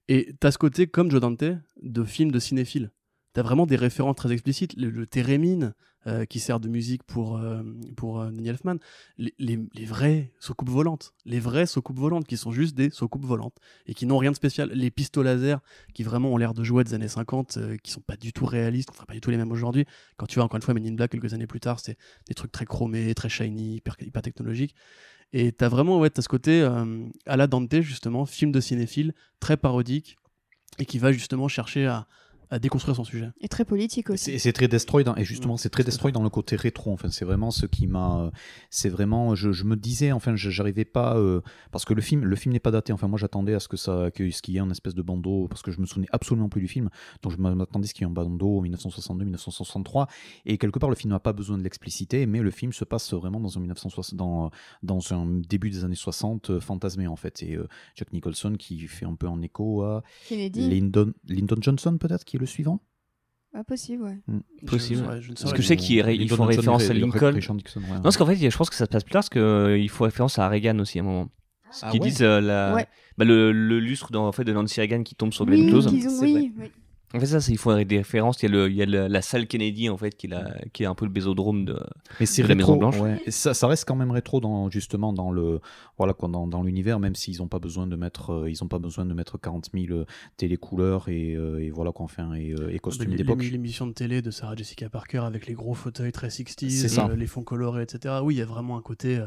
Et 0.08 0.34
t'as 0.38 0.52
ce 0.52 0.58
côté, 0.58 0.86
comme 0.86 1.10
Joe 1.10 1.20
Dante, 1.20 1.44
de 1.82 2.04
film 2.04 2.30
de 2.30 2.38
cinéphile. 2.38 2.90
T'as 3.36 3.42
vraiment 3.42 3.66
des 3.66 3.76
références 3.76 4.16
très 4.16 4.32
explicites. 4.32 4.74
Le, 4.78 4.88
le 4.88 5.06
euh, 6.06 6.24
qui 6.24 6.40
sert 6.40 6.58
de 6.58 6.68
musique 6.68 7.02
pour, 7.02 7.36
euh, 7.36 7.62
pour 7.94 8.22
euh, 8.22 8.30
Elfman. 8.30 8.76
Les, 9.18 9.34
les, 9.38 9.58
les 9.74 9.84
vraies 9.84 10.32
soucoupes 10.40 10.70
volantes. 10.70 11.12
Les 11.26 11.38
vraies 11.38 11.66
soucoupes 11.66 11.98
volantes, 11.98 12.26
qui 12.26 12.38
sont 12.38 12.50
juste 12.50 12.74
des 12.74 12.88
soucoupes 12.88 13.26
volantes. 13.26 13.52
Et 13.84 13.92
qui 13.92 14.06
n'ont 14.06 14.16
rien 14.16 14.30
de 14.30 14.36
spécial. 14.36 14.70
Les 14.72 14.90
pistolets 14.90 15.34
laser, 15.34 15.60
qui 15.92 16.02
vraiment 16.02 16.32
ont 16.32 16.38
l'air 16.38 16.54
de 16.54 16.64
jouets 16.64 16.82
des 16.82 16.94
années 16.94 17.08
50, 17.08 17.58
euh, 17.58 17.76
qui 17.82 17.90
sont 17.90 18.00
pas 18.00 18.16
du 18.16 18.32
tout 18.32 18.46
réalistes, 18.46 18.88
enfin 18.88 19.04
pas 19.04 19.12
du 19.12 19.20
tout 19.20 19.30
les 19.30 19.36
mêmes 19.36 19.52
aujourd'hui. 19.52 19.84
Quand 20.16 20.24
tu 20.24 20.36
vois 20.36 20.44
encore 20.44 20.56
une 20.56 20.62
fois 20.62 20.72
Men 20.72 20.86
in 20.86 20.94
Black 20.94 21.10
quelques 21.10 21.34
années 21.34 21.46
plus 21.46 21.60
tard, 21.60 21.78
c'est 21.78 21.98
des 22.28 22.34
trucs 22.34 22.52
très 22.52 22.64
chromés, 22.64 23.12
très 23.14 23.28
shiny, 23.28 23.74
hyper, 23.74 23.96
hyper 24.00 24.22
technologiques. 24.22 24.74
Et 25.34 25.52
t'as 25.52 25.68
vraiment, 25.68 26.00
ouais, 26.00 26.08
t'as 26.08 26.22
ce 26.22 26.28
côté 26.28 26.62
euh, 26.62 27.04
à 27.26 27.36
la 27.36 27.48
Dante, 27.48 27.82
justement, 27.82 28.24
film 28.24 28.50
de 28.50 28.60
cinéphile, 28.60 29.12
très 29.40 29.58
parodique, 29.58 30.16
et 30.78 30.86
qui 30.86 30.98
va 30.98 31.12
justement 31.12 31.48
chercher 31.48 31.84
à, 31.86 32.06
à 32.50 32.58
déconstruire 32.58 32.94
son 32.96 33.04
sujet. 33.04 33.30
Et 33.40 33.48
très 33.48 33.64
politique 33.64 34.10
aussi. 34.10 34.38
c'est 34.38 34.52
très 34.52 34.68
Destroy, 34.68 35.04
dans- 35.04 35.16
et 35.16 35.24
justement, 35.24 35.54
Mm, 35.54 35.58
c'est 35.58 35.70
très 35.70 35.84
Destroy 35.84 36.12
dans 36.12 36.22
le 36.22 36.30
côté 36.30 36.56
rétro. 36.56 36.92
Enfin, 36.92 37.10
c'est 37.10 37.24
vraiment 37.24 37.50
ce 37.50 37.66
qui 37.66 37.86
m'a. 37.86 38.20
euh, 38.26 38.30
C'est 38.70 38.88
vraiment. 38.88 39.34
Je, 39.34 39.52
je 39.52 39.64
me 39.64 39.76
disais, 39.76 40.12
enfin, 40.12 40.36
je- 40.36 40.50
j'arrivais 40.50 40.84
pas. 40.84 41.16
euh, 41.16 41.40
parce 41.72 41.84
que 41.84 41.94
le 41.94 42.02
film, 42.02 42.24
le 42.24 42.36
film 42.36 42.52
n'est 42.52 42.60
pas 42.60 42.70
daté. 42.70 42.92
Enfin, 42.92 43.08
moi, 43.08 43.18
j'attendais 43.18 43.54
à 43.54 43.60
ce 43.60 43.68
que 43.68 43.76
ça, 43.76 44.10
que, 44.14 44.30
ce 44.30 44.42
qu'il 44.42 44.54
y 44.54 44.56
ait 44.58 44.60
un 44.60 44.70
espèce 44.70 44.94
de 44.94 45.02
bandeau, 45.02 45.48
parce 45.48 45.62
que 45.62 45.70
je 45.70 45.80
me 45.80 45.86
souvenais 45.86 46.08
absolument 46.12 46.48
plus 46.48 46.60
du 46.60 46.68
film. 46.68 46.88
Donc, 47.22 47.32
je 47.32 47.38
m'attendais 47.38 47.84
à 47.86 47.88
ce 47.88 47.94
qu'il 47.94 48.02
y 48.02 48.06
ait 48.06 48.10
un 48.10 48.14
bandeau 48.14 48.58
en 48.58 48.60
1962, 48.62 49.24
1963. 49.24 50.08
Et 50.44 50.58
quelque 50.58 50.78
part, 50.78 50.90
le 50.90 50.96
film 50.96 51.12
n'a 51.12 51.20
pas 51.20 51.32
besoin 51.32 51.58
de 51.58 51.62
l'expliciter, 51.62 52.26
mais 52.26 52.40
le 52.40 52.50
film 52.50 52.72
se 52.72 52.84
passe 52.84 53.12
vraiment 53.12 53.40
dans 53.40 53.56
un 53.56 53.60
1960, 53.60 54.16
dans, 54.16 54.50
dans 54.82 55.12
un 55.12 55.26
début 55.26 55.70
des 55.70 55.84
années 55.84 55.94
60 55.94 56.50
euh, 56.50 56.60
fantasmé 56.60 57.06
en 57.06 57.16
fait. 57.16 57.42
Et 57.42 57.54
euh, 57.56 57.66
Jack 57.94 58.12
Nicholson 58.12 58.54
qui 58.58 58.78
fait 58.86 59.06
un 59.06 59.14
peu 59.14 59.26
en 59.26 59.40
écho 59.42 59.82
à 59.82 60.02
Kennedy, 60.28 60.68
Lyndon, 60.68 61.12
Lyndon 61.28 61.56
Johnson 61.60 61.96
peut-être 61.98 62.24
qui 62.24 62.35
est 62.36 62.40
le 62.40 62.46
suivant? 62.46 62.80
pas 63.52 63.64
possible, 63.64 64.02
ouais. 64.02 64.18
Possible. 64.66 65.00
Je, 65.02 65.08
ouais, 65.08 65.20
je 65.22 65.30
ne 65.30 65.36
Parce 65.36 65.52
que 65.54 65.62
je 65.62 65.66
sais 65.66 65.76
qu'il 65.78 65.98
ré- 66.02 66.14
ils 66.14 66.20
Lyndon 66.22 66.36
font 66.36 66.44
Johnson, 66.44 66.56
référence 66.76 66.90
à 66.90 66.92
Lincoln. 66.94 67.32
Non, 67.32 68.02
parce 68.02 68.18
qu'en 68.18 68.26
fait, 68.26 68.36
je 68.50 68.54
pense 68.56 68.68
que 68.68 68.76
ça 68.76 68.84
se 68.84 68.90
passe 68.90 69.02
plus 69.02 69.12
tard, 69.12 69.22
parce 69.22 69.30
qu'ils 69.30 69.88
font 69.88 70.04
référence 70.04 70.38
à 70.38 70.46
Reagan 70.48 70.78
aussi 70.78 70.98
à 70.98 71.02
un 71.02 71.04
moment. 71.06 71.28
Ah 71.82 71.90
qui 71.90 71.98
ouais 71.98 72.06
disent 72.06 72.22
euh, 72.22 72.40
la, 72.40 72.74
Ouais. 72.74 72.86
bah, 73.16 73.24
le, 73.24 73.52
le 73.52 73.80
lustre 73.80 74.12
dans, 74.12 74.26
en 74.28 74.32
fait, 74.32 74.44
de 74.44 74.52
Nancy 74.52 74.78
Reagan 74.80 75.02
qui 75.02 75.14
tombe 75.14 75.32
sur 75.32 75.46
Glenn 75.46 75.62
Oui, 75.62 75.70
Close. 75.70 75.86
qu'ils 75.86 76.06
ont- 76.06 76.20
oui, 76.20 76.52
oui. 76.58 76.70
En 77.16 77.20
fait, 77.20 77.26
ça, 77.26 77.38
il 77.50 77.58
faut 77.58 77.74
des 77.84 77.96
références. 77.98 78.42
Il 78.42 78.46
y 78.46 78.48
a, 78.48 78.52
le, 78.52 78.70
il 78.70 78.76
y 78.76 78.82
a 78.82 78.86
le- 78.86 79.06
la 79.08 79.22
salle 79.22 79.46
Kennedy, 79.46 79.88
en 79.88 79.96
fait, 79.96 80.10
qui 80.16 80.26
est, 80.26 80.30
la- 80.30 80.54
qui 80.72 80.82
est 80.82 80.86
un 80.86 80.94
peu 80.94 81.04
le 81.04 81.10
bésodrome 81.10 81.64
de. 81.64 81.78
Mais 82.20 82.26
c'est 82.26 82.42
de 82.42 82.48
la 82.48 82.54
rétro, 82.54 82.72
Maison 82.74 82.78
Blanche. 82.78 83.00
ouais. 83.00 83.22
Ça, 83.28 83.54
ça 83.54 83.66
reste 83.66 83.84
quand 83.86 83.96
même 83.96 84.10
rétro 84.10 84.40
dans 84.40 84.70
justement 84.70 85.12
dans 85.12 85.30
le 85.30 85.60
voilà 85.98 86.12
quoi, 86.14 86.28
dans, 86.28 86.46
dans 86.46 86.62
l'univers 86.62 87.00
même 87.00 87.14
s'ils 87.14 87.38
n'ont 87.38 87.48
pas 87.48 87.58
besoin 87.58 87.86
de 87.86 87.96
mettre 87.96 88.30
euh, 88.32 88.50
ils 88.50 88.62
ont 88.62 88.68
pas 88.68 88.78
besoin 88.78 89.04
de 89.06 89.14
mettre 89.14 89.38
40 89.40 89.70
000 89.74 89.86
euh, 89.92 90.04
télécouleurs 90.36 91.08
et, 91.08 91.34
euh, 91.34 91.58
et 91.62 91.70
voilà 91.70 91.90
et, 92.36 92.52
euh, 92.52 92.68
et 92.72 92.78
costumes 92.78 93.14
d'époque. 93.14 93.42
L'émission 93.42 93.86
de 93.86 93.92
télé 93.92 94.22
de 94.22 94.30
Sarah 94.30 94.54
Jessica 94.54 94.88
Parker 94.88 95.18
avec 95.24 95.46
les 95.46 95.54
gros 95.54 95.74
fauteuils 95.74 96.12
très 96.12 96.28
60s, 96.28 96.68
C'est 96.70 96.88
ça. 96.88 97.08
euh, 97.08 97.16
les 97.16 97.26
fonds 97.26 97.42
colorés, 97.42 97.82
etc. 97.82 98.16
Oui, 98.22 98.34
il 98.34 98.38
y 98.38 98.42
a 98.42 98.46
vraiment 98.46 98.76
un 98.76 98.82
côté. 98.82 99.16
euh, 99.16 99.26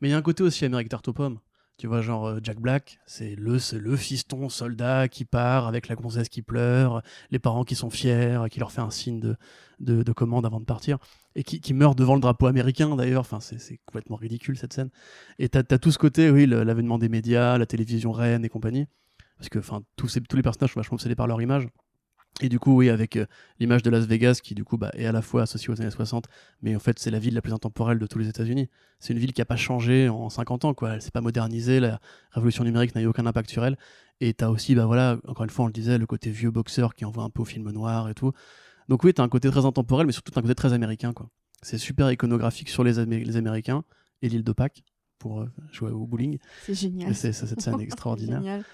Mais 0.00 0.08
il 0.08 0.10
y 0.10 0.14
a 0.14 0.18
un 0.18 0.22
côté 0.22 0.42
aussi 0.42 0.64
Amérique 0.64 0.88
tarte 0.90 1.08
aux 1.08 1.12
pommes. 1.12 1.38
Tu 1.78 1.86
vois, 1.88 2.00
genre 2.00 2.26
euh, 2.26 2.38
Jack 2.42 2.60
Black, 2.60 3.00
c'est 3.06 3.34
le, 3.34 3.58
le 3.78 3.96
fiston 3.96 4.48
soldat 4.48 5.08
qui 5.08 5.24
part 5.24 5.66
avec 5.66 5.88
la 5.88 5.96
gonzesse 5.96 6.28
qui 6.28 6.42
pleure, 6.42 7.02
les 7.30 7.38
parents 7.38 7.64
qui 7.64 7.74
sont 7.74 7.90
fiers, 7.90 8.38
qui 8.50 8.60
leur 8.60 8.70
fait 8.70 8.82
un 8.82 8.90
signe 8.90 9.18
de, 9.18 9.36
de, 9.80 10.02
de 10.02 10.12
commande 10.12 10.46
avant 10.46 10.60
de 10.60 10.64
partir, 10.64 10.98
et 11.34 11.42
qui, 11.42 11.60
qui 11.60 11.74
meurt 11.74 11.98
devant 11.98 12.14
le 12.14 12.20
drapeau 12.20 12.46
américain 12.46 12.94
d'ailleurs. 12.94 13.22
Enfin, 13.22 13.40
c'est 13.40 13.80
complètement 13.84 14.16
ridicule 14.16 14.56
cette 14.56 14.72
scène. 14.72 14.90
Et 15.38 15.48
t'as 15.48 15.62
as 15.70 15.78
tout 15.78 15.90
ce 15.90 15.98
côté, 15.98 16.30
oui, 16.30 16.46
l'avènement 16.46 16.98
des 16.98 17.08
médias, 17.08 17.58
la 17.58 17.66
télévision 17.66 18.12
reine 18.12 18.44
et 18.44 18.48
compagnie. 18.48 18.86
Parce 19.38 19.48
que 19.48 19.58
enfin, 19.58 19.82
tous 19.96 20.14
les 20.34 20.42
personnages 20.42 20.72
sont 20.74 20.78
vachement 20.80 20.94
obsédés 20.94 21.16
par 21.16 21.26
leur 21.26 21.42
image. 21.42 21.66
Et 22.40 22.48
du 22.48 22.58
coup, 22.58 22.74
oui, 22.74 22.88
avec 22.88 23.16
euh, 23.16 23.26
l'image 23.60 23.82
de 23.82 23.90
Las 23.90 24.06
Vegas 24.06 24.40
qui, 24.42 24.54
du 24.54 24.64
coup, 24.64 24.78
bah, 24.78 24.90
est 24.94 25.04
à 25.04 25.12
la 25.12 25.22
fois 25.22 25.42
associée 25.42 25.70
aux 25.70 25.80
années 25.80 25.90
60, 25.90 26.26
mais 26.62 26.74
en 26.74 26.78
fait, 26.78 26.98
c'est 26.98 27.10
la 27.10 27.18
ville 27.18 27.34
la 27.34 27.42
plus 27.42 27.52
intemporelle 27.52 27.98
de 27.98 28.06
tous 28.06 28.18
les 28.18 28.28
États-Unis. 28.28 28.68
C'est 28.98 29.12
une 29.12 29.18
ville 29.18 29.32
qui 29.32 29.40
n'a 29.40 29.44
pas 29.44 29.56
changé 29.56 30.08
en 30.08 30.30
50 30.30 30.64
ans, 30.64 30.74
quoi. 30.74 30.94
Elle 30.94 31.02
s'est 31.02 31.10
pas 31.10 31.20
modernisée, 31.20 31.78
la 31.78 32.00
révolution 32.30 32.64
numérique 32.64 32.94
n'a 32.94 33.02
eu 33.02 33.06
aucun 33.06 33.26
impact 33.26 33.50
sur 33.50 33.64
elle. 33.64 33.76
Et 34.20 34.32
t'as 34.32 34.48
aussi, 34.48 34.74
bah 34.74 34.86
voilà, 34.86 35.18
encore 35.28 35.44
une 35.44 35.50
fois, 35.50 35.64
on 35.64 35.68
le 35.68 35.72
disait, 35.72 35.98
le 35.98 36.06
côté 36.06 36.30
vieux 36.30 36.50
boxeur 36.50 36.94
qui 36.94 37.04
envoie 37.04 37.24
un 37.24 37.30
peu 37.30 37.42
au 37.42 37.44
film 37.44 37.70
noir 37.70 38.08
et 38.08 38.14
tout. 38.14 38.32
Donc 38.88 39.04
oui, 39.04 39.12
t'as 39.12 39.22
un 39.22 39.28
côté 39.28 39.50
très 39.50 39.66
intemporel, 39.66 40.06
mais 40.06 40.12
surtout 40.12 40.32
un 40.36 40.42
côté 40.42 40.54
très 40.54 40.72
américain, 40.72 41.12
quoi. 41.12 41.28
C'est 41.62 41.78
super 41.78 42.10
iconographique 42.10 42.70
sur 42.70 42.82
les, 42.82 43.04
les 43.04 43.36
Américains 43.36 43.84
et 44.20 44.28
l'île 44.28 44.42
de 44.42 44.52
Pâques 44.52 44.82
pour 45.18 45.42
euh, 45.42 45.46
jouer 45.70 45.90
au 45.90 46.06
bowling. 46.06 46.38
C'est 46.64 46.74
génial. 46.74 47.14
C'est 47.14 47.32
cette 47.32 47.60
scène 47.60 47.80
extraordinaire. 47.80 48.64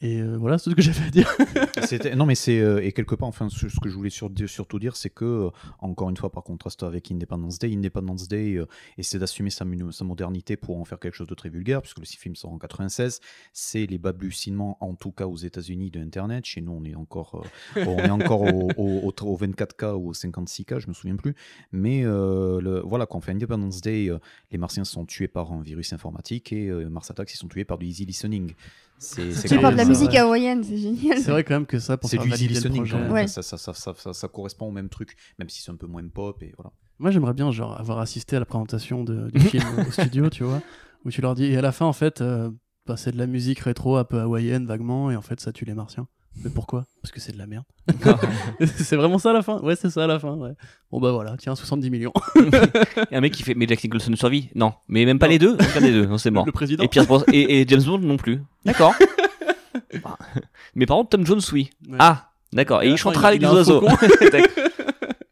Et 0.00 0.20
euh, 0.20 0.36
voilà, 0.36 0.58
c'est 0.58 0.64
tout 0.64 0.70
ce 0.70 0.76
que 0.76 0.82
j'avais 0.82 1.06
à 1.06 1.10
dire. 1.10 2.16
Non, 2.16 2.26
mais 2.26 2.34
c'est 2.34 2.60
euh, 2.60 2.82
et 2.82 2.92
quelque 2.92 3.14
part, 3.14 3.28
enfin, 3.28 3.48
ce, 3.48 3.66
que 3.80 3.88
je 3.88 3.94
voulais 3.94 4.10
sur- 4.10 4.30
surtout 4.46 4.78
dire, 4.78 4.96
c'est 4.96 5.10
que 5.10 5.24
euh, 5.24 5.50
encore 5.80 6.10
une 6.10 6.16
fois, 6.16 6.30
par 6.30 6.42
contraste 6.42 6.82
avec 6.82 7.10
Independence 7.10 7.58
Day, 7.58 7.72
Independence 7.74 8.28
Day 8.28 8.58
essaie 8.98 9.18
d'assumer 9.18 9.50
sa, 9.50 9.64
modernité 9.64 10.56
pour 10.56 10.78
en 10.78 10.84
faire 10.84 10.98
quelque 10.98 11.14
chose 11.14 11.26
de 11.28 11.34
très 11.34 11.48
vulgaire, 11.48 11.82
puisque 11.82 11.98
le 11.98 12.04
film 12.04 12.34
sort 12.36 12.52
en 12.52 12.58
96. 12.58 13.20
C'est 13.52 13.86
les 13.86 13.98
balbutiements, 13.98 14.76
en 14.80 14.94
tout 14.94 15.12
cas 15.12 15.26
aux 15.26 15.36
États-Unis, 15.36 15.90
de 15.90 16.00
Internet. 16.00 16.44
Chez 16.44 16.60
nous, 16.60 16.72
on 16.72 16.84
est 16.84 16.94
encore, 16.94 17.44
on 17.76 17.98
est 17.98 18.10
encore 18.10 18.42
au, 18.42 18.70
au- 18.76 19.08
au- 19.08 19.24
au 19.26 19.36
24K 19.38 19.94
ou 19.96 20.08
au 20.10 20.12
56K, 20.12 20.78
je 20.80 20.88
me 20.88 20.92
souviens 20.94 21.16
plus. 21.16 21.34
Mais 21.72 22.04
voilà, 22.04 23.06
quand 23.06 23.18
on 23.18 23.20
fait 23.20 23.32
Independence 23.32 23.80
Day, 23.80 24.10
les 24.50 24.58
Martiens 24.58 24.84
sont 24.84 25.04
tués 25.04 25.28
par 25.28 25.52
un 25.52 25.62
virus 25.62 25.92
informatique 25.92 26.52
et 26.52 26.70
Mars 26.70 27.10
Attacks, 27.10 27.32
ils 27.32 27.36
sont 27.36 27.48
tués 27.48 27.64
par 27.64 27.78
du 27.78 27.86
easy 27.86 28.04
listening. 28.04 28.52
Tu 29.00 29.58
parles 29.60 29.74
de 29.74 29.78
la 29.78 29.84
musique 29.84 30.14
hawaïenne, 30.14 30.64
c'est 30.64 30.78
génial. 30.78 31.18
C'est 31.18 31.30
vrai 31.30 31.44
quand 31.44 31.54
même 31.54 31.66
que 31.66 31.78
ça, 31.78 31.96
pour 31.96 32.08
c'est 32.08 32.16
faire 32.16 32.24
du 32.26 32.32
easy 32.32 32.48
listening 32.48 32.76
projet. 32.78 32.96
quand 32.96 33.02
même. 33.02 33.12
Ouais. 33.12 33.26
Ça, 33.26 33.42
ça, 33.42 33.58
ça, 33.58 33.74
ça, 33.74 33.92
ça- 33.96 34.12
ça 34.12 34.28
correspond 34.28 34.68
au 34.68 34.70
même 34.70 34.88
truc, 34.88 35.16
même 35.38 35.48
si 35.48 35.62
c'est 35.62 35.70
un 35.70 35.76
peu 35.76 35.86
moins 35.86 36.06
pop 36.08 36.42
et 36.42 36.52
voilà. 36.56 36.72
Moi, 36.98 37.10
j'aimerais 37.10 37.34
bien 37.34 37.50
genre 37.50 37.78
avoir 37.78 37.98
assisté 37.98 38.36
à 38.36 38.38
la 38.38 38.46
présentation 38.46 39.04
de- 39.04 39.30
du 39.30 39.40
film 39.40 39.64
au 39.86 39.90
studio, 39.90 40.30
tu 40.30 40.44
vois, 40.44 40.62
où 41.04 41.10
tu 41.10 41.20
leur 41.20 41.34
dis 41.34 41.44
et 41.44 41.56
à 41.56 41.60
la 41.62 41.72
fin 41.72 41.86
en 41.86 41.92
fait, 41.92 42.20
euh, 42.20 42.50
bah, 42.86 42.96
c'est 42.96 43.12
de 43.12 43.18
la 43.18 43.26
musique 43.26 43.58
rétro 43.60 43.96
un 43.96 44.04
peu 44.04 44.20
hawaïenne 44.20 44.64
vaguement 44.66 45.10
et 45.10 45.16
en 45.16 45.22
fait 45.22 45.40
ça 45.40 45.52
tue 45.52 45.64
les 45.64 45.74
martiens. 45.74 46.06
Mais 46.42 46.50
pourquoi? 46.50 46.84
Parce 47.00 47.12
que 47.12 47.20
c'est 47.20 47.32
de 47.32 47.38
la 47.38 47.46
merde. 47.46 47.64
c'est 48.76 48.96
vraiment 48.96 49.18
ça 49.18 49.30
à 49.30 49.32
la 49.32 49.42
fin? 49.42 49.60
Ouais, 49.60 49.76
c'est 49.76 49.88
ça 49.90 50.04
à 50.04 50.06
la 50.06 50.18
fin. 50.18 50.34
Ouais. 50.34 50.50
Bon 50.90 51.00
bah 51.00 51.12
voilà, 51.12 51.36
tiens 51.38 51.54
70 51.54 51.90
millions. 51.90 52.12
Et 53.10 53.16
un 53.16 53.20
mec 53.20 53.32
qui 53.32 53.42
fait 53.42 53.54
mais 53.54 53.66
Jack 53.66 53.82
Nicholson 53.84 54.14
survit? 54.16 54.48
Non, 54.54 54.72
mais 54.88 55.04
même 55.04 55.18
pas 55.18 55.28
les 55.28 55.38
deux? 55.38 55.54
Aucun 55.54 55.80
des 55.80 55.92
deux, 55.92 56.06
non 56.06 56.18
c'est 56.18 56.30
mort. 56.30 56.44
Le 56.46 56.52
président. 56.52 56.82
Et 56.84 56.88
Pierce 56.88 57.06
Brosnan- 57.06 57.24
et, 57.32 57.60
et 57.60 57.64
James 57.68 57.82
Bond 57.82 57.98
non 57.98 58.16
plus. 58.16 58.42
D'accord. 58.64 58.94
Bah, 60.02 60.18
mais 60.74 60.86
par 60.86 60.96
contre 60.96 61.10
Tom 61.10 61.24
Jones 61.26 61.40
oui. 61.52 61.70
Ouais. 61.88 61.96
Ah, 62.00 62.30
d'accord. 62.52 62.82
Et 62.82 62.88
il 62.88 62.96
chantera 62.96 63.28
avec 63.28 63.40
des 63.40 63.46
oiseaux. 63.46 63.82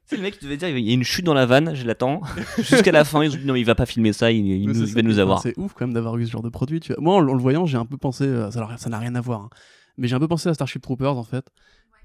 C'est 0.06 0.16
le 0.16 0.22
mec 0.22 0.38
qui 0.38 0.44
devait 0.44 0.56
dire 0.56 0.68
il 0.68 0.84
y 0.86 0.90
a 0.90 0.94
une 0.94 1.04
chute 1.04 1.24
dans 1.24 1.34
la 1.34 1.46
vanne, 1.46 1.74
je 1.74 1.84
l'attends. 1.86 2.20
Jusqu'à 2.58 2.92
la 2.92 3.04
fin, 3.04 3.22
ils 3.24 3.32
ont 3.32 3.36
dit 3.38 3.44
non, 3.46 3.54
il 3.54 3.64
va 3.64 3.74
pas 3.74 3.86
filmer 3.86 4.12
ça, 4.12 4.30
il, 4.30 4.66
nous- 4.68 4.86
va 4.86 5.02
nous 5.02 5.18
avoir. 5.18 5.40
C'est 5.42 5.56
ouf 5.58 5.72
quand 5.74 5.86
même 5.86 5.94
d'avoir 5.94 6.16
eu 6.18 6.26
ce 6.26 6.32
genre 6.32 6.42
de 6.42 6.48
produit. 6.48 6.80
Tu 6.80 6.92
vois. 6.92 7.02
Moi, 7.02 7.14
en, 7.16 7.26
en 7.28 7.32
le 7.34 7.40
voyant, 7.40 7.66
j'ai 7.66 7.76
un 7.78 7.86
peu 7.86 7.96
pensé. 7.96 8.24
euh, 8.24 8.50
ça 8.50 8.60
n'a- 8.60 8.76
ça 8.76 8.90
n'a 8.90 8.98
rien 8.98 9.14
à 9.14 9.20
voir. 9.20 9.40
hein. 9.42 9.50
Mais 10.02 10.08
j'ai 10.08 10.14
un 10.16 10.20
peu 10.20 10.28
pensé 10.28 10.48
à 10.48 10.54
Starship 10.54 10.82
Troopers 10.82 11.16
en 11.16 11.22
fait, 11.22 11.46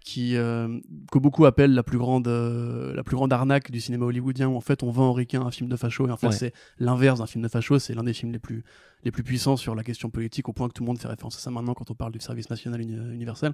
qui 0.01 0.35
euh, 0.37 0.79
que 1.11 1.17
beaucoup 1.19 1.45
appellent 1.45 1.73
la 1.73 1.83
plus 1.83 1.97
grande 1.97 2.27
euh, 2.27 2.93
la 2.93 3.03
plus 3.03 3.15
grande 3.15 3.33
arnaque 3.33 3.71
du 3.71 3.81
cinéma 3.81 4.05
hollywoodien. 4.05 4.47
Où 4.47 4.55
en 4.55 4.61
fait, 4.61 4.83
on 4.83 4.91
vend 4.91 5.11
ricain 5.11 5.41
un 5.41 5.51
film 5.51 5.67
de 5.67 5.75
facho 5.75 6.07
et 6.07 6.11
en 6.11 6.15
fait, 6.15 6.27
Ouais. 6.27 6.31
c'est 6.33 6.53
l'inverse 6.77 7.19
d'un 7.19 7.25
film 7.25 7.43
de 7.43 7.49
facho. 7.49 7.79
C'est 7.79 7.93
l'un 7.95 8.03
des 8.03 8.13
films 8.13 8.31
les 8.31 8.39
plus 8.39 8.63
les 9.03 9.11
plus 9.11 9.23
puissants 9.23 9.57
sur 9.57 9.73
la 9.75 9.83
question 9.83 10.09
politique, 10.09 10.47
au 10.47 10.53
point 10.53 10.67
que 10.69 10.73
tout 10.73 10.83
le 10.83 10.87
monde 10.87 10.99
fait 10.99 11.07
référence 11.07 11.35
à 11.35 11.39
ça 11.39 11.49
maintenant 11.51 11.73
quand 11.73 11.89
on 11.91 11.95
parle 11.95 12.11
du 12.11 12.19
service 12.19 12.49
national 12.49 12.79
uni- 12.81 12.93
universel. 13.13 13.53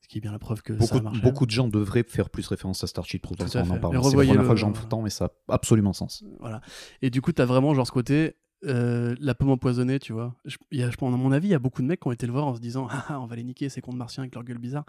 Ce 0.00 0.08
qui 0.08 0.18
est 0.18 0.20
bien 0.20 0.32
la 0.32 0.38
preuve 0.40 0.62
que 0.62 0.72
ça 0.72 0.78
Beaucoup, 0.80 0.96
a 0.98 1.02
marché. 1.02 1.20
beaucoup 1.20 1.46
de 1.46 1.50
gens 1.52 1.68
devraient 1.68 2.02
faire 2.02 2.28
plus 2.30 2.46
référence 2.48 2.82
à 2.82 2.86
Starship 2.88 3.22
Troopers. 3.22 3.46
On 3.54 3.60
en 3.70 3.78
parle. 3.78 3.92
C'est 4.02 4.16
la 4.16 4.24
première 4.24 4.44
fois 4.44 4.54
que 4.54 4.60
j'en 4.60 4.70
entends, 4.70 5.00
mais 5.02 5.10
ça 5.10 5.26
a 5.48 5.54
absolument 5.54 5.92
sens. 5.92 6.24
Voilà. 6.40 6.60
Et 7.02 7.10
du 7.10 7.20
coup, 7.22 7.30
tu 7.32 7.40
as 7.40 7.44
vraiment 7.46 7.72
genre 7.74 7.86
ce 7.86 7.92
côté, 7.92 8.34
euh, 8.64 9.14
la 9.20 9.34
pomme 9.34 9.50
empoisonnée, 9.50 9.98
tu 9.98 10.12
vois. 10.12 10.34
Je, 10.44 10.56
y 10.70 10.82
a, 10.82 10.90
je 10.90 10.96
à 11.00 11.08
mon 11.08 11.32
avis, 11.32 11.48
il 11.48 11.50
y 11.50 11.54
a 11.54 11.58
beaucoup 11.58 11.82
de 11.82 11.86
mecs 11.86 12.00
qui 12.00 12.08
ont 12.08 12.12
été 12.12 12.26
le 12.26 12.32
voir 12.32 12.46
en 12.46 12.54
se 12.54 12.60
disant 12.60 12.86
Ah, 12.90 13.04
ah, 13.08 13.20
on 13.20 13.26
va 13.26 13.36
les 13.36 13.44
niquer, 13.44 13.68
ces 13.68 13.80
cons 13.80 13.92
de 13.92 13.98
martiens 13.98 14.22
avec 14.22 14.34
leur 14.34 14.44
gueule 14.44 14.58
bizarre. 14.58 14.84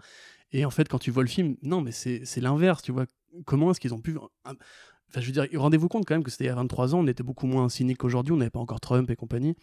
Et 0.52 0.64
en 0.64 0.70
fait, 0.70 0.88
quand 0.88 0.98
tu 0.98 1.10
vois 1.10 1.22
le 1.22 1.28
film, 1.28 1.56
non, 1.62 1.80
mais 1.80 1.92
c'est 1.92 2.40
l'inverse, 2.40 2.82
tu 2.82 2.92
vois. 2.92 3.06
Comment 3.44 3.70
est-ce 3.70 3.80
qu'ils 3.80 3.94
ont 3.94 4.00
pu. 4.00 4.16
Enfin, 4.44 5.20
je 5.20 5.26
veux 5.26 5.32
dire, 5.32 5.46
rendez-vous 5.60 5.88
compte 5.88 6.04
quand 6.06 6.14
même 6.14 6.22
que 6.22 6.30
c'était 6.30 6.44
il 6.44 6.48
y 6.48 6.50
a 6.50 6.54
23 6.54 6.94
ans, 6.94 7.00
on 7.00 7.06
était 7.06 7.22
beaucoup 7.22 7.46
moins 7.46 7.68
cynique 7.68 7.98
qu'aujourd'hui, 7.98 8.32
on 8.32 8.36
n'avait 8.36 8.50
pas 8.50 8.60
encore 8.60 8.80
Trump 8.80 9.10
et 9.10 9.16
compagnie. 9.16 9.56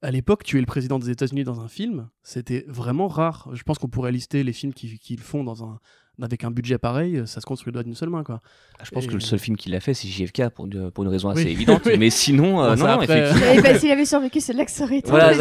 À 0.00 0.10
l'époque, 0.10 0.42
tu 0.42 0.56
es 0.56 0.60
le 0.60 0.66
président 0.66 0.98
des 0.98 1.10
États-Unis 1.10 1.44
dans 1.44 1.60
un 1.60 1.68
film, 1.68 2.08
c'était 2.22 2.64
vraiment 2.66 3.06
rare. 3.06 3.48
Je 3.52 3.62
pense 3.62 3.78
qu'on 3.78 3.88
pourrait 3.88 4.10
lister 4.10 4.42
les 4.42 4.52
films 4.52 4.72
qui, 4.72 4.98
qui 4.98 5.14
le 5.14 5.22
font 5.22 5.44
dans 5.44 5.64
un, 5.64 5.78
avec 6.22 6.44
un 6.44 6.50
budget 6.50 6.78
pareil, 6.78 7.22
ça 7.26 7.40
se 7.40 7.46
construit 7.46 7.70
le 7.70 7.74
doigt 7.74 7.82
d'une 7.82 7.94
seule 7.94 8.08
main, 8.10 8.22
quoi. 8.24 8.40
Je 8.82 8.90
pense 8.90 9.04
Et- 9.04 9.08
que 9.08 9.14
le 9.14 9.20
seul 9.20 9.38
film 9.38 9.56
qu'il 9.56 9.74
a 9.74 9.80
fait, 9.80 9.92
c'est 9.94 10.08
JFK 10.08 10.48
pour 10.54 10.66
une, 10.66 10.90
pour 10.90 11.04
une 11.04 11.10
raison 11.10 11.28
assez 11.28 11.44
Oui. 11.44 11.50
évidente. 11.50 11.82
Oui. 11.86 11.98
Mais 11.98 12.10
sinon, 12.10 12.62
euh, 12.62 12.70
non, 12.70 12.76
ça, 12.76 12.82
non, 12.96 13.00
après, 13.02 13.18
effectivement. 13.18 13.52
Et 13.52 13.60
bah, 13.60 13.78
s'il 13.78 13.90
avait 13.90 14.04
survécu, 14.04 14.40
c'est 14.40 14.52
là 14.52 14.64
que 14.64 14.70
ça 14.70 14.84
aurait 14.84 14.98
été. 14.98 15.10
Voilà. 15.10 15.32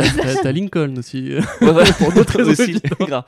T'as 0.43 0.51
Lincoln 0.51 0.95
aussi. 0.97 1.35
Ouais, 1.35 1.41
voilà, 1.61 1.91
Pour 1.99 2.11
d'autres 2.13 2.41
raisons. 2.43 3.23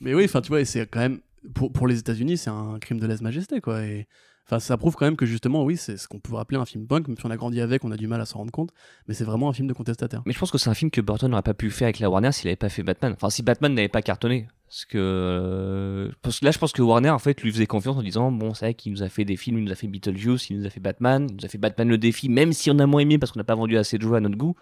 Mais 0.00 0.14
oui, 0.14 0.24
enfin, 0.24 0.40
tu 0.40 0.48
vois, 0.48 0.64
c'est 0.64 0.86
quand 0.86 1.00
même 1.00 1.20
pour, 1.54 1.72
pour 1.72 1.86
les 1.86 1.98
États-Unis, 1.98 2.36
c'est 2.38 2.50
un 2.50 2.78
crime 2.80 3.00
de 3.00 3.06
lèse-majesté, 3.06 3.60
quoi. 3.60 3.82
Et 3.82 4.06
enfin, 4.46 4.60
ça 4.60 4.76
prouve 4.76 4.94
quand 4.94 5.04
même 5.06 5.16
que 5.16 5.26
justement, 5.26 5.64
oui, 5.64 5.76
c'est 5.76 5.96
ce 5.96 6.06
qu'on 6.08 6.20
pourrait 6.20 6.42
appeler 6.42 6.58
un 6.60 6.64
film 6.64 6.86
punk, 6.86 7.08
même 7.08 7.16
si 7.16 7.26
on 7.26 7.30
a 7.30 7.36
grandi 7.36 7.60
avec, 7.60 7.84
on 7.84 7.90
a 7.90 7.96
du 7.96 8.06
mal 8.06 8.20
à 8.20 8.26
s'en 8.26 8.38
rendre 8.38 8.52
compte, 8.52 8.70
mais 9.08 9.14
c'est 9.14 9.24
vraiment 9.24 9.48
un 9.48 9.52
film 9.52 9.66
de 9.68 9.72
contestataire. 9.72 10.22
Mais 10.26 10.32
je 10.32 10.38
pense 10.38 10.50
que 10.50 10.58
c'est 10.58 10.70
un 10.70 10.74
film 10.74 10.90
que 10.90 11.00
Burton 11.00 11.30
n'aurait 11.30 11.42
pas 11.42 11.54
pu 11.54 11.70
faire 11.70 11.86
avec 11.86 11.98
la 11.98 12.10
Warner 12.10 12.32
s'il 12.32 12.46
n'avait 12.46 12.56
pas 12.56 12.68
fait 12.68 12.82
Batman. 12.82 13.12
Enfin, 13.16 13.30
si 13.30 13.42
Batman 13.42 13.74
n'avait 13.74 13.88
pas 13.88 14.02
cartonné. 14.02 14.46
Parce 14.68 14.84
que, 14.84 14.98
euh, 14.98 16.10
parce 16.22 16.40
que 16.40 16.44
là, 16.44 16.50
je 16.50 16.58
pense 16.58 16.72
que 16.72 16.82
Warner, 16.82 17.08
en 17.10 17.18
fait, 17.18 17.40
lui 17.42 17.50
faisait 17.50 17.66
confiance 17.66 17.96
en 17.96 18.02
disant 18.02 18.30
Bon, 18.30 18.52
c'est 18.52 18.66
vrai 18.66 18.74
qu'il 18.74 18.92
nous 18.92 19.02
a 19.02 19.08
fait 19.08 19.24
des 19.24 19.36
films, 19.36 19.58
il 19.58 19.64
nous 19.64 19.72
a 19.72 19.74
fait 19.74 19.86
Beetlejuice, 19.86 20.50
il 20.50 20.58
nous 20.60 20.66
a 20.66 20.70
fait 20.70 20.80
Batman, 20.80 21.26
il 21.30 21.36
nous 21.36 21.44
a 21.44 21.48
fait 21.48 21.56
Batman 21.58 21.88
le 21.88 21.96
défi, 21.96 22.28
même 22.28 22.52
si 22.52 22.70
on 22.70 22.78
a 22.78 22.86
moins 22.86 23.00
aimé 23.00 23.16
parce 23.18 23.32
qu'on 23.32 23.40
n'a 23.40 23.44
pas 23.44 23.54
vendu 23.54 23.78
assez 23.78 23.96
de 23.96 24.02
jeux 24.02 24.14
à 24.14 24.20
notre 24.20 24.36
goût. 24.36 24.54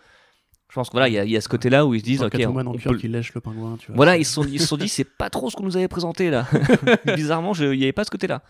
Je 0.69 0.75
pense 0.75 0.89
que 0.89 0.93
voilà, 0.93 1.09
il 1.09 1.15
y, 1.15 1.19
a- 1.19 1.25
il 1.25 1.31
y 1.31 1.37
a 1.37 1.41
ce 1.41 1.49
côté-là 1.49 1.87
où 1.87 1.95
ils 1.95 2.01
se 2.01 2.05
disent 2.05 2.23
Ok, 2.23 2.33
Catwoman 2.33 2.67
en 2.69 2.73
peut 2.73 2.79
cuir 2.79 2.93
le- 2.93 2.99
qui 2.99 3.09
lèche 3.09 3.35
le 3.35 3.41
pingouin, 3.41 3.77
tu 3.79 3.89
vois. 3.89 3.97
Voilà, 3.97 4.17
ils 4.17 4.25
se 4.25 4.33
sont, 4.35 4.45
ils 4.45 4.61
se 4.61 4.67
sont 4.67 4.77
dit, 4.77 4.89
c'est 4.89 5.05
pas 5.05 5.29
trop 5.31 5.51
ce 5.51 5.57
qu'on 5.57 5.65
nous 5.65 5.77
avait 5.77 5.89
présenté 5.89 6.31
là. 6.31 6.47
Bizarrement, 7.17 7.53
je- 7.53 7.65
il 7.73 7.79
n'y 7.79 7.85
avait 7.85 7.93
pas 7.93 8.05
ce 8.05 8.11
côté-là. 8.11 8.43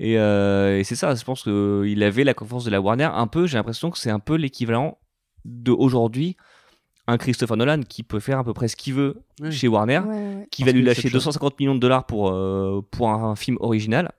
Et, 0.00 0.18
euh, 0.18 0.78
et 0.78 0.84
c'est 0.84 0.94
ça, 0.96 1.14
je 1.14 1.24
pense 1.24 1.42
qu'il 1.44 2.02
avait 2.02 2.24
la 2.24 2.34
confiance 2.34 2.64
de 2.64 2.70
la 2.70 2.80
Warner. 2.80 3.08
Un 3.12 3.26
peu, 3.28 3.46
j'ai 3.46 3.56
l'impression 3.56 3.90
que 3.90 3.98
c'est 3.98 4.10
un 4.10 4.20
peu 4.20 4.34
l'équivalent 4.36 4.98
de 5.44 5.70
aujourd'hui 5.72 6.36
un 7.08 7.16
Christopher 7.18 7.56
Nolan 7.56 7.80
qui 7.82 8.02
peut 8.04 8.20
faire 8.20 8.38
à 8.38 8.44
peu 8.44 8.52
près 8.52 8.68
ce 8.68 8.76
qu'il 8.76 8.94
veut 8.94 9.22
Oui. 9.40 9.50
chez 9.50 9.66
Warner, 9.66 9.98
Ouais, 10.00 10.14
ouais. 10.14 10.48
qui 10.50 10.62
Parce 10.62 10.72
va 10.72 10.78
lui 10.78 10.84
lâcher 10.84 11.02
cette 11.02 11.10
chose- 11.10 11.24
250 11.24 11.58
millions 11.58 11.74
de 11.74 11.80
dollars 11.80 12.06
pour, 12.06 12.30
euh, 12.30 12.80
pour 12.90 13.08
un, 13.10 13.30
un 13.30 13.34
film 13.36 13.56
original, 13.60 14.12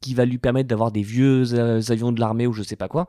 qui 0.00 0.14
va 0.14 0.24
lui 0.24 0.38
permettre 0.38 0.68
d'avoir 0.68 0.90
des 0.90 1.02
vieux 1.02 1.44
euh, 1.54 1.80
avions 1.88 2.10
de 2.12 2.18
l'armée 2.20 2.46
ou 2.46 2.52
je 2.52 2.62
sais 2.62 2.76
pas 2.76 2.88
quoi. 2.88 3.06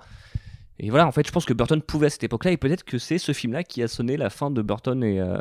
Et 0.79 0.89
voilà, 0.89 1.07
en 1.07 1.11
fait, 1.11 1.25
je 1.27 1.31
pense 1.31 1.45
que 1.45 1.53
Burton 1.53 1.81
pouvait 1.81 2.07
à 2.07 2.09
cette 2.09 2.23
époque-là, 2.23 2.51
et 2.51 2.57
peut-être 2.57 2.83
que 2.83 2.97
c'est 2.97 3.17
ce 3.17 3.31
film-là 3.33 3.63
qui 3.63 3.81
a 3.83 3.87
sonné 3.87 4.15
la 4.17 4.29
fin 4.29 4.49
de 4.51 4.61
Burton 4.61 5.03
et, 5.03 5.19
euh, 5.19 5.37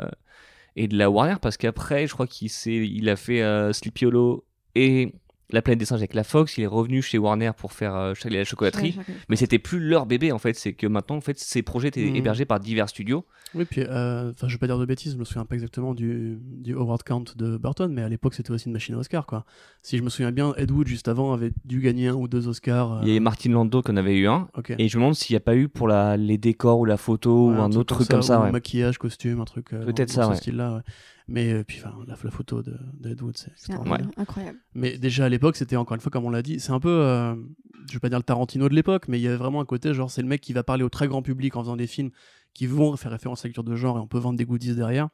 et 0.75 0.87
de 0.87 0.97
la 0.97 1.09
Warner, 1.09 1.35
parce 1.41 1.55
qu'après, 1.57 2.07
je 2.07 2.13
crois 2.13 2.27
qu'il 2.27 2.49
s'est- 2.49 2.87
il 2.87 3.07
a 3.09 3.15
fait 3.15 3.41
euh, 3.41 3.71
Sleepy 3.73 4.05
Hollow 4.05 4.45
et 4.75 5.13
La 5.51 5.63
planète 5.63 5.79
des 5.79 5.85
singes 5.85 5.99
avec 6.01 6.13
la 6.13 6.23
Fox, 6.23 6.57
il 6.59 6.63
est 6.63 6.67
revenu 6.67 7.01
chez 7.01 7.17
Warner 7.17 7.51
pour 7.57 7.73
faire 7.73 7.95
euh, 7.95 8.13
la 8.29 8.43
chocolaterie, 8.43 8.93
Ouais, 8.97 9.03
mais 9.29 9.35
c'était 9.35 9.57
plus 9.57 9.79
leur 9.79 10.05
bébé 10.05 10.31
en 10.31 10.37
fait, 10.37 10.53
c'est 10.55 10.73
que 10.73 10.85
maintenant, 10.85 11.15
en 11.15 11.21
fait, 11.21 11.39
ces 11.39 11.63
projets 11.63 11.87
étaient 11.87 12.05
Mhm. 12.05 12.15
hébergés 12.17 12.45
par 12.45 12.59
divers 12.59 12.87
studios. 12.87 13.25
Oui, 13.55 13.65
puis, 13.65 13.81
euh, 13.81 14.31
enfin, 14.31 14.47
je 14.47 14.53
vais 14.53 14.59
pas 14.59 14.67
dire 14.67 14.77
de 14.77 14.85
bêtises, 14.85 15.13
je 15.13 15.17
me 15.17 15.23
souviens 15.25 15.45
pas 15.45 15.55
exactement 15.55 15.95
du, 15.95 16.37
du 16.39 16.75
Howard 16.75 17.01
Count 17.01 17.23
de 17.35 17.57
Burton, 17.57 17.91
mais 17.91 18.03
à 18.03 18.09
l'époque, 18.09 18.35
c'était 18.35 18.51
aussi 18.51 18.67
une 18.67 18.73
machine 18.73 18.93
à 18.93 18.99
Oscar, 18.99 19.25
quoi. 19.25 19.43
Si 19.81 19.97
je 19.97 20.03
me 20.03 20.09
souviens 20.09 20.31
bien, 20.31 20.53
Ed 20.57 20.69
Wood, 20.69 20.87
juste 20.87 21.07
avant, 21.07 21.33
avait 21.33 21.51
dû 21.65 21.81
gagner 21.81 22.09
un 22.09 22.13
ou 22.13 22.27
deux 22.27 22.47
Oscars. 22.47 22.93
euh, 22.97 22.99
Il 23.01 23.07
y 23.07 23.11
avait 23.11 23.19
Martin 23.19 23.49
Landau 23.49 23.81
qu'on 23.81 23.97
avait 23.97 24.17
eu 24.17 24.27
un, 24.27 24.49
et 24.77 24.87
je 24.87 24.97
me 24.97 25.01
demande 25.01 25.15
s'il 25.15 25.33
n'y 25.33 25.37
a 25.37 25.41
pas 25.41 25.55
eu 25.55 25.67
pour 25.67 25.87
la, 25.87 26.15
les 26.15 26.37
décors 26.37 26.77
ou 26.79 26.85
la 26.85 26.97
photo 26.97 27.49
Ouais, 27.49 27.57
ou 27.57 27.61
un 27.61 27.71
autre 27.71 27.95
truc 27.95 28.07
comme 28.07 28.21
ça. 28.21 28.39
ou 28.39 28.43
ouais. 28.43 28.51
maquillage, 28.51 28.99
costume, 28.99 29.39
un 29.41 29.45
truc. 29.45 29.73
euh, 29.73 29.83
Peut-être 29.83 30.11
ça, 30.11 30.25
ce 30.25 30.29
ouais. 30.29 30.35
style-là, 30.35 30.75
ouais. 30.75 30.81
Mais 31.29 31.53
euh, 31.53 31.63
puis, 31.63 31.77
enfin, 31.79 31.95
la, 32.07 32.15
la 32.21 32.31
photo 32.31 32.61
de, 32.63 32.75
de 32.99 33.09
Ed 33.09 33.21
Wood, 33.21 33.37
c'est 33.37 33.71
incroyable. 33.73 34.11
Mais 34.73 34.97
déjà 34.97 35.25
à 35.25 35.29
l'époque, 35.29 35.55
c'était 35.55 35.75
encore 35.75 35.95
une 35.95 36.01
fois, 36.01 36.11
comme 36.11 36.25
on 36.25 36.29
l'a 36.29 36.41
dit, 36.41 36.59
c'est 36.59 36.71
un 36.71 36.79
peu, 36.79 36.89
euh, 36.89 37.35
je 37.87 37.93
vais 37.93 37.99
pas 37.99 38.09
dire 38.09 38.17
le 38.17 38.23
Tarantino 38.23 38.67
de 38.67 38.73
l'époque, 38.75 39.07
mais 39.07 39.19
il 39.19 39.21
y 39.21 39.27
avait 39.27 39.37
vraiment 39.37 39.61
un 39.61 39.65
côté, 39.65 39.93
genre, 39.93 40.09
c'est 40.09 40.21
le 40.21 40.27
mec 40.27 40.41
qui 40.41 40.53
va 40.53 40.63
parler 40.63 40.83
au 40.83 40.89
très 40.89 41.07
grand 41.07 41.21
public 41.21 41.55
en 41.55 41.61
faisant 41.61 41.75
des 41.77 41.87
films 41.87 42.09
qui 42.53 42.65
vont 42.65 42.95
faire 42.97 43.11
référence 43.11 43.41
à 43.41 43.47
la 43.47 43.49
culture 43.49 43.63
de 43.63 43.75
genre 43.75 43.97
et 43.97 44.01
on 44.01 44.07
peut 44.07 44.17
vendre 44.17 44.37
des 44.37 44.45
goodies 44.45 44.75
derrière. 44.75 45.09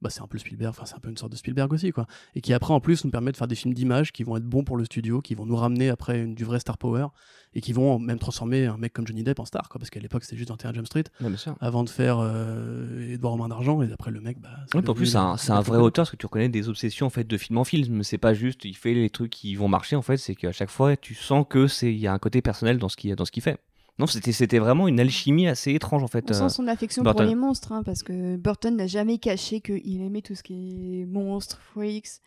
Bah, 0.00 0.10
c'est 0.10 0.22
un 0.22 0.26
peu 0.28 0.38
Spielberg, 0.38 0.70
enfin, 0.70 0.84
c'est 0.86 0.94
un 0.94 1.00
peu 1.00 1.08
une 1.08 1.16
sorte 1.16 1.32
de 1.32 1.36
Spielberg 1.36 1.72
aussi, 1.72 1.90
quoi. 1.90 2.06
Et 2.36 2.40
qui 2.40 2.52
après, 2.52 2.72
en 2.72 2.80
plus, 2.80 3.04
nous 3.04 3.10
permet 3.10 3.32
de 3.32 3.36
faire 3.36 3.48
des 3.48 3.56
films 3.56 3.74
d'image 3.74 4.12
qui 4.12 4.22
vont 4.22 4.36
être 4.36 4.44
bons 4.44 4.62
pour 4.62 4.76
le 4.76 4.84
studio, 4.84 5.20
qui 5.20 5.34
vont 5.34 5.44
nous 5.44 5.56
ramener 5.56 5.88
après 5.88 6.20
une- 6.20 6.34
du 6.34 6.44
vrai 6.44 6.60
star 6.60 6.78
power 6.78 7.06
et 7.54 7.60
qui 7.60 7.72
vont 7.72 7.98
même 7.98 8.18
transformer 8.18 8.66
un 8.66 8.76
mec 8.76 8.92
comme 8.92 9.06
Johnny 9.06 9.24
Depp 9.24 9.40
en 9.40 9.44
star, 9.44 9.68
quoi. 9.68 9.78
Parce 9.80 9.90
qu'à 9.90 9.98
l'époque, 9.98 10.22
c'était 10.22 10.36
juste 10.36 10.50
21 10.50 10.72
Jump 10.72 10.86
Street 10.86 11.04
Ouais, 11.20 11.30
avant 11.60 11.82
de 11.82 11.88
faire 11.88 12.18
euh, 12.20 13.12
Edouard 13.12 13.34
aux 13.34 13.36
mains 13.38 13.48
d'argent 13.48 13.82
et 13.82 13.92
après 13.92 14.10
le 14.10 14.20
mec, 14.20 14.38
bah. 14.40 14.50
en 14.74 14.94
plus, 14.94 15.06
c'est 15.06 15.50
un, 15.50 15.60
vrai 15.60 15.78
auteur 15.78 16.04
parce 16.04 16.10
que 16.10 16.16
tu 16.16 16.26
reconnais 16.26 16.48
des 16.48 16.68
obsessions 16.68 17.06
en 17.06 17.10
fait 17.10 17.24
de 17.24 17.36
film 17.36 17.58
en 17.58 17.64
film. 17.64 18.02
C'est 18.04 18.18
pas 18.18 18.34
juste, 18.34 18.64
il 18.64 18.76
fait 18.76 18.94
les 18.94 19.10
trucs 19.10 19.30
qui 19.30 19.54
vont 19.56 19.68
marcher 19.68 19.96
en 19.96 20.02
fait. 20.02 20.16
C'est 20.16 20.34
qu'à 20.34 20.52
chaque 20.52 20.70
fois, 20.70 20.96
tu 20.96 21.14
sens 21.14 21.44
que 21.48 21.66
c'est, 21.66 21.92
il 21.92 21.98
y 21.98 22.06
a 22.06 22.12
un 22.12 22.18
côté 22.18 22.40
personnel 22.42 22.78
dans 22.78 22.88
ce 22.88 22.96
qu'il 22.96 23.14
dans 23.16 23.24
ce 23.24 23.32
qu'il 23.32 23.42
fait. 23.42 23.58
Non, 23.98 24.06
c'était, 24.06 24.32
c'était 24.32 24.58
vraiment 24.58 24.86
une 24.86 25.00
alchimie 25.00 25.48
assez 25.48 25.72
étrange 25.72 26.02
en 26.02 26.08
fait. 26.08 26.24
On 26.30 26.34
euh. 26.34 26.48
sent 26.48 26.54
son 26.54 26.68
affection 26.68 27.02
Burton. 27.02 27.24
pour 27.24 27.28
les 27.28 27.34
monstres, 27.34 27.72
hein, 27.72 27.82
parce 27.84 28.02
que 28.02 28.36
Burton 28.36 28.76
n'a 28.76 28.86
jamais 28.86 29.18
caché 29.18 29.60
qu'il 29.60 30.02
aimait 30.02 30.22
tout 30.22 30.34
ce 30.34 30.42
qui 30.42 31.00
est 31.00 31.06
monstres, 31.06 31.60
freaks. 31.60 32.20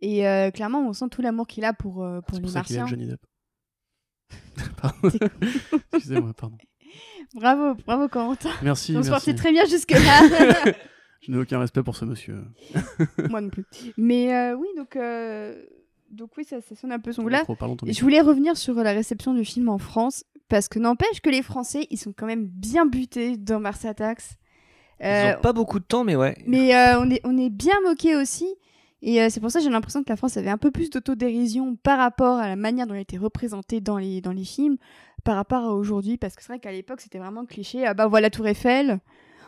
Et 0.00 0.26
euh, 0.26 0.50
clairement, 0.50 0.80
on 0.80 0.92
sent 0.92 1.08
tout 1.10 1.22
l'amour 1.22 1.46
qu'il 1.46 1.64
a 1.64 1.72
pour, 1.72 2.02
euh, 2.02 2.20
pour 2.22 2.36
C'est 2.36 2.40
les 2.40 2.42
pour 2.42 2.50
ça 2.50 2.62
qu'il 2.62 2.76
aime 2.76 2.82
martiens. 2.82 2.98
Johnny 2.98 3.10
Depp. 3.10 3.20
Pardon. 4.80 5.10
Excusez-moi, 5.92 6.32
pardon. 6.34 6.56
Bravo, 7.34 7.74
bravo 7.86 8.08
Corentin. 8.08 8.50
Merci, 8.62 8.94
On 8.96 9.02
se 9.02 9.10
portait 9.10 9.34
très 9.34 9.52
bien 9.52 9.64
jusque-là. 9.66 10.72
Je 11.22 11.30
n'ai 11.30 11.38
aucun 11.38 11.60
respect 11.60 11.82
pour 11.82 11.96
ce 11.96 12.04
monsieur. 12.04 12.44
Moi 13.30 13.40
non 13.40 13.48
plus. 13.48 13.64
Mais 13.96 14.34
euh, 14.34 14.56
oui, 14.56 14.66
donc, 14.76 14.96
euh, 14.96 15.64
donc 16.10 16.30
oui, 16.36 16.44
ça, 16.44 16.60
ça 16.60 16.74
sonne 16.74 16.90
un 16.90 16.98
peu 16.98 17.12
son 17.12 17.26
là. 17.28 17.44
Et 17.48 17.52
micro. 17.52 17.76
je 17.86 18.00
voulais 18.00 18.20
revenir 18.20 18.56
sur 18.56 18.74
la 18.74 18.92
réception 18.92 19.32
du 19.32 19.44
film 19.44 19.68
en 19.68 19.78
France, 19.78 20.24
parce 20.52 20.68
que 20.68 20.78
n'empêche 20.78 21.22
que 21.22 21.30
les 21.30 21.40
Français, 21.40 21.86
ils 21.88 21.96
sont 21.96 22.12
quand 22.14 22.26
même 22.26 22.44
bien 22.44 22.84
butés 22.84 23.38
dans 23.38 23.58
Mars 23.58 23.86
Attacks. 23.86 24.36
Euh, 25.02 25.30
Ils 25.30 25.38
ont 25.38 25.40
pas 25.40 25.54
beaucoup 25.54 25.78
de 25.78 25.84
temps, 25.84 26.04
mais 26.04 26.14
ouais. 26.14 26.36
mais 26.46 26.76
euh, 26.76 27.00
on, 27.00 27.08
est, 27.08 27.22
on 27.24 27.38
est 27.38 27.48
bien 27.48 27.80
moqué 27.82 28.16
aussi. 28.16 28.54
Et 29.00 29.22
euh, 29.22 29.28
c'est 29.30 29.40
pour 29.40 29.50
ça 29.50 29.60
que 29.60 29.64
j'ai 29.64 29.70
l'impression 29.70 30.04
que 30.04 30.10
la 30.10 30.16
France 30.16 30.36
avait 30.36 30.50
un 30.50 30.58
peu 30.58 30.70
plus 30.70 30.90
d'autodérision 30.90 31.76
par 31.76 31.98
rapport 31.98 32.36
à 32.36 32.48
la 32.48 32.56
manière 32.56 32.86
dont 32.86 32.92
elle 32.92 33.00
était 33.00 33.16
représentée 33.16 33.80
dans 33.80 33.96
les, 33.96 34.20
dans 34.20 34.32
les 34.32 34.44
films, 34.44 34.76
par 35.24 35.36
rapport 35.36 35.64
à 35.64 35.72
aujourd'hui. 35.72 36.18
Parce 36.18 36.36
que 36.36 36.42
c'est 36.42 36.52
vrai 36.52 36.60
qu'à 36.60 36.70
l'époque, 36.70 37.00
c'était 37.00 37.18
vraiment 37.18 37.46
cliché. 37.46 37.86
Ah 37.86 37.94
bah, 37.94 38.10
la 38.20 38.28
Tour 38.28 38.46
Eiffel, 38.46 39.00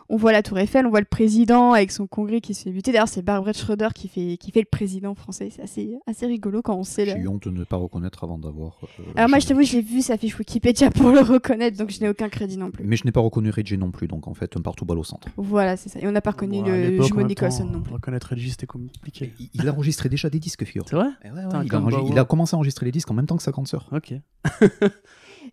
on 0.08 0.16
voit 0.16 0.32
la 0.32 0.42
Tour 0.42 0.58
Eiffel, 0.58 0.86
on 0.86 0.90
voit 0.90 1.00
le 1.00 1.06
président 1.06 1.72
avec 1.72 1.90
son 1.90 2.06
congrès 2.06 2.40
qui 2.40 2.54
se 2.54 2.62
fait 2.64 2.70
buter. 2.70 2.92
D'ailleurs, 2.92 3.08
c'est 3.08 3.22
Barbara 3.22 3.52
Schroeder 3.52 3.88
qui 3.94 4.08
fait, 4.08 4.36
qui 4.36 4.50
fait 4.52 4.60
le 4.60 4.66
président 4.70 5.14
français. 5.14 5.48
C'est 5.50 5.62
assez, 5.62 5.96
assez 6.06 6.26
rigolo 6.26 6.62
quand 6.62 6.76
on 6.76 6.84
sait. 6.84 7.06
J'ai 7.06 7.14
le- 7.14 7.28
honte 7.28 7.44
de 7.48 7.50
ne 7.50 7.64
pas 7.64 7.76
reconnaître 7.76 8.22
avant 8.24 8.38
d'avoir. 8.38 8.78
euh, 9.00 9.02
Alors 9.16 9.28
moi, 9.30 9.38
je 9.38 9.46
t'avoue, 9.46 9.62
j'ai 9.62 9.80
vu 9.82 10.02
sa 10.02 10.16
fiche 10.16 10.38
Wikipédia 10.38 10.90
pour 10.90 11.10
le 11.10 11.20
reconnaître, 11.20 11.76
donc 11.78 11.90
je 11.90 12.00
n'ai 12.00 12.08
aucun 12.08 12.28
crédit 12.28 12.56
non 12.56 12.70
plus. 12.70 12.84
Mais 12.84 12.96
je 12.96 13.04
n'ai 13.04 13.12
pas 13.12 13.20
reconnu 13.20 13.50
Reggie 13.50 13.78
non 13.78 13.90
plus, 13.90 14.06
donc 14.06 14.28
en 14.28 14.34
fait, 14.34 14.56
un 14.56 14.60
partout 14.60 14.84
balle 14.84 14.98
au 14.98 15.04
centre. 15.04 15.28
Voilà, 15.36 15.76
c'est 15.76 15.88
ça. 15.88 15.98
Et 16.00 16.06
on 16.06 16.12
n'a 16.12 16.20
pas 16.20 16.32
reconnu 16.32 16.62
Bon, 16.62 16.64
à 16.64 16.76
le 16.76 17.02
jumeau 17.02 17.22
Nicholson 17.22 17.64
non 17.64 17.80
plus. 17.80 17.92
Reconnaître 17.94 18.28
Reggie, 18.30 18.50
c'était 18.50 18.66
compliqué. 18.66 19.32
Il, 19.40 19.48
il 19.54 19.70
enregistrait 19.70 20.08
déjà 20.08 20.28
des 20.30 20.38
disques, 20.40 20.64
figure. 20.64 20.84
C'est 20.88 20.96
vrai 20.96 21.08
Eh 21.24 21.28
ouais, 21.30 21.36
ouais, 21.36 21.42
Putain, 21.44 21.64
il, 21.64 21.74
a 21.74 21.80
enregistré- 21.80 22.10
il 22.12 22.18
a 22.18 22.24
commencé 22.24 22.54
à 22.54 22.58
enregistrer 22.58 22.86
les 22.86 22.92
disques 22.92 23.10
en 23.10 23.14
même 23.14 23.26
temps 23.26 23.36
que 23.36 23.42
sa 23.42 23.50
grande 23.52 23.68
sœur. 23.68 23.88
Ok. 23.92 24.14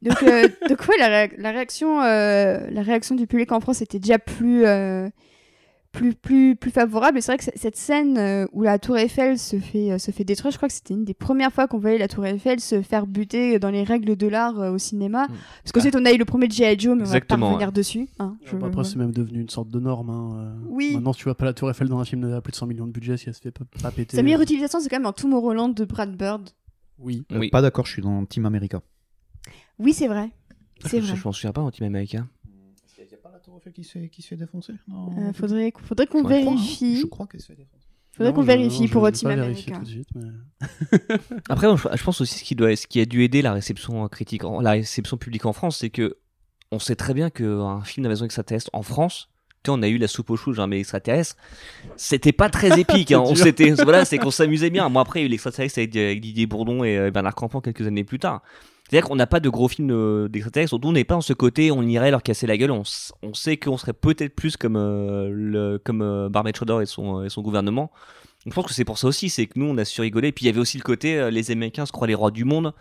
Donc, 0.02 0.24
euh, 0.24 0.48
donc 0.70 0.88
ouais, 0.88 0.98
la, 1.00 1.08
ré- 1.08 1.36
la 1.38 1.52
réaction, 1.52 2.02
euh, 2.02 2.68
la 2.72 2.82
réaction 2.82 3.16
du 3.16 3.28
public 3.28 3.52
en 3.52 3.60
France 3.60 3.82
était 3.82 4.00
déjà 4.00 4.18
plus, 4.20 4.66
euh, 4.66 5.10
plus, 5.92 6.16
plus, 6.16 6.56
plus 6.56 6.72
favorable. 6.72 7.18
Et 7.18 7.22
c'est 7.22 7.34
vrai 7.34 7.38
que 7.38 7.52
cette 7.60 7.76
scène 7.76 8.18
euh, 8.18 8.48
où 8.54 8.64
la 8.64 8.80
Tour 8.80 8.98
Eiffel 8.98 9.38
se 9.38 9.60
fait, 9.60 9.92
euh, 9.92 9.98
se 10.00 10.10
fait 10.12 10.24
détruire, 10.24 10.52
je 10.52 10.58
crois 10.58 10.70
que 10.70 10.74
c'était 10.74 10.94
une 10.94 11.04
des 11.06 11.14
premières 11.14 11.52
fois 11.52 11.68
qu'on 11.68 11.78
voyait 11.80 11.98
la 11.98 12.08
Tour 12.08 12.26
Eiffel 12.26 12.60
se 12.62 12.82
faire 12.82 13.06
buter 13.06 13.60
dans 13.60 13.70
les 13.70 13.84
règles 13.84 14.16
de 14.16 14.28
l'art 14.28 14.60
euh, 14.60 14.72
au 14.72 14.78
cinéma. 14.78 15.26
Mm. 15.26 15.34
Parce 15.64 15.72
qu'ensuite, 15.74 15.96
on 15.96 16.06
a 16.06 16.12
eu 16.14 16.18
le 16.18 16.26
premier 16.26 16.50
G.I. 16.50 16.80
Joe, 16.80 16.96
mais 16.96 17.04
on 17.04 17.06
va 17.06 17.12
pas 17.22 17.36
revenir 17.50 17.72
dessus. 17.72 18.08
hein. 18.20 18.38
Je- 18.46 18.56
Bah, 18.56 18.68
après, 18.68 18.84
c'est 18.86 18.96
même 18.96 19.12
devenu 19.12 19.42
une 19.42 19.50
sorte 19.50 19.68
de 19.70 19.80
norme. 19.80 20.10
hein, 20.10 20.32
euh. 20.38 20.66
Oui. 20.70 20.94
Maintenant, 20.96 21.14
si 21.14 21.20
tu 21.20 21.26
vois 21.26 21.36
pas 21.36 21.46
la 21.46 21.54
Tour 21.54 21.70
Eiffel 21.70 21.90
dans 21.90 22.00
un 22.00 22.06
film 22.06 22.24
à 22.34 22.42
plus 22.42 22.52
de 22.52 22.56
100 22.58 22.68
millions 22.68 22.88
de 22.88 22.92
budget, 22.92 23.18
si 23.18 23.28
elle 23.28 23.36
se 23.36 23.42
fait 23.42 23.52
pas, 23.52 23.66
pas 23.84 23.92
péter. 23.92 24.16
Sa 24.16 24.24
meilleure 24.24 24.42
utilisation, 24.42 24.80
c'est 24.80 24.90
quand 24.90 24.98
même 24.98 25.06
un 25.06 25.12
Tomorrowland 25.14 25.70
de 25.76 25.86
Brad 25.86 26.16
Bird. 26.16 26.50
Oui. 26.98 27.26
Euh, 27.34 27.38
Oui. 27.40 27.50
Pas 27.50 27.62
d'accord, 27.62 27.86
je 27.86 27.92
suis 27.92 28.02
dans 28.02 28.26
Team 28.26 28.46
America. 28.46 28.82
Oui, 29.82 29.94
c'est 29.94 30.08
vrai. 30.08 30.30
C'est 30.86 31.02
Je, 31.02 31.08
vrai. 31.08 31.16
je 31.16 31.24
m'en 31.26 31.32
souviens 31.32 31.52
pas 31.52 31.62
en 31.62 31.72
Team 31.72 31.86
America. 31.88 32.26
Il 32.98 33.06
n'y 33.08 33.14
a 33.14 33.18
pas 33.18 33.32
la 33.32 33.40
Tour 33.40 33.58
Eiffel 33.58 33.74
qui 33.74 33.84
se 33.84 33.92
fait, 34.00 34.10
qui 34.10 34.22
se 34.22 34.28
fait 34.30 34.36
défoncer? 34.36 34.74
Non 34.88 35.10
Euh, 35.18 35.34
faudrait 35.34 35.74
faudrait 35.84 36.08
qu'on 36.08 36.20
Je 36.20 36.24
crois, 36.24 36.36
hein. 36.38 36.44
vérifie. 36.44 36.98
Je 37.02 37.06
crois 37.08 37.28
qu'elle 37.28 37.42
se 37.42 37.48
fait 37.48 37.56
défoncer. 37.56 37.78
Faudrait 38.14 38.34
qu'on 38.34 38.42
vérifie 38.44 38.84
non, 38.84 38.88
pour 38.90 39.06
vais 39.06 39.12
Team 39.14 39.30
America. 39.30 39.76
tout 39.78 39.82
de 39.84 39.88
suite, 39.88 40.10
mais- 40.16 40.28
Après, 41.50 41.68
je 41.76 41.88
je 41.98 42.04
pense 42.04 42.20
aussi 42.22 42.40
ce 42.40 42.44
qui, 42.44 42.56
doit, 42.56 42.76
ce 42.76 42.86
qui 42.88 43.00
a 43.00 43.06
dû 43.06 43.24
aider 43.24 43.42
la 43.42 43.54
réception 43.54 44.08
critique, 44.10 44.44
la 44.62 44.72
réception 44.72 45.18
publique 45.18 45.46
en 45.46 45.54
France, 45.54 45.78
c'est 45.78 45.90
que 45.90 46.18
on 46.72 46.80
sait 46.80 46.96
très 46.96 47.14
bien 47.14 47.30
qu'un 47.30 47.82
film 47.82 48.04
d'invasion 48.04 48.26
extraterrestre 48.26 48.70
en 48.74 48.82
France, 48.84 49.30
tu 49.64 49.72
sais, 49.72 49.78
on 49.78 49.82
a 49.82 49.88
eu 49.88 49.98
la 49.98 50.08
soupe 50.08 50.30
aux 50.30 50.38
choux, 50.38 50.54
genre 50.54 50.68
mais 50.68 50.80
extraterrestre, 50.80 51.36
c'était 51.96 52.32
pas 52.34 52.50
très 52.50 52.80
épique. 52.80 53.12
hein. 53.12 53.20
On 53.26 53.34
dur. 53.34 53.44
s'était, 53.44 53.72
voilà, 53.72 54.06
c'est 54.06 54.18
qu'on 54.18 54.32
s'amusait 54.32 54.70
bien. 54.72 54.90
Moi 54.90 55.02
après, 55.02 55.20
il 55.20 55.24
y 55.24 55.26
a 55.26 55.28
eu 55.28 55.30
l'extraterrestre 55.30 55.80
avec, 55.80 55.96
avec 55.96 56.20
Didier 56.22 56.48
Bourdon 56.48 56.84
et 56.84 56.98
euh, 56.98 57.12
Bernard 57.12 57.36
Campan 57.36 57.62
quelques 57.62 57.86
années 57.88 58.04
plus 58.04 58.20
tard. 58.20 58.42
C'est-à-dire 58.92 59.08
qu'on 59.08 59.16
n'a 59.16 59.26
pas 59.26 59.40
de 59.40 59.48
gros 59.48 59.70
films 59.70 59.90
euh, 59.92 60.28
d'extraterrestres, 60.28 60.78
on 60.84 60.92
n'est 60.92 61.06
pas 61.06 61.14
dans 61.14 61.22
ce 61.22 61.32
côté, 61.32 61.72
on 61.72 61.82
irait 61.82 62.12
leur 62.12 62.22
casser 62.22 62.46
la 62.46 62.58
gueule. 62.58 62.72
On, 62.72 62.84
on 63.24 63.34
sait 63.34 63.56
qu'on 63.56 63.78
serait 63.78 63.94
peut-être 63.94 64.36
plus 64.36 64.58
comme 64.58 64.76
euh, 64.76 65.30
le, 65.32 65.78
comme 65.82 66.02
euh, 66.02 66.28
Barmet 66.28 66.52
et 66.52 66.86
son, 66.86 67.24
et 67.24 67.30
son 67.30 67.42
gouvernement. 67.42 67.90
Je 68.46 68.52
pense 68.52 68.66
que 68.66 68.74
c'est 68.74 68.84
pour 68.84 68.98
ça 68.98 69.08
aussi, 69.08 69.30
c'est 69.30 69.46
que 69.48 69.58
nous 69.58 69.68
on 69.68 69.78
a 69.78 69.86
su 69.86 70.02
rigoler. 70.02 70.34
Puis 70.34 70.44
il 70.44 70.48
y 70.48 70.50
avait 70.50 70.60
aussi 70.60 70.78
le 70.78 70.84
côté, 70.84 71.18
euh, 71.18 71.32
les 71.32 71.52
Américains 71.52 71.86
se 71.86 71.94
croient 71.94 72.08
les 72.08 72.16
rois 72.16 72.32
du 72.32 72.44
monde. 72.44 72.74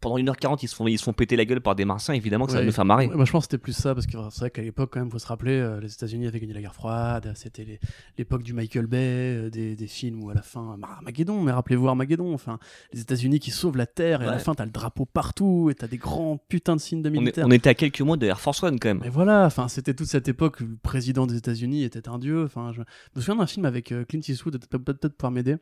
Pendant 0.00 0.18
1h40, 0.18 0.58
ils 0.62 0.68
se 0.68 0.74
font, 0.74 0.86
ils 0.86 0.98
se 0.98 1.04
font 1.04 1.12
péter 1.12 1.36
la 1.36 1.44
gueule 1.44 1.60
par 1.60 1.74
des 1.74 1.84
Martiens, 1.84 2.14
évidemment 2.14 2.46
que 2.46 2.52
ça 2.52 2.58
va 2.58 2.64
nous 2.64 2.72
faire 2.72 2.84
marrer. 2.84 3.06
Ouais, 3.08 3.16
bah, 3.16 3.24
je 3.24 3.32
pense 3.32 3.46
que 3.46 3.52
c'était 3.52 3.62
plus 3.62 3.72
ça, 3.72 3.94
parce 3.94 4.06
que 4.06 4.16
c'est 4.30 4.40
vrai 4.40 4.50
qu'à 4.50 4.62
l'époque, 4.62 4.90
quand 4.92 5.00
même, 5.00 5.10
faut 5.10 5.18
se 5.18 5.26
rappeler, 5.26 5.52
euh, 5.52 5.80
les 5.80 5.92
États-Unis 5.92 6.26
avaient 6.26 6.40
gagné 6.40 6.52
la 6.52 6.60
guerre 6.60 6.74
froide, 6.74 7.32
c'était 7.34 7.78
l'époque 8.18 8.42
du 8.42 8.52
Michael 8.52 8.86
Bay, 8.86 8.98
euh, 9.36 9.50
des, 9.50 9.74
des 9.76 9.86
films 9.86 10.22
où 10.22 10.30
à 10.30 10.34
la 10.34 10.42
fin, 10.42 10.76
bah, 10.78 10.88
Armageddon, 10.96 11.40
mais 11.42 11.52
rappelez-vous 11.52 11.88
Armageddon, 11.88 12.32
enfin, 12.34 12.58
les 12.92 13.00
États-Unis 13.00 13.40
qui 13.40 13.50
sauvent 13.50 13.76
la 13.76 13.86
Terre, 13.86 14.22
et 14.22 14.26
à 14.26 14.30
la 14.32 14.38
fin, 14.38 14.54
t'as 14.54 14.64
le 14.64 14.70
drapeau 14.70 15.06
partout, 15.06 15.68
et 15.70 15.74
t'as 15.74 15.88
des 15.88 15.98
grands 15.98 16.36
putains 16.48 16.76
de 16.76 16.80
signes 16.80 17.02
de 17.02 17.08
On, 17.08 17.14
est- 17.14 17.18
militaires. 17.18 17.46
on 17.46 17.50
était 17.50 17.70
à 17.70 17.74
quelques 17.74 18.00
mois 18.02 18.16
de 18.16 18.26
Air 18.26 18.40
Force 18.40 18.62
One 18.62 18.78
quand 18.78 18.88
même. 18.88 19.00
Mais 19.02 19.08
voilà, 19.08 19.46
enfin, 19.46 19.68
c'était 19.68 19.94
toute 19.94 20.06
cette 20.08 20.28
époque 20.28 20.58
où 20.60 20.64
le 20.64 20.76
président 20.76 21.26
des 21.26 21.36
États-Unis 21.36 21.84
était 21.84 22.08
un 22.08 22.18
dieu. 22.18 22.44
Enfin, 22.44 22.72
je 22.72 22.82
je 23.14 23.18
me 23.18 23.22
souviens 23.22 23.36
d'un 23.40 23.46
film 23.46 23.64
avec 23.64 23.92
euh, 23.92 24.04
Clint 24.04 24.20
Eastwood, 24.28 24.58
peut-être 24.68 25.16
pouvoir 25.16 25.30
m'aider. 25.32 25.56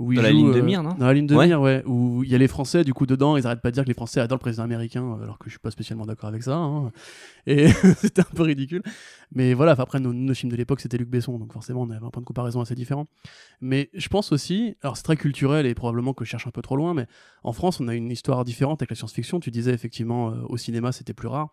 Où 0.00 0.10
il 0.12 0.16
Dans 0.16 0.22
la 0.22 0.30
joue, 0.32 0.36
ligne 0.38 0.52
de 0.52 0.58
euh, 0.58 0.62
mire, 0.62 0.82
non 0.82 0.94
Dans 0.94 1.06
la 1.06 1.12
ligne 1.14 1.26
de 1.28 1.36
Ouais. 1.36 1.46
mire, 1.46 1.60
ouais. 1.60 1.82
Où 1.86 2.24
il 2.24 2.30
y 2.30 2.34
a 2.34 2.38
les 2.38 2.48
Français, 2.48 2.82
du 2.82 2.92
coup, 2.92 3.06
dedans, 3.06 3.36
ils 3.36 3.46
arrêtent 3.46 3.60
pas 3.62 3.70
de 3.70 3.74
dire 3.74 3.84
que 3.84 3.88
les 3.88 3.94
Français 3.94 4.18
adorent 4.18 4.38
le 4.38 4.40
président 4.40 4.64
américain, 4.64 5.04
euh, 5.04 5.22
alors 5.22 5.38
que 5.38 5.44
je 5.46 5.50
suis 5.50 5.60
pas 5.60 5.70
spécialement 5.70 6.04
d'accord 6.04 6.28
avec 6.28 6.42
ça. 6.42 6.56
hein. 6.56 6.90
Et 7.46 7.68
c'était 7.98 8.22
un 8.22 8.34
peu 8.34 8.42
ridicule. 8.42 8.82
Mais 9.32 9.54
voilà, 9.54 9.76
après, 9.78 10.00
nos, 10.00 10.12
nos 10.12 10.34
films 10.34 10.50
de 10.50 10.56
l'époque, 10.56 10.80
c'était 10.80 10.96
Luc 10.98 11.08
Besson, 11.08 11.38
donc 11.38 11.52
forcément, 11.52 11.82
on 11.82 11.90
avait 11.90 12.04
un 12.04 12.10
point 12.10 12.22
de 12.22 12.26
comparaison 12.26 12.60
assez 12.60 12.74
différent. 12.74 13.06
Mais 13.60 13.88
je 13.94 14.08
pense 14.08 14.32
aussi, 14.32 14.76
alors 14.82 14.96
c'est 14.96 15.04
très 15.04 15.16
culturel 15.16 15.64
et 15.64 15.74
probablement 15.74 16.12
que 16.12 16.24
je 16.24 16.30
cherche 16.30 16.46
un 16.48 16.50
peu 16.50 16.62
trop 16.62 16.74
loin, 16.76 16.92
mais 16.92 17.06
en 17.44 17.52
France, 17.52 17.78
on 17.80 17.86
a 17.86 17.94
une 17.94 18.10
histoire 18.10 18.44
différente 18.44 18.82
avec 18.82 18.90
la 18.90 18.96
science-fiction. 18.96 19.38
Tu 19.38 19.52
disais 19.52 19.72
effectivement, 19.72 20.30
euh, 20.30 20.34
au 20.48 20.56
cinéma, 20.56 20.90
c'était 20.90 21.14
plus 21.14 21.28
rare. 21.28 21.50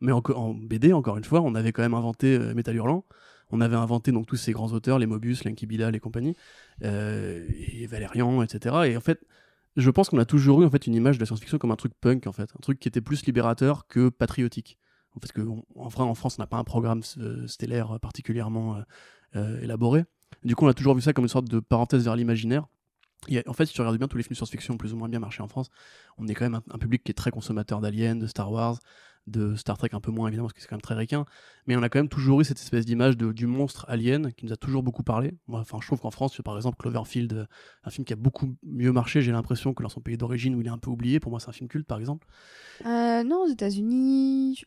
Mais 0.00 0.12
en, 0.12 0.22
en 0.34 0.54
BD, 0.54 0.92
encore 0.94 1.18
une 1.18 1.24
fois, 1.24 1.42
on 1.42 1.54
avait 1.54 1.72
quand 1.72 1.82
même 1.82 1.94
inventé 1.94 2.36
euh, 2.36 2.54
Métal 2.54 2.74
Hurlant. 2.74 3.04
On 3.52 3.60
avait 3.60 3.76
inventé 3.76 4.10
donc 4.12 4.26
tous 4.26 4.36
ces 4.36 4.52
grands 4.52 4.72
auteurs, 4.72 4.98
les 4.98 5.06
Mobius, 5.06 5.44
Linky 5.44 5.66
Billal 5.66 5.94
et 5.94 6.00
compagnie, 6.00 6.34
euh, 6.82 7.46
et 7.50 7.86
Valérian, 7.86 8.42
etc. 8.42 8.74
Et 8.88 8.96
en 8.96 9.00
fait, 9.00 9.20
je 9.76 9.90
pense 9.90 10.08
qu'on 10.10 10.18
a 10.18 10.24
toujours 10.24 10.62
eu 10.62 10.64
en 10.66 10.70
fait 10.70 10.86
une 10.86 10.94
image 10.94 11.16
de 11.16 11.20
la 11.22 11.26
science-fiction 11.26 11.58
comme 11.58 11.70
un 11.70 11.76
truc 11.76 11.92
punk, 12.00 12.26
en 12.26 12.32
fait, 12.32 12.50
un 12.56 12.60
truc 12.60 12.78
qui 12.80 12.88
était 12.88 13.00
plus 13.00 13.24
libérateur 13.26 13.86
que 13.86 14.08
patriotique. 14.08 14.78
Parce 15.20 15.32
que 15.32 15.42
on- 15.42 15.62
en 15.76 15.90
France, 16.14 16.36
on 16.38 16.42
n'a 16.42 16.46
pas 16.46 16.56
un 16.56 16.64
programme 16.64 17.02
euh, 17.18 17.46
stellaire 17.46 17.98
particulièrement 18.00 18.76
euh, 18.76 18.80
euh, 19.36 19.60
élaboré. 19.60 20.04
Du 20.44 20.56
coup, 20.56 20.64
on 20.64 20.68
a 20.68 20.74
toujours 20.74 20.94
vu 20.94 21.02
ça 21.02 21.12
comme 21.12 21.24
une 21.24 21.28
sorte 21.28 21.48
de 21.48 21.60
parenthèse 21.60 22.04
vers 22.04 22.16
l'imaginaire. 22.16 22.66
En 23.46 23.52
fait, 23.52 23.66
si 23.66 23.74
tu 23.74 23.80
regardes 23.80 23.98
bien 23.98 24.08
tous 24.08 24.16
les 24.16 24.24
films 24.24 24.32
de 24.32 24.36
science-fiction 24.38 24.76
plus 24.76 24.92
ou 24.94 24.96
moins 24.96 25.08
bien 25.08 25.20
marché 25.20 25.42
en 25.42 25.48
France, 25.48 25.68
on 26.18 26.26
est 26.26 26.34
quand 26.34 26.44
même 26.44 26.56
un, 26.56 26.74
un 26.74 26.78
public 26.78 27.04
qui 27.04 27.10
est 27.12 27.14
très 27.14 27.30
consommateur 27.30 27.80
d'Alien, 27.80 28.18
de 28.18 28.26
Star 28.26 28.50
Wars, 28.50 28.78
de 29.26 29.54
Star 29.54 29.78
Trek 29.78 29.90
un 29.92 30.00
peu 30.00 30.10
moins 30.10 30.26
évidemment 30.28 30.48
parce 30.48 30.54
que 30.54 30.60
c'est 30.60 30.66
quand 30.68 30.74
même 30.76 30.80
très 30.82 30.94
ricain, 30.96 31.24
mais 31.66 31.76
on 31.76 31.82
a 31.82 31.88
quand 31.88 31.98
même 32.00 32.08
toujours 32.08 32.40
eu 32.40 32.44
cette 32.44 32.58
espèce 32.58 32.84
d'image 32.84 33.16
de- 33.16 33.32
du 33.32 33.46
monstre 33.46 33.86
alien 33.88 34.32
qui 34.32 34.46
nous 34.46 34.52
a 34.52 34.56
toujours 34.56 34.82
beaucoup 34.82 35.02
parlé. 35.04 35.32
Moi, 35.46 35.60
enfin, 35.60 35.78
je 35.80 35.86
trouve 35.86 36.00
qu'en 36.00 36.10
France, 36.10 36.40
par 36.44 36.56
exemple, 36.56 36.76
Cloverfield, 36.78 37.32
euh, 37.32 37.44
un 37.84 37.90
film 37.90 38.04
qui 38.04 38.12
a 38.12 38.16
beaucoup 38.16 38.54
mieux 38.64 38.90
marché, 38.92 39.22
j'ai 39.22 39.30
l'impression 39.32 39.74
que 39.74 39.82
dans 39.82 39.88
son 39.88 40.00
pays 40.00 40.16
d'origine 40.16 40.54
où 40.56 40.60
il 40.60 40.66
est 40.66 40.70
un 40.70 40.78
peu 40.78 40.90
oublié. 40.90 41.20
Pour 41.20 41.30
moi, 41.30 41.38
c'est 41.40 41.48
un 41.48 41.52
film 41.52 41.68
culte, 41.68 41.86
par 41.86 41.98
exemple. 42.00 42.26
Euh, 42.84 43.22
non, 43.22 43.44
aux 43.44 43.48
États-Unis. 43.48 44.60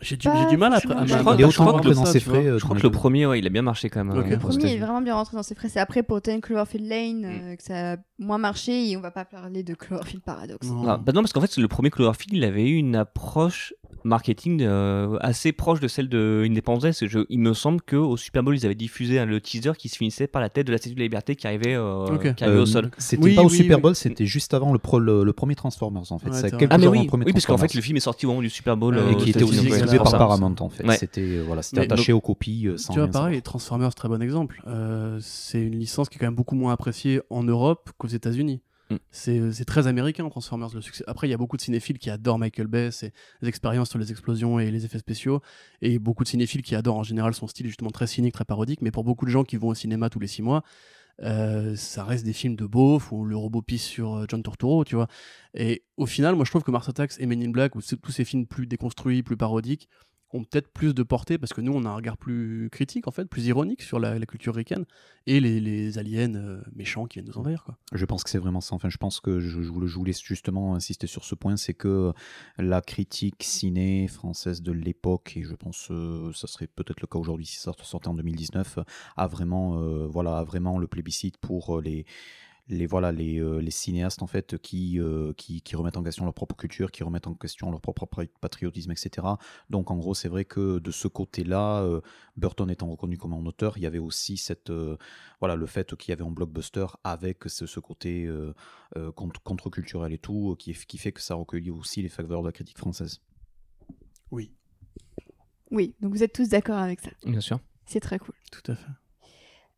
J'ai 0.00 0.16
du, 0.16 0.28
mal 0.56 0.72
à, 0.74 0.78
Je 0.78 0.86
à- 0.86 0.90
crois- 0.90 1.02
à- 1.02 1.06
je 1.06 1.14
à- 1.14 1.18
crois 1.18 1.32
à- 1.78 1.82
que 1.82 1.88
dans 1.88 2.04
ça, 2.04 2.12
ses 2.12 2.20
frais, 2.20 2.46
euh, 2.46 2.58
Je 2.58 2.64
crois 2.64 2.76
que 2.76 2.82
le 2.82 2.90
premier, 2.90 3.26
ouais, 3.26 3.38
il 3.40 3.46
a 3.46 3.50
bien 3.50 3.62
marché 3.62 3.90
quand 3.90 4.04
même. 4.04 4.16
Euh, 4.16 4.22
Le 4.24 4.38
premier 4.38 4.74
est 4.74 4.78
vraiment 4.78 5.02
bien 5.02 5.14
rentré 5.14 5.36
dans 5.36 5.42
ses 5.42 5.54
frais. 5.54 5.68
C'est 5.68 5.80
après 5.80 6.02
pour 6.02 6.22
Ten 6.22 6.40
Cloverfield 6.40 6.86
Lane 6.88 7.20
Mm. 7.22 7.24
euh, 7.52 7.56
que 7.56 7.62
ça 7.62 7.92
a 7.92 7.96
moins 8.18 8.38
marché 8.38 8.88
et 8.90 8.96
on 8.96 9.00
va 9.00 9.10
pas 9.10 9.24
parler 9.24 9.62
de 9.62 9.74
Cloverfield 9.74 10.22
Paradox. 10.22 10.66
Non. 10.68 10.88
Ah, 10.88 10.96
bah 10.98 11.12
non, 11.12 11.20
parce 11.22 11.32
qu'en 11.32 11.40
fait, 11.40 11.56
le 11.56 11.68
premier 11.68 11.90
Cloverfield, 11.90 12.32
il 12.34 12.44
avait 12.44 12.68
eu 12.68 12.76
une 12.76 12.94
approche 12.96 13.71
marketing 14.04 14.62
euh, 14.62 15.16
assez 15.20 15.52
proche 15.52 15.78
de 15.78 15.86
celle 15.86 16.08
de 16.08 16.42
Independence. 16.44 17.04
Je- 17.06 17.20
il 17.28 17.38
me 17.38 17.54
semble 17.54 17.80
qu'au 17.82 18.16
Super 18.16 18.42
Bowl, 18.42 18.56
ils 18.56 18.66
avaient 18.66 18.74
diffusé 18.74 19.18
hein, 19.20 19.26
le 19.26 19.40
teaser 19.40 19.72
qui 19.78 19.88
se 19.88 19.96
finissait 19.96 20.26
par 20.26 20.42
la 20.42 20.48
tête 20.48 20.66
de 20.66 20.72
la 20.72 20.78
Statue 20.78 20.94
de 20.94 21.00
la 21.00 21.04
Liberté 21.04 21.36
qui 21.36 21.46
arrivait, 21.46 21.74
euh, 21.74 22.06
qui 22.34 22.42
arrivait 22.42 22.58
Euh, 22.58 22.62
au 22.62 22.66
sol. 22.66 22.90
C'était 22.98 23.22
Oui, 23.22 23.34
pas 23.36 23.42
au 23.42 23.48
oui, 23.48 23.56
Super 23.56 23.76
oui. 23.78 23.82
Bowl, 23.82 23.94
c'était 23.94 24.26
juste 24.26 24.54
avant 24.54 24.72
le, 24.72 24.78
pro- 24.80 24.98
le, 24.98 25.22
le 25.22 25.32
premier 25.32 25.54
Transformers 25.54 26.10
en 26.10 26.18
fait. 26.18 26.30
Ouais, 26.30 26.66
Ah 26.70 26.78
mais 26.78 26.86
oui, 26.88 27.08
parce 27.32 27.46
qu'en 27.46 27.58
fait 27.58 27.74
le 27.74 27.80
film 27.80 27.96
est 27.96 28.00
sorti 28.00 28.26
au 28.26 28.30
moment 28.30 28.42
du 28.42 28.50
Super 28.50 28.76
Bowl 28.76 28.96
Euh, 28.96 29.02
euh, 29.02 29.10
et 29.12 29.16
qui 29.16 29.30
était 29.30 29.44
aussi 29.44 29.70
c'est 29.70 29.96
par. 29.98 30.10
Paramount 30.12 30.54
en 30.60 30.68
fait. 30.68 30.84
Ouais. 30.86 30.96
C'était 30.96 31.38
voilà, 31.46 31.62
attaché 31.76 32.12
aux 32.12 32.20
copies 32.20 32.68
sans 32.76 32.92
Tu 32.92 32.98
vois, 32.98 33.08
pareil, 33.08 33.34
savoir. 33.36 33.42
Transformers, 33.42 33.94
très 33.94 34.08
bon 34.08 34.20
exemple. 34.20 34.62
Euh, 34.66 35.18
c'est 35.20 35.60
une 35.62 35.78
licence 35.78 36.08
qui 36.08 36.16
est 36.16 36.18
quand 36.18 36.26
même 36.26 36.34
beaucoup 36.34 36.54
moins 36.56 36.72
appréciée 36.72 37.20
en 37.30 37.44
Europe 37.44 37.90
qu'aux 37.98 38.08
États-Unis. 38.08 38.60
Mm. 38.92 38.98
C'est 39.10 39.52
c'est 39.52 39.64
très 39.64 39.86
américain, 39.86 40.28
Transformers. 40.28 40.74
Le 40.74 40.80
succès. 40.80 41.04
Après, 41.06 41.28
il 41.28 41.30
y 41.30 41.34
a 41.34 41.36
beaucoup 41.36 41.56
de 41.56 41.62
cinéphiles 41.62 41.98
qui 41.98 42.10
adorent 42.10 42.38
Michael 42.38 42.66
Bay, 42.66 42.90
ses 42.90 43.12
expériences 43.42 43.90
sur 43.90 43.98
les 43.98 44.10
explosions 44.10 44.58
et 44.58 44.70
les 44.70 44.84
effets 44.84 44.98
spéciaux, 44.98 45.40
et 45.80 45.98
beaucoup 45.98 46.24
de 46.24 46.28
cinéphiles 46.28 46.62
qui 46.62 46.74
adorent 46.74 46.98
en 46.98 47.02
général 47.02 47.34
son 47.34 47.46
style 47.46 47.66
justement 47.66 47.90
très 47.90 48.06
cynique, 48.06 48.34
très 48.34 48.44
parodique. 48.44 48.82
Mais 48.82 48.90
pour 48.90 49.04
beaucoup 49.04 49.24
de 49.24 49.30
gens 49.30 49.44
qui 49.44 49.56
vont 49.56 49.68
au 49.68 49.74
cinéma 49.74 50.10
tous 50.10 50.20
les 50.20 50.26
six 50.26 50.42
mois, 50.42 50.62
euh, 51.22 51.76
ça 51.76 52.04
reste 52.04 52.24
des 52.24 52.32
films 52.32 52.56
de 52.56 52.66
beauf 52.66 53.12
où 53.12 53.24
le 53.24 53.36
robot 53.36 53.62
pisse 53.62 53.84
sur 53.84 54.14
euh, 54.14 54.24
John 54.28 54.42
Turturro, 54.42 54.84
tu 54.84 54.96
vois. 54.96 55.08
Et 55.54 55.84
au 55.96 56.06
final, 56.06 56.34
moi, 56.34 56.44
je 56.44 56.50
trouve 56.50 56.62
que 56.62 56.70
Mars 56.70 56.88
Attacks 56.88 57.12
et 57.18 57.26
Men 57.26 57.42
in 57.42 57.50
Black, 57.50 57.76
ou 57.76 57.80
tous 57.80 58.12
ces 58.12 58.24
films 58.24 58.46
plus 58.46 58.66
déconstruits, 58.66 59.22
plus 59.22 59.36
parodiques, 59.36 59.88
ont 60.32 60.44
peut-être 60.44 60.68
plus 60.72 60.94
de 60.94 61.02
portée 61.02 61.38
parce 61.38 61.52
que 61.52 61.60
nous, 61.60 61.72
on 61.72 61.84
a 61.84 61.88
un 61.88 61.94
regard 61.94 62.16
plus 62.16 62.68
critique, 62.70 63.06
en 63.06 63.10
fait, 63.10 63.26
plus 63.26 63.46
ironique 63.46 63.82
sur 63.82 63.98
la, 63.98 64.18
culture 64.26 64.54
ricaine 64.54 64.84
et 65.26 65.40
les, 65.40 65.98
aliens 65.98 66.34
euh, 66.34 66.60
méchants 66.74 67.06
qui 67.06 67.18
viennent 67.18 67.28
nous 67.28 67.38
envahir, 67.38 67.64
quoi. 67.64 67.76
Je 67.92 68.04
pense 68.04 68.24
que 68.24 68.30
c'est 68.30 68.38
vraiment 68.38 68.60
ça. 68.60 68.74
Enfin, 68.74 68.88
je 68.88 68.96
pense 68.96 69.20
que 69.20 69.40
je, 69.40 69.62
je 69.62 69.70
voulais, 69.70 70.12
justement 70.12 70.74
insister 70.74 71.06
sur 71.06 71.24
ce 71.24 71.34
point, 71.34 71.56
c'est 71.56 71.74
que 71.74 72.12
la 72.58 72.80
critique 72.80 73.42
ciné 73.42 74.08
française 74.08 74.62
de 74.62 74.72
l'époque, 74.72 75.36
et 75.36 75.42
je 75.42 75.54
pense 75.54 75.88
que 75.88 76.30
ça 76.34 76.46
serait 76.46 76.66
peut-être 76.66 77.00
le 77.00 77.06
cas 77.06 77.18
aujourd'hui 77.18 77.46
si 77.46 77.58
ça 77.58 77.72
sortait 77.82 78.08
en 78.08 78.14
2019, 78.14 78.78
a 79.16 79.26
vraiment, 79.26 79.78
euh, 79.78 80.06
voilà, 80.06 80.38
a 80.38 80.44
vraiment 80.44 80.78
le 80.78 80.86
plébiscite 80.86 81.36
pour 81.38 81.78
euh, 81.78 81.82
les 81.82 82.06
les 82.68 82.86
voilà 82.86 83.10
les, 83.12 83.38
euh, 83.40 83.58
les 83.60 83.70
cinéastes 83.72 84.22
en 84.22 84.26
fait 84.26 84.56
qui, 84.58 84.98
euh, 85.00 85.32
qui, 85.34 85.62
qui 85.62 85.74
remettent 85.76 85.96
en 85.96 86.02
question 86.02 86.24
leur 86.24 86.32
propre 86.34 86.54
culture, 86.56 86.90
qui 86.92 87.02
remettent 87.02 87.26
en 87.26 87.34
question 87.34 87.70
leur 87.70 87.80
propre 87.80 88.06
patriotisme, 88.40 88.92
etc. 88.92 89.26
Donc 89.68 89.90
en 89.90 89.96
gros, 89.96 90.14
c'est 90.14 90.28
vrai 90.28 90.44
que 90.44 90.78
de 90.78 90.90
ce 90.90 91.08
côté-là, 91.08 91.82
euh, 91.82 92.00
Burton 92.36 92.70
étant 92.70 92.88
reconnu 92.90 93.18
comme 93.18 93.32
un 93.32 93.44
auteur, 93.46 93.76
il 93.78 93.82
y 93.82 93.86
avait 93.86 93.98
aussi 93.98 94.36
cette 94.36 94.70
euh, 94.70 94.96
voilà 95.40 95.56
le 95.56 95.66
fait 95.66 95.96
qu'il 95.96 96.10
y 96.10 96.12
avait 96.12 96.24
un 96.24 96.30
blockbuster 96.30 96.86
avec 97.04 97.44
ce, 97.46 97.66
ce 97.66 97.80
côté 97.80 98.26
euh, 98.26 98.54
euh, 98.96 99.10
contre- 99.12 99.42
contre-culturel 99.42 100.12
et 100.12 100.18
tout, 100.18 100.54
qui, 100.58 100.72
qui 100.72 100.98
fait 100.98 101.12
que 101.12 101.20
ça 101.20 101.34
recueillit 101.34 101.70
aussi 101.70 102.00
les 102.00 102.08
faveurs 102.08 102.42
de 102.42 102.46
la 102.48 102.52
critique 102.52 102.78
française. 102.78 103.20
Oui, 104.30 104.52
Oui, 105.70 105.94
donc 106.00 106.12
vous 106.12 106.22
êtes 106.22 106.32
tous 106.32 106.48
d'accord 106.48 106.78
avec 106.78 107.00
ça. 107.00 107.10
Bien 107.26 107.40
sûr. 107.40 107.58
C'est 107.86 108.00
très 108.00 108.18
cool. 108.18 108.34
tout 108.50 108.70
à 108.70 108.76
fait. 108.76 108.88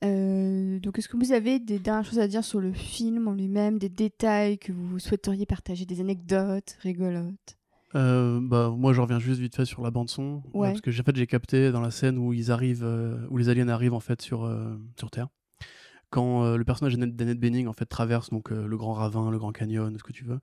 Euh, 0.03 0.79
donc, 0.81 0.99
est-ce 0.99 1.09
que 1.09 1.17
vous 1.17 1.33
avez 1.33 1.59
des 1.59 1.79
dernières 1.79 2.05
choses 2.05 2.19
à 2.19 2.29
dire 2.29 2.45
sur 2.45 2.61
le 2.61 2.73
film 2.73 3.29
en 3.29 3.33
lui-même, 3.33 3.79
des 3.79 3.89
détails 3.89 4.59
que 4.59 4.73
vous 4.73 4.99
souhaiteriez 4.99 5.47
partager, 5.47 5.87
des 5.87 6.01
anecdotes 6.01 6.77
rigolotes? 6.81 7.57
Euh, 7.95 8.41
bah, 8.43 8.71
moi, 8.77 8.93
je 8.93 9.01
reviens 9.01 9.21
juste 9.21 9.41
vite 9.41 9.55
fait 9.55 9.65
sur 9.65 9.83
la 9.83 9.91
bande 9.91 10.11
son, 10.11 10.43
euh, 10.55 10.59
Ouais. 10.59 10.69
parce 10.71 10.81
que 10.81 10.91
j'ai- 10.91 11.01
en 11.01 11.05
fait, 11.05 11.15
j'ai 11.17 11.27
capté 11.29 11.71
dans 11.71 11.81
la 11.81 11.91
scène 11.93 12.19
où 12.19 12.33
ils 12.33 12.51
arrivent, 12.51 12.83
euh, 12.85 13.25
où 13.31 13.37
les 13.39 13.49
aliens 13.49 13.69
arrivent 13.69 13.95
en 13.95 14.01
fait 14.01 14.21
sur 14.21 14.51
sur 14.99 15.11
Terre. 15.11 15.29
Quand 16.15 16.45
euh, 16.45 16.57
le 16.57 16.65
personnage 16.65 16.97
d'Annette 16.97 17.41
Bening 17.41 17.67
en 17.67 17.73
fait 17.73 17.87
traverse 17.87 18.31
donc 18.31 18.53
euh, 18.53 18.69
le 18.69 18.77
grand 18.77 18.93
ravin, 18.93 19.33
le 19.33 19.39
grand 19.39 19.51
canyon, 19.51 19.99
ce 19.99 20.05
que 20.05 20.13
tu 20.13 20.25
veux. 20.25 20.39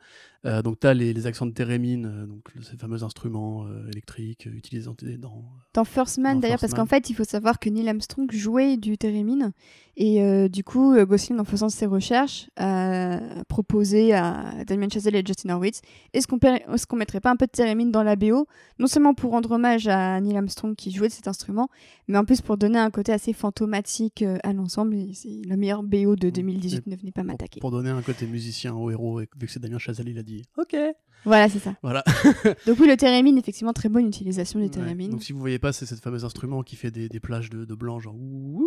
Euh, 0.46 0.62
donc 0.62 0.82
t'as 0.82 0.94
les, 0.94 1.14
les 1.14 1.28
accents 1.28 1.46
de 1.46 1.54
thérémine, 1.54 2.06
euh, 2.08 2.26
donc 2.26 2.44
ces 2.62 2.76
fameux 2.76 3.04
instruments 3.04 3.66
électriques 3.88 4.48
utilisés 4.48 4.90
dans, 5.18 5.46
dans 5.74 5.86
First 5.86 6.18
Man, 6.18 6.42
d'ailleurs, 6.42 6.60
parce 6.60 6.74
qu'en 6.74 6.86
fait, 6.86 7.10
il 7.10 7.14
faut 7.14 7.24
savoir 7.24 7.58
que 7.58 7.70
Neil 7.70 7.88
Armstrong 7.88 8.30
jouait 8.34 8.76
du 8.76 8.98
thérémine. 8.98 9.54
Et 9.96 10.50
du 10.50 10.64
coup, 10.64 10.96
Gosling, 11.06 11.40
en 11.40 11.44
faisant 11.44 11.70
ses 11.70 11.86
recherches, 11.86 12.50
a 12.58 13.20
proposé 13.48 14.14
à 14.14 14.64
Damien 14.66 14.88
Chazelle 14.90 15.16
et 15.16 15.24
Justin 15.26 15.54
Horwitz 15.54 15.82
est-ce 16.14 16.28
qu'on 16.28 16.40
est-ce 16.40 16.88
qu'on 16.88 16.96
mettrait 16.96 17.20
pas 17.20 17.30
un 17.30 17.36
peu 17.36 17.46
de 17.46 17.52
thérémine 17.52 17.92
dans 17.92 18.04
la 18.04 18.16
BO 18.16 18.48
Non 18.80 18.88
seulement 18.88 19.14
pour 19.14 19.32
rendre 19.32 19.52
hommage 19.52 19.88
à 19.88 20.20
Neil 20.20 20.38
Armstrong 20.38 20.76
qui 20.76 20.92
jouait 20.92 21.10
de 21.10 21.14
cet 21.14 21.28
instrument, 21.28 21.70
mais 22.08 22.18
en 22.18 22.26
plus 22.26 22.42
pour 22.42 22.58
donner 22.58 22.80
un 22.80 22.90
côté 22.90 23.12
assez 23.14 23.34
fantomatique 23.34 24.24
à 24.44 24.54
l'ensemble. 24.54 24.96
Et 24.96 25.14
meilleure 25.62 25.84
BO 25.84 26.16
de 26.18 26.30
2018, 26.30 26.88
ne 26.88 26.96
venez 26.98 27.12
pas 27.12 27.22
pour, 27.22 27.28
m'attaquer. 27.32 27.60
pour 27.62 27.72
donner 27.72 27.90
un 27.90 28.02
côté 28.02 28.26
musicien 28.28 28.74
au 28.76 28.90
héros. 28.92 29.22
Et 29.22 29.30
vu 29.40 29.48
que 29.48 29.52
c'est 29.52 29.60
Damien 29.62 29.78
Chazelle, 29.80 30.10
il 30.10 30.18
a 30.18 30.24
dit 30.24 30.44
OK. 30.58 30.76
Voilà, 31.24 31.48
c'est 31.50 31.60
ça. 31.60 31.76
Voilà. 31.84 32.04
Donc 32.66 32.80
oui, 32.80 32.88
le 32.88 32.98
thérémine, 32.98 33.38
effectivement, 33.38 33.74
très 33.74 33.90
bonne 33.90 34.08
utilisation 34.08 34.58
du 34.60 34.66
Ouais. 34.66 34.72
thérémine. 34.72 35.12
Donc 35.12 35.24
si 35.24 35.34
vous 35.34 35.40
voyez 35.40 35.60
pas, 35.60 35.72
c'est 35.72 35.86
cette 35.86 36.02
fameuse 36.02 36.26
instrument 36.26 36.64
qui 36.64 36.76
fait 36.76 36.90
des, 36.92 37.08
des 37.10 37.20
plages 37.20 37.50
de, 37.52 37.64
de 37.64 37.76
blanc, 37.76 38.00
genre 38.00 38.16
ouh, 38.16 38.60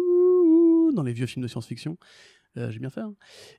ouh, 0.89 0.93
dans 0.93 1.03
les 1.03 1.13
vieux 1.13 1.27
films 1.27 1.43
de 1.43 1.49
science-fiction. 1.49 1.97
Euh, 2.57 2.71
J'ai 2.71 2.79
bien 2.79 2.91
fait. 2.91 3.01
hein. 3.01 3.15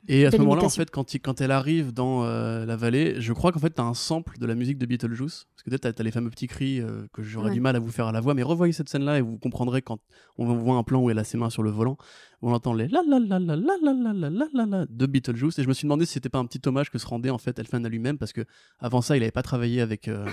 Et 0.07 0.25
à 0.25 0.31
ce 0.31 0.37
moment-là, 0.37 0.63
en 0.63 0.69
fait, 0.69 0.89
quand, 0.89 1.13
il- 1.13 1.19
quand 1.19 1.41
elle 1.41 1.51
arrive 1.51 1.91
dans 1.91 2.23
euh, 2.23 2.65
la 2.65 2.77
vallée, 2.77 3.15
je 3.19 3.33
crois 3.33 3.51
qu'en 3.51 3.59
fait, 3.59 3.73
tu 3.75 3.81
as 3.81 3.83
un 3.85 3.93
sample 3.93 4.37
de 4.39 4.45
la 4.45 4.55
musique 4.55 4.77
de 4.77 4.85
Beetlejuice. 4.85 5.47
Parce 5.53 5.63
que 5.63 5.69
peut-être 5.69 5.95
tu 5.95 6.01
as, 6.01 6.05
les 6.05 6.11
fameux 6.11 6.29
petits 6.29 6.47
cris 6.47 6.79
euh, 6.79 7.05
que 7.13 7.21
j'aurais 7.21 7.49
Ouais. 7.49 7.53
du 7.53 7.59
mal 7.59 7.75
à 7.75 7.79
vous 7.79 7.91
faire 7.91 8.07
à 8.07 8.11
la 8.13 8.21
voix. 8.21 8.33
Mais 8.33 8.43
revoyez 8.43 8.71
cette 8.71 8.87
scène-là 8.87 9.17
et 9.17 9.21
vous 9.21 9.37
comprendrez 9.37 9.81
quand 9.81 9.99
on 10.37 10.45
voit 10.55 10.75
un 10.77 10.83
plan 10.83 11.01
où 11.01 11.09
elle 11.09 11.19
a 11.19 11.25
ses 11.25 11.37
mains 11.37 11.49
sur 11.49 11.61
le 11.61 11.71
volant, 11.71 11.97
on 12.41 12.53
entend 12.53 12.73
les 12.73 12.87
la 12.87 13.01
la 13.07 13.19
la 13.19 13.39
la 13.39 13.55
la 13.55 13.75
la 13.81 13.93
la 13.93 14.13
la 14.13 14.29
la 14.29 14.45
la 14.53 14.65
la 14.65 14.85
de 14.89 15.05
Beetlejuice. 15.05 15.59
Et 15.59 15.63
je 15.63 15.67
me 15.67 15.73
suis 15.73 15.85
demandé 15.85 16.05
si 16.05 16.13
c'était 16.13 16.29
pas 16.29 16.39
un 16.39 16.45
petit 16.45 16.61
hommage 16.65 16.89
que 16.89 16.97
se 16.97 17.05
rendait 17.07 17.31
en 17.31 17.37
fait 17.37 17.57
Elfman 17.59 17.83
à 17.83 17.89
lui-même. 17.89 18.17
Parce 18.17 18.31
que 18.31 18.45
avant 18.79 19.01
ça, 19.01 19.17
il 19.17 19.23
avait 19.23 19.31
pas 19.31 19.43
travaillé 19.43 19.81
avec, 19.81 20.07
euh, 20.07 20.25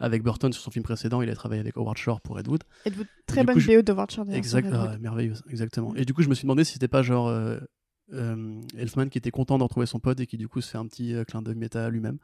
avec 0.00 0.22
Burton 0.22 0.52
sur 0.52 0.62
son 0.62 0.70
film 0.70 0.82
précédent. 0.84 1.22
Il 1.22 1.30
a 1.30 1.34
travaillé 1.34 1.60
avec 1.60 1.76
Howard 1.78 1.96
Shore 1.96 2.20
pour 2.20 2.38
Ed 2.38 2.48
Wood. 2.48 2.64
Êtes-vous 2.84 3.04
très 3.26 3.40
du 3.40 3.46
bonne 3.46 3.62
BO 3.64 3.80
de 3.82 3.92
Watcher 3.92 4.22
d'ailleurs, 4.24 4.36
Exact, 4.36 4.68
ah, 4.74 4.96
merveilleuse, 5.00 5.42
exactement. 5.48 5.94
Et 5.96 6.04
du 6.04 6.12
coup, 6.12 6.22
je 6.22 6.28
me 6.28 6.34
suis 6.34 6.42
demandé 6.42 6.64
si 6.64 6.74
c'était 6.74 6.88
pas 6.88 7.02
genre 7.02 7.28
euh, 8.12 8.60
Elfman 8.76 9.08
qui 9.08 9.18
était 9.18 9.30
content 9.30 9.58
de 9.58 9.62
retrouver 9.62 9.86
son 9.86 9.98
pote 9.98 10.20
et 10.20 10.26
qui 10.26 10.36
du 10.36 10.48
coup 10.48 10.60
se 10.60 10.70
fait 10.70 10.78
un 10.78 10.86
petit 10.86 11.14
euh, 11.14 11.24
clin 11.24 11.42
d'œil 11.42 11.54
méta 11.54 11.86
à 11.86 11.90
lui-même. 11.90 12.18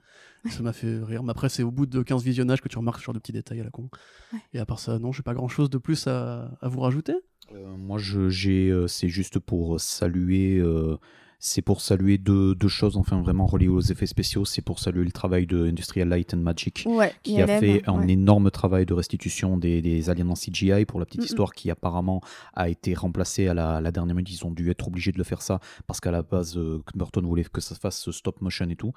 Ça 0.48 0.62
m'a 0.62 0.72
fait 0.72 0.98
rire. 1.02 1.22
Mais 1.22 1.30
après, 1.30 1.48
c'est 1.48 1.62
au 1.62 1.70
bout 1.70 1.86
de 1.86 2.02
15 2.02 2.22
visionnages 2.22 2.60
que 2.60 2.68
tu 2.68 2.78
remarques 2.78 3.00
ce 3.00 3.04
genre 3.04 3.14
de 3.14 3.18
petits 3.18 3.32
détails 3.32 3.60
à 3.60 3.64
la 3.64 3.70
con. 3.70 3.88
Ouais. 4.32 4.38
Et 4.52 4.58
à 4.58 4.66
part 4.66 4.78
ça, 4.78 4.98
non, 4.98 5.12
j'ai 5.12 5.22
pas 5.22 5.34
grand 5.34 5.48
chose 5.48 5.70
de 5.70 5.78
plus 5.78 6.06
à, 6.06 6.50
à 6.60 6.68
vous 6.68 6.80
rajouter? 6.80 7.14
Euh, 7.52 7.76
moi, 7.76 7.98
je, 7.98 8.28
j'ai, 8.28 8.70
euh, 8.70 8.86
c'est 8.86 9.08
juste 9.08 9.38
pour 9.38 9.80
saluer, 9.80 10.58
euh, 10.58 10.96
c'est 11.40 11.62
pour 11.62 11.80
saluer 11.80 12.18
deux, 12.18 12.54
deux 12.54 12.68
choses, 12.68 12.96
enfin 12.96 13.20
vraiment 13.20 13.46
reliées 13.46 13.68
aux 13.68 13.80
effets 13.80 14.06
spéciaux. 14.06 14.44
C'est 14.44 14.62
pour 14.62 14.78
saluer 14.78 15.04
le 15.04 15.10
travail 15.12 15.46
de 15.46 15.66
Industrial 15.66 16.08
Light 16.08 16.34
and 16.34 16.38
Magic, 16.38 16.84
Ouais, 16.86 17.12
qui 17.22 17.40
a 17.40 17.46
fait 17.46 17.82
un 17.88 18.00
ouais. 18.00 18.12
énorme 18.12 18.50
travail 18.50 18.86
de 18.86 18.94
restitution 18.94 19.56
des, 19.56 19.80
des 19.80 20.10
aliens 20.10 20.28
en 20.28 20.34
CGI 20.34 20.84
pour 20.84 21.00
la 21.00 21.06
petite 21.06 21.20
Mm, 21.20 21.24
histoire 21.24 21.52
qui 21.52 21.70
apparemment 21.70 22.20
a 22.54 22.68
été 22.68 22.94
remplacée 22.94 23.48
à 23.48 23.54
la, 23.54 23.90
dernière 23.90 24.14
minute. 24.14 24.30
Ils 24.32 24.46
ont 24.46 24.50
dû 24.50 24.70
être 24.70 24.86
obligés 24.88 25.12
de 25.12 25.18
le 25.18 25.24
faire 25.24 25.42
ça 25.42 25.60
parce 25.86 26.00
qu'à 26.00 26.10
la 26.10 26.22
base, 26.22 26.56
euh, 26.56 26.82
Burton 26.94 27.24
voulait 27.26 27.44
que 27.44 27.60
ça 27.60 27.74
se 27.74 27.80
fasse 27.80 28.10
stop 28.10 28.40
motion 28.40 28.68
et 28.68 28.76
tout. 28.76 28.92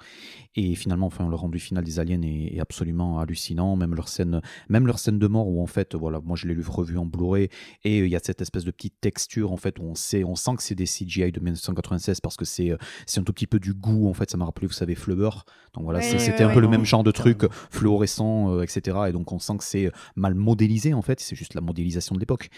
Et 0.54 0.74
finalement, 0.74 1.06
enfin, 1.06 1.28
le 1.28 1.34
rendu 1.34 1.58
final 1.58 1.84
des 1.84 1.98
aliens 1.98 2.22
est, 2.22 2.56
est 2.56 2.60
absolument 2.60 3.18
hallucinant. 3.20 3.76
Même 3.76 3.94
leur 3.94 4.08
scène, 4.08 4.40
même 4.68 4.86
leur 4.86 4.98
scène 4.98 5.18
de 5.18 5.26
mort 5.26 5.48
où 5.48 5.62
en 5.62 5.66
fait, 5.66 5.94
voilà, 5.94 6.20
moi 6.20 6.36
je 6.36 6.46
l'ai 6.46 6.56
revu 6.66 6.98
en 6.98 7.06
Blu-ray 7.06 7.48
et 7.84 8.00
euh, 8.00 8.06
il 8.06 8.12
y 8.12 8.16
a 8.16 8.20
cette 8.22 8.40
espèce 8.40 8.64
de 8.64 8.70
petite 8.70 9.00
texture 9.00 9.52
en 9.52 9.56
fait 9.56 9.78
où 9.78 9.82
on 9.82 9.94
sait, 9.94 10.24
on 10.24 10.34
sent 10.34 10.56
que 10.56 10.62
c'est 10.62 10.74
des 10.74 10.84
CGI 10.86 11.32
de 11.32 11.40
1996 11.40 12.20
parce 12.20 12.33
que 12.36 12.44
c'est, 12.44 12.70
euh, 12.70 12.76
c'est 13.06 13.20
un 13.20 13.24
tout 13.24 13.32
petit 13.32 13.46
peu 13.46 13.58
du 13.58 13.74
goût 13.74 14.08
en 14.08 14.14
fait. 14.14 14.30
Ça 14.30 14.36
m'a 14.36 14.44
rappelé, 14.44 14.66
vous 14.66 14.72
savez, 14.72 14.94
Flubber. 14.94 15.30
Donc 15.74 15.84
voilà, 15.84 15.98
Ouais, 15.98 16.04
c'est- 16.04 16.12
ouais, 16.14 16.18
c'était 16.18 16.44
ouais, 16.44 16.50
un 16.50 16.54
peu 16.54 16.60
le 16.60 16.68
même 16.68 16.84
genre 16.84 17.02
de 17.04 17.10
truc 17.10 17.42
fluorescent, 17.70 18.50
euh, 18.50 18.62
etc. 18.62 18.96
Et 19.08 19.12
donc 19.12 19.30
on 19.32 19.38
sent 19.38 19.56
que 19.58 19.64
c'est 19.64 19.90
mal 20.16 20.34
modélisé 20.34 20.94
en 20.94 21.02
fait. 21.02 21.20
C'est 21.20 21.36
juste 21.36 21.54
la 21.54 21.60
modélisation 21.60 22.14
de 22.14 22.20
l'époque. 22.20 22.48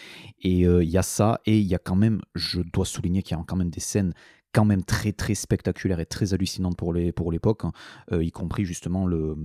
Et 0.43 0.67
euh, 0.67 0.83
il 0.85 0.91
y 0.91 0.99
a 0.99 1.03
ça 1.03 1.41
et 1.47 1.59
il 1.59 1.67
y 1.67 1.75
a 1.75 1.79
quand 1.79 1.97
même, 1.97 2.21
je 2.35 2.61
dois 2.61 2.85
souligner 2.85 3.23
qu'il 3.23 3.37
y 3.37 3.41
a 3.41 3.45
quand 3.47 3.57
même 3.57 3.71
des 3.71 3.81
scènes 3.81 4.13
quand 4.53 4.65
même 4.65 4.83
très 4.85 5.13
très 5.13 5.35
spectaculaires 5.35 6.01
et 6.01 6.07
très 6.07 6.33
hallucinantes 6.33 6.77
pour 6.79 6.93
les 6.95 7.13
pour 7.13 7.31
l'époque, 7.31 7.65
hein. 7.65 7.73
Euh, 8.13 8.25
y 8.25 8.31
compris 8.31 8.65
justement 8.65 9.07
le 9.07 9.37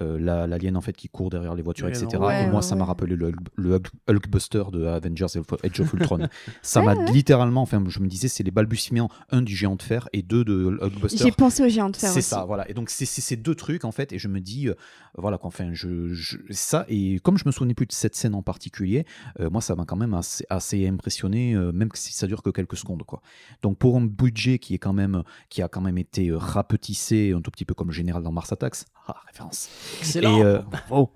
euh, 0.00 0.18
la- 0.18 0.46
l'alien 0.46 0.76
en 0.76 0.80
fait 0.80 0.92
qui 0.92 1.08
court 1.08 1.30
derrière 1.30 1.54
les 1.54 1.62
voitures, 1.62 1.88
etc. 1.88 2.06
ouais, 2.18 2.44
et 2.44 2.46
moi, 2.46 2.56
ouais, 2.56 2.62
ça 2.62 2.74
m'a 2.74 2.84
rappelé 2.84 3.14
le, 3.16 3.28
Hulk- 3.30 3.48
le 3.56 3.76
Hulk- 3.78 3.90
Hulkbuster 4.08 4.64
de 4.72 4.86
Avengers 4.86 5.26
Age 5.62 5.80
of 5.80 5.92
Ultron. 5.92 6.28
ça 6.62 6.82
m'a 6.82 6.94
littéralement, 6.94 7.62
enfin, 7.62 7.82
je 7.86 8.00
me 8.00 8.06
disais, 8.08 8.28
c'est 8.28 8.42
les 8.42 8.50
balbutiements, 8.50 9.10
un 9.30 9.42
du 9.42 9.54
géant 9.54 9.76
de 9.76 9.82
fer 9.82 10.08
et 10.12 10.22
deux 10.22 10.44
de 10.44 10.76
Hulkbuster. 10.80 11.18
J'ai 11.24 11.32
pensé 11.32 11.64
au 11.64 11.68
géant 11.68 11.90
de 11.90 11.96
fer 11.96 12.10
C'est 12.10 12.18
aussi. 12.18 12.28
ça, 12.28 12.44
voilà. 12.44 12.68
Et 12.70 12.74
donc, 12.74 12.90
c'est 12.90 13.04
ces 13.06 13.36
deux 13.36 13.54
trucs, 13.54 13.84
en 13.84 13.92
fait. 13.92 14.12
Et 14.12 14.18
je 14.18 14.28
me 14.28 14.40
dis, 14.40 14.68
euh, 14.68 14.74
voilà, 15.16 15.38
qu'enfin, 15.38 15.70
je, 15.72 16.12
je- 16.12 16.38
ça. 16.50 16.84
Et 16.88 17.20
comme 17.20 17.38
je 17.38 17.44
me 17.46 17.52
souvenais 17.52 17.74
plus 17.74 17.86
de 17.86 17.92
cette 17.92 18.16
scène 18.16 18.34
en 18.34 18.42
particulier, 18.42 19.06
euh, 19.40 19.48
moi, 19.50 19.60
ça 19.60 19.74
m'a 19.76 19.84
quand 19.84 19.96
même 19.96 20.14
assez, 20.14 20.44
assez 20.50 20.86
impressionné, 20.88 21.54
euh, 21.54 21.70
même 21.72 21.88
si 21.94 22.12
ça 22.12 22.26
dure 22.26 22.42
que 22.42 22.50
quelques 22.50 22.76
secondes, 22.76 23.04
quoi. 23.04 23.22
Donc, 23.62 23.78
pour 23.78 23.96
un 23.96 24.04
budget 24.04 24.58
qui 24.58 24.74
est 24.74 24.78
quand 24.78 24.92
même, 24.92 25.22
qui 25.50 25.62
a 25.62 25.68
quand 25.68 25.80
même 25.80 25.98
été 25.98 26.30
rapetissé, 26.32 27.32
un 27.36 27.40
tout 27.40 27.50
petit 27.50 27.64
peu 27.64 27.74
comme 27.74 27.88
le 27.88 27.92
général 27.94 28.22
dans 28.22 28.32
Mars 28.32 28.52
Attacks. 28.52 28.84
Ah, 29.06 29.16
référence. 29.26 29.68
Excellent. 30.00 30.38
Et, 30.38 30.42
euh, 30.42 30.60
oh. 30.90 31.10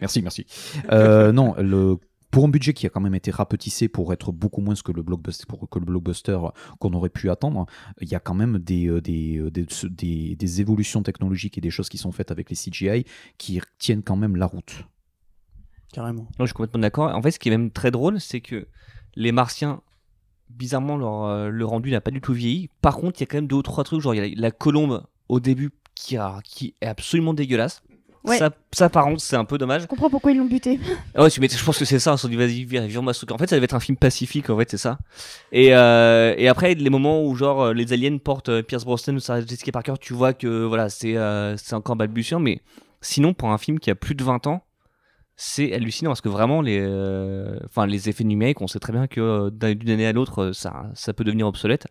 Merci, 0.00 0.22
merci. 0.22 0.46
Euh, 0.90 1.30
non, 1.32 1.54
le, 1.58 1.96
pour 2.30 2.44
un 2.44 2.48
budget 2.48 2.72
qui 2.72 2.86
a 2.86 2.88
quand 2.90 3.00
même 3.00 3.14
été 3.14 3.30
rapetissé 3.30 3.88
pour 3.88 4.12
être 4.12 4.32
beaucoup 4.32 4.60
moins 4.60 4.74
que 4.74 4.90
le 4.90 5.02
blockbuster, 5.02 5.44
pour 5.46 5.68
que 5.68 5.78
le 5.78 5.84
blockbuster 5.84 6.38
qu'on 6.80 6.92
aurait 6.94 7.08
pu 7.10 7.30
attendre, 7.30 7.66
il 8.00 8.08
y 8.08 8.14
a 8.14 8.20
quand 8.20 8.34
même 8.34 8.58
des, 8.58 8.88
euh, 8.88 9.00
des, 9.00 9.38
des, 9.50 9.66
ce- 9.68 9.86
des- 9.86 10.34
des 10.34 10.60
évolutions 10.60 11.02
technologiques 11.02 11.56
et 11.58 11.60
des 11.60 11.70
choses 11.70 11.88
qui 11.88 11.98
sont 11.98 12.10
faites 12.10 12.30
avec 12.30 12.50
les 12.50 12.56
CGI 12.56 13.04
qui 13.38 13.60
tiennent 13.78 14.02
quand 14.02 14.16
même 14.16 14.34
la 14.36 14.46
route. 14.46 14.84
Carrément. 15.92 16.22
Non, 16.22 16.30
je 16.40 16.46
suis 16.46 16.54
complètement 16.54 16.80
d'accord. 16.80 17.14
En 17.14 17.20
fait, 17.22 17.30
ce 17.32 17.38
qui 17.38 17.48
est 17.48 17.52
même 17.56 17.70
très 17.70 17.90
drôle, 17.90 18.18
c'est 18.18 18.40
que 18.40 18.66
les 19.14 19.30
Martiens, 19.30 19.82
bizarrement, 20.48 20.96
leur, 20.96 21.24
euh, 21.24 21.48
le 21.50 21.64
rendu 21.66 21.90
n'a 21.90 22.00
pas 22.00 22.10
du 22.10 22.20
tout 22.22 22.32
vieilli. 22.32 22.70
Par 22.80 22.96
contre, 22.96 23.20
il 23.20 23.22
y 23.22 23.24
a 23.24 23.26
quand 23.26 23.36
même 23.36 23.46
deux 23.46 23.56
ou 23.56 23.62
trois 23.62 23.84
trucs, 23.84 24.00
genre 24.00 24.14
il 24.14 24.26
y 24.26 24.32
a 24.32 24.40
la 24.40 24.50
colombe 24.50 25.04
au 25.28 25.38
début 25.38 25.70
qui, 25.94 26.16
a, 26.16 26.40
qui 26.44 26.74
est 26.80 26.86
absolument 26.86 27.34
dégueulasse. 27.34 27.82
Ouais. 28.24 28.38
Ça, 28.38 28.50
ça, 28.72 28.88
par 28.88 29.04
contre, 29.04 29.20
c'est 29.20 29.34
un 29.36 29.44
peu 29.44 29.58
dommage. 29.58 29.82
Je 29.82 29.86
comprends 29.86 30.08
pourquoi 30.08 30.30
ils 30.30 30.38
l'ont 30.38 30.44
buté. 30.46 30.78
Ouais, 31.18 31.28
mais 31.40 31.48
je 31.48 31.64
pense 31.64 31.78
que 31.78 31.84
c'est 31.84 31.98
ça. 31.98 32.12
Ils 32.12 32.16
se 32.18 32.22
sont 32.22 32.28
dit, 32.28 32.36
vas-y, 32.36 32.64
viens, 32.64 32.86
truc. 33.12 33.32
En 33.32 33.38
fait, 33.38 33.48
ça 33.48 33.56
devait 33.56 33.64
être 33.64 33.74
un 33.74 33.80
film 33.80 33.96
pacifique, 33.96 34.48
en 34.48 34.56
fait, 34.58 34.70
c'est 34.70 34.76
ça. 34.78 34.98
Et, 35.50 35.74
euh, 35.74 36.34
et 36.38 36.48
après, 36.48 36.74
les 36.74 36.90
moments 36.90 37.24
où, 37.24 37.34
genre, 37.34 37.62
euh, 37.62 37.72
les 37.74 37.92
aliens 37.92 38.18
portent 38.18 38.48
euh, 38.48 38.62
Pierce 38.62 38.84
Brosnan 38.84 39.16
ou 39.16 39.20
Sarah 39.20 39.40
Jessica 39.40 39.72
Parker, 39.72 39.94
tu 40.00 40.14
vois 40.14 40.32
que, 40.34 40.64
voilà, 40.64 40.88
c'est 40.88 41.16
euh, 41.16 41.56
encore 41.72 41.96
balbutiant. 41.96 42.38
Mais 42.38 42.60
sinon, 43.00 43.34
pour 43.34 43.50
un 43.50 43.58
film 43.58 43.80
qui 43.80 43.90
a 43.90 43.94
plus 43.96 44.14
de 44.14 44.22
20 44.22 44.46
ans, 44.46 44.62
c'est 45.36 45.72
hallucinant 45.72 46.10
parce 46.10 46.20
que 46.20 46.28
vraiment, 46.28 46.62
les, 46.62 46.78
euh, 46.80 47.58
enfin, 47.64 47.86
les 47.86 48.08
effets 48.08 48.24
numériques, 48.24 48.60
on 48.60 48.68
sait 48.68 48.78
très 48.78 48.92
bien 48.92 49.08
que 49.08 49.20
euh, 49.20 49.50
d'un- 49.50 49.74
d'une 49.74 49.90
année 49.90 50.06
à 50.06 50.12
l'autre, 50.12 50.52
ça, 50.52 50.84
ça 50.94 51.12
peut 51.12 51.24
devenir 51.24 51.48
obsolète. 51.48 51.88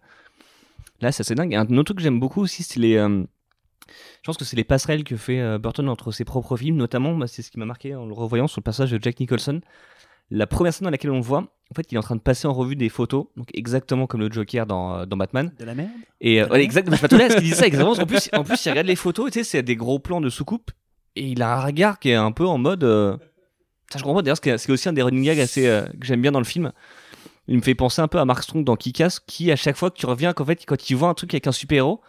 Là, 1.01 1.11
c'est 1.11 1.36
dingue. 1.36 1.51
Et 1.53 1.57
un 1.57 1.65
autre 1.71 1.84
truc 1.86 1.97
que 1.97 2.03
j'aime 2.03 2.19
beaucoup 2.19 2.41
aussi, 2.41 2.63
c'est 2.63 2.79
les. 2.79 2.95
Je 4.22 4.26
pense 4.26 4.38
que 4.38 4.46
c'est 4.46 4.56
les 4.56 4.64
passerelles 4.64 5.04
que 5.04 5.16
fait 5.18 5.39
euh, 5.39 5.58
Burton 5.58 5.88
entre 5.89 6.12
ses 6.12 6.26
propres 6.26 6.58
films, 6.58 6.76
notamment, 6.78 7.16
bah, 7.16 7.28
c'est 7.28 7.42
ce 7.42 7.52
qui 7.52 7.60
m'a 7.60 7.66
marqué 7.66 7.96
en 7.96 8.06
le 8.06 8.14
revoyant 8.14 8.48
sur 8.48 8.60
le 8.60 8.64
passage 8.64 8.92
de 8.92 9.00
Jack 9.02 9.20
Nicholson. 9.20 9.62
La 10.30 10.48
première 10.48 10.74
scène 10.74 10.86
dans 10.86 10.92
laquelle 10.92 11.12
on 11.12 11.18
le 11.18 11.22
voit, 11.22 11.39
en 11.39 11.74
fait, 11.76 11.92
il 11.92 11.96
est 11.96 11.98
en 11.98 12.04
train 12.04 12.16
de 12.16 12.22
passer 12.22 12.48
en 12.48 12.54
revue 12.54 12.76
des 12.78 12.88
photos, 12.89 13.26
donc 13.36 13.50
exactement 13.54 14.08
comme 14.08 14.22
le 14.22 14.32
Joker 14.32 14.66
dans, 14.66 15.00
euh, 15.00 15.06
dans 15.06 15.18
Batman. 15.18 15.52
De 15.60 15.66
la 15.66 15.76
merde. 15.76 15.89
Et 16.22 16.42
euh, 16.42 16.48
ouais, 16.48 16.64
exactement, 16.64 16.96
je 16.96 17.02
m'attendais 17.02 17.26
à 17.26 17.30
ce 17.32 17.36
qu'il 17.36 17.44
dise 17.46 17.56
ça 17.56 17.68
exactement. 17.68 17.96
qu'en 17.96 18.06
plus, 18.06 18.30
en 18.34 18.44
plus, 18.44 18.66
il 18.66 18.70
regarde 18.70 18.88
les 18.88 18.96
photos, 18.96 19.32
tu 19.32 19.39
sais, 19.39 19.44
c'est 19.44 19.64
des 19.64 19.76
gros 19.76 20.00
plans 20.00 20.22
de 20.22 20.30
soucoupe, 20.30 20.72
et 21.18 21.28
il 21.28 21.42
a 21.42 21.58
un 21.58 21.66
regard 21.66 22.00
qui 22.00 22.10
est 22.12 22.16
un 22.16 22.32
peu 22.32 22.46
en 22.46 22.58
mode. 22.58 22.86
euh, 22.86 23.18
Ça, 23.92 24.00
je 24.00 24.04
comprends. 24.04 24.22
D'ailleurs, 24.22 24.38
ce 24.38 24.42
qui 24.42 24.50
est 24.50 24.58
ce 24.58 24.66
qui 24.66 24.72
est 24.72 24.74
aussi 24.74 24.88
un 24.88 24.94
des 24.94 25.02
running 25.02 25.26
gags 25.26 25.39
assez, 25.42 25.68
euh, 25.68 25.82
que 26.00 26.06
j'aime 26.06 26.22
bien 26.22 26.32
dans 26.32 26.39
le 26.39 26.46
film, 26.46 26.72
il 27.50 27.58
me 27.58 27.62
fait 27.62 27.76
penser 27.76 28.02
un 28.02 28.08
peu 28.08 28.20
à 28.20 28.24
Mark 28.24 28.42
Strong 28.44 28.64
dans 28.64 28.78
Kick-Ass, 28.78 29.20
qui 29.20 29.52
à 29.52 29.58
chaque 29.58 29.76
fois 29.76 29.92
que 29.92 29.98
tu 29.98 30.06
reviens, 30.06 30.32
qu'en 30.32 30.46
fait, 30.46 30.64
quand 30.66 30.89
il 30.89 30.96
voit 30.96 31.10
un 31.10 31.14
truc 31.14 31.34
avec 31.34 31.48
un 31.48 31.52
super-héros, 31.52 32.00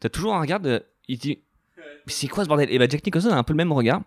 t'as 0.00 0.08
toujours 0.08 0.34
un 0.34 0.40
regard 0.40 0.58
de. 0.58 0.82
Il 1.08 1.18
dit 1.18 1.38
Mais 1.74 2.12
c'est 2.12 2.28
quoi 2.28 2.44
ce 2.44 2.48
bordel? 2.48 2.70
Et 2.70 2.78
bah, 2.78 2.86
Jack 2.88 3.04
Nicholson 3.04 3.30
a 3.30 3.36
un 3.36 3.42
peu 3.42 3.52
le 3.52 3.58
même 3.58 3.72
regard. 3.72 4.02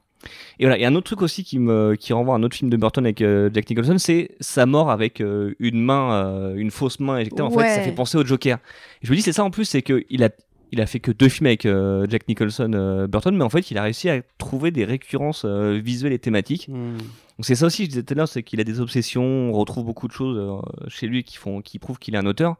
Et 0.59 0.65
voilà, 0.65 0.77
il 0.77 0.81
y 0.81 0.85
a 0.85 0.87
un 0.87 0.95
autre 0.95 1.05
truc 1.05 1.21
aussi 1.21 1.43
qui 1.43 1.59
me 1.59 1.95
qui 1.95 2.13
renvoie 2.13 2.35
à 2.35 2.37
un 2.37 2.43
autre 2.43 2.55
film 2.55 2.69
de 2.69 2.77
Burton 2.77 3.05
avec 3.05 3.21
euh, 3.21 3.49
Jack 3.53 3.69
Nicholson, 3.69 3.97
c'est 3.97 4.31
sa 4.39 4.65
mort 4.65 4.91
avec 4.91 5.21
euh, 5.21 5.55
une 5.59 5.81
main, 5.81 6.13
euh, 6.13 6.55
une 6.55 6.71
fausse 6.71 6.99
main 6.99 7.17
éjectée. 7.17 7.41
En 7.41 7.49
fait, 7.49 7.75
ça 7.75 7.81
fait 7.81 7.91
penser 7.91 8.17
au 8.17 8.25
Joker. 8.25 8.57
Et 9.01 9.07
je 9.07 9.11
me 9.11 9.15
dis, 9.15 9.21
c'est 9.21 9.33
ça 9.33 9.43
en 9.43 9.51
plus, 9.51 9.65
c'est 9.65 9.81
que 9.81 10.05
il 10.09 10.23
a 10.23 10.29
il 10.73 10.79
a 10.79 10.85
fait 10.85 11.01
que 11.01 11.11
deux 11.11 11.27
films 11.27 11.47
avec 11.47 11.67
Jack 12.09 12.29
Nicholson, 12.29 13.05
Burton, 13.09 13.35
mais 13.35 13.43
en 13.43 13.49
fait, 13.49 13.71
il 13.71 13.77
a 13.77 13.83
réussi 13.83 14.09
à 14.09 14.21
trouver 14.37 14.71
des 14.71 14.85
récurrences 14.85 15.43
visuelles 15.45 16.13
et 16.13 16.19
thématiques. 16.19 16.69
Hmm. 16.69 16.97
Donc 16.97 17.45
c'est 17.45 17.55
ça 17.55 17.65
aussi, 17.65 17.83
je 17.83 17.89
disais 17.89 18.03
tout 18.03 18.13
à 18.13 18.15
l'heure, 18.15 18.27
c'est 18.29 18.41
qu'il 18.41 18.61
a 18.61 18.63
des 18.63 18.79
obsessions, 18.79 19.21
on 19.21 19.51
retrouve 19.51 19.83
beaucoup 19.83 20.07
de 20.07 20.13
choses 20.13 20.61
chez 20.87 21.07
lui 21.07 21.25
qui 21.25 21.35
font, 21.35 21.59
qui 21.59 21.77
prouvent 21.77 21.99
qu'il 21.99 22.15
est 22.15 22.17
un 22.17 22.25
auteur. 22.25 22.55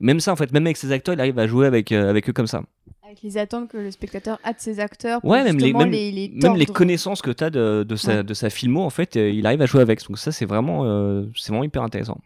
Même 0.00 0.20
ça, 0.20 0.32
en 0.32 0.36
fait, 0.36 0.52
même 0.52 0.66
avec 0.66 0.76
ses 0.76 0.92
acteurs, 0.92 1.14
il 1.14 1.20
arrive 1.20 1.38
à 1.38 1.46
jouer 1.46 1.66
avec, 1.66 1.92
avec 1.92 2.28
eux 2.28 2.34
comme 2.34 2.46
ça. 2.46 2.62
Avec 3.06 3.22
les 3.22 3.38
attentes 3.38 3.68
que 3.68 3.76
le 3.76 3.90
spectateur 3.92 4.40
a 4.42 4.52
de 4.52 4.58
ses 4.58 4.80
acteurs. 4.80 5.20
pour 5.20 5.30
Ouais, 5.30 5.44
même 5.44 5.58
les, 5.58 5.72
même, 5.72 5.90
les, 5.90 6.10
les 6.10 6.28
même 6.28 6.56
les 6.56 6.66
tordre. 6.66 6.72
connaissances 6.78 7.22
que 7.22 7.30
tu 7.30 7.44
as 7.44 7.50
de, 7.50 7.84
de, 7.88 7.94
sa, 7.96 8.16
Ouais. 8.16 8.24
de 8.24 8.34
sa 8.34 8.50
filmo, 8.50 8.80
en 8.82 8.90
fait, 8.90 9.16
euh, 9.16 9.30
il 9.30 9.46
arrive 9.46 9.62
à 9.62 9.66
jouer 9.66 9.80
avec. 9.80 10.04
Donc 10.08 10.18
ça, 10.18 10.32
c'est 10.32 10.44
vraiment, 10.44 10.84
euh, 10.84 11.24
c'est 11.36 11.50
vraiment 11.50 11.62
hyper 11.62 11.82
intéressant. 11.82 12.18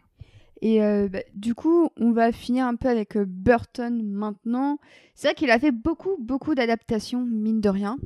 Et 0.63 0.81
euh, 0.83 1.07
bah, 1.07 1.19
du 1.35 1.53
coup, 1.53 1.89
on 1.97 2.11
va 2.11 2.31
finir 2.31 2.65
un 2.65 2.75
peu 2.75 2.87
avec 2.89 3.15
Burton 3.17 4.01
maintenant. 4.03 4.79
C'est 5.13 5.27
vrai 5.27 5.35
qu'il 5.35 5.51
a 5.51 5.59
fait 5.59 5.71
beaucoup, 5.71 6.17
beaucoup 6.19 6.55
d'adaptations, 6.55 7.23
mine 7.25 7.61
de 7.61 7.69
rien. 7.69 7.97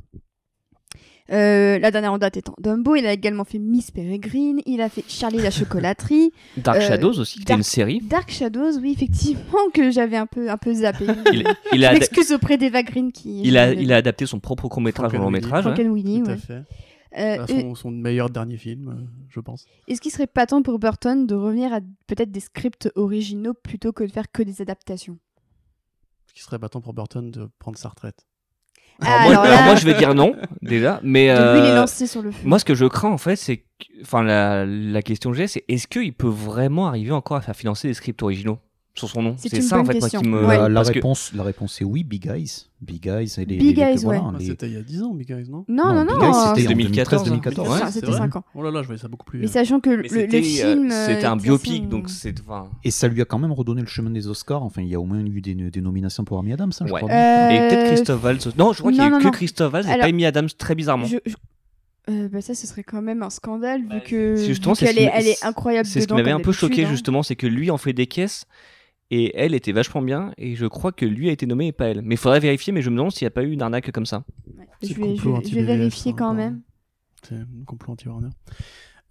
Euh, 1.32 1.80
la 1.80 1.90
dernière 1.90 2.14
en 2.14 2.18
date 2.20 2.38
étant 2.38 2.54
Dumbo, 2.60 2.96
il 2.96 3.06
a 3.08 3.12
également 3.12 3.46
fait 3.46 3.58
Miss 3.58 3.90
Peregrine, 3.90 4.62
il 4.68 4.80
a 4.80 4.90
fait 4.90 5.04
Charlie 5.08 5.40
la 5.40 5.50
chocolaterie, 5.50 6.32
Dark 6.58 6.78
Euh, 6.78 6.88
Shadows 6.88 7.20
aussi, 7.20 7.38
qui 7.38 7.42
était 7.42 7.54
Dark- 7.54 7.60
une 7.60 7.64
série. 7.64 8.00
Dark 8.02 8.30
Shadows, 8.32 8.78
oui, 8.80 8.92
effectivement, 8.96 9.58
que 9.74 9.90
j'avais 9.90 10.18
un 10.18 10.28
peu, 10.28 10.52
un 10.52 10.58
peu 10.58 10.72
zappé. 10.74 11.06
Il, 11.34 11.44
il 11.74 11.82
Je 11.82 11.86
a, 11.86 11.94
m'excuse 11.94 12.32
auprès 12.32 12.58
d'Eva 12.58 12.84
Green 12.84 13.12
qui. 13.12 13.42
il, 13.42 13.58
a, 13.58 13.74
il 13.74 13.92
a 13.92 13.96
adapté 13.98 14.26
son 14.28 14.40
propre 14.40 14.68
court-métrage 14.68 15.14
en 15.16 15.18
long 15.18 15.32
métrage. 15.32 15.66
Ouais. 15.66 16.38
fait. 16.38 16.62
Euh, 17.18 17.48
son, 17.48 17.76
son 17.76 17.92
meilleur 17.92 18.30
dernier 18.30 18.58
film, 18.58 18.90
euh, 18.90 19.06
je 19.30 19.40
pense. 19.40 19.66
Est-ce 19.88 20.02
qu'il 20.02 20.12
serait 20.12 20.28
pas 20.28 20.46
temps 20.46 20.62
pour 20.62 20.78
Burton 20.80 21.26
de 21.26 21.34
revenir 21.34 21.74
à 21.74 21.80
peut-être 22.08 22.30
des 22.32 22.42
scripts 22.42 22.92
originaux 22.96 23.54
plutôt 23.54 23.94
que 23.94 24.04
de 24.04 24.12
faire 24.12 24.30
que 24.32 24.44
des 24.44 24.62
adaptations? 24.62 25.18
Ce 26.28 26.34
qui 26.34 26.42
serait 26.42 26.58
battant 26.58 26.82
pour 26.82 26.94
Burton 26.94 27.32
de 27.32 27.50
prendre 27.58 27.78
sa 27.78 27.88
retraite? 27.90 28.26
Alors, 29.02 29.44
moi, 29.44 29.46
alors 29.46 29.76
je 29.76 29.86
vais 29.86 29.94
dire 29.96 30.16
non, 30.16 30.36
déjà. 30.62 31.00
Mais 31.04 31.26
lui 31.26 31.32
euh, 31.32 31.86
sur 31.88 32.22
le 32.22 32.32
feu. 32.32 32.38
Moi, 32.46 32.60
ce 32.60 32.66
que 32.66 32.76
je 32.76 32.86
crains, 32.86 33.12
en 33.12 33.18
fait, 33.18 33.36
c'est. 33.36 33.64
Enfin, 34.02 34.24
la, 34.24 34.66
la 34.66 35.02
question 35.02 35.32
que 35.32 35.38
j'ai, 35.38 35.48
c'est 35.48 35.66
est-ce 35.68 35.88
qu'il 35.88 36.14
peut 36.14 36.30
vraiment 36.30 36.88
arriver 36.88 37.12
encore 37.12 37.38
à 37.38 37.42
faire 37.42 37.56
financer 37.56 37.88
des 37.90 37.94
scripts 37.94 38.24
originaux? 38.24 38.60
Sur 38.96 39.10
son 39.10 39.22
nom 39.22 39.36
C'est 39.38 39.62
ça, 39.62 39.76
en 39.76 39.84
bonne 39.84 39.94
fait, 39.94 40.00
moi, 40.00 40.10
qui 40.10 40.16
question. 40.18 40.32
me. 40.32 40.46
Ouais. 40.46 40.58
la, 40.58 40.70
la 40.70 40.76
parce 40.76 40.90
que- 40.90 40.94
réponse, 40.94 41.32
la 41.36 41.44
réponse 41.44 41.82
est 41.82 41.84
oui, 41.84 42.04
Big 42.04 42.28
Eyes. 42.28 42.50
Big 42.82 43.06
Eyes 43.08 43.30
et 43.38 43.46
les. 43.46 43.58
Big 43.58 43.78
Eyes, 43.78 43.98
voilà, 43.98 44.22
ouais. 44.22 44.26
Ah, 44.34 44.38
les- 44.40 44.46
C'était 44.46 44.68
il 44.68 44.74
y 44.74 44.78
a 44.78 44.82
10 44.82 45.02
ans, 45.04 45.14
Big 45.14 45.30
Eyes, 45.32 45.50
non? 45.50 45.66
Non, 45.68 45.94
non, 45.94 46.06
Big 46.06 46.12
non. 46.16 46.22
Eyes, 46.22 46.30
euh, 46.30 46.56
c'était 46.56 46.68
en 46.68 46.72
2014, 46.72 47.30
2013-2014. 47.30 47.68
Ouais, 47.70 47.80
c'est 47.88 47.92
c'était 47.92 48.06
vrai 48.08 48.18
5 48.20 48.36
ans. 48.38 48.44
Oh 48.56 48.64
là 48.64 48.72
là, 48.72 48.82
je 48.82 48.88
voyais 48.88 49.02
ça 49.02 49.08
beaucoup 49.08 49.26
plus. 49.26 49.40
Mais 49.40 49.48
sachant 49.48 49.80
que 49.82 49.90
le, 49.90 49.98
Mais 49.98 50.04
le 50.04 50.10
c'était, 50.10 50.38
euh, 50.40 50.42
film. 50.74 50.92
euh, 50.92 51.06
C'était 51.08 51.26
un 51.26 51.36
biopic, 51.36 51.90
donc 51.90 52.10
c'est. 52.10 52.40
Enfin, 52.40 52.70
Et 52.84 52.92
ça 52.92 53.08
lui 53.08 53.22
a 53.22 53.26
quand 53.26 53.40
même 53.40 53.52
redonné 53.52 53.82
le 53.82 53.88
chemin 53.88 54.12
des 54.12 54.28
Oscars. 54.28 54.64
Enfin, 54.64 54.82
il 54.82 54.88
y 54.88 54.96
a 54.96 55.00
au 55.00 55.06
moins 55.06 55.20
eu 55.26 55.42
des, 55.42 55.56
des 55.56 55.82
nominations 55.82 56.24
pour 56.24 56.40
Amy 56.40 56.54
Adams, 56.54 56.72
hein, 56.80 56.86
je 56.88 56.94
Ouais. 56.94 57.02
crois. 57.02 57.12
Euh, 57.12 57.50
Et 57.50 57.58
peut-être 57.70 57.88
Christophe 57.94 58.24
Waltz. 58.24 58.48
Non, 58.58 58.72
je 58.72 58.80
crois 58.80 58.92
qu'il 58.92 59.02
y 59.02 59.04
a 59.04 59.10
non, 59.10 59.10
eu 59.10 59.14
non, 59.14 59.20
que 59.20 59.24
non. 59.26 59.32
Christophe 59.32 59.74
Waltz 59.74 59.88
et 59.90 59.98
pas 60.00 60.06
Amy 60.06 60.26
Adams, 60.26 60.50
très 60.58 60.76
bizarrement. 60.76 61.08
euh, 62.10 62.30
bah 62.30 62.42
ça, 62.42 62.54
ce 62.54 62.68
serait 62.68 62.84
quand 62.84 63.02
même 63.02 63.24
un 63.24 63.30
scandale 63.32 63.82
vu 63.82 63.88
Bah, 63.90 64.00
que 64.02 64.36
justement, 64.36 64.76
qu'elle 64.76 65.00
est, 65.00 65.10
elle 65.12 65.28
est 65.28 65.44
incroyable 65.44 65.88
C'est 65.88 66.02
ce 66.02 66.08
qui 66.08 66.14
m'avait 66.14 66.30
un 66.32 66.40
peu 66.40 66.52
choqué, 66.52 66.86
hein. 66.86 66.90
justement, 66.92 67.24
c'est 67.24 67.36
que 67.36 67.48
lui 67.48 67.72
en 67.72 67.78
fait 67.78 67.94
des 67.94 68.06
caisses 68.06 68.46
et 69.12 69.36
elle 69.38 69.54
était 69.54 69.72
vachement 69.72 70.02
bien 70.02 70.34
et 70.38 70.56
je 70.56 70.66
crois 70.66 70.92
que 70.92 71.06
lui 71.06 71.30
a 71.30 71.32
été 71.32 71.46
nommé 71.46 71.68
et 71.68 71.72
pas 71.72 71.86
elle. 71.88 72.02
Mais 72.02 72.16
il 72.16 72.18
faudrait 72.18 72.40
vérifier, 72.40 72.74
mais 72.74 72.82
je 72.82 72.90
me 72.90 72.96
demande 72.98 73.12
s'il 73.12 73.26
n'y 73.26 73.28
a 73.28 73.32
pas 73.32 73.44
eu 73.44 73.52
une 73.52 73.62
arnaque 73.62 73.92
comme 73.92 74.06
ça. 74.06 74.24
Ouais. 74.58 74.68
Je 74.82 74.94
vais, 74.94 75.16
je 75.16 75.50
je 75.50 75.60
vérifier 75.60 76.12
hein, 76.12 76.16
quand 76.18 76.34
même. 76.34 76.62
C'est 77.24 77.36
un 77.36 77.46
complot 77.66 77.94
anti-Warner. 77.94 78.30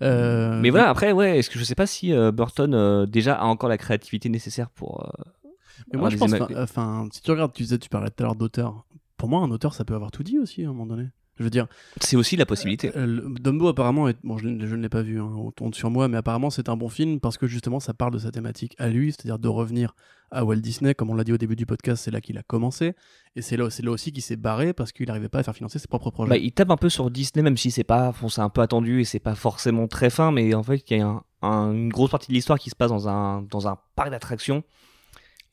Euh, 0.03 0.61
Mais 0.61 0.71
voilà, 0.71 0.89
après, 0.89 1.13
ouais, 1.13 1.39
est-ce 1.39 1.49
que 1.51 1.59
je 1.59 1.65
sais 1.65 1.75
pas 1.75 1.87
si 1.87 2.13
euh, 2.13 2.33
Burton 2.33 2.75
euh, 2.75 3.07
déjà 3.07 3.35
a 3.35 3.45
encore 3.45 3.69
la 3.69 3.79
créativité 3.79 4.29
nécessaire 4.29 4.71
pour. 4.71 5.05
euh, 5.05 5.49
Mais 5.93 5.99
moi, 5.99 6.11
je 6.11 6.17
pense, 6.17 6.33
enfin, 6.57 7.09
si 7.13 7.23
tu 7.23 7.31
regardes, 7.31 7.53
tu 7.53 7.63
disais, 7.63 7.79
tu 7.79 7.89
parlais 7.89 8.11
tout 8.11 8.23
à 8.23 8.27
l'heure 8.27 8.37
d'auteur. 8.37 8.85
Pour 9.17 9.29
moi, 9.29 9.41
un 9.41 9.51
auteur, 9.51 9.75
ça 9.75 9.85
peut 9.85 9.95
avoir 9.95 10.11
tout 10.11 10.23
dit 10.25 10.39
aussi 10.39 10.63
à 10.65 10.69
un 10.69 10.73
moment 10.73 10.87
donné. 10.87 11.09
Je 11.39 11.43
veux 11.45 11.51
dire, 11.51 11.67
C'est 12.01 12.17
aussi 12.17 12.37
la 12.37 12.47
possibilité. 12.47 12.93
euh, 12.97 13.21
Dumbo 13.41 13.67
apparemment, 13.69 14.09
est... 14.09 14.17
bon, 14.23 14.39
je, 14.39 14.47
ne- 14.49 14.67
je 14.67 14.77
ne 14.77 14.83
l'ai 14.83 14.89
pas 14.89 15.03
vu, 15.03 15.21
hein, 15.21 15.29
on 15.37 15.51
tourne 15.51 15.75
sur 15.75 15.91
moi, 15.91 16.07
mais 16.09 16.17
apparemment 16.17 16.49
c'est 16.51 16.69
un 16.69 16.77
bon 16.77 16.89
film 16.89 17.19
parce 17.19 17.39
que 17.39 17.47
justement 17.49 17.81
ça 17.81 17.93
parle 17.93 18.13
de 18.13 18.19
sa 18.19 18.31
thématique 18.31 18.77
à 18.79 18.89
lui, 18.89 19.11
c'est-à-dire 19.13 19.39
de 19.41 19.49
revenir 19.49 19.97
à 20.31 20.45
Walt 20.45 20.57
Disney, 20.57 20.95
comme 20.95 21.11
on 21.11 21.15
l'a 21.15 21.25
dit 21.25 21.33
au 21.33 21.37
début 21.37 21.57
du 21.57 21.67
podcast, 21.67 22.05
c'est 22.05 22.11
là 22.13 22.21
qu'il 22.21 22.39
a 22.39 22.43
commencé, 22.43 22.95
et 23.37 23.43
c'est 23.43 23.57
là, 23.57 23.69
c'est 23.71 23.85
là 23.85 23.91
aussi 23.91 24.13
qu'il 24.13 24.23
s'est 24.23 24.37
barré 24.37 24.73
parce 24.73 24.93
qu'il 24.93 25.07
n'arrivait 25.09 25.29
pas 25.29 25.41
à 25.41 25.43
faire 25.43 25.55
financer 25.57 25.79
ses 25.81 25.89
propres 25.89 26.11
projets. 26.11 26.31
Bah, 26.31 26.37
il 26.37 26.53
tape 26.53 26.71
un 26.71 26.77
peu 26.77 26.89
sur 26.89 27.11
Disney, 27.11 27.43
même 27.43 27.57
si 27.57 27.71
c'est 27.73 27.85
pas, 27.85 28.13
un 28.39 28.49
peu 28.49 28.61
attendu 28.61 29.01
et 29.01 29.05
c'est 29.05 29.19
pas 29.21 29.35
forcément 29.35 29.87
très 29.89 30.11
fin, 30.11 30.31
mais 30.33 30.55
en 30.55 30.63
fait, 30.63 30.83
il 30.91 30.99
y 30.99 31.01
a 31.01 31.07
un- 31.07 31.23
un- 31.43 31.73
une 31.73 31.89
grosse 31.89 32.11
partie 32.11 32.29
de 32.29 32.35
l'histoire 32.35 32.59
qui 32.61 32.71
se 32.71 32.77
passe 32.77 32.91
dans 32.91 33.09
un, 33.09 33.43
dans 33.43 33.67
un 33.69 33.77
parc 33.97 34.11
d'attractions. 34.11 34.63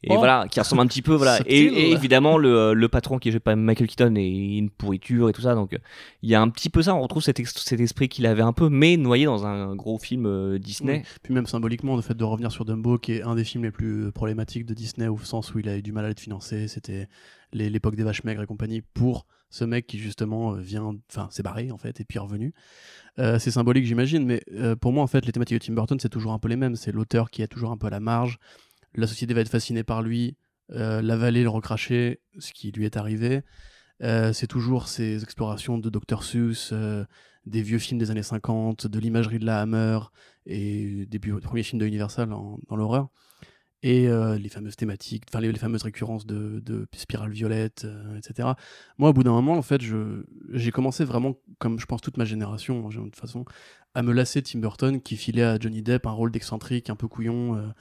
Et 0.03 0.07
Oh. 0.11 0.17
voilà, 0.17 0.47
qui 0.49 0.59
ressemble 0.59 0.81
un 0.81 0.87
petit 0.87 1.01
peu, 1.01 1.13
voilà. 1.13 1.39
Et, 1.45 1.91
évidemment, 1.91 2.37
le, 2.37 2.73
le 2.73 2.89
patron 2.89 3.19
qui 3.19 3.29
est 3.29 3.31
joué 3.31 3.39
par 3.39 3.55
Michael 3.55 3.87
Keaton 3.87 4.15
est 4.15 4.57
une 4.57 4.69
pourriture 4.69 5.29
et 5.29 5.33
tout 5.33 5.41
ça. 5.41 5.53
Donc, 5.53 5.73
euh, 5.73 5.77
il 6.23 6.29
y 6.29 6.35
a 6.35 6.41
un 6.41 6.49
petit 6.49 6.69
peu 6.69 6.81
ça, 6.81 6.95
on 6.95 7.01
retrouve 7.01 7.21
cet, 7.21 7.39
cet 7.45 7.79
esprit 7.79 8.09
qu'il 8.09 8.25
avait 8.25 8.41
un 8.41 8.53
peu, 8.53 8.69
mais 8.69 8.97
noyé 8.97 9.25
dans 9.25 9.45
un 9.45 9.75
gros 9.75 9.99
film 9.99 10.25
euh, 10.25 10.57
Disney. 10.57 11.03
Puis 11.21 11.33
même 11.33 11.45
symboliquement, 11.45 11.95
le 11.95 12.01
fait 12.01 12.15
de 12.15 12.23
revenir 12.23 12.51
sur 12.51 12.65
Dumbo, 12.65 12.97
qui 12.97 13.13
est 13.13 13.21
un 13.21 13.35
des 13.35 13.43
films 13.43 13.63
les 13.63 13.71
plus 13.71 14.05
euh, 14.05 14.11
problématiques 14.11 14.65
de 14.65 14.73
Disney, 14.73 15.07
au 15.07 15.19
sens 15.19 15.53
où 15.53 15.59
il 15.59 15.69
a 15.69 15.77
eu 15.77 15.81
du 15.83 15.91
mal 15.91 16.05
à 16.05 16.09
être 16.09 16.19
financé, 16.19 16.67
c'était 16.67 17.07
l'époque 17.53 17.95
des 17.95 18.03
vaches 18.03 18.23
maigres 18.23 18.41
et 18.41 18.47
compagnie, 18.47 18.81
pour 18.81 19.25
ce 19.51 19.65
mec 19.65 19.85
qui 19.85 19.99
justement 19.99 20.55
euh, 20.55 20.59
vient, 20.59 20.95
enfin 21.09 21.27
s'est 21.29 21.43
barré 21.43 21.71
en 21.71 21.77
fait, 21.77 21.99
et 21.99 22.05
puis 22.05 22.17
est 22.17 22.21
revenu. 22.21 22.53
Euh, 23.19 23.37
c'est 23.37 23.51
symbolique 23.51 23.85
j'imagine, 23.85 24.25
mais 24.25 24.41
euh, 24.53 24.75
pour 24.75 24.93
moi 24.93 25.03
en 25.03 25.07
fait 25.07 25.25
les 25.25 25.31
thématiques 25.31 25.59
de 25.59 25.65
Tim 25.65 25.73
Burton 25.73 25.99
c'est 25.99 26.09
toujours 26.09 26.31
un 26.31 26.39
peu 26.39 26.47
les 26.47 26.55
mêmes, 26.55 26.75
c'est 26.75 26.91
l'auteur 26.91 27.29
qui 27.29 27.41
est 27.41 27.47
toujours 27.47 27.71
un 27.71 27.77
peu 27.77 27.87
à 27.87 27.91
la 27.91 27.99
marge, 27.99 28.39
la 28.95 29.07
société 29.07 29.33
va 29.33 29.41
être 29.41 29.49
fascinée 29.49 29.83
par 29.83 30.01
lui, 30.01 30.35
euh, 30.71 31.01
l'avaler, 31.01 31.43
le 31.43 31.49
recracher, 31.49 32.21
ce 32.39 32.53
qui 32.53 32.71
lui 32.71 32.85
est 32.85 32.97
arrivé. 32.97 33.41
Euh, 34.03 34.33
c'est 34.33 34.47
toujours 34.47 34.87
ces 34.87 35.23
explorations 35.23 35.77
de 35.77 35.89
Dr. 35.89 36.23
Seuss, 36.23 36.71
euh, 36.73 37.05
des 37.45 37.61
vieux 37.61 37.79
films 37.79 37.99
des 37.99 38.11
années 38.11 38.23
50, 38.23 38.87
de 38.87 38.99
l'imagerie 38.99 39.39
de 39.39 39.45
la 39.45 39.61
Hammer 39.61 39.99
et 40.45 41.05
des 41.05 41.19
bu- 41.19 41.39
premiers 41.39 41.63
films 41.63 41.79
de 41.79 41.85
Universal 41.85 42.29
dans 42.29 42.75
l'horreur. 42.75 43.09
Et 43.83 44.07
les 44.37 44.49
fameuses 44.49 44.75
thématiques, 44.75 45.23
enfin 45.27 45.39
les, 45.41 45.51
fameuses 45.55 45.81
récurrences 45.81 46.27
de, 46.27 46.59
de 46.63 46.87
Spirale 46.95 47.31
Violette, 47.31 47.87
etc. 48.15 48.49
Moi, 48.99 49.09
au 49.09 49.13
bout 49.13 49.23
d'un 49.23 49.31
moment, 49.31 49.53
en 49.53 49.63
fait, 49.63 49.81
j'ai 50.51 50.69
commencé 50.69 51.03
vraiment, 51.03 51.35
comme 51.57 51.79
je 51.79 51.87
pense 51.87 52.01
toute 52.01 52.17
ma 52.17 52.25
génération, 52.25 52.87
de 52.87 52.95
toute 53.05 53.15
façon, 53.15 53.43
à 53.95 54.03
me 54.03 54.13
lasser 54.13 54.43
Tim 54.43 54.59
Burton 54.59 55.01
qui 55.01 55.17
filait 55.17 55.41
à 55.41 55.57
Johnny 55.59 55.81
Depp 55.81 56.05
un 56.05 56.11
rôle 56.11 56.31
d'excentrique, 56.31 56.91
un 56.91 56.95
peu 56.95 57.07
couillon, 57.07 57.73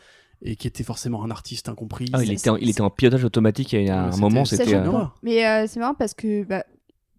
et 0.42 0.56
qui 0.56 0.66
était 0.66 0.84
forcément 0.84 1.22
un 1.24 1.30
artiste 1.30 1.68
incompris. 1.68 2.06
Ah, 2.12 2.22
il, 2.22 2.32
était 2.32 2.50
en, 2.50 2.56
il 2.56 2.68
était 2.70 2.80
en 2.80 2.90
pilotage 2.90 3.24
automatique 3.24 3.72
il 3.72 3.82
y 3.84 3.90
a 3.90 4.08
Ouais, 4.08 4.14
un 4.14 4.16
moment, 4.16 4.44
c'était 4.44 4.74
euh. 4.74 5.04
Mais 5.22 5.46
euh, 5.46 5.66
c'est 5.68 5.80
marrant 5.80 5.94
parce 5.94 6.14
que 6.14 6.44
bah, 6.44 6.64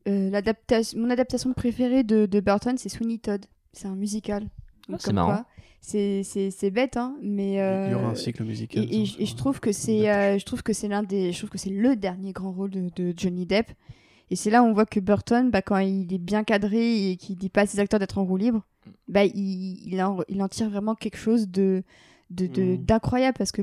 euh, 0.08 0.30
l'adaptation, 0.30 1.00
mon 1.00 1.10
adaptation 1.10 1.54
préférée 1.54 2.04
de, 2.04 2.26
de 2.26 2.40
Burton, 2.40 2.78
c'est 2.78 2.90
Sweeney 2.90 3.20
Todd. 3.20 3.46
C'est 3.74 3.88
un 3.88 3.96
musical. 3.96 4.48
Ah, 4.92 4.96
c'est 5.00 5.14
marrant. 5.14 5.32
quoi, 5.34 5.46
C'est 5.80 6.24
c'est- 6.24 6.52
c'est 6.52 6.72
bête, 6.72 6.98
hein, 6.98 7.16
mais. 7.22 7.52
Il 7.54 7.92
y 7.92 7.94
aura 7.96 8.08
euh, 8.08 8.12
un 8.12 8.16
cycle 8.16 8.44
musical. 8.44 8.84
Et, 8.84 9.02
et 9.02 9.06
je- 9.06 9.20
et 9.22 9.26
je 9.26 9.36
trouve 9.36 9.60
que 9.60 9.72
c'est, 9.72 10.10
euh, 10.12 10.38
je 10.40 10.46
trouve 10.46 10.64
que 10.64 10.74
c'est 10.74 10.88
l'un 10.88 11.04
des, 11.04 11.32
je 11.32 11.38
trouve 11.38 11.50
que 11.52 11.58
c'est 11.60 11.70
le 11.70 11.96
dernier 11.96 12.32
grand 12.34 12.52
rôle 12.52 12.72
de, 12.72 12.90
de 12.96 13.14
Johnny 13.16 13.46
Depp. 13.46 13.68
Et 14.32 14.36
c'est 14.36 14.50
là 14.50 14.64
où 14.64 14.66
on 14.66 14.74
voit 14.74 14.86
que 14.86 15.00
Burton, 15.00 15.52
bah, 15.52 15.62
quand 15.62 15.78
il 15.78 16.12
est 16.14 16.18
bien 16.18 16.44
cadré 16.44 17.12
et 17.12 17.18
qu'il 17.18 17.36
dit 17.38 17.50
pas 17.50 17.62
à 17.62 17.66
ses 17.66 17.80
acteurs 17.80 18.00
d'être 18.00 18.18
en 18.18 18.24
roue 18.24 18.38
libre, 18.38 18.66
bah, 19.08 19.26
il, 19.26 19.80
il, 19.86 20.02
en, 20.02 20.20
il 20.30 20.42
en 20.42 20.48
tire 20.48 20.70
vraiment 20.70 20.96
quelque 20.96 21.18
chose 21.18 21.50
de, 21.50 21.84
de, 22.32 22.48
de- 22.48 22.62
Mhm. 22.62 22.78
d'incroyable 22.86 23.36
parce 23.38 23.52
que 23.52 23.62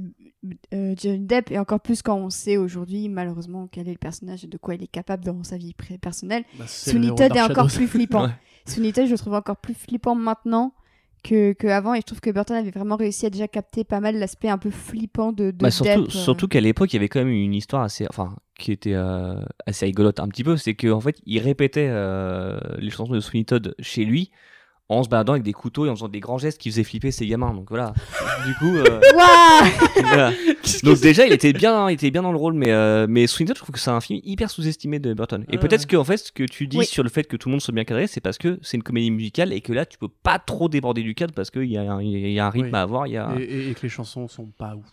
euh, 0.72 0.94
Johnny 0.96 1.26
Depp, 1.26 1.50
et 1.50 1.58
encore 1.58 1.80
plus 1.80 2.00
quand 2.02 2.16
on 2.16 2.30
sait 2.30 2.56
aujourd'hui 2.56 3.08
malheureusement 3.08 3.66
quel 3.70 3.88
est 3.88 3.92
le 3.92 3.98
personnage 3.98 4.44
et 4.44 4.46
de 4.46 4.56
quoi 4.56 4.74
il 4.76 4.82
est 4.84 4.86
capable 4.86 5.24
dans 5.24 5.42
sa 5.42 5.56
vie 5.56 5.74
personnelle, 6.00 6.44
Bah, 6.58 6.64
le 6.86 7.08
Todd 7.14 7.36
est 7.36 7.40
encore 7.42 7.66
plus 7.68 7.86
flippant. 7.88 8.22
Ouais. 8.26 8.32
Sweeney 8.66 8.92
Todd, 8.92 9.06
je 9.06 9.12
le 9.12 9.18
trouve 9.18 9.34
encore 9.34 9.56
plus 9.56 9.74
flippant 9.74 10.14
maintenant 10.14 10.74
que, 11.24 11.52
que 11.54 11.66
avant 11.66 11.94
et 11.94 11.98
je 11.98 12.02
trouve 12.02 12.20
que 12.20 12.30
Burton 12.30 12.54
avait 12.56 12.70
vraiment 12.70 12.96
réussi 12.96 13.24
à 13.26 13.30
déjà 13.30 13.48
capter 13.48 13.82
pas 13.82 13.98
mal 14.00 14.16
l'aspect 14.18 14.48
un 14.50 14.58
peu 14.58 14.70
flippant 14.70 15.32
de, 15.32 15.50
de 15.50 15.56
Bah, 15.56 15.70
surtout, 15.70 16.02
Depp, 16.02 16.08
euh. 16.08 16.10
surtout 16.10 16.46
qu'à 16.48 16.60
l'époque, 16.60 16.92
il 16.92 16.96
y 16.96 16.98
avait 16.98 17.08
quand 17.08 17.18
même 17.20 17.28
une 17.32 17.54
histoire 17.54 17.82
assez, 17.82 18.06
enfin, 18.10 18.36
qui 18.58 18.70
était 18.70 18.92
euh, 18.94 19.40
assez 19.66 19.86
rigolote 19.86 20.20
un 20.20 20.28
petit 20.28 20.44
peu, 20.44 20.56
c'est 20.58 20.74
qu'en 20.74 21.00
fait, 21.00 21.16
il 21.26 21.40
répétait 21.40 21.88
euh, 21.90 22.60
les 22.78 22.90
chansons 22.90 23.12
de 23.14 23.20
Sweeney 23.20 23.44
Todd 23.46 23.74
chez 23.80 24.04
lui 24.04 24.30
en 24.90 25.02
se 25.02 25.08
baladant 25.08 25.34
avec 25.34 25.42
des 25.42 25.52
couteaux 25.52 25.84
et 25.86 25.90
en 25.90 25.94
faisant 25.94 26.08
des 26.08 26.20
grands 26.20 26.38
gestes 26.38 26.58
qui 26.58 26.70
faisaient 26.70 26.84
flipper 26.84 27.10
ses 27.10 27.26
gamins. 27.26 27.52
Donc 27.52 27.66
voilà. 27.68 27.92
du 28.46 28.54
coup, 28.54 28.74
euh, 28.76 29.00
voilà. 30.02 30.32
donc 30.82 31.00
déjà, 31.00 31.26
il 31.26 31.32
était 31.32 31.52
bien, 31.52 31.90
il 31.90 31.94
était 31.94 32.10
bien 32.10 32.22
dans 32.22 32.32
le 32.32 32.38
rôle, 32.38 32.54
mais 32.54 32.70
euh, 32.72 33.06
mais 33.08 33.26
Todd, 33.26 33.48
je 33.48 33.52
trouve 33.54 33.70
que 33.70 33.78
c'est 33.78 33.90
un 33.90 34.00
film 34.00 34.20
hyper 34.24 34.50
sous-estimé 34.50 34.98
de 34.98 35.12
Burton. 35.14 35.44
Et 35.48 35.52
Ouais, 35.52 35.58
peut-être 35.58 35.86
que 35.86 35.96
en 35.96 36.04
fait, 36.04 36.16
ce 36.16 36.32
que 36.32 36.44
tu 36.44 36.66
dis 36.66 36.78
Oui. 36.78 36.86
sur 36.86 37.02
le 37.02 37.10
fait 37.10 37.24
que 37.24 37.36
tout 37.36 37.48
le 37.48 37.52
monde 37.52 37.60
soit 37.60 37.74
bien 37.74 37.84
cadré, 37.84 38.06
c'est 38.06 38.20
parce 38.20 38.38
que 38.38 38.58
c'est 38.62 38.76
une 38.78 38.82
comédie 38.82 39.10
musicale 39.10 39.52
et 39.52 39.60
que 39.60 39.72
là, 39.72 39.84
tu 39.84 39.98
peux 39.98 40.08
pas 40.08 40.38
trop 40.38 40.68
déborder 40.68 41.02
du 41.02 41.14
cadre 41.14 41.34
parce 41.34 41.50
qu'il 41.50 41.64
y, 41.70 41.76
a 41.76 41.82
un- 41.92 42.02
il 42.02 42.30
y 42.30 42.38
a 42.40 42.46
un 42.46 42.50
rythme 42.50 42.68
Oui. 42.68 42.74
à 42.78 42.82
avoir. 42.82 43.06
Il 43.06 43.12
y 43.12 43.16
a, 43.18 43.34
Et, 43.38 43.42
et- 43.42 43.70
et 43.70 43.74
que 43.74 43.82
les 43.82 43.88
chansons 43.88 44.26
sont 44.28 44.46
pas 44.46 44.74
ouf. 44.74 44.86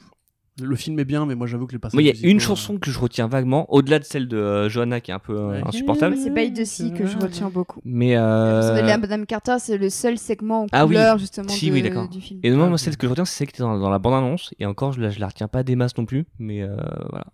Le 0.61 0.75
film 0.77 0.97
est 0.99 1.05
bien, 1.05 1.25
mais 1.25 1.35
moi 1.35 1.47
j'avoue 1.47 1.67
que 1.67 1.73
les 1.73 1.79
passages. 1.79 1.95
Moi, 1.95 2.03
il 2.03 2.05
y 2.05 2.09
a 2.09 2.13
musicaux, 2.13 2.29
une 2.29 2.37
euh, 2.37 2.39
chanson 2.39 2.77
que 2.77 2.89
je 2.89 2.97
retiens 2.97 3.27
vaguement, 3.27 3.65
au-delà 3.73 3.99
de 3.99 4.05
celle 4.05 4.29
de 4.29 4.37
euh, 4.37 4.69
Johanna 4.69 5.01
qui 5.01 5.11
est 5.11 5.13
un 5.13 5.19
peu 5.19 5.37
euh, 5.37 5.49
Ouais. 5.51 5.61
insupportable. 5.67 6.15
C'est 6.15 6.29
By 6.29 6.53
the 6.53 6.63
Sea 6.63 6.91
que 6.93 7.05
je 7.05 7.17
retiens 7.17 7.49
beaucoup. 7.49 7.81
Mais 7.83 8.15
euh, 8.15 8.81
la 8.81 8.97
Madame 8.97 9.25
Carter, 9.25 9.57
c'est 9.59 9.77
le 9.77 9.89
seul 9.89 10.17
segment 10.17 10.61
en 10.63 10.67
Ah 10.71 10.85
oui. 10.85 10.95
couleur, 10.95 11.17
justement, 11.17 11.49
Si, 11.49 11.67
de- 11.67 11.73
oui, 11.73 11.81
d'accord. 11.81 12.07
du 12.07 12.21
film. 12.21 12.39
Et 12.43 12.51
Ah, 12.51 12.55
moi 12.55 12.69
ok. 12.69 12.79
celle 12.79 12.95
que 12.95 13.05
je 13.05 13.09
retiens, 13.09 13.25
c'est 13.25 13.35
celle 13.39 13.47
qui 13.47 13.55
était 13.55 13.63
dans, 13.63 13.77
dans 13.77 13.89
la 13.89 13.99
bande-annonce. 13.99 14.53
Et 14.59 14.65
encore, 14.65 14.93
je 14.93 15.01
la, 15.01 15.09
je 15.09 15.19
la 15.19 15.27
retiens 15.27 15.49
pas 15.49 15.63
des 15.63 15.75
masses 15.75 15.97
non 15.97 16.05
plus. 16.05 16.25
Mais 16.39 16.61
euh, 16.61 16.77
voilà. 17.09 17.25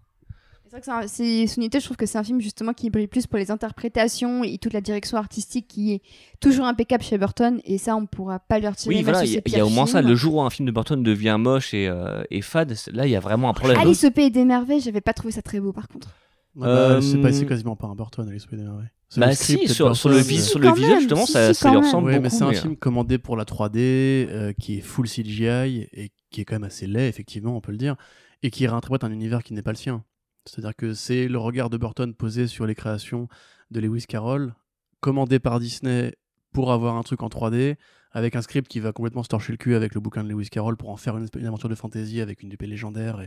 C'est 0.73 0.89
vrai 0.89 1.01
que 1.05 1.11
c'est 1.11 1.47
Sunité, 1.47 1.81
je 1.81 1.85
trouve 1.85 1.97
que 1.97 2.05
c'est 2.05 2.17
un 2.17 2.23
film 2.23 2.39
justement 2.39 2.71
qui 2.71 2.89
brille 2.89 3.07
plus 3.07 3.27
pour 3.27 3.37
les 3.37 3.51
interprétations 3.51 4.45
et 4.45 4.57
toute 4.57 4.71
la 4.71 4.79
direction 4.79 5.17
artistique 5.17 5.67
qui 5.67 5.91
est 5.91 6.01
toujours 6.39 6.65
impeccable 6.65 7.03
chez 7.03 7.17
Burton 7.17 7.59
et 7.65 7.77
ça 7.77 7.93
on 7.97 8.05
pourra 8.05 8.39
pas 8.39 8.57
leur 8.59 8.77
tirer 8.77 8.95
Oui, 8.95 9.01
voilà, 9.03 9.25
il 9.25 9.31
y, 9.45 9.49
y 9.51 9.59
a 9.59 9.65
au 9.65 9.69
moins 9.69 9.85
ça. 9.85 10.01
Le 10.01 10.15
jour 10.15 10.35
où 10.35 10.41
un 10.41 10.49
film 10.49 10.65
de 10.65 10.71
Burton 10.71 11.03
devient 11.03 11.35
moche 11.37 11.73
et, 11.73 11.89
euh, 11.89 12.23
et 12.31 12.41
fade, 12.41 12.73
là, 12.93 13.05
il 13.05 13.11
y 13.11 13.17
a 13.17 13.19
vraiment 13.19 13.49
un 13.49 13.53
problème. 13.53 13.77
Alice 13.79 14.05
au 14.05 14.11
pays 14.11 14.31
des 14.31 14.45
merveilles, 14.45 14.79
j'avais 14.79 15.01
pas 15.01 15.11
trouvé 15.11 15.33
ça 15.33 15.41
très 15.41 15.59
beau 15.59 15.73
par 15.73 15.89
contre. 15.89 16.07
Ouais, 16.55 16.67
bah, 16.67 16.67
Euh, 16.67 17.01
c'est 17.01 17.17
pas- 17.17 17.33
c'est 17.33 17.45
quasiment 17.45 17.75
pas 17.75 17.87
un 17.87 17.95
Burton, 17.95 18.25
Alice 18.29 18.45
au 18.45 18.47
Pays 18.47 18.59
des 18.59 18.63
Merveilles. 18.65 18.87
Bah 19.17 19.27
le 19.27 19.33
si, 19.35 19.67
sur, 19.67 19.93
sur 19.93 20.07
le, 20.07 20.15
euh, 20.19 20.23
Si, 20.23 20.39
sur 20.39 20.59
le 20.59 20.71
visuel, 20.71 20.99
justement, 20.99 21.25
si, 21.25 21.33
ça, 21.33 21.53
si, 21.53 21.59
ça 21.59 21.69
lui 21.69 21.77
ressemble 21.79 22.07
Ouais, 22.07 22.13
beaucoup. 22.13 22.23
mais 22.23 22.29
c'est 22.29 22.43
un 22.43 22.51
mais- 22.51 22.55
film 22.55 22.77
commandé 22.77 23.17
pour 23.17 23.35
la 23.35 23.43
3D, 23.43 24.25
euh, 24.29 24.53
qui 24.57 24.77
est 24.77 24.81
full 24.81 25.05
CGI 25.09 25.89
et 25.91 26.11
qui 26.29 26.39
est 26.39 26.45
quand 26.45 26.55
même 26.55 26.63
assez 26.63 26.87
laid, 26.87 27.09
effectivement, 27.09 27.57
on 27.57 27.59
peut 27.59 27.73
le 27.73 27.77
dire, 27.77 27.97
et 28.41 28.51
qui 28.51 28.65
réinterprète 28.67 29.03
un 29.03 29.11
univers 29.11 29.43
qui 29.43 29.53
n'est 29.53 29.61
pas 29.61 29.71
le 29.71 29.77
sien. 29.77 30.05
C'est-à-dire 30.45 30.75
que 30.75 30.93
c'est 30.93 31.27
le 31.27 31.37
regard 31.37 31.69
de 31.69 31.77
Burton 31.77 32.13
posé 32.13 32.47
sur 32.47 32.65
les 32.65 32.75
créations 32.75 33.27
de 33.69 33.79
Lewis 33.79 34.05
Carroll, 34.07 34.53
commandé 34.99 35.39
par 35.39 35.59
Disney 35.59 36.15
pour 36.51 36.71
avoir 36.71 36.95
un 36.95 37.03
truc 37.03 37.23
en 37.23 37.27
3D, 37.27 37.75
avec 38.11 38.35
un 38.35 38.41
script 38.41 38.67
qui 38.67 38.79
va 38.79 38.91
complètement 38.91 39.23
se 39.23 39.29
torcher 39.29 39.53
le 39.53 39.57
cul 39.57 39.75
avec 39.75 39.95
le 39.95 40.01
bouquin 40.01 40.23
de 40.23 40.29
Lewis 40.29 40.49
Carroll 40.49 40.75
pour 40.75 40.89
en 40.89 40.97
faire 40.97 41.17
une, 41.17 41.27
aventure 41.45 41.69
de 41.69 41.75
fantasy 41.75 42.19
avec 42.21 42.43
une 42.43 42.51
épée 42.51 42.67
légendaire 42.67 43.25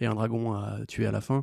et, 0.00 0.06
un 0.06 0.14
dragon 0.14 0.54
à 0.54 0.78
tuer 0.86 1.06
à 1.06 1.12
la 1.12 1.20
fin. 1.20 1.42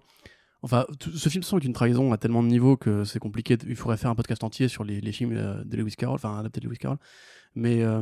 Enfin, 0.61 0.85
ce 1.15 1.29
film 1.29 1.43
est 1.43 1.65
une 1.65 1.73
trahison 1.73 2.11
à 2.11 2.17
tellement 2.17 2.43
de 2.43 2.49
niveaux 2.49 2.75
que 2.75 3.05
c'est 3.05 3.19
compliqué. 3.19 3.57
Il 3.65 3.75
faudrait 3.75 3.95
faire 3.95 4.09
un 4.09 4.15
podcast 4.15 4.43
entier 4.43 4.67
sur 4.67 4.83
les, 4.83 5.11
films 5.11 5.37
euh, 5.37 5.63
de 5.63 5.77
Lewis 5.77 5.95
Carroll, 5.95 6.15
enfin 6.15 6.37
adaptés 6.37 6.59
de 6.59 6.67
Lewis 6.67 6.77
Carroll. 6.77 6.97
Mais 7.55 7.81
euh, 7.81 8.01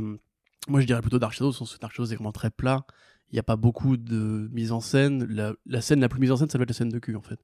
moi, 0.68 0.82
je 0.82 0.88
dirais 0.88 1.02
plutôt 1.02 1.20
Dark 1.20 1.34
Shadow, 1.34 1.52
sens 1.52 1.76
que 1.76 1.80
Dark 1.80 1.94
Shadow 1.94 2.10
est 2.10 2.16
vraiment 2.16 2.32
très 2.32 2.50
plat. 2.50 2.86
Il 3.32 3.36
n'y 3.36 3.40
a 3.40 3.44
pas 3.44 3.56
beaucoup 3.56 3.98
de 3.98 4.50
mise 4.52 4.72
en 4.72 4.80
scène. 4.80 5.26
La, 5.66 5.82
scène 5.82 6.00
la 6.00 6.10
plus 6.10 6.20
mise 6.20 6.32
en 6.32 6.38
scène, 6.38 6.50
ça 6.50 6.58
va 6.58 6.64
être 6.64 6.70
la 6.70 6.76
scène 6.76 6.90
de 6.90 7.00
cul, 7.00 7.16
en 7.16 7.22
fait. 7.22 7.40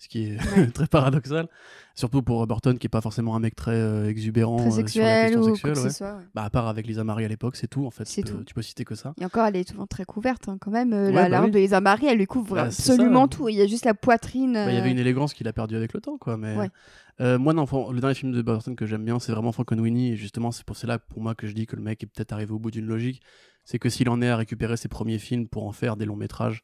Ce 0.00 0.06
qui 0.06 0.26
est 0.26 0.36
très 0.74 0.86
paradoxal. 0.86 1.48
Surtout 1.96 2.22
pour 2.22 2.46
Burton, 2.46 2.78
qui 2.78 2.86
est 2.86 2.88
pas 2.88 3.00
forcément 3.00 3.34
un 3.34 3.40
mec 3.40 3.56
très 3.56 3.72
euh, 3.74 4.08
exubérant 4.08 4.56
Très 4.58 4.78
euh, 4.80 4.86
sur 4.86 5.02
la 5.02 5.22
question 5.24 5.40
ou 5.40 5.44
sexuelle. 5.48 5.76
ouais. 5.76 5.90
ce 5.90 5.96
soit. 5.96 6.14
ouais. 6.14 6.22
Bah, 6.34 6.44
à 6.44 6.50
part 6.50 6.68
avec 6.68 6.86
Lisa 6.86 7.02
Marie 7.02 7.24
à 7.24 7.28
l'époque, 7.28 7.56
c'est 7.56 7.66
tout, 7.66 7.84
en 7.84 7.90
fait. 7.90 8.04
C'est 8.06 8.22
tu, 8.22 8.32
peux, 8.32 8.38
tout. 8.38 8.44
tu 8.44 8.54
peux 8.54 8.62
citer 8.62 8.84
que 8.84 8.94
ça. 8.94 9.12
Et 9.20 9.24
encore, 9.24 9.44
elle 9.46 9.56
est 9.56 9.68
souvent 9.68 9.86
très 9.88 10.04
couverte 10.04 10.48
hein, 10.48 10.56
quand 10.60 10.70
même. 10.70 10.92
euh, 10.92 11.10
la, 11.10 11.22
bah 11.22 11.28
la 11.28 11.38
robe 11.40 11.46
oui. 11.48 11.54
de 11.54 11.58
Lisa 11.58 11.80
Marie, 11.80 12.06
elle 12.06 12.18
lui 12.18 12.26
couvre 12.26 12.54
Bah, 12.54 12.62
absolument 12.66 13.22
ça. 13.24 13.28
tout. 13.38 13.48
Il 13.48 13.56
y 13.56 13.60
a 13.60 13.66
juste 13.66 13.84
la 13.84 13.94
poitrine. 13.94 14.52
Bah, 14.52 14.70
Il 14.70 14.74
y 14.74 14.78
avait 14.78 14.88
euh, 14.88 14.92
une 14.92 14.98
élégance 15.00 15.34
qu'il 15.34 15.48
a 15.48 15.52
perdue 15.52 15.74
avec 15.74 15.92
le 15.92 16.00
temps, 16.00 16.18
quoi. 16.18 16.36
Mais 16.36 16.54
moi, 17.38 17.52
non, 17.52 17.64
le 17.90 17.98
dernier 18.00 18.14
film 18.14 18.30
de 18.30 18.40
Burton 18.42 18.76
que 18.76 18.86
j'aime 18.86 19.04
bien, 19.04 19.18
c'est 19.18 19.32
vraiment 19.32 19.50
Frankenweenie. 19.50 20.12
Et 20.12 20.16
justement, 20.16 20.52
c'est 20.52 20.64
pour 20.64 20.76
c'est 20.76 20.86
là 20.86 21.00
pour 21.00 21.20
moi 21.20 21.34
que 21.34 21.48
je 21.48 21.52
dis 21.54 21.66
que 21.66 21.74
le 21.74 21.82
mec 21.82 22.00
est 22.04 22.06
peut-être 22.06 22.32
arrivé 22.32 22.52
au 22.52 22.60
bout 22.60 22.70
d'une 22.70 22.86
logique. 22.86 23.20
C'est 23.64 23.80
que 23.80 23.88
s'il 23.88 24.08
en 24.08 24.22
est 24.22 24.28
à 24.28 24.36
récupérer 24.36 24.76
ses 24.76 24.86
premiers 24.88 25.18
films 25.18 25.48
pour 25.48 25.66
en 25.66 25.72
faire 25.72 25.96
des 25.96 26.04
longs 26.04 26.14
métrages. 26.16 26.62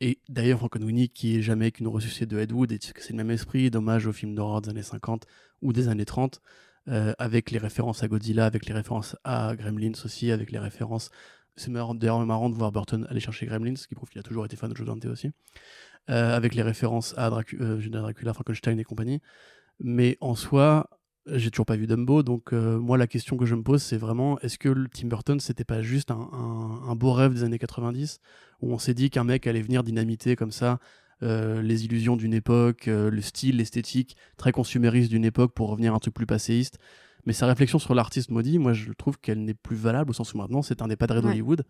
Et 0.00 0.20
d'ailleurs, 0.28 0.58
Frankenweenie, 0.58 1.08
qui 1.08 1.36
est 1.36 1.42
jamais 1.42 1.72
qu'une 1.72 1.88
ressuscité 1.88 2.26
de 2.26 2.38
Ed 2.38 2.52
Wood, 2.52 2.70
et 2.72 2.78
c'est 2.80 3.10
le 3.10 3.16
même 3.16 3.30
esprit, 3.30 3.70
dommage 3.70 4.06
aux 4.06 4.12
films 4.12 4.34
d'horreur 4.34 4.60
des 4.60 4.70
années 4.70 4.82
50 4.82 5.26
ou 5.62 5.72
des 5.72 5.88
années 5.88 6.04
30, 6.04 6.40
euh, 6.88 7.12
avec 7.18 7.50
les 7.50 7.58
références 7.58 8.02
à 8.02 8.08
Godzilla, 8.08 8.46
avec 8.46 8.66
les 8.66 8.74
références 8.74 9.16
à 9.24 9.54
Gremlins 9.56 9.92
aussi, 10.04 10.30
avec 10.30 10.52
les 10.52 10.58
références. 10.58 11.10
C'est 11.56 11.72
d'ailleurs 11.72 12.24
marrant 12.24 12.48
de 12.48 12.54
voir 12.54 12.70
Burton 12.70 13.06
aller 13.10 13.18
chercher 13.18 13.46
Gremlins, 13.46 13.74
ce 13.76 13.88
qui 13.88 13.96
prouve 13.96 14.08
qu'il 14.08 14.20
a 14.20 14.22
toujours 14.22 14.44
été 14.44 14.56
fan 14.56 14.70
de 14.70 14.76
Joe 14.76 14.86
Dante 14.86 15.04
aussi 15.06 15.32
euh, 16.10 16.34
avec 16.34 16.54
les 16.54 16.62
références 16.62 17.14
à 17.16 17.26
euh, 17.26 17.88
Dracula, 17.88 18.32
Frankenstein 18.32 18.78
et 18.78 18.84
compagnie. 18.84 19.20
Mais 19.80 20.16
en 20.20 20.34
soi, 20.34 20.88
j'ai 21.32 21.50
toujours 21.50 21.66
pas 21.66 21.76
vu 21.76 21.86
Dumbo, 21.86 22.22
donc 22.22 22.52
euh, 22.52 22.78
moi 22.78 22.96
la 22.98 23.06
question 23.06 23.36
que 23.36 23.46
je 23.46 23.54
me 23.54 23.62
pose, 23.62 23.82
c'est 23.82 23.96
vraiment 23.96 24.38
est-ce 24.40 24.58
que 24.58 24.68
le 24.68 24.88
Tim 24.88 25.08
Burton 25.08 25.40
c'était 25.40 25.64
pas 25.64 25.82
juste 25.82 26.10
un, 26.10 26.28
un- 26.32 26.88
un 26.88 26.94
beau 26.96 27.12
rêve 27.12 27.34
des 27.34 27.42
années 27.44 27.58
90 27.58 28.20
où 28.62 28.72
on 28.72 28.78
s'est 28.78 28.94
dit 28.94 29.10
qu'un 29.10 29.24
mec 29.24 29.46
allait 29.46 29.62
venir 29.62 29.82
dynamiter 29.82 30.36
comme 30.36 30.50
ça 30.52 30.78
euh, 31.22 31.60
les 31.62 31.84
illusions 31.84 32.16
d'une 32.16 32.32
époque, 32.34 32.86
euh, 32.88 33.10
le 33.10 33.20
style, 33.20 33.56
l'esthétique 33.56 34.16
très 34.36 34.52
consumériste 34.52 35.10
d'une 35.10 35.24
époque 35.24 35.52
pour 35.52 35.68
revenir 35.70 35.92
à 35.92 35.96
un 35.96 35.98
truc 35.98 36.14
plus 36.14 36.26
passéiste? 36.26 36.78
Mais 37.26 37.32
sa 37.32 37.46
réflexion 37.46 37.78
sur 37.78 37.94
l'artiste 37.94 38.30
maudit, 38.30 38.58
moi 38.58 38.72
je 38.72 38.92
trouve 38.92 39.18
qu'elle 39.18 39.44
n'est 39.44 39.52
plus 39.54 39.76
valable 39.76 40.10
au 40.10 40.14
sens 40.14 40.32
où 40.32 40.38
maintenant 40.38 40.62
c'est 40.62 40.80
un 40.82 40.88
des 40.88 40.96
padres 40.96 41.16
Ouais. 41.16 41.22
d'Hollywood 41.22 41.64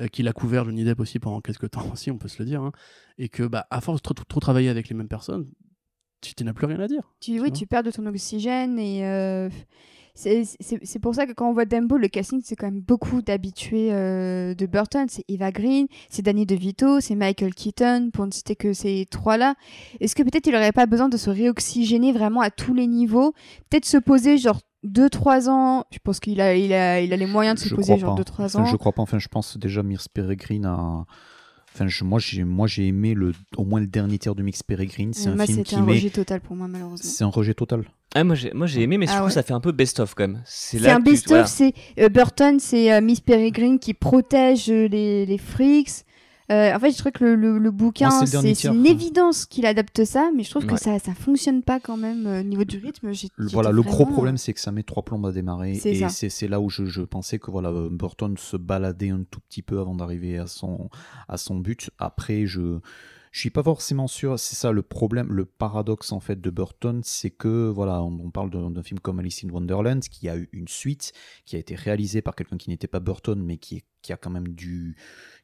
euh, 0.00 0.06
qu'il 0.08 0.28
a 0.28 0.32
couvert 0.32 0.64
Johnny 0.64 0.84
Depp 0.84 1.00
aussi 1.00 1.18
pendant 1.18 1.40
quelques 1.40 1.70
temps 1.70 1.86
aussi, 1.92 2.10
on 2.10 2.18
peut 2.18 2.28
se 2.28 2.38
le 2.40 2.44
dire, 2.46 2.62
hein. 2.62 2.72
et 3.18 3.28
que 3.28 3.42
bah, 3.42 3.66
à 3.70 3.80
force 3.80 3.98
de 3.98 4.02
trop, 4.02 4.14
trop 4.14 4.40
travailler 4.40 4.68
avec 4.68 4.88
les 4.88 4.94
mêmes 4.94 5.08
personnes, 5.08 5.46
tu 6.22 6.34
tu 6.34 6.44
n'as 6.44 6.54
plus 6.54 6.66
rien 6.66 6.80
à 6.80 6.88
dire. 6.88 7.02
Tu, 7.20 7.32
tu 7.32 7.32
oui, 7.32 7.48
vois. 7.48 7.50
tu 7.50 7.66
perds 7.66 7.82
de 7.82 7.90
ton 7.90 8.06
oxygène 8.06 8.78
et 8.78 9.04
euh, 9.04 9.50
c'est 10.14 10.44
c'est- 10.60 10.78
c'est 10.82 10.98
pour 10.98 11.14
ça 11.14 11.26
que 11.26 11.32
quand 11.32 11.48
on 11.48 11.52
voit 11.52 11.64
Dumbo, 11.64 11.96
le 11.96 12.08
casting, 12.08 12.40
c'est 12.44 12.54
quand 12.56 12.66
même 12.66 12.80
beaucoup 12.80 13.22
d'habitués 13.22 13.88
euh, 13.92 14.54
de 14.54 14.66
Burton. 14.66 15.06
C'est 15.08 15.24
Eva 15.28 15.50
Green, 15.50 15.86
c'est 16.10 16.22
Danny 16.22 16.46
DeVito, 16.46 17.00
c'est 17.00 17.14
Michael 17.14 17.54
Keaton, 17.54 18.10
pour 18.12 18.26
ne 18.26 18.30
citer 18.30 18.54
que 18.56 18.72
ces 18.72 19.06
trois-là. 19.10 19.54
Est-ce 20.00 20.14
que 20.14 20.22
peut-être 20.22 20.46
il 20.46 20.52
n'aurait 20.52 20.72
pas 20.72 20.86
besoin 20.86 21.08
de 21.08 21.16
se 21.16 21.30
réoxygéner 21.30 22.12
vraiment 22.12 22.40
à 22.40 22.50
tous 22.50 22.74
les 22.74 22.86
niveaux? 22.86 23.32
Peut-être 23.70 23.86
se 23.86 23.96
poser 23.96 24.36
genre 24.38 24.60
2-3 24.84 25.48
ans? 25.48 25.84
Je 25.90 25.98
pense 26.02 26.20
qu'il 26.20 26.40
a, 26.40 26.54
il 26.56 26.72
a, 26.72 27.00
il 27.00 27.12
a 27.12 27.16
les 27.16 27.26
moyens 27.26 27.54
de 27.56 27.60
se 27.64 27.68
Je 27.70 27.74
poser 27.74 27.96
genre 27.98 28.14
pas. 28.16 28.22
2-3 28.22 28.44
Enfin, 28.44 28.62
ans. 28.62 28.64
je 28.66 28.76
crois 28.76 28.92
pas. 28.92 29.02
Enfin, 29.02 29.18
je 29.18 29.28
pense 29.28 29.56
déjà 29.56 29.82
Mirs 29.82 30.06
Peregrine 30.12 30.66
a. 30.66 31.04
Enfin, 31.74 31.86
je- 31.88 32.04
moi, 32.04 32.18
j'ai, 32.18 32.44
moi, 32.44 32.66
j'ai 32.66 32.86
aimé 32.88 33.14
le, 33.14 33.32
au 33.56 33.64
moins 33.64 33.80
le 33.80 33.86
dernier 33.86 34.18
tiers 34.18 34.34
de 34.34 34.42
Mix 34.42 34.62
Peregrine. 34.62 35.12
C'est 35.14 35.28
un 35.28 35.36
film 35.36 35.58
c'était 35.58 35.62
qui 35.62 35.74
un 35.76 35.82
met. 35.82 35.92
rejet 35.92 36.10
total 36.10 36.40
pour 36.40 36.54
moi, 36.54 36.68
malheureusement. 36.68 36.98
C'est 37.10 37.24
un 37.24 37.28
rejet 37.28 37.54
total. 37.54 37.84
Ah, 38.14 38.24
moi 38.24 38.34
j'ai 38.36 38.52
moi, 38.52 38.66
j'ai 38.66 38.82
aimé, 38.82 38.98
mais 38.98 39.06
je 39.06 39.12
Ah 39.12 39.14
trouve 39.14 39.24
ouais. 39.24 39.30
que 39.30 39.34
ça 39.34 39.42
fait 39.42 39.54
un 39.54 39.60
peu 39.60 39.72
best-of 39.72 40.14
quand 40.14 40.28
même. 40.28 40.42
C'est 40.44 40.78
C'est 40.78 40.84
là 40.84 40.96
un 40.96 41.00
best-of, 41.00 41.28
voilà. 41.30 41.46
c'est 41.46 41.72
euh, 41.98 42.10
Burton, 42.10 42.58
c'est 42.60 42.92
euh, 42.92 43.00
Miss 43.00 43.20
Peregrine 43.20 43.78
qui 43.78 43.94
protège 43.94 44.68
euh, 44.70 44.86
les, 44.86 45.24
les 45.24 45.38
freaks. 45.38 46.04
Euh, 46.50 46.74
en 46.74 46.80
fait, 46.80 46.90
je 46.90 46.98
trouve 46.98 47.12
que 47.12 47.24
le, 47.24 47.34
le- 47.36 47.58
le 47.58 47.70
bouquin, 47.70 48.08
Moi, 48.08 48.26
c'est 48.42 48.48
une 48.74 48.86
évidence 48.86 49.46
qu'il 49.46 49.64
adapte 49.64 50.04
ça, 50.04 50.30
mais 50.34 50.42
je 50.42 50.50
trouve 50.50 50.66
que 50.66 50.76
ça 50.80 50.98
ça 50.98 51.14
fonctionne 51.14 51.62
pas 51.62 51.78
quand 51.80 51.96
même 51.96 52.26
euh, 52.26 52.40
au 52.40 52.42
niveau 52.44 52.64
du 52.64 52.78
rythme. 52.78 53.12
Le- 53.36 53.48
Voilà, 53.48 53.70
le 53.70 53.82
gros 53.82 54.04
problème, 54.12 54.36
c'est 54.36 54.52
que 54.52 54.60
ça 54.60 54.72
met 54.72 54.82
trois 54.82 55.04
plombes 55.04 55.26
à 55.26 55.32
démarrer. 55.32 55.74
C'est 55.74 55.90
Et 55.90 56.08
c'est, 56.30 56.48
là 56.48 56.60
où 56.60 56.68
je, 56.68 56.84
je 56.84 57.02
pensais 57.02 57.38
que 57.38 57.50
voilà, 57.50 57.72
Burton 57.90 58.36
se 58.36 58.56
baladait 58.56 59.10
un 59.10 59.24
tout 59.30 59.40
petit 59.40 59.62
peu 59.62 59.78
avant 59.78 59.94
d'arriver 59.94 60.38
à 60.38 60.46
son, 60.46 60.90
à 61.28 61.36
son 61.36 61.56
but. 61.56 61.90
Après, 61.98 62.46
je. 62.46 62.80
Je 63.34 63.40
suis 63.40 63.48
pas 63.48 63.62
forcément 63.62 64.08
sûr, 64.08 64.38
c'est 64.38 64.56
ça 64.56 64.72
le 64.72 64.82
problème, 64.82 65.32
le 65.32 65.46
paradoxe 65.46 66.12
en 66.12 66.20
fait 66.20 66.38
de 66.38 66.50
Burton, 66.50 67.00
c'est 67.02 67.30
que 67.30 67.70
voilà, 67.70 68.02
on, 68.02 68.20
on 68.22 68.30
parle 68.30 68.50
d'un 68.50 68.82
film 68.82 69.00
comme 69.00 69.20
Alice 69.20 69.42
in 69.42 69.48
Wonderland 69.48 70.00
qui 70.02 70.28
a 70.28 70.36
eu 70.36 70.50
une 70.52 70.68
suite, 70.68 71.14
qui 71.46 71.56
a 71.56 71.58
été 71.58 71.74
réalisé 71.74 72.20
par 72.20 72.34
quelqu'un 72.36 72.58
qui 72.58 72.68
n'était 72.68 72.88
pas 72.88 73.00
Burton, 73.00 73.42
mais 73.42 73.56
qui, 73.56 73.76
est- 73.76 73.84
qui 74.02 74.12
a 74.12 74.18
quand 74.18 74.28
même 74.28 74.48
du, 74.48 74.98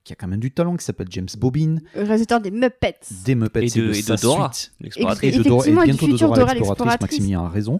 qui 0.09 0.14
a 0.14 0.16
quand 0.16 0.26
même 0.26 0.40
du 0.40 0.51
talent, 0.51 0.74
qui 0.76 0.85
s'appelle 0.86 1.09
James 1.10 1.28
Bobbin, 1.39 1.76
le 1.94 2.02
réalisateur 2.02 2.40
des 2.40 2.51
Muppets. 2.51 2.94
des 3.26 3.35
Muppets 3.35 3.66
Et 3.66 3.70
de, 3.78 3.93
et 3.93 4.02
de 4.02 4.20
Dora, 4.22 4.51
suite. 4.52 4.72
l'exploratrice. 4.80 5.35
Et, 5.35 5.39
de 5.39 5.43
Dora- 5.43 5.66
et 5.68 5.72
bientôt 5.85 6.06
de 6.09 6.16
Dora 6.16 6.36
Dora 6.39 6.55
l'exploratrice. 6.55 7.01
Maximilien 7.02 7.43
a 7.44 7.48
raison. 7.51 7.78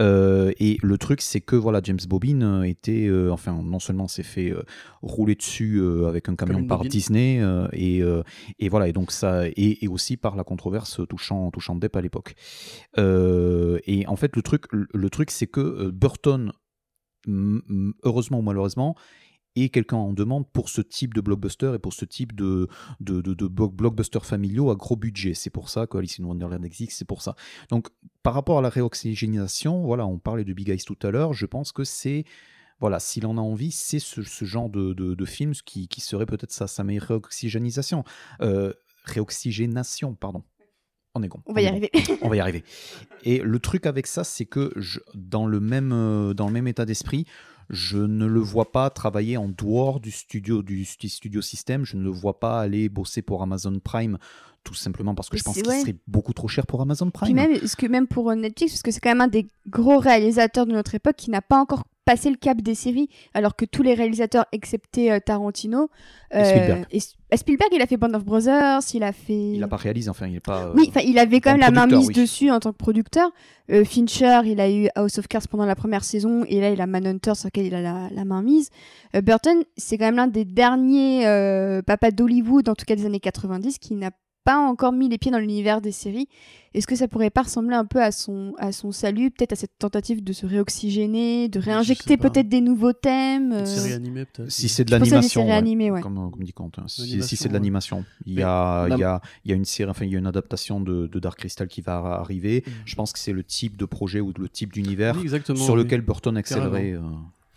Euh, 0.00 0.52
et 0.58 0.78
le 0.82 0.96
truc, 0.96 1.20
c'est 1.20 1.42
que 1.42 1.54
voilà, 1.54 1.80
James 1.84 1.98
Bobbin 2.08 2.40
euh, 2.40 2.62
était, 2.62 3.06
euh, 3.06 3.30
enfin, 3.30 3.60
non 3.62 3.78
seulement 3.78 4.08
s'est 4.08 4.22
fait 4.22 4.50
euh, 4.50 4.62
rouler 5.02 5.34
dessus 5.34 5.76
euh, 5.78 6.06
avec 6.08 6.30
un 6.30 6.34
camion 6.34 6.64
par 6.66 6.78
bobine. 6.78 6.90
Disney, 6.90 7.40
euh, 7.42 7.68
et, 7.74 8.02
euh, 8.02 8.22
et 8.58 8.70
voilà, 8.70 8.88
et 8.88 8.92
donc 8.94 9.12
ça, 9.12 9.46
et, 9.48 9.84
et 9.84 9.88
aussi 9.88 10.16
par 10.16 10.34
la 10.34 10.44
controverse 10.44 11.02
touchant, 11.10 11.50
touchant 11.50 11.74
Depp 11.74 11.94
à 11.94 12.00
l'époque. 12.00 12.34
Euh, 12.98 13.78
et 13.86 14.06
en 14.06 14.16
fait, 14.16 14.34
le 14.34 14.40
truc, 14.40 14.64
le, 14.72 14.86
le 14.94 15.10
truc, 15.10 15.30
c'est 15.30 15.46
que 15.46 15.60
euh, 15.60 15.90
Burton, 15.92 16.52
heureusement 18.04 18.38
ou 18.38 18.42
malheureusement, 18.42 18.94
est 19.64 19.68
quelqu'un 19.70 19.96
en 19.96 20.12
demande 20.12 20.46
pour 20.52 20.68
ce 20.68 20.80
type 20.80 21.14
de 21.14 21.20
blockbuster 21.20 21.72
et 21.74 21.78
pour 21.78 21.92
ce 21.92 22.04
type 22.04 22.34
de, 22.34 22.68
de, 23.00 23.20
de, 23.20 23.34
de 23.34 23.46
block- 23.46 23.74
blockbuster 23.74 24.20
familiaux 24.22 24.70
à 24.70 24.74
gros 24.76 24.96
budget. 24.96 25.34
C'est 25.34 25.50
pour 25.50 25.68
ça 25.68 25.86
qu'Alice 25.86 26.20
in 26.20 26.24
Wonderland 26.24 26.64
existe, 26.64 26.92
c'est 26.98 27.04
pour 27.04 27.22
ça. 27.22 27.34
Donc, 27.70 27.88
par 28.22 28.34
rapport 28.34 28.58
à 28.58 28.62
la 28.62 28.68
réoxygénisation, 28.68 29.82
voilà, 29.84 30.06
on 30.06 30.18
parlait 30.18 30.44
de 30.44 30.52
Big 30.52 30.68
Eyes 30.68 30.84
tout 30.84 30.98
à 31.02 31.10
l'heure, 31.10 31.32
je 31.32 31.46
pense 31.46 31.72
que 31.72 31.84
c'est, 31.84 32.24
voilà, 32.80 33.00
s'il 33.00 33.24
en 33.26 33.38
a 33.38 33.40
envie, 33.40 33.70
c'est 33.72 33.98
ce, 33.98 34.22
ce 34.22 34.44
genre 34.44 34.68
de, 34.68 34.92
de, 34.92 35.14
de 35.14 35.24
film 35.24 35.52
qui, 35.64 35.88
qui 35.88 36.00
serait 36.00 36.26
peut-être 36.26 36.52
sa, 36.52 36.66
sa 36.66 36.84
meilleure 36.84 37.08
réoxygénisation. 37.08 38.04
Euh, 38.42 38.72
réoxygénation, 39.04 40.14
pardon. 40.14 40.42
On 41.14 41.22
est 41.22 41.28
con. 41.28 41.40
On 41.46 41.54
va 41.54 41.62
y 41.62 41.66
arriver. 41.66 41.90
On 42.20 42.28
va 42.28 42.36
y 42.36 42.40
arriver. 42.40 42.62
Et 43.24 43.38
le 43.38 43.58
truc 43.58 43.86
avec 43.86 44.06
ça, 44.06 44.22
c'est 44.22 44.44
que 44.44 44.70
je- 44.76 45.00
dans, 45.14 45.46
le 45.46 45.60
même, 45.60 45.92
euh, 45.92 46.34
dans 46.34 46.46
le 46.46 46.52
même 46.52 46.68
état 46.68 46.84
d'esprit, 46.84 47.24
Je 47.70 47.98
ne 47.98 48.26
le 48.26 48.40
vois 48.40 48.70
pas 48.72 48.90
travailler 48.90 49.36
en 49.36 49.48
dehors 49.48 50.00
du 50.00 50.10
studio 50.10 50.62
du 50.62 50.84
stu- 50.84 51.08
studio 51.08 51.40
système. 51.42 51.84
Je 51.84 51.96
ne 51.96 52.02
le 52.02 52.10
vois 52.10 52.38
pas 52.38 52.60
aller 52.60 52.88
bosser 52.88 53.22
pour 53.22 53.42
Amazon 53.42 53.78
Prime, 53.82 54.18
tout 54.64 54.74
simplement 54.74 55.14
parce 55.14 55.28
que 55.28 55.36
je 55.36 55.42
pense 55.42 55.54
c'est- 55.54 55.62
qu'il 55.62 55.70
ouais. 55.70 55.80
serait 55.80 55.96
beaucoup 56.06 56.32
trop 56.32 56.48
cher 56.48 56.66
pour 56.66 56.80
Amazon 56.80 57.06
Puis 57.10 57.20
Prime. 57.20 57.34
même, 57.36 57.50
est-ce 57.52 57.76
que 57.76 57.86
même 57.86 58.06
pour 58.06 58.30
euh, 58.30 58.34
Netflix, 58.36 58.72
parce 58.74 58.82
que 58.82 58.90
c'est 58.90 59.00
quand 59.00 59.10
même 59.10 59.20
un 59.20 59.28
des 59.28 59.48
gros 59.68 59.98
réalisateurs 59.98 60.66
de 60.66 60.72
notre 60.72 60.94
époque 60.94 61.16
qui 61.16 61.30
n'a 61.30 61.42
pas 61.42 61.58
encore 61.60 61.84
passé 62.06 62.30
le 62.30 62.36
cap 62.36 62.62
des 62.62 62.74
séries, 62.74 63.10
alors 63.34 63.54
que 63.56 63.64
tous 63.66 63.82
les 63.82 63.92
réalisateurs, 63.92 64.46
excepté 64.52 65.12
euh, 65.12 65.18
Tarantino, 65.18 65.90
Et 66.32 66.44
Spielberg. 66.44 66.86
et 66.92 66.98
euh, 66.98 67.36
Spielberg, 67.36 67.70
il 67.74 67.82
a 67.82 67.86
fait 67.86 67.96
Band 67.96 68.14
of 68.14 68.24
Brothers, 68.24 68.80
il 68.94 69.02
a 69.02 69.12
fait. 69.12 69.34
Il 69.52 69.58
n'a 69.60 69.68
pas 69.68 69.76
réalisé, 69.76 70.08
enfin, 70.08 70.26
il 70.28 70.32
n'est 70.34 70.40
pas. 70.40 70.66
euh, 70.68 70.72
Oui, 70.76 70.86
enfin, 70.88 71.00
il 71.04 71.18
avait 71.18 71.40
quand 71.40 71.50
même 71.50 71.60
la 71.60 71.70
main 71.72 71.86
mise 71.86 72.06
oui. 72.08 72.14
dessus 72.14 72.50
en 72.50 72.60
tant 72.60 72.70
que 72.72 72.76
producteur. 72.78 73.30
Euh, 73.70 73.84
Fincher, 73.84 74.40
il 74.46 74.60
a 74.60 74.70
eu 74.70 74.88
House 74.94 75.18
of 75.18 75.26
Cards 75.26 75.48
pendant 75.50 75.66
la 75.66 75.74
première 75.74 76.04
saison, 76.04 76.44
et 76.48 76.60
là, 76.60 76.70
il 76.70 76.80
a 76.80 76.86
Manhunter 76.86 77.34
sur 77.34 77.48
lequel 77.48 77.66
il 77.66 77.74
a 77.74 77.82
la, 77.82 78.08
la 78.10 78.24
main 78.24 78.40
mise. 78.40 78.70
Burton, 79.22 79.64
c'est 79.76 79.98
quand 79.98 80.04
même 80.06 80.16
l'un 80.16 80.28
des 80.28 80.44
derniers 80.44 81.22
papas 81.86 82.12
d'Hollywood, 82.12 82.68
en 82.68 82.74
tout 82.74 82.84
cas 82.86 82.94
des 82.96 83.04
années 83.06 83.20
90, 83.20 83.78
qui 83.78 83.94
n'a 83.94 84.10
pas 84.46 84.56
encore 84.58 84.92
mis 84.92 85.08
les 85.10 85.18
pieds 85.18 85.30
dans 85.32 85.38
l'univers 85.38 85.80
des 85.82 85.92
séries. 85.92 86.28
Est-ce 86.72 86.86
que 86.86 86.94
ça 86.94 87.08
pourrait 87.08 87.30
pas 87.30 87.42
ressembler 87.42 87.74
un 87.74 87.84
peu 87.86 88.00
à 88.02 88.12
son, 88.12 88.54
à 88.58 88.70
son 88.70 88.92
salut, 88.92 89.30
peut-être 89.30 89.52
à 89.52 89.56
cette 89.56 89.76
tentative 89.78 90.22
de 90.22 90.32
se 90.32 90.44
réoxygéner, 90.46 91.48
de 91.48 91.58
Je 91.60 91.64
réinjecter 91.66 92.16
peut-être 92.16 92.48
des 92.48 92.60
nouveaux 92.60 92.92
thèmes 92.92 93.46
Une 93.52 93.52
euh, 93.54 93.64
série 93.66 93.92
animée 93.94 94.24
peut-être. 94.26 94.50
Si 94.50 94.68
c'est 94.68 94.84
de 94.84 94.90
l'animation, 94.90 95.46
ouais, 95.48 95.90
ouais. 95.90 96.00
comme, 96.00 96.30
comme 96.30 96.44
dit 96.44 96.52
Quentin, 96.52 96.84
si, 96.86 97.20
c'est 97.22 97.44
de 97.44 97.48
ouais. 97.48 97.54
l'animation, 97.54 98.04
il 98.26 98.34
y 98.34 98.36
Mais 98.36 98.42
a, 98.42 98.86
la- 98.88 98.96
il 98.96 99.00
y, 99.00 99.04
a, 99.04 99.20
il 99.44 99.50
y 99.50 99.54
a 99.54 99.56
une 99.56 99.64
série, 99.64 99.90
enfin 99.90 100.04
il 100.04 100.12
y 100.12 100.16
a 100.16 100.18
une 100.18 100.26
adaptation 100.26 100.80
de, 100.80 101.06
de 101.06 101.18
Dark 101.18 101.38
Crystal 101.38 101.66
qui 101.66 101.80
va 101.80 101.96
arriver. 101.96 102.62
Mm. 102.66 102.70
Je 102.84 102.94
pense 102.94 103.12
que 103.12 103.18
c'est 103.18 103.32
le 103.32 103.42
type 103.42 103.76
de 103.76 103.84
projet 103.86 104.20
ou 104.20 104.32
le 104.38 104.48
type 104.48 104.72
d'univers 104.72 105.16
Oui, 105.20 105.28
sur 105.56 105.74
oui. 105.74 105.78
lequel 105.82 106.02
Burton 106.02 106.36
excellerait. 106.36 106.92
euh. 106.92 107.00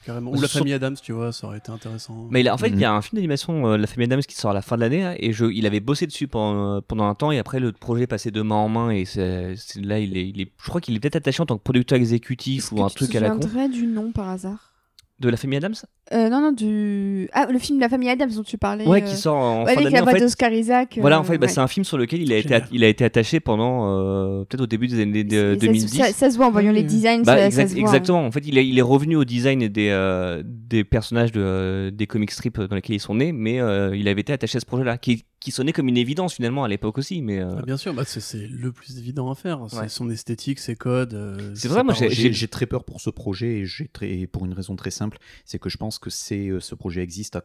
Carrément. 0.05 0.31
Ou 0.31 0.39
la 0.41 0.47
famille 0.47 0.73
Adams, 0.73 0.95
tu 1.01 1.11
vois, 1.11 1.31
ça 1.34 1.47
aurait 1.47 1.57
été 1.57 1.71
intéressant. 1.71 2.27
Mais 2.31 2.39
il 2.41 2.47
a- 2.47 2.53
en 2.53 2.57
fait, 2.57 2.69
il 2.69 2.76
y 2.76 2.77
Mhm. 2.77 2.84
a 2.84 2.93
un 2.93 3.01
film 3.01 3.17
d'animation, 3.17 3.67
euh, 3.67 3.77
La 3.77 3.85
famille 3.85 4.05
Adams, 4.05 4.21
qui 4.21 4.35
sort 4.35 4.51
à 4.51 4.53
la 4.53 4.61
fin 4.61 4.76
de 4.77 4.81
l'année, 4.81 5.01
là, 5.03 5.13
et 5.19 5.34
je, 5.34 5.45
il 5.45 5.65
avait 5.65 5.81
bossé 5.81 6.07
dessus 6.07 6.27
pendant, 6.27 6.77
euh, 6.77 6.81
pendant 6.81 7.07
un 7.09 7.15
temps, 7.15 7.31
et 7.31 7.38
après 7.39 7.59
le 7.59 7.71
projet 7.73 8.03
est 8.03 8.07
passé 8.07 8.31
de 8.31 8.41
main 8.41 8.55
en 8.55 8.69
main, 8.69 8.91
et 8.91 9.05
c'est, 9.05 9.55
c'est- 9.57 9.81
là, 9.81 9.99
il 9.99 10.17
est, 10.17 10.27
il 10.30 10.41
est, 10.41 10.51
je 10.63 10.69
crois 10.69 10.80
qu'il 10.81 10.95
est 10.95 10.99
peut-être 10.99 11.17
attaché 11.17 11.41
en 11.41 11.45
tant 11.45 11.57
que 11.57 11.63
producteur 11.63 11.97
exécutif 11.97 12.65
Est-ce 12.65 12.73
ou 12.73 12.77
que 12.77 12.81
un 12.84 12.88
tu 12.88 12.93
te 12.95 13.03
truc 13.03 13.15
à 13.15 13.19
la 13.19 13.30
con. 13.31 13.41
souviendrais 13.41 13.69
du 13.69 13.88
nom 13.88 14.11
par 14.11 14.30
hasard? 14.30 14.71
De 15.19 15.27
La 15.27 15.35
famille 15.35 15.57
Adams? 15.57 15.73
Euh, 16.13 16.29
Non, 16.29 16.39
non, 16.39 16.51
du. 16.53 17.27
Ah, 17.33 17.47
le 17.51 17.59
film 17.59 17.77
de 17.77 17.81
la 17.83 17.89
famille 17.89 18.09
Adams 18.09 18.29
dont 18.33 18.41
tu 18.43 18.57
parlais. 18.57 18.85
Ouais, 18.87 19.03
euh, 19.03 19.05
qui 19.05 19.15
sort 19.17 19.35
en 19.35 19.65
ouais, 19.65 19.73
fin 19.75 19.81
avec 19.81 19.91
la 19.93 19.99
En 19.99 20.03
voix 20.03 20.13
fait, 20.13 20.19
d'Oscar 20.21 20.53
Isaac. 20.53 20.97
euh, 20.97 21.01
voilà, 21.01 21.19
en 21.19 21.23
fait, 21.25 21.37
bah, 21.37 21.47
ouais. 21.47 21.51
c'est 21.51 21.59
un 21.59 21.67
film 21.67 21.83
sur 21.83 21.97
lequel 21.97 22.21
il 22.21 22.31
a, 22.31 22.37
été, 22.37 22.55
il 22.71 22.85
a 22.85 22.87
été 22.87 23.03
attaché 23.03 23.41
pendant, 23.41 23.99
euh, 23.99 24.45
peut-être 24.45 24.61
au 24.61 24.67
début 24.67 24.87
des 24.87 25.01
années 25.01 25.25
de- 25.25 25.29
C'est- 25.29 25.59
ça- 25.59 25.65
2010. 25.67 25.97
Ça, 25.97 26.13
ça 26.13 26.29
se 26.31 26.37
voit 26.37 26.47
en 26.47 26.51
voyant 26.51 26.71
les 26.71 26.83
designs. 26.83 27.23
Bah, 27.23 27.35
ça, 27.35 27.45
exact- 27.47 27.63
ça 27.63 27.67
se 27.67 27.73
voit, 27.73 27.89
hein. 27.89 27.91
exactement. 27.93 28.25
En 28.25 28.31
fait, 28.31 28.47
il 28.47 28.57
est, 28.57 28.65
il 28.65 28.79
est 28.79 28.81
revenu 28.81 29.17
au 29.17 29.25
design 29.25 29.67
des, 29.67 29.89
euh, 29.89 30.41
des 30.45 30.85
personnages 30.85 31.33
de, 31.33 31.41
euh, 31.43 31.91
des 31.91 32.07
comic 32.07 32.31
strips 32.31 32.57
dans 32.61 32.75
lesquels 32.77 32.95
ils 32.95 32.99
sont 33.01 33.15
nés, 33.15 33.33
mais 33.33 33.59
euh, 33.59 33.93
il 33.95 34.07
avait 34.07 34.21
été 34.21 34.31
attaché 34.31 34.55
à 34.57 34.61
ce 34.61 34.65
projet-là, 34.65 34.97
qui, 34.97 35.25
qui 35.39 35.51
sonnait 35.51 35.71
comme 35.73 35.87
une 35.87 35.97
évidence 35.97 36.33
finalement 36.33 36.63
à 36.63 36.67
l'époque 36.67 36.97
aussi. 36.97 37.21
Mais 37.21 37.39
euh, 37.39 37.55
Ah, 37.59 37.61
bien 37.61 37.77
sûr, 37.77 37.93
bah, 37.93 38.03
c'est, 38.05 38.47
le 38.47 38.71
plus 38.71 38.97
évident 38.97 39.31
à 39.31 39.35
faire. 39.35 39.65
C'est 39.69 39.77
Ouais. 39.79 39.89
son 39.89 40.09
esthétique, 40.09 40.59
ses 40.59 40.75
codes. 40.75 41.13
euh, 41.13 41.53
C'est 41.55 41.67
vrai, 41.69 41.83
moi, 41.83 41.93
j'ai- 41.93 42.47
très 42.47 42.65
peur 42.65 42.83
pour 42.83 42.99
ce 43.01 43.09
projet 43.09 43.59
et 43.59 43.65
j'ai 43.65 43.87
très 43.87 44.27
pour 44.27 44.45
une 44.45 44.53
raison 44.53 44.75
très 44.75 44.91
simple, 44.91 45.17
c'est 45.45 45.59
que 45.59 45.69
je 45.69 45.77
pense 45.77 45.99
que 45.99 46.09
c'est 46.09 46.49
euh, 46.49 46.59
ce 46.59 46.75
projet 46.75 47.01
existe 47.01 47.35
à 47.35 47.43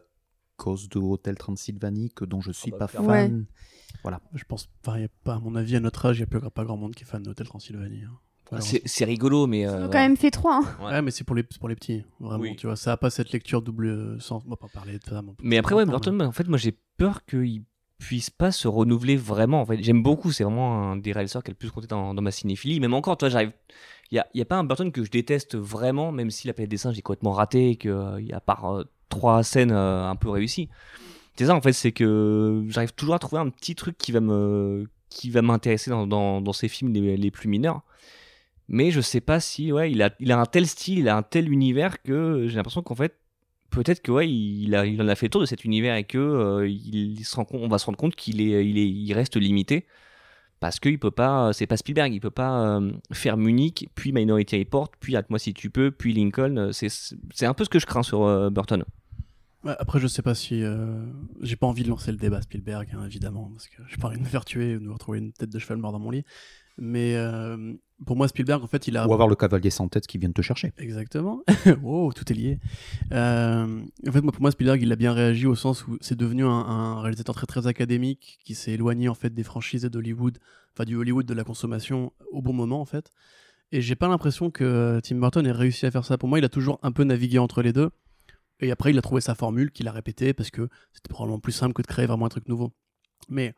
cause 0.57 0.87
de 0.89 0.99
Hotel 0.99 1.35
Transylvanie 1.35 2.11
que 2.11 2.25
dont 2.25 2.41
je 2.41 2.51
suis 2.51 2.71
pas 2.71 2.87
fan. 2.87 3.05
Ouais. 3.05 4.11
Je 4.33 4.43
pense 4.43 4.67
pas, 4.83 4.99
y 4.99 5.03
a 5.05 5.07
pas, 5.23 5.35
à 5.35 5.39
mon 5.39 5.55
avis, 5.55 5.75
à 5.75 5.79
notre 5.79 6.05
âge, 6.05 6.17
il 6.17 6.19
n'y 6.19 6.23
a 6.23 6.27
plus- 6.27 6.49
pas 6.49 6.63
grand 6.63 6.77
monde 6.77 6.93
qui 6.95 7.03
est 7.03 7.07
fan 7.07 7.23
d'Hotel 7.23 7.47
Transylvanie. 7.47 8.03
hein. 8.03 8.59
c'est 8.59 8.81
c'est 8.85 9.05
rigolo, 9.05 9.47
mais. 9.47 9.61
Ils 9.61 9.65
euh, 9.65 9.85
ont 9.87 9.89
quand 9.89 9.93
même 9.97 10.17
fait 10.17 10.29
trois. 10.31 10.57
hein. 10.63 10.77
Ouais. 10.85 10.91
Ouais, 10.91 11.01
mais 11.01 11.11
c'est 11.11 11.23
pour 11.23 11.35
les, 11.35 11.43
c'est 11.49 11.59
pour 11.59 11.69
les 11.69 11.75
petits, 11.75 12.03
vraiment, 12.19 12.41
Oui. 12.43 12.55
tu 12.55 12.67
vois. 12.67 12.75
Ça 12.75 12.91
a 12.91 12.97
pas 12.97 13.09
cette 13.09 13.31
lecture 13.31 13.61
double 13.63 14.21
sens. 14.21 14.43
On 14.45 14.49
va 14.49 14.55
pas 14.57 14.67
parler 14.67 14.99
de 14.99 15.03
ça. 15.03 15.23
Mais 15.41 15.57
après, 15.57 15.73
ouais, 15.75 15.81
important, 15.83 16.11
Burton, 16.11 16.27
en 16.27 16.31
fait, 16.31 16.47
moi 16.47 16.57
j'ai 16.57 16.77
peur 16.97 17.25
qu'il 17.25 17.63
puisse 17.97 18.29
pas 18.29 18.51
se 18.51 18.67
renouveler 18.67 19.15
vraiment. 19.15 19.61
En 19.61 19.65
fait, 19.65 19.81
j'aime 19.81 20.03
beaucoup, 20.03 20.31
c'est 20.31 20.43
vraiment 20.43 20.91
un 20.91 20.97
des 20.97 21.11
réalisateurs 21.11 21.43
qui 21.43 21.51
a 21.51 21.53
le 21.53 21.57
plus 21.57 21.71
dans, 21.87 22.13
dans 22.13 22.21
ma 22.21 22.31
cinéphilie. 22.31 22.79
Même 22.79 22.93
encore, 22.93 23.17
toi, 23.17 23.29
j'arrive. 23.29 23.51
Il 24.11 24.15
y 24.15 24.19
a, 24.19 24.27
a 24.41 24.45
pas 24.45 24.57
un 24.57 24.63
Burton 24.63 24.91
que 24.91 25.03
je 25.03 25.09
déteste 25.09 25.55
vraiment, 25.55 26.11
même 26.11 26.29
si 26.29 26.47
la 26.47 26.53
planète 26.53 26.69
des 26.69 26.77
singes 26.77 26.97
est 26.97 27.01
complètement 27.01 27.31
raté 27.31 27.71
et 27.71 27.75
qu'il 27.75 28.27
y 28.27 28.33
a 28.33 28.39
par 28.39 28.65
euh, 28.65 28.83
trois 29.09 29.41
scènes 29.43 29.71
euh, 29.71 30.07
un 30.07 30.15
peu 30.15 30.29
réussies. 30.29 30.69
C'est 31.35 31.47
ça, 31.47 31.55
en 31.55 31.61
fait, 31.61 31.73
c'est 31.73 31.91
que 31.91 32.63
j'arrive 32.69 32.93
toujours 32.93 33.15
à 33.15 33.19
trouver 33.19 33.41
un 33.41 33.49
petit 33.49 33.75
truc 33.75 33.97
qui 33.97 34.11
va 34.11 34.19
me 34.19 34.87
qui 35.09 35.29
va 35.29 35.41
m'intéresser 35.41 35.89
dans, 35.89 36.05
dans, 36.07 36.41
dans 36.41 36.53
ces 36.53 36.67
films 36.67 36.93
les, 36.93 37.17
les 37.17 37.31
plus 37.31 37.47
mineurs. 37.47 37.81
Mais 38.67 38.91
je 38.91 39.01
sais 39.01 39.21
pas 39.21 39.39
si, 39.39 39.71
ouais, 39.71 39.91
il 39.91 40.01
a, 40.01 40.09
il 40.19 40.31
a 40.31 40.39
un 40.39 40.45
tel 40.45 40.67
style, 40.67 40.99
il 40.99 41.09
a 41.09 41.15
un 41.15 41.23
tel 41.23 41.51
univers 41.51 42.01
que 42.01 42.47
j'ai 42.47 42.55
l'impression 42.55 42.81
qu'en 42.81 42.95
fait, 42.95 43.15
peut-être 43.69 44.01
que 44.01 44.11
ouais, 44.11 44.29
il, 44.29 44.73
a, 44.75 44.85
il 44.85 45.01
en 45.01 45.07
a 45.07 45.15
fait 45.15 45.27
le 45.27 45.31
tour 45.31 45.41
de 45.41 45.45
cet 45.45 45.65
univers 45.65 45.95
et 45.95 46.03
que 46.03 46.17
euh, 46.17 46.67
il 46.67 47.23
se 47.25 47.35
rend 47.35 47.45
compte, 47.45 47.61
on 47.61 47.67
va 47.67 47.77
se 47.77 47.85
rendre 47.85 47.97
compte 47.97 48.15
qu'il 48.15 48.41
est, 48.41 48.67
il 48.67 48.77
est, 48.77 48.89
il 48.89 49.13
reste 49.13 49.35
limité 49.37 49.85
parce 50.59 50.79
qu'il 50.79 50.97
peut 50.97 51.11
pas, 51.11 51.51
c'est 51.53 51.67
pas 51.67 51.77
Spielberg, 51.77 52.13
il 52.13 52.19
peut 52.21 52.31
pas 52.31 52.77
euh, 52.77 52.91
faire 53.11 53.37
Munich, 53.37 53.89
puis 53.93 54.11
Minority 54.11 54.59
Report, 54.59 54.89
puis 54.99 55.15
Moi 55.29 55.37
si 55.39 55.53
tu 55.53 55.69
peux, 55.69 55.91
puis 55.91 56.13
Lincoln. 56.13 56.57
euh, 56.57 56.71
C'est, 56.71 57.45
un 57.45 57.53
peu 57.53 57.65
ce 57.65 57.69
que 57.69 57.79
je 57.79 57.85
crains 57.85 58.03
sur 58.03 58.23
euh, 58.23 58.49
Burton. 58.49 58.83
Après, 59.65 59.99
je 59.99 60.07
sais 60.07 60.21
pas 60.21 60.35
si. 60.35 60.61
euh, 60.63 61.03
J'ai 61.41 61.55
pas 61.55 61.65
envie 61.67 61.83
de 61.83 61.89
lancer 61.89 62.11
le 62.11 62.17
débat 62.17 62.41
Spielberg, 62.41 62.87
hein, 62.93 63.03
évidemment, 63.05 63.49
parce 63.51 63.67
que 63.67 63.81
j'ai 63.89 63.97
pas 63.97 64.07
envie 64.07 64.17
de 64.17 64.21
me 64.23 64.27
faire 64.27 64.45
tuer 64.45 64.73
de 64.73 64.79
me 64.79 64.93
retrouver 64.93 65.17
une 65.19 65.33
tête 65.33 65.49
de 65.49 65.59
cheval 65.59 65.77
mort 65.77 65.91
dans 65.91 65.99
mon 65.99 66.11
lit. 66.11 66.23
Mais 66.77 67.15
euh, 67.15 67.73
pour 68.05 68.17
moi, 68.17 68.27
Spielberg, 68.27 68.63
en 68.63 68.67
fait, 68.67 68.87
il 68.87 68.97
a. 68.97 69.07
Ou 69.07 69.13
avoir 69.13 69.27
le 69.27 69.35
cavalier 69.35 69.69
sans 69.69 69.87
tête 69.87 70.07
qui 70.07 70.17
vient 70.17 70.31
te 70.31 70.41
chercher. 70.41 70.73
Exactement. 70.77 71.41
wow, 71.81 72.11
tout 72.11 72.29
est 72.31 72.35
lié. 72.35 72.59
Euh, 73.13 73.81
en 74.07 74.11
fait, 74.11 74.21
moi, 74.21 74.31
pour 74.31 74.41
moi, 74.41 74.51
Spielberg, 74.51 74.81
il 74.81 74.91
a 74.91 74.95
bien 74.95 75.13
réagi 75.13 75.47
au 75.47 75.55
sens 75.55 75.87
où 75.87 75.97
c'est 76.01 76.17
devenu 76.17 76.43
un, 76.43 76.49
un 76.49 77.01
réalisateur 77.01 77.35
très 77.35 77.45
très 77.45 77.67
académique 77.67 78.39
qui 78.43 78.55
s'est 78.55 78.73
éloigné 78.73 79.07
en 79.07 79.15
fait 79.15 79.33
des 79.33 79.43
franchises 79.43 79.85
et 79.85 79.89
d'Hollywood, 79.89 80.37
enfin 80.73 80.83
du 80.83 80.95
Hollywood 80.95 81.25
de 81.25 81.33
la 81.33 81.43
consommation 81.43 82.11
au 82.31 82.41
bon 82.41 82.53
moment 82.53 82.81
en 82.81 82.85
fait. 82.85 83.09
Et 83.71 83.81
j'ai 83.81 83.95
pas 83.95 84.07
l'impression 84.07 84.51
que 84.51 84.99
Tim 85.03 85.17
Burton 85.17 85.45
ait 85.45 85.51
réussi 85.51 85.85
à 85.85 85.91
faire 85.91 86.05
ça. 86.05 86.17
Pour 86.17 86.29
moi, 86.29 86.39
il 86.39 86.45
a 86.45 86.49
toujours 86.49 86.79
un 86.83 86.91
peu 86.91 87.03
navigué 87.03 87.39
entre 87.39 87.61
les 87.61 87.73
deux. 87.73 87.89
Et 88.61 88.71
après, 88.71 88.91
il 88.91 88.97
a 88.97 89.01
trouvé 89.01 89.21
sa 89.21 89.35
formule 89.35 89.71
qu'il 89.71 89.87
a 89.87 89.91
répétée 89.91 90.33
parce 90.33 90.49
que 90.49 90.69
c'était 90.93 91.09
probablement 91.09 91.39
plus 91.39 91.51
simple 91.51 91.73
que 91.73 91.81
de 91.81 91.87
créer 91.87 92.05
vraiment 92.05 92.25
un 92.25 92.29
truc 92.29 92.47
nouveau. 92.47 92.73
Mais 93.27 93.53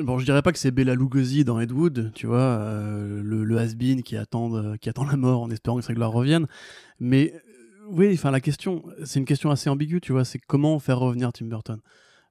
bon, 0.00 0.18
je 0.18 0.24
dirais 0.24 0.42
pas 0.42 0.52
que 0.52 0.58
c'est 0.58 0.70
Bella 0.70 0.94
Lugosi 0.94 1.44
dans 1.44 1.60
Ed 1.60 1.72
Wood, 1.72 2.12
tu 2.14 2.26
vois, 2.26 2.38
euh, 2.38 3.22
le, 3.22 3.44
le 3.44 3.58
has-been 3.58 4.02
qui 4.02 4.16
attend, 4.16 4.54
euh, 4.54 4.76
qui 4.76 4.88
attend 4.88 5.04
la 5.04 5.16
mort 5.16 5.42
en 5.42 5.50
espérant 5.50 5.78
que 5.78 5.84
sa 5.84 5.94
gloire 5.94 6.12
revienne. 6.12 6.46
Mais 7.00 7.32
euh, 7.34 7.38
oui, 7.88 8.10
enfin 8.14 8.30
la 8.30 8.40
question, 8.40 8.84
c'est 9.04 9.18
une 9.18 9.24
question 9.24 9.50
assez 9.50 9.70
ambiguë, 9.70 10.00
tu 10.00 10.12
vois, 10.12 10.24
c'est 10.24 10.38
comment 10.38 10.78
faire 10.78 10.98
revenir 10.98 11.32
Tim 11.32 11.46
Burton? 11.46 11.80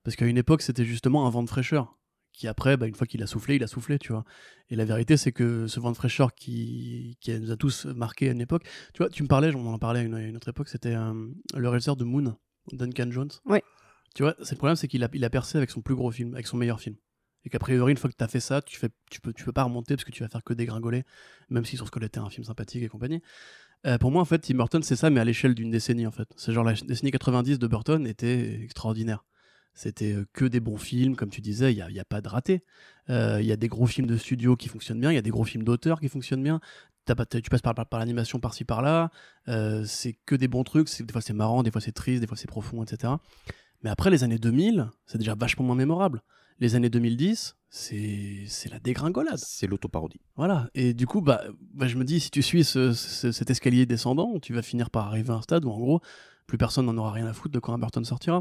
Parce 0.03 0.15
qu'à 0.15 0.26
une 0.26 0.38
époque, 0.38 0.61
c'était 0.61 0.85
justement 0.85 1.27
un 1.27 1.30
vent 1.30 1.44
de 1.44 1.49
fraîcheur 1.49 1.98
qui 2.38 2.48
après, 2.48 2.77
bah, 2.77 2.85
une 2.85 2.94
fois 2.94 3.07
qu'il 3.07 3.23
a 3.23 3.27
soufflé, 3.27 3.56
il 3.56 3.64
a 3.64 3.68
soufflé, 3.68 3.98
tu 3.98 4.11
vois. 4.11 4.23
Et 4.69 4.76
la 4.76 4.85
vérité, 4.85 5.18
c'est 5.18 5.31
que 5.31 5.65
ce 5.65 5.80
vent 5.80 5.91
de 5.91 5.98
fraîcheur 5.98 6.35
qui, 6.35 7.18
qui 7.19 7.38
nous 7.39 7.49
a 7.49 7.57
tous 7.57 7.88
marqué 7.88 8.30
à 8.30 8.31
une 8.31 8.41
époque, 8.41 8.64
tu 8.94 8.99
vois, 8.99 9.10
tu 9.10 9.23
me 9.23 9.27
parlais, 9.27 9.53
on 9.56 9.65
en 9.73 9.80
parlait 9.80 10.02
à 10.02 10.03
une, 10.03 10.14
à 10.14 10.22
une 10.22 10.35
autre 10.35 10.49
époque, 10.49 10.69
c'était 10.69 10.94
euh, 10.94 11.14
le 11.56 11.68
réalisateur 11.68 11.95
de 11.95 12.03
Moon, 12.03 12.38
Duncan 12.72 13.10
Jones. 13.10 13.31
Ouais. 13.45 13.64
Tu 14.14 14.22
vois, 14.22 14.35
c'est 14.44 14.52
le 14.52 14.57
problème, 14.57 14.76
c'est 14.76 14.88
qu'il 14.88 15.03
a, 15.03 15.10
il 15.14 15.26
a 15.26 15.31
percé 15.31 15.57
avec 15.57 15.72
son 15.72 15.81
plus 15.81 15.95
gros 15.95 16.11
film, 16.11 16.35
avec 16.35 16.45
son 16.45 16.57
meilleur 16.57 16.80
film. 16.80 16.95
Et 17.45 17.49
qu'a 17.49 17.59
priori, 17.59 17.91
une 17.91 17.97
fois 17.97 18.09
que 18.09 18.15
tu 18.15 18.23
as 18.23 18.27
fait 18.27 18.39
ça, 18.39 18.61
tu, 18.61 18.77
fais, 18.77 18.89
tu, 19.09 19.22
peux, 19.22 19.34
tu 19.34 19.45
peux 19.45 19.53
pas 19.53 19.64
remonter 19.64 19.95
parce 19.95 20.03
que 20.03 20.11
tu 20.11 20.23
vas 20.23 20.30
faire 20.30 20.43
que 20.43 20.53
dégringoler, 20.53 21.03
même 21.49 21.65
si 21.65 21.77
sur 21.77 21.85
ce 21.85 21.91
que 21.91 22.03
était 22.03 22.19
un 22.19 22.30
film 22.30 22.43
sympathique 22.43 22.84
et 22.84 22.88
compagnie. 22.89 23.22
Euh, 23.85 23.97
pour 23.97 24.11
moi, 24.11 24.22
en 24.22 24.26
fait, 24.26 24.39
Tim 24.39 24.55
Burton, 24.55 24.81
c'est 24.84 24.95
ça, 24.95 25.09
mais 25.09 25.19
à 25.19 25.26
l'échelle 25.26 25.55
d'une 25.55 25.72
décennie, 25.72 26.07
en 26.07 26.11
fait. 26.11 26.27
C'est 26.35 26.51
genre 26.51 26.64
la 26.64 26.73
décennie 26.73 27.11
90 27.11 27.59
de 27.59 27.68
Burton 27.68 28.07
était 28.07 28.61
extraordinaire. 28.64 29.23
C'était 29.73 30.14
euh, 30.14 30.26
que 30.34 30.45
des 30.45 30.59
bons 30.59 30.77
films, 30.77 31.15
comme 31.15 31.30
tu 31.30 31.41
disais, 31.41 31.72
il 31.72 31.76
n'y 31.76 31.81
a, 31.81 31.89
y 31.91 31.99
a 31.99 32.05
pas 32.05 32.22
de 32.22 32.27
raté. 32.27 32.64
Euh, 33.09 33.38
Il 33.39 33.47
y 33.47 33.51
a 33.51 33.55
des 33.55 33.68
gros 33.68 33.85
films 33.85 34.07
de 34.07 34.18
studio 34.18 34.55
qui 34.55 34.68
fonctionnent 34.69 34.99
bien, 34.99 35.11
il 35.11 35.15
y 35.15 35.19
a 35.19 35.22
des 35.22 35.30
gros 35.30 35.43
films 35.43 35.64
d'auteur 35.64 35.99
qui 35.99 36.09
fonctionnent 36.09 36.43
bien. 36.43 36.59
Tu 37.05 37.49
passes 37.49 37.61
par, 37.61 37.73
par, 37.73 37.99
l'animation 37.99 38.39
par-ci 38.39 38.65
par-là. 38.65 39.11
C'est 39.85 40.18
que 40.26 40.35
des 40.35 40.49
bons 40.49 40.65
trucs. 40.65 40.89
Des 41.01 41.11
fois 41.14 41.22
c'est 41.22 41.31
marrant, 41.31 41.64
des 41.64 41.72
fois 41.72 41.80
c'est 41.80 41.93
triste, 41.93 42.19
des 42.19 42.27
fois 42.27 42.35
c'est 42.35 42.49
profond, 42.49 42.84
etc. 42.84 43.14
Mais 43.81 43.89
après 43.89 44.09
les 44.09 44.26
années 44.26 44.39
2000, 44.39 44.89
c'est 45.05 45.18
déjà 45.18 45.34
vachement 45.34 45.64
moins 45.64 45.76
mémorable. 45.76 46.22
Les 46.59 46.75
années 46.75 46.89
2010, 46.89 47.55
c'est 47.69 48.43
c'est 48.47 48.69
la 48.71 48.79
dégringolade. 48.79 49.38
C'est 49.38 49.67
l'autoparodie. 49.67 50.19
Voilà. 50.35 50.69
Et 50.73 50.93
du 50.93 51.05
coup, 51.05 51.21
bah, 51.21 51.41
bah, 51.73 51.88
je 51.88 51.97
me 51.97 52.03
dis, 52.03 52.19
si 52.19 52.31
tu 52.31 52.41
suis 52.41 52.63
ce- 52.63 52.93
ce- 52.93 53.31
cet 53.31 53.49
escalier 53.51 53.85
descendant, 53.85 54.39
tu 54.41 54.53
vas 54.53 54.61
finir 54.61 54.89
par 54.89 55.07
arriver 55.07 55.29
à 55.31 55.34
un 55.35 55.41
stade 55.41 55.65
où, 55.65 55.69
en 55.69 55.77
gros, 55.77 56.01
plus 56.47 56.57
personne 56.57 56.85
n'en 56.88 56.97
aura 56.97 57.11
rien 57.11 57.27
à 57.27 57.34
foutre 57.34 57.53
de 57.53 57.59
quand 57.59 57.77
Burton 57.77 58.03
sortira. 58.03 58.39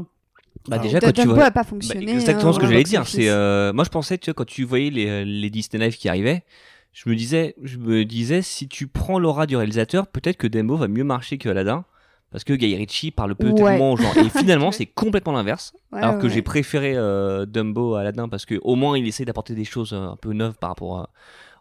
Bah, 0.67 0.77
Alors, 0.77 0.85
déjà, 0.85 0.99
quand 0.99 1.11
tu 1.11 1.27
vois. 1.27 1.45
a 1.45 1.51
pas 1.51 1.61
Bah, 1.61 1.69
fonctionné. 1.69 2.11
exactement 2.11 2.49
hein, 2.49 2.53
ce 2.53 2.57
que 2.57 2.65
voilà, 2.65 2.71
j'allais 2.79 2.83
dire. 2.83 3.07
C'est 3.07 3.29
euh, 3.29 3.71
moi 3.73 3.83
je 3.83 3.89
pensais, 3.89 4.17
tu 4.17 4.25
vois, 4.25 4.33
quand 4.33 4.45
tu 4.45 4.63
voyais 4.63 4.89
les, 4.89 5.23
les 5.23 5.49
Disney 5.51 5.85
Live 5.85 5.97
qui 5.97 6.09
arrivaient, 6.09 6.43
je 6.93 7.07
me 7.09 7.15
disais, 7.15 7.53
je 7.61 7.77
me 7.77 8.05
disais, 8.05 8.41
si 8.41 8.67
tu 8.67 8.87
prends 8.87 9.19
l'aura 9.19 9.45
du 9.45 9.55
réalisateur, 9.55 10.07
peut-être 10.07 10.37
que 10.37 10.47
Dembo 10.47 10.75
va 10.75 10.87
mieux 10.87 11.03
marcher 11.03 11.37
que 11.37 11.49
Aladdin, 11.49 11.85
parce 12.31 12.43
que 12.43 12.53
Guy 12.53 12.75
Ritchie 12.75 13.11
parle 13.11 13.35
peut-être 13.35 13.59
Ouais. 13.61 13.77
moins 13.77 13.91
aux 13.91 13.97
gens. 13.97 14.13
Et 14.15 14.29
finalement, 14.29 14.71
c'est 14.71 14.85
complètement 15.25 15.33
l'inverse. 15.33 15.73
Ouais, 15.91 15.99
alors 15.99 16.15
ouais, 16.15 16.21
que 16.21 16.27
ouais. 16.27 16.33
j'ai 16.33 16.41
préféré 16.41 16.93
euh, 16.95 17.45
Dumbo 17.45 17.95
à 17.95 18.01
Aladdin 18.01 18.27
parce 18.29 18.45
que 18.45 18.59
au 18.63 18.75
moins 18.75 18.97
il 18.97 19.07
essaie 19.07 19.25
d'apporter 19.25 19.55
des 19.55 19.65
choses 19.65 19.93
euh, 19.93 20.09
un 20.09 20.15
peu 20.17 20.33
neuves 20.33 20.55
par 20.59 20.69
rapport 20.71 20.97
à- 20.99 21.09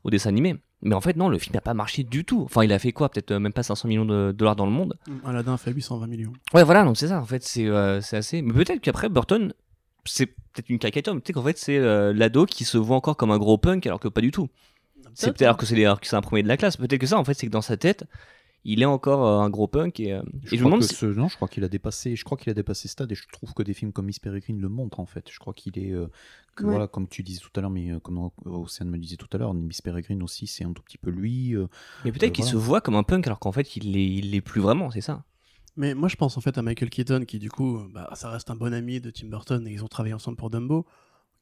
au 0.05 0.11
dessin 0.11 0.29
animé. 0.31 0.57
Mais 0.83 0.95
en 0.95 1.01
fait, 1.01 1.17
non, 1.17 1.29
le 1.29 1.39
film 1.39 1.55
n'a 1.55 1.61
pas 1.63 1.73
marché 1.75 2.03
du 2.05 2.25
tout. 2.25 2.43
Enfin, 2.45 2.63
il 2.63 2.73
a 2.73 2.79
fait 2.79 2.93
quoi? 2.93 3.09
Peut-être 3.09 3.31
euh, 3.33 3.39
même 3.39 3.53
pas 3.53 3.63
500 3.63 3.89
millions 3.89 4.05
de 4.05 4.33
dollars 4.37 4.55
dans 4.57 4.67
le 4.67 4.73
monde. 4.73 4.97
Aladdin 5.25 5.55
a 5.55 5.57
fait 5.57 5.73
820 5.73 6.07
millions. 6.07 6.33
Ouais, 6.53 6.65
voilà, 6.65 6.85
donc 6.85 6.97
c'est 6.97 7.09
ça, 7.09 7.21
en 7.21 7.25
fait, 7.25 7.43
c'est 7.43 7.67
euh, 7.67 8.01
c'est 8.03 8.17
assez. 8.19 8.43
Mais 8.43 8.53
peut-être 8.53 8.81
qu'après, 8.81 9.09
Burton, 9.09 9.53
c'est 10.05 10.27
peut-être 10.27 10.69
une 10.69 10.79
caricature, 10.79 11.15
mais 11.15 11.21
peut-être 11.21 11.35
qu'en 11.37 11.43
fait, 11.45 11.59
c'est 11.59 11.79
euh, 11.79 12.13
l'ado 12.13 12.45
qui 12.47 12.65
se 12.65 12.77
voit 12.79 12.97
encore 12.97 13.17
comme 13.17 13.31
un 13.31 13.39
gros 13.39 13.57
punk, 13.59 13.87
alors 13.87 13.99
que 13.99 14.09
pas 14.09 14.21
du 14.21 14.31
tout. 14.31 14.49
C'est 15.15 15.29
peut-être 15.29 15.43
alors 15.43 15.57
que 15.57 15.65
c'est 15.65 15.83
alors 15.83 15.99
que 16.01 16.07
c'est 16.07 16.15
un 16.17 16.21
premier 16.21 16.43
de 16.43 16.49
la 16.49 16.57
classe. 16.59 16.77
Peut-être 16.77 17.01
que 17.01 17.07
ça, 17.07 17.19
en 17.19 17.25
fait, 17.25 17.33
c'est 17.35 17.47
que 17.47 17.53
dans 17.53 17.63
sa 17.63 17.77
tête, 17.79 18.05
il 18.73 18.83
est 18.83 18.87
encore 18.87 19.27
euh, 19.27 19.39
un 19.41 19.49
gros 19.51 19.69
punk. 19.69 20.01
Et, 20.01 20.13
euh, 20.13 20.23
Je 20.45 20.55
et 20.55 20.57
je 20.59 20.63
me 20.65 20.69
crois 20.69 20.71
demande 20.71 20.81
que 20.81 20.87
si- 20.87 20.95
ce- 20.95 21.07
non, 21.07 21.29
je 21.29 21.37
crois 21.37 21.49
qu'il 21.49 21.63
a 21.65 21.69
dépassé. 21.69 22.17
Je 22.17 22.25
crois 22.25 22.37
qu'il 22.37 22.51
a 22.51 22.55
dépassé 22.55 22.89
ce 22.89 22.93
stade 22.93 23.11
et 23.13 23.15
je 23.15 23.25
trouve 23.33 23.55
que 23.55 23.63
des 23.63 23.75
films 23.75 23.93
comme 23.93 24.07
Miss 24.07 24.19
Peregrine 24.19 24.61
le 24.61 24.69
montrent 24.69 25.01
en 25.01 25.07
fait. 25.07 25.31
Je 25.31 25.39
crois 25.39 25.55
qu'il 25.55 25.79
est, 25.79 25.93
euh, 25.93 26.07
que 26.57 26.65
Ouais. 26.65 26.71
voilà, 26.71 26.89
comme 26.89 27.07
tu 27.09 27.23
disais 27.23 27.41
tout 27.41 27.51
à 27.57 27.61
l'heure, 27.61 27.71
mais 27.71 27.93
euh, 27.93 28.01
comme 28.01 28.31
Océane 28.45 28.89
me 28.91 28.99
disait 28.99 29.17
tout 29.17 29.29
à 29.33 29.39
l'heure, 29.39 29.55
Miss 29.55 29.83
Peregrine 29.83 30.23
aussi, 30.23 30.47
c'est 30.47 30.65
un 30.65 30.73
tout 30.73 30.83
petit 30.83 30.99
peu 30.99 31.11
lui. 31.11 31.55
euh, 31.55 31.67
Mais 32.05 32.13
peut-être 32.13 32.31
Euh, 32.31 32.33
qu'il 32.33 32.45
voilà. 32.45 32.53
se 32.61 32.65
voit 32.65 32.81
comme 32.81 32.97
un 32.97 33.03
punk, 33.03 33.27
alors 33.27 33.39
qu'en 33.39 33.53
fait, 33.53 33.77
il 33.77 33.93
l'est 33.93 34.07
il 34.07 34.31
l'est 34.33 34.41
plus 34.41 34.61
vraiment, 34.61 34.91
c'est 34.91 35.01
ça? 35.01 35.25
Mais 35.77 35.95
moi, 35.95 36.09
je 36.09 36.17
pense 36.17 36.39
en 36.39 36.41
fait 36.41 36.57
à 36.57 36.63
Michael 36.63 36.89
Keaton, 36.91 37.25
qui 37.27 37.39
du 37.39 37.51
coup, 37.51 37.83
bah, 37.93 38.09
ça 38.15 38.31
reste 38.31 38.51
un 38.51 38.57
bon 38.57 38.73
ami 38.73 39.01
de 39.01 39.11
Tim 39.11 39.29
Burton 39.29 39.67
et 39.69 39.73
ils 39.73 39.85
ont 39.85 39.89
travaillé 39.89 40.15
ensemble 40.15 40.37
pour 40.39 40.49
Dumbo. 40.51 40.87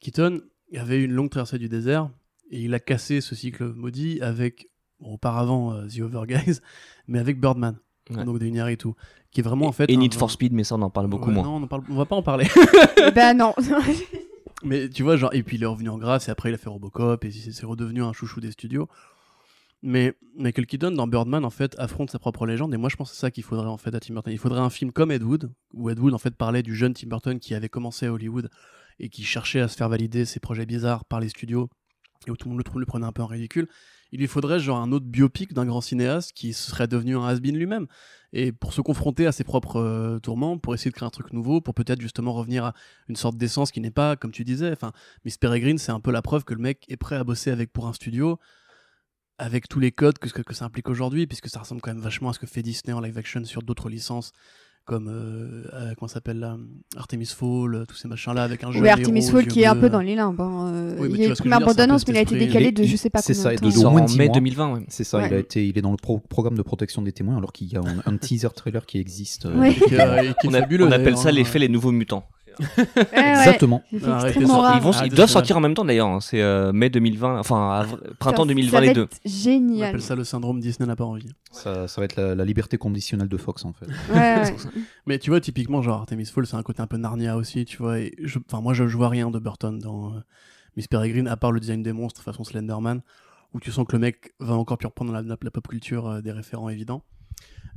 Keaton 0.00 0.40
avait 0.74 1.02
une 1.02 1.12
longue 1.12 1.30
traversée 1.30 1.58
du 1.58 1.68
désert 1.68 2.10
et 2.50 2.60
il 2.62 2.74
a 2.74 2.80
cassé 2.80 3.20
ce 3.20 3.34
cycle 3.36 3.72
maudit 3.72 4.20
avec, 4.20 4.68
bon, 5.00 5.12
auparavant, 5.14 5.72
euh, 5.74 5.86
The 5.86 6.00
Other 6.00 6.26
Guys, 6.26 6.60
mais 7.08 7.18
avec 7.18 7.40
Birdman, 7.40 7.76
Ouais. 8.10 8.22
donc 8.24 8.38
de 8.38 8.44
Iñárritu, 8.46 8.88
qui 9.30 9.40
est 9.40 9.42
vraiment 9.42 9.66
en 9.66 9.72
fait. 9.72 9.88
et 9.90 9.94
un- 9.94 9.98
Need 9.98 10.12
for 10.14 10.30
Speed, 10.30 10.52
mais 10.52 10.62
ça, 10.64 10.74
on 10.74 10.82
en 10.82 10.90
parle 10.90 11.06
beaucoup 11.08 11.28
Ouais, 11.28 11.34
moins. 11.34 11.44
Non, 11.44 11.56
on, 11.56 11.62
en 11.62 11.66
parle- 11.66 11.84
on 11.88 11.94
va 11.94 12.04
pas 12.04 12.16
en 12.16 12.22
parler. 12.22 12.46
Eh 13.06 13.10
ben 13.12 13.34
non. 13.36 13.54
Mais 14.62 14.88
tu 14.88 15.02
vois, 15.02 15.16
genre, 15.16 15.34
et 15.34 15.42
puis 15.42 15.56
il 15.56 15.62
est 15.62 15.66
revenu 15.66 15.88
en 15.90 15.98
grâce, 15.98 16.28
et 16.28 16.30
après 16.30 16.50
il 16.50 16.54
a 16.54 16.58
fait 16.58 16.68
Robocop, 16.70 17.24
et 17.24 17.30
c'est 17.30 17.66
redevenu 17.66 18.02
un 18.02 18.12
chouchou 18.14 18.40
des 18.40 18.50
studios. 18.50 18.88
Mais 19.82 20.14
Michael 20.38 20.64
Keaton, 20.66 20.92
dans 20.92 21.06
Birdman, 21.06 21.44
en 21.44 21.50
fait, 21.50 21.74
affronte 21.78 22.10
sa 22.10 22.18
propre 22.18 22.46
légende, 22.46 22.72
et 22.72 22.78
moi 22.78 22.88
je 22.88 22.96
pense 22.96 23.10
que 23.10 23.14
c'est 23.16 23.20
ça 23.20 23.30
qu'il 23.30 23.42
faudrait 23.42 23.66
en 23.68 23.76
fait 23.76 23.94
à 23.94 24.00
Tim 24.00 24.14
Burton. 24.14 24.32
Il 24.32 24.38
faudrait 24.38 24.60
un 24.60 24.70
film 24.70 24.90
comme 24.92 25.10
Ed 25.10 25.22
Wood, 25.22 25.52
où 25.74 25.90
Ed 25.90 25.98
Wood 25.98 26.14
en 26.14 26.18
fait 26.18 26.34
parlait 26.34 26.62
du 26.62 26.74
jeune 26.74 26.94
Tim 26.94 27.08
Burton 27.08 27.38
qui 27.38 27.54
avait 27.54 27.68
commencé 27.68 28.06
à 28.06 28.12
Hollywood 28.12 28.48
et 28.98 29.10
qui 29.10 29.22
cherchait 29.24 29.60
à 29.60 29.68
se 29.68 29.76
faire 29.76 29.90
valider 29.90 30.24
ses 30.24 30.40
projets 30.40 30.64
bizarres 30.64 31.04
par 31.04 31.20
les 31.20 31.28
studios, 31.28 31.68
et 32.26 32.30
où 32.30 32.36
tout 32.36 32.48
le 32.48 32.54
monde 32.54 32.64
le, 32.66 32.80
le 32.80 32.86
prenait 32.86 33.04
un 33.06 33.12
peu 33.12 33.22
en 33.22 33.26
ridicule. 33.26 33.68
Il 34.14 34.20
lui 34.20 34.28
faudrait 34.28 34.60
genre 34.60 34.78
un 34.78 34.92
autre 34.92 35.06
biopic 35.06 35.54
d'un 35.54 35.66
grand 35.66 35.80
cinéaste 35.80 36.34
qui 36.34 36.52
serait 36.52 36.86
devenu 36.86 37.16
un 37.16 37.26
has-been 37.26 37.56
lui-même. 37.56 37.88
Et 38.32 38.52
pour 38.52 38.72
se 38.72 38.80
confronter 38.80 39.26
à 39.26 39.32
ses 39.32 39.42
propres 39.42 39.80
euh, 39.80 40.20
tourments, 40.20 40.56
pour 40.56 40.72
essayer 40.72 40.92
de 40.92 40.94
créer 40.94 41.06
un 41.06 41.10
truc 41.10 41.32
nouveau, 41.32 41.60
pour 41.60 41.74
peut-être 41.74 42.00
justement 42.00 42.32
revenir 42.32 42.64
à 42.64 42.74
une 43.08 43.16
sorte 43.16 43.36
d'essence 43.36 43.72
qui 43.72 43.80
n'est 43.80 43.90
pas, 43.90 44.14
comme 44.14 44.30
tu 44.30 44.44
disais, 44.44 44.70
enfin, 44.70 44.92
Miss 45.24 45.36
Peregrine, 45.36 45.78
c'est 45.78 45.90
un 45.90 45.98
peu 45.98 46.12
la 46.12 46.22
preuve 46.22 46.44
que 46.44 46.54
le 46.54 46.60
mec 46.60 46.84
est 46.88 46.96
prêt 46.96 47.16
à 47.16 47.24
bosser 47.24 47.50
avec 47.50 47.72
pour 47.72 47.88
un 47.88 47.92
studio, 47.92 48.38
avec 49.38 49.66
tous 49.68 49.80
les 49.80 49.90
codes 49.90 50.20
que, 50.20 50.28
que, 50.28 50.42
que 50.42 50.54
ça 50.54 50.64
implique 50.64 50.88
aujourd'hui, 50.88 51.26
puisque 51.26 51.48
ça 51.48 51.58
ressemble 51.58 51.80
quand 51.80 51.92
même 51.92 52.00
vachement 52.00 52.28
à 52.28 52.34
ce 52.34 52.38
que 52.38 52.46
fait 52.46 52.62
Disney 52.62 52.92
en 52.92 53.00
live 53.00 53.18
action 53.18 53.44
sur 53.44 53.64
d'autres 53.64 53.88
licences, 53.88 54.32
comme, 54.84 55.08
euh, 55.08 55.64
euh, 55.72 55.92
comment 55.98 56.08
ça 56.08 56.14
s'appelle 56.14 56.38
là, 56.40 56.56
Artemis 56.96 57.26
Fall, 57.26 57.74
euh, 57.74 57.84
tous 57.86 57.94
ces 57.96 58.06
machins-là, 58.08 58.42
avec 58.42 58.62
un 58.64 58.70
jeu 58.70 58.80
Oui, 58.82 58.88
Artemis 58.88 59.22
Fowl 59.28 59.46
qui 59.46 59.62
est 59.62 59.66
un 59.66 59.76
peu 59.76 59.88
dans 59.88 60.00
les 60.00 60.14
limbes. 60.14 60.40
hein. 60.40 60.66
Euh, 60.74 60.96
Oui, 61.00 61.08
il 61.12 61.16
y 61.20 61.24
a 61.24 61.28
une 61.28 61.34
ce 61.34 61.42
que 61.42 61.48
je 61.48 61.50
première 61.50 61.60
veux 61.60 61.64
dire, 61.66 61.74
c'est 61.74 61.80
un 61.80 61.82
peu 61.82 61.82
bande-annonce, 61.82 62.06
mais 62.06 62.14
il 62.14 62.16
a 62.18 62.20
été 62.20 62.38
décalé 62.38 62.70
de 62.72 62.84
je 62.84 62.96
sais 62.96 63.08
pas 63.10 63.20
c'est 63.22 63.32
combien 63.32 63.42
ça, 63.42 63.50
de 63.54 63.56
temps. 63.82 63.94
en 63.96 64.04
de 64.04 64.08
six 64.10 64.18
mai 64.18 64.26
mois. 64.26 64.34
2020, 64.34 64.72
ouais. 64.74 64.84
C'est 64.88 65.04
ça, 65.04 65.18
Ouais. 65.18 65.28
il, 65.28 65.34
a 65.34 65.38
été, 65.38 65.66
il 65.66 65.78
est 65.78 65.82
dans 65.82 65.90
le 65.90 65.96
pro- 65.96 66.18
programme 66.28 66.56
de 66.56 66.62
protection 66.62 67.00
des 67.02 67.12
témoins 67.12 67.36
alors 67.38 67.52
qu'il 67.52 67.72
y 67.72 67.76
a 67.76 67.80
un, 67.80 68.02
un 68.12 68.16
teaser 68.18 68.48
trailer 68.54 68.84
qui 68.86 68.98
existe. 68.98 69.46
euh, 69.46 69.58
Ouais. 69.58 69.72
Et 69.72 69.74
qui, 69.74 69.94
euh, 69.94 70.22
et 70.22 70.34
qui 70.40 70.46
est 70.46 70.50
On, 70.50 70.54
a- 70.54 70.88
on 70.88 70.92
appelle 70.92 71.16
ça 71.16 71.28
hein. 71.30 71.32
l'effet 71.32 71.58
les 71.58 71.68
nouveaux 71.68 71.92
mutants. 71.92 72.24
Ouais. 72.96 73.30
Exactement. 73.30 73.82
Ah. 73.84 73.88
Ils, 73.92 74.00
vont, 74.00 74.12
Arrête 74.12 75.06
ils 75.06 75.10
de 75.10 75.16
doivent 75.16 75.28
sortir 75.28 75.56
en 75.56 75.60
même 75.60 75.74
temps 75.74 75.84
d'ailleurs. 75.84 76.08
hein. 76.08 76.20
C'est 76.20 76.40
euh, 76.42 76.72
mai 76.72 76.90
2020, 76.90 77.38
enfin 77.38 77.86
printemps 78.18 78.42
Ça- 78.42 78.48
2020 78.48 78.70
ça 78.70 78.80
va 78.80 78.86
les 78.86 78.92
deux. 78.92 79.02
être 79.04 79.20
On 79.24 79.28
Génial. 79.28 79.88
appelle 79.88 80.02
ça 80.02 80.14
le 80.14 80.24
syndrome 80.24 80.60
Disney 80.60 80.86
n'a 80.86 80.96
pas 80.96 81.04
envie. 81.04 81.28
Ça, 81.52 81.88
ça 81.88 82.00
va 82.00 82.04
être 82.04 82.16
la, 82.16 82.34
la 82.34 82.44
liberté 82.44 82.76
conditionnelle 82.78 83.28
de 83.28 83.36
Fox 83.36 83.64
en 83.64 83.72
fait. 83.72 83.86
Ouais, 84.12 84.14
ouais. 84.42 84.54
Mais 85.06 85.18
tu 85.18 85.30
vois, 85.30 85.40
typiquement, 85.40 85.82
genre 85.82 86.00
Artemis 86.00 86.26
Fall, 86.26 86.46
c'est 86.46 86.56
un 86.56 86.62
côté 86.62 86.82
un 86.82 86.86
peu 86.86 86.96
Narnia 86.96 87.36
aussi, 87.36 87.64
tu 87.64 87.76
vois. 87.78 87.98
Et 87.98 88.14
je, 88.22 88.38
enfin, 88.48 88.60
moi, 88.60 88.74
je, 88.74 88.86
je 88.86 88.96
vois 88.96 89.08
rien 89.08 89.30
de 89.30 89.38
Burton 89.38 89.78
dans 89.78 90.08
euh, 90.14 90.18
Miss 90.76 90.88
Peregrine, 90.88 91.28
à 91.28 91.36
part 91.36 91.52
le 91.52 91.60
design 91.60 91.82
des 91.82 91.92
monstres 91.92 92.22
façon 92.22 92.44
Slenderman, 92.44 93.00
où 93.52 93.60
tu 93.60 93.70
sens 93.70 93.86
que 93.86 93.92
le 93.92 94.00
mec 94.00 94.32
va 94.40 94.54
encore 94.54 94.78
plus 94.78 94.86
reprendre 94.86 95.12
la, 95.12 95.22
la, 95.22 95.36
la 95.40 95.50
pop 95.50 95.66
culture 95.68 96.08
euh, 96.08 96.20
des 96.20 96.32
référents 96.32 96.68
évidents. 96.68 97.02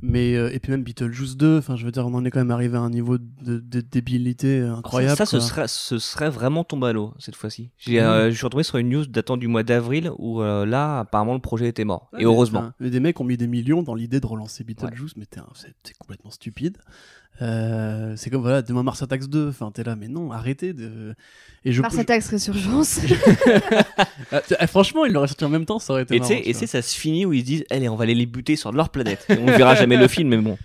Mais 0.00 0.36
euh, 0.36 0.52
et 0.52 0.60
puis 0.60 0.70
même 0.70 0.84
Beetlejuice 0.84 1.36
2, 1.36 1.58
enfin, 1.58 1.74
je 1.74 1.84
veux 1.84 1.90
dire, 1.90 2.06
on 2.06 2.14
en 2.14 2.24
est 2.24 2.30
quand 2.30 2.38
même 2.38 2.52
arrivé 2.52 2.76
à 2.76 2.80
un 2.80 2.90
niveau 2.90 3.18
de, 3.18 3.58
de 3.58 3.80
débilité 3.80 4.60
euh, 4.60 4.76
incroyable. 4.76 5.16
ça, 5.16 5.26
ça, 5.26 5.40
ce, 5.40 5.40
serait, 5.40 5.66
ce 5.68 5.98
serait 5.98 6.30
vraiment 6.30 6.62
tombé 6.62 6.86
à 6.88 6.92
l'eau 6.92 7.14
cette 7.18 7.34
fois-ci. 7.34 7.70
J'ai, 7.78 8.00
euh, 8.00 8.30
je 8.30 8.36
suis 8.36 8.44
retombé 8.44 8.62
sur 8.62 8.78
une 8.78 8.90
news 8.90 9.06
datant 9.06 9.36
du 9.36 9.48
mois 9.48 9.64
d'avril 9.64 10.12
où 10.18 10.40
euh, 10.40 10.64
là, 10.64 11.00
apparemment, 11.00 11.34
le 11.34 11.40
projet 11.40 11.66
était 11.66 11.84
mort. 11.84 12.08
Ouais, 12.12 12.20
Et 12.20 12.24
mais, 12.24 12.30
heureusement. 12.30 12.70
mais 12.78 12.90
des 12.90 13.00
mecs 13.00 13.18
ont 13.20 13.24
mis 13.24 13.36
des 13.36 13.48
millions 13.48 13.82
dans 13.82 13.94
l'idée 13.96 14.20
de 14.20 14.26
relancer 14.26 14.62
Beetlejuice, 14.62 15.16
mais 15.16 15.26
un- 15.36 15.46
c'est 15.54 15.74
c'est 15.82 15.96
complètement 15.98 16.30
stupide. 16.30 16.78
Euh, 17.40 18.14
c'est 18.16 18.30
comme 18.30 18.42
voilà, 18.42 18.62
demain 18.62 18.82
Mars 18.82 19.02
Attacks 19.02 19.26
2, 19.28 19.48
enfin 19.50 19.70
t'es 19.72 19.84
là, 19.84 19.94
mais 19.96 20.08
non, 20.08 20.32
arrêtez 20.32 20.72
de. 20.72 21.14
Et 21.64 21.72
je, 21.72 21.82
Mars 21.82 21.94
je- 21.94 22.00
Attacks 22.00 22.24
Résurgence. 22.24 23.00
Ah, 24.58 24.66
franchement, 24.66 25.04
il 25.06 25.12
l'aurait 25.12 25.28
sorti 25.28 25.44
en 25.44 25.48
même 25.48 25.64
temps, 25.64 25.78
ça 25.78 25.92
aurait 25.92 26.02
été 26.02 26.16
Et 26.16 26.20
tu 26.20 26.28
marrant. 26.28 26.42
sais, 26.52 26.66
ça 26.66 26.82
se 26.82 26.96
finit 26.98 27.24
où 27.24 27.32
ils 27.32 27.40
se 27.40 27.44
disent 27.46 27.64
Allez, 27.70 27.88
on 27.88 27.96
va 27.96 28.02
aller 28.04 28.14
les 28.14 28.26
buter 28.26 28.56
sur 28.56 28.72
leur 28.72 28.90
planète. 28.90 29.24
Et 29.30 29.38
on 29.38 29.46
verra 29.46 29.74
jamais 29.74 29.96
le 29.96 30.06
film, 30.08 30.28
mais 30.28 30.36
bon. 30.38 30.58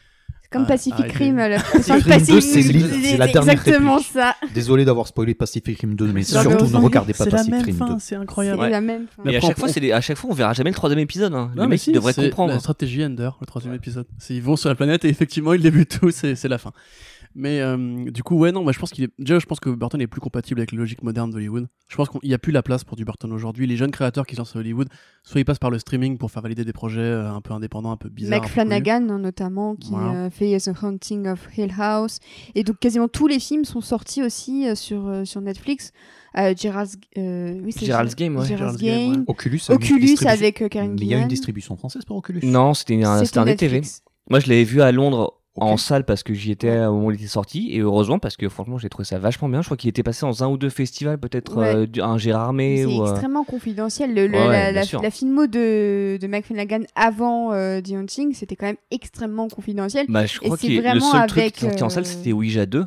C'est 0.53 0.57
comme 0.57 0.63
Ah, 0.65 0.67
Pacific 0.67 0.99
arrêtez. 0.99 1.17
Rim. 1.25 1.35
La 1.37 1.59
Pacific 1.59 2.07
Pacific 2.07 2.23
Rim 2.25 2.35
2, 2.35 2.41
c'est 2.41 2.61
c'est 2.63 3.17
la 3.17 3.27
dernière 3.27 3.53
exactement 3.53 3.95
réplique. 3.95 4.11
ça. 4.13 4.35
Désolé 4.53 4.85
d'avoir 4.85 5.07
spoilé 5.07 5.33
Pacific 5.33 5.79
Rim 5.81 5.95
2, 5.95 6.05
mais 6.07 6.13
mais 6.13 6.23
surtout 6.23 6.65
ne 6.67 6.77
regardez 6.77 7.13
pas 7.13 7.23
C'est 7.23 7.29
la 7.31 7.37
Pacific 7.37 7.53
même 7.53 7.65
Rim 7.65 7.75
fin, 7.75 7.85
2. 7.87 7.93
c'est 7.99 8.05
C'est 8.09 8.15
incroyable. 8.15 8.59
Ouais. 8.61 8.69
la 8.69 8.81
même. 8.81 9.05
fin. 9.07 9.29
Et 9.29 9.35
à 9.37 9.41
chaque, 9.41 9.57
fois, 9.57 9.67
c'est 9.67 9.91
à 9.91 10.01
chaque 10.01 10.17
fois, 10.17 10.29
on 10.29 10.33
verra 10.33 10.53
jamais 10.53 10.69
le 10.69 10.75
troisième 10.75 10.99
épisode. 10.99 11.33
hein. 11.33 11.51
Non, 11.55 11.63
le 11.63 11.69
mais 11.69 11.73
mec, 11.75 11.79
si, 11.79 11.89
il 11.89 11.93
devrait 11.93 12.13
c'est 12.13 12.23
comprendre. 12.23 12.53
La 12.53 12.59
stratégie 12.59 13.03
Ender, 13.03 13.29
le 13.41 13.45
troisième 13.47 13.73
épisode. 13.73 14.05
C'est 14.19 14.35
ils 14.35 14.41
vont 14.43 14.55
sur 14.55 14.69
la 14.69 14.75
planète 14.75 15.03
et 15.05 15.09
effectivement 15.09 15.53
ils 15.53 15.61
débutent 15.61 15.99
tout, 15.99 16.11
c'est 16.11 16.35
c'est 16.35 16.47
la 16.47 16.57
fin. 16.59 16.71
Mais 17.35 17.61
euh, 17.61 18.09
du 18.11 18.21
coup, 18.21 18.37
ouais, 18.37 18.51
non, 18.51 18.61
moi 18.63 18.71
je 18.71 18.79
pense 18.79 18.91
qu'il 18.91 19.05
est. 19.05 19.09
Déjà, 19.17 19.39
je 19.39 19.45
pense 19.45 19.59
que 19.59 19.69
Burton 19.69 19.99
est 20.01 20.07
plus 20.07 20.21
compatible 20.21 20.59
avec 20.59 20.71
les 20.71 20.77
logiques 20.77 21.01
modernes 21.01 21.31
d'Hollywood. 21.31 21.67
Je 21.87 21.95
pense 21.95 22.09
qu'il 22.09 22.19
n'y 22.23 22.33
a 22.33 22.37
plus 22.37 22.51
la 22.51 22.61
place 22.61 22.83
pour 22.83 22.95
du 22.95 23.05
Burton 23.05 23.31
aujourd'hui. 23.33 23.65
Les 23.65 23.75
jeunes 23.77 23.91
créateurs 23.91 24.25
qui 24.27 24.35
sont 24.35 24.45
sur 24.45 24.59
Hollywood, 24.59 24.87
soit 25.23 25.41
ils 25.41 25.45
passent 25.45 25.59
par 25.59 25.71
le 25.71 25.79
streaming 25.79 26.17
pour 26.17 26.29
faire 26.31 26.41
valider 26.43 26.63
des 26.63 26.73
projets 26.73 27.01
euh, 27.01 27.31
un 27.31 27.41
peu 27.41 27.53
indépendants, 27.53 27.91
un 27.91 27.97
peu 27.97 28.09
bizarres. 28.09 28.39
Connus. 28.41 28.51
Flanagan 28.51 29.09
hein, 29.09 29.19
notamment 29.19 29.75
qui 29.75 29.91
Voilà. 29.91 30.25
euh, 30.25 30.29
fait 30.29 30.57
The 30.57 30.71
Haunting 30.83 31.27
of 31.27 31.47
Hill 31.57 31.73
House 31.77 32.19
et 32.55 32.63
donc 32.63 32.77
quasiment 32.79 33.07
tous 33.07 33.27
les 33.27 33.39
films 33.39 33.65
sont 33.65 33.81
sortis 33.81 34.21
aussi 34.23 34.67
euh, 34.67 34.75
sur 34.75 35.07
euh, 35.07 35.25
sur 35.25 35.41
Netflix 35.41 35.91
euh, 36.37 36.53
Gerald's 36.57 36.97
euh, 37.17 37.59
oui, 37.63 37.73
Game, 38.17 38.35
ouais. 38.37 38.45
Gerald's 38.45 38.77
Game, 38.81 39.11
Game. 39.11 39.19
ouais. 39.21 39.25
Oculus, 39.27 39.59
Oculus 39.69 39.99
distribution- 39.99 40.27
avec 40.29 40.61
euh, 40.61 40.67
Karen 40.67 40.91
Mais 40.93 41.01
il 41.01 41.07
y 41.07 41.13
a 41.15 41.19
une 41.19 41.27
distribution 41.27 41.75
française 41.77 42.05
pour 42.05 42.17
Oculus 42.17 42.41
Non, 42.43 42.73
c'était 42.73 43.03
un, 43.03 43.17
un 43.19 43.45
des 43.45 43.55
TV. 43.55 43.73
Netflix. 43.77 44.01
Moi, 44.29 44.39
je 44.39 44.47
l'avais 44.47 44.63
vu 44.63 44.81
à 44.81 44.91
Londres 44.91 45.39
Ok. 45.55 45.63
en 45.69 45.77
salle 45.77 46.03
parce 46.03 46.23
que 46.23 46.33
j'y 46.33 46.51
étais 46.51 46.79
au 46.85 46.93
moment 46.93 47.07
où 47.07 47.11
il 47.11 47.15
était 47.15 47.27
sorti. 47.27 47.69
Et 47.73 47.79
heureusement, 47.79 48.17
parce 48.17 48.37
que 48.37 48.49
franchement, 48.49 48.77
j'ai 48.79 48.89
trouvé 48.89 49.05
ça 49.05 49.19
vachement 49.19 49.47
bien. 49.49 49.61
Je 49.61 49.67
crois 49.67 49.77
qu'il 49.77 49.89
était 49.89 50.01
passé 50.01 50.21
dans 50.25 50.43
un 50.43 50.47
ou 50.47 50.57
deux 50.57 50.69
festivals, 50.71 51.19
peut-être 51.19 51.57
Ouais. 51.57 51.75
euh, 51.75 52.03
un 52.03 52.17
Gérardmer 52.17 52.77
C'est 52.77 52.85
ou. 52.85 53.03
euh, 53.05 53.11
extrêmement 53.11 53.43
confidentiel. 53.43 54.15
Le, 54.15 54.25
le- 54.27 54.33
Ouais, 54.37 54.71
la, 54.71 54.71
la, 54.71 54.81
la 55.01 55.11
filmo 55.11 55.45
de, 55.45 56.17
de 56.19 56.27
Mac 56.27 56.45
Flanagan 56.45 56.81
avant 56.95 57.53
euh, 57.53 57.81
The 57.81 57.91
Haunting, 57.91 58.33
c'était 58.33 58.55
quand 58.55 58.65
même 58.65 58.77
extrêmement 58.89 59.47
confidentiel. 59.47 60.07
Bah, 60.09 60.25
je 60.25 60.37
Et 60.41 60.45
crois 60.45 60.57
c'est 60.57 60.67
que 60.69 60.73
le 60.73 60.81
vraiment 60.81 61.11
seul 61.11 61.27
truc 61.27 61.41
avec, 61.41 61.53
qui 61.53 61.65
est 61.65 61.69
sorti 61.69 61.83
en 61.83 61.89
salle, 61.89 62.03
euh, 62.05 62.07
c'était 62.07 62.31
Ouija 62.33 62.65
2. 62.65 62.85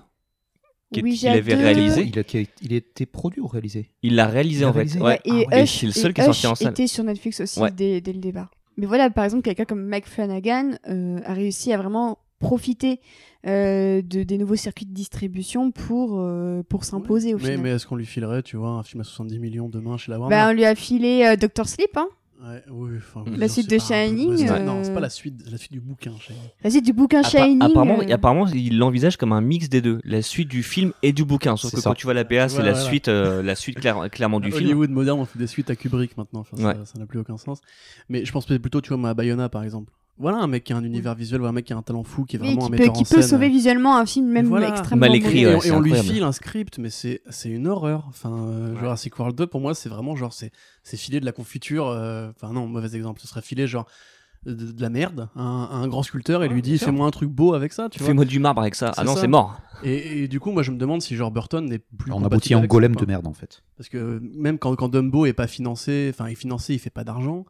qui- 0.93 1.02
Ouija 1.02 1.28
qu'il 1.30 1.38
avait 1.38 1.55
2, 1.55 1.60
réalisé. 1.62 2.02
Il 2.12 2.18
a, 2.18 2.22
il 2.62 2.72
a 2.72 2.76
été 2.76 3.06
produit 3.06 3.40
ou 3.40 3.47
réalisé? 3.47 3.90
Il 4.02 4.16
l'a 4.16 4.26
réalisé 4.26 4.62
Il 4.62 4.64
a 4.64 4.68
en 4.68 4.72
fait. 4.72 4.78
réalisé 4.78 5.01
Ouais. 5.01 5.20
Et 5.24 5.47
Ah 5.51 5.56
ouais. 5.56 5.62
Hush, 5.62 5.78
c'est 5.80 5.86
le 5.86 5.93
seul 5.93 6.10
et 6.10 6.14
qui 6.14 6.20
est 6.20 6.24
sorti 6.24 6.47
en 6.48 6.55
salle. 6.56 6.70
était 6.72 6.86
sur 6.88 7.05
Netflix 7.05 7.40
aussi 7.40 7.60
Ouais. 7.60 7.70
dès, 7.70 8.01
dès 8.01 8.12
le 8.12 8.18
départ. 8.18 8.51
Mais 8.76 8.86
voilà, 8.86 9.09
par 9.09 9.24
exemple, 9.24 9.43
quelqu'un 9.43 9.64
comme 9.66 9.84
Mike 9.86 10.06
Flanagan 10.06 10.72
euh, 10.88 11.20
a 11.24 11.32
réussi 11.32 11.72
à 11.72 11.78
vraiment 11.78 12.18
profiter 12.38 13.00
euh, 13.46 14.02
de, 14.02 14.22
des 14.22 14.38
nouveaux 14.38 14.56
circuits 14.56 14.86
de 14.86 14.92
distribution 14.94 15.70
pour, 15.70 16.18
euh, 16.20 16.62
pour 16.68 16.84
s'imposer 16.84 17.34
au 17.34 17.38
mais, 17.38 17.44
final. 17.44 17.60
mais 17.60 17.70
est-ce 17.70 17.86
qu'on 17.86 17.96
lui 17.96 18.06
filerait, 18.06 18.42
tu 18.42 18.56
vois, 18.56 18.70
un 18.70 18.82
film 18.82 19.00
à 19.00 19.04
70 19.04 19.38
millions 19.38 19.68
demain 19.68 19.96
chez 19.96 20.10
la 20.12 20.18
Warner? 20.18 20.34
Bah, 20.36 20.48
on 20.50 20.52
lui 20.52 20.64
a 20.64 20.74
filé 20.74 21.24
euh, 21.24 21.36
Doctor 21.36 21.68
Sleep, 21.68 21.96
hein, 21.96 22.08
Ouais, 22.44 22.62
oui, 22.70 22.90
enfin, 22.98 23.24
La 23.34 23.48
suite 23.48 23.70
de 23.70 23.76
peu- 23.76 23.82
Shining, 23.82 24.46
euh, 24.50 24.58
Non, 24.58 24.84
c'est 24.84 24.92
pas 24.92 25.00
la 25.00 25.08
suite, 25.08 25.42
la 25.50 25.56
suite 25.56 25.72
du 25.72 25.80
bouquin. 25.80 26.12
Shining. 26.20 26.38
la 26.62 26.68
suite 26.70 26.84
du 26.84 26.92
bouquin 26.92 27.22
Appa- 27.22 27.30
Shining. 27.30 27.62
apparemment, 27.62 27.98
euh, 28.00 28.12
apparemment, 28.12 28.46
il 28.48 28.76
l'envisage 28.76 29.16
comme 29.16 29.32
un 29.32 29.40
mix 29.40 29.70
des 29.70 29.80
deux, 29.80 30.00
la 30.04 30.20
suite 30.20 30.48
du 30.48 30.62
film 30.62 30.92
et 31.02 31.14
du 31.14 31.24
bouquin. 31.24 31.56
Sauf 31.56 31.70
C'est 31.70 31.76
que 31.78 31.82
ça. 31.82 31.88
quand 31.90 31.94
tu 31.94 32.04
vois 32.06 32.12
la 32.12 32.26
PA, 32.26 32.50
c'est 32.50 32.58
la 32.58 32.72
voilà. 32.72 32.80
suite, 32.80 33.08
euh, 33.08 33.42
la 33.42 33.54
suite 33.54 33.80
clair- 33.80 34.10
clairement 34.10 34.38
du 34.40 34.52
film. 34.52 34.64
Hollywood 34.66 34.90
moderne, 34.90 35.18
on 35.20 35.24
fait 35.24 35.38
des 35.38 35.46
suites 35.46 35.70
à 35.70 35.76
Kubrick 35.76 36.14
maintenant. 36.18 36.40
Enfin, 36.40 36.58
ça- 36.58 36.66
Ouais. 36.66 36.74
ça 36.84 36.98
n'a 36.98 37.06
plus 37.06 37.18
aucun 37.20 37.38
sens. 37.38 37.60
Mais 38.10 38.26
je 38.26 38.32
pense 38.32 38.44
plutôt, 38.44 38.82
tu 38.82 38.92
vois, 38.92 39.08
à 39.08 39.14
Bayona 39.14 39.48
par 39.48 39.62
exemple. 39.64 39.90
Voilà 40.18 40.38
un 40.38 40.47
mec 40.47 40.64
qui 40.64 40.72
a 40.72 40.76
un 40.76 40.82
univers 40.84 41.14
visuel, 41.14 41.40
voilà 41.40 41.51
un 41.51 41.52
mec 41.52 41.66
qui 41.66 41.74
a 41.74 41.76
un 41.76 41.82
talent 41.82 42.02
fou, 42.02 42.24
qui 42.24 42.36
est 42.36 42.38
vraiment 42.38 42.56
qui 42.56 42.64
un 42.64 42.70
peut, 42.70 42.76
metteur 42.78 42.94
qui 42.94 43.01
en 43.02 43.16
peut 43.16 43.20
sauver 43.22 43.48
visuellement 43.51 43.98
un 43.98 44.06
film 44.06 44.26
même 44.28 44.47
Voilà. 44.47 44.70
extrêmement 44.70 45.01
Mal 45.06 45.14
écrit, 45.14 45.40
et, 45.40 45.47
ouais, 45.47 45.55
on- 45.56 45.60
c'est 45.60 45.68
et 45.68 45.72
on 45.72 45.80
lui 45.80 45.94
file 45.94 46.22
un 46.22 46.32
script, 46.32 46.78
mais 46.78 46.88
c'est 46.88 47.20
c'est 47.28 47.51
une 47.51 47.66
horreur. 47.66 48.06
Enfin, 48.09 48.32
euh, 48.34 48.72
Ouais. 48.72 48.78
Jurassic 48.80 49.18
World 49.18 49.36
2, 49.36 49.47
pour 49.47 49.60
moi, 49.60 49.74
c'est 49.74 49.90
vraiment 49.90 50.16
genre, 50.16 50.32
c'est 50.32 50.52
c'est 50.82 50.97
filer 50.97 51.20
de 51.20 51.26
la 51.26 51.32
confiture. 51.32 51.88
euh, 51.88 52.30
Enfin, 52.30 52.52
non, 52.55 52.66
mauvais 52.66 52.97
exemple. 52.97 53.20
Ce 53.20 53.26
serait 53.26 53.43
filer 53.43 53.66
genre 53.66 53.86
de, 54.47 54.73
de 54.73 54.81
la 54.82 54.89
merde 54.89 55.28
à 55.36 55.43
un, 55.43 55.64
à 55.64 55.74
un 55.74 55.89
grand 55.89 56.02
sculpteur 56.02 56.43
et 56.43 56.48
Ouais, 56.48 56.55
lui 56.55 56.62
dit 56.62 56.78
fais-moi 56.78 57.06
un 57.06 57.10
truc 57.10 57.28
beau 57.31 57.55
avec 57.55 57.73
ça, 57.73 57.89
tu 57.90 57.98
vois. 57.98 58.06
Fais-moi 58.09 58.24
du 58.24 58.39
marbre 58.39 58.62
avec 58.62 58.74
ça. 58.74 58.93
C'est 58.94 59.01
Ah 59.01 59.05
non, 59.05 59.14
ça. 59.14 59.20
c'est 59.23 59.27
mort. 59.28 59.60
Et, 59.82 60.23
et 60.23 60.28
du 60.28 60.40
coup, 60.40 60.52
moi, 60.52 60.62
je 60.62 60.70
me 60.70 60.78
demande 60.78 61.02
si 61.02 61.16
genre 61.16 61.31
Burton 61.31 61.64
n'est 61.66 61.78
plus. 61.81 62.10
On 62.12 62.24
aboutit 62.24 62.55
en 62.55 62.60
ça 62.62 62.66
golem 62.66 62.94
de 62.97 63.05
merde 63.05 63.27
en 63.27 63.35
fait. 63.35 63.62
Parce 63.77 63.89
que 63.90 64.20
même 64.35 64.59
quand, 64.59 64.74
quand 64.77 64.89
Dumbo 64.89 65.27
est 65.27 65.32
pas 65.35 65.47
financé, 65.47 66.09
enfin, 66.14 66.28
il 66.28 66.32
est 66.32 66.36
financé, 66.36 66.73
il 66.74 66.78
fait 66.78 66.89
pas 66.90 67.05
d'argent. 67.05 67.44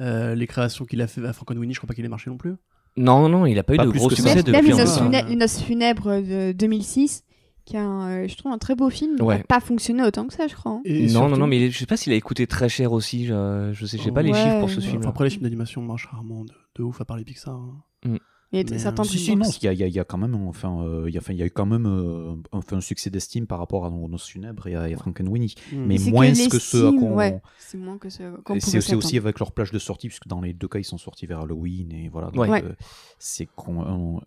Euh, 0.00 0.34
les 0.34 0.46
créations 0.46 0.84
qu'il 0.86 1.02
a 1.02 1.06
fait 1.06 1.24
à 1.26 1.32
Frankenweenie, 1.32 1.74
je 1.74 1.78
crois 1.80 1.88
pas 1.88 1.94
qu'il 1.94 2.04
ait 2.04 2.08
marché 2.08 2.30
non 2.30 2.38
plus. 2.38 2.54
Non, 2.98 3.28
non, 3.28 3.44
il 3.44 3.58
a 3.58 3.62
pas 3.62 3.74
eu 3.74 3.76
de 3.78 3.90
plus 3.90 3.98
gros 3.98 4.08
succès 4.08 4.36
Même, 4.36 4.42
depuis. 4.42 4.72
même 4.72 4.86
funèbres, 4.86 5.28
les 5.28 5.36
Noces 5.36 5.60
funèbres 5.60 6.16
de 6.22 6.52
2006, 6.52 7.24
qui 7.66 7.76
est 7.76 7.80
un, 7.80 8.08
euh, 8.08 8.28
je 8.28 8.36
trouve 8.36 8.52
un 8.52 8.58
très 8.58 8.74
beau 8.74 8.88
film, 8.88 9.20
Ouais. 9.20 9.38
n'a 9.38 9.44
pas 9.44 9.60
fonctionné 9.60 10.02
autant 10.04 10.26
que 10.26 10.32
ça, 10.32 10.46
je 10.46 10.54
crois. 10.54 10.72
hein. 10.72 10.80
Et 10.86 11.02
Non, 11.02 11.08
surtout- 11.08 11.28
non, 11.30 11.36
non, 11.36 11.46
mais 11.46 11.60
il 11.66 11.70
je 11.72 11.78
sais 11.78 11.84
pas 11.86 11.96
s'il 11.98 12.12
a 12.14 12.20
coûté 12.20 12.46
très 12.46 12.68
cher 12.70 12.92
aussi. 12.92 13.26
Je, 13.26 13.70
je 13.74 13.86
sais, 13.86 13.98
j'ai 13.98 14.12
pas 14.12 14.22
les 14.22 14.32
chiffres 14.32 14.60
pour 14.60 14.70
ce 14.70 14.80
film. 14.80 14.98
Enfin, 15.00 15.10
après, 15.10 15.24
les 15.24 15.30
films 15.30 15.42
d'animation 15.42 15.82
marchent 15.82 16.06
rarement 16.06 16.44
de, 16.44 16.52
de 16.76 16.82
ouf 16.82 17.00
à 17.00 17.04
part 17.04 17.16
les 17.18 17.24
Pixar. 17.24 17.54
hein. 17.56 18.16
Et 18.52 18.62
Mais, 18.62 18.78
certains 18.78 19.02
euh, 19.02 19.06
Si, 19.06 19.18
si, 19.18 19.34
non, 19.34 19.44
il 19.60 19.64
y 19.64 19.68
a, 19.68 19.72
il 19.72 19.78
y 19.80 19.82
a- 19.82 19.86
il 19.88 19.92
y 19.92 19.98
a 19.98 20.04
quand 20.04 20.18
même, 20.18 20.36
enfin, 20.46 20.80
euh, 20.80 21.06
il 21.08 21.12
y 21.14 21.18
a, 21.18 21.20
enfin, 21.20 21.32
il 21.32 21.38
y 21.38 21.42
a 21.42 21.46
eu 21.46 21.50
quand 21.50 21.66
même 21.66 21.84
euh, 21.86 22.36
enfin, 22.52 22.76
un 22.76 22.80
succès 22.80 23.10
d'estime 23.10 23.48
par 23.48 23.58
rapport 23.58 23.84
à 23.84 23.90
nos, 23.90 24.16
funèbres 24.18 24.68
et 24.68 24.76
à, 24.76 24.82
à 24.82 24.96
Frankenweenie. 24.96 25.56
Mm. 25.72 25.76
Mais 25.84 25.98
moins 25.98 26.30
que 26.32 26.48
que 26.48 26.58
ce 26.60 26.76
à 26.76 26.80
l'estime, 26.82 27.00
qu'on. 27.00 27.14
ouais. 27.16 27.40
C'est 27.58 27.76
moins 27.76 27.98
que 27.98 28.08
ce 28.08 28.22
qu'on 28.42 28.54
Et 28.54 28.60
pouvait 28.60 28.80
C'est 28.80 28.94
aussi 28.94 29.16
avec 29.18 29.40
leur 29.40 29.50
plage 29.50 29.72
de 29.72 29.80
sortie, 29.80 30.06
puisque 30.06 30.28
dans 30.28 30.40
les 30.40 30.52
deux 30.52 30.68
cas, 30.68 30.78
ils 30.78 30.84
sont 30.84 30.96
sortis 30.96 31.26
vers 31.26 31.40
Halloween. 31.40 31.90
Et 31.90 32.08
voilà, 32.08 32.28
donc, 32.28 32.36
Ouais. 32.40 32.48
Ouais. 32.48 32.64
euh, 32.64 32.72
c'est 33.18 33.48
con- 33.56 34.20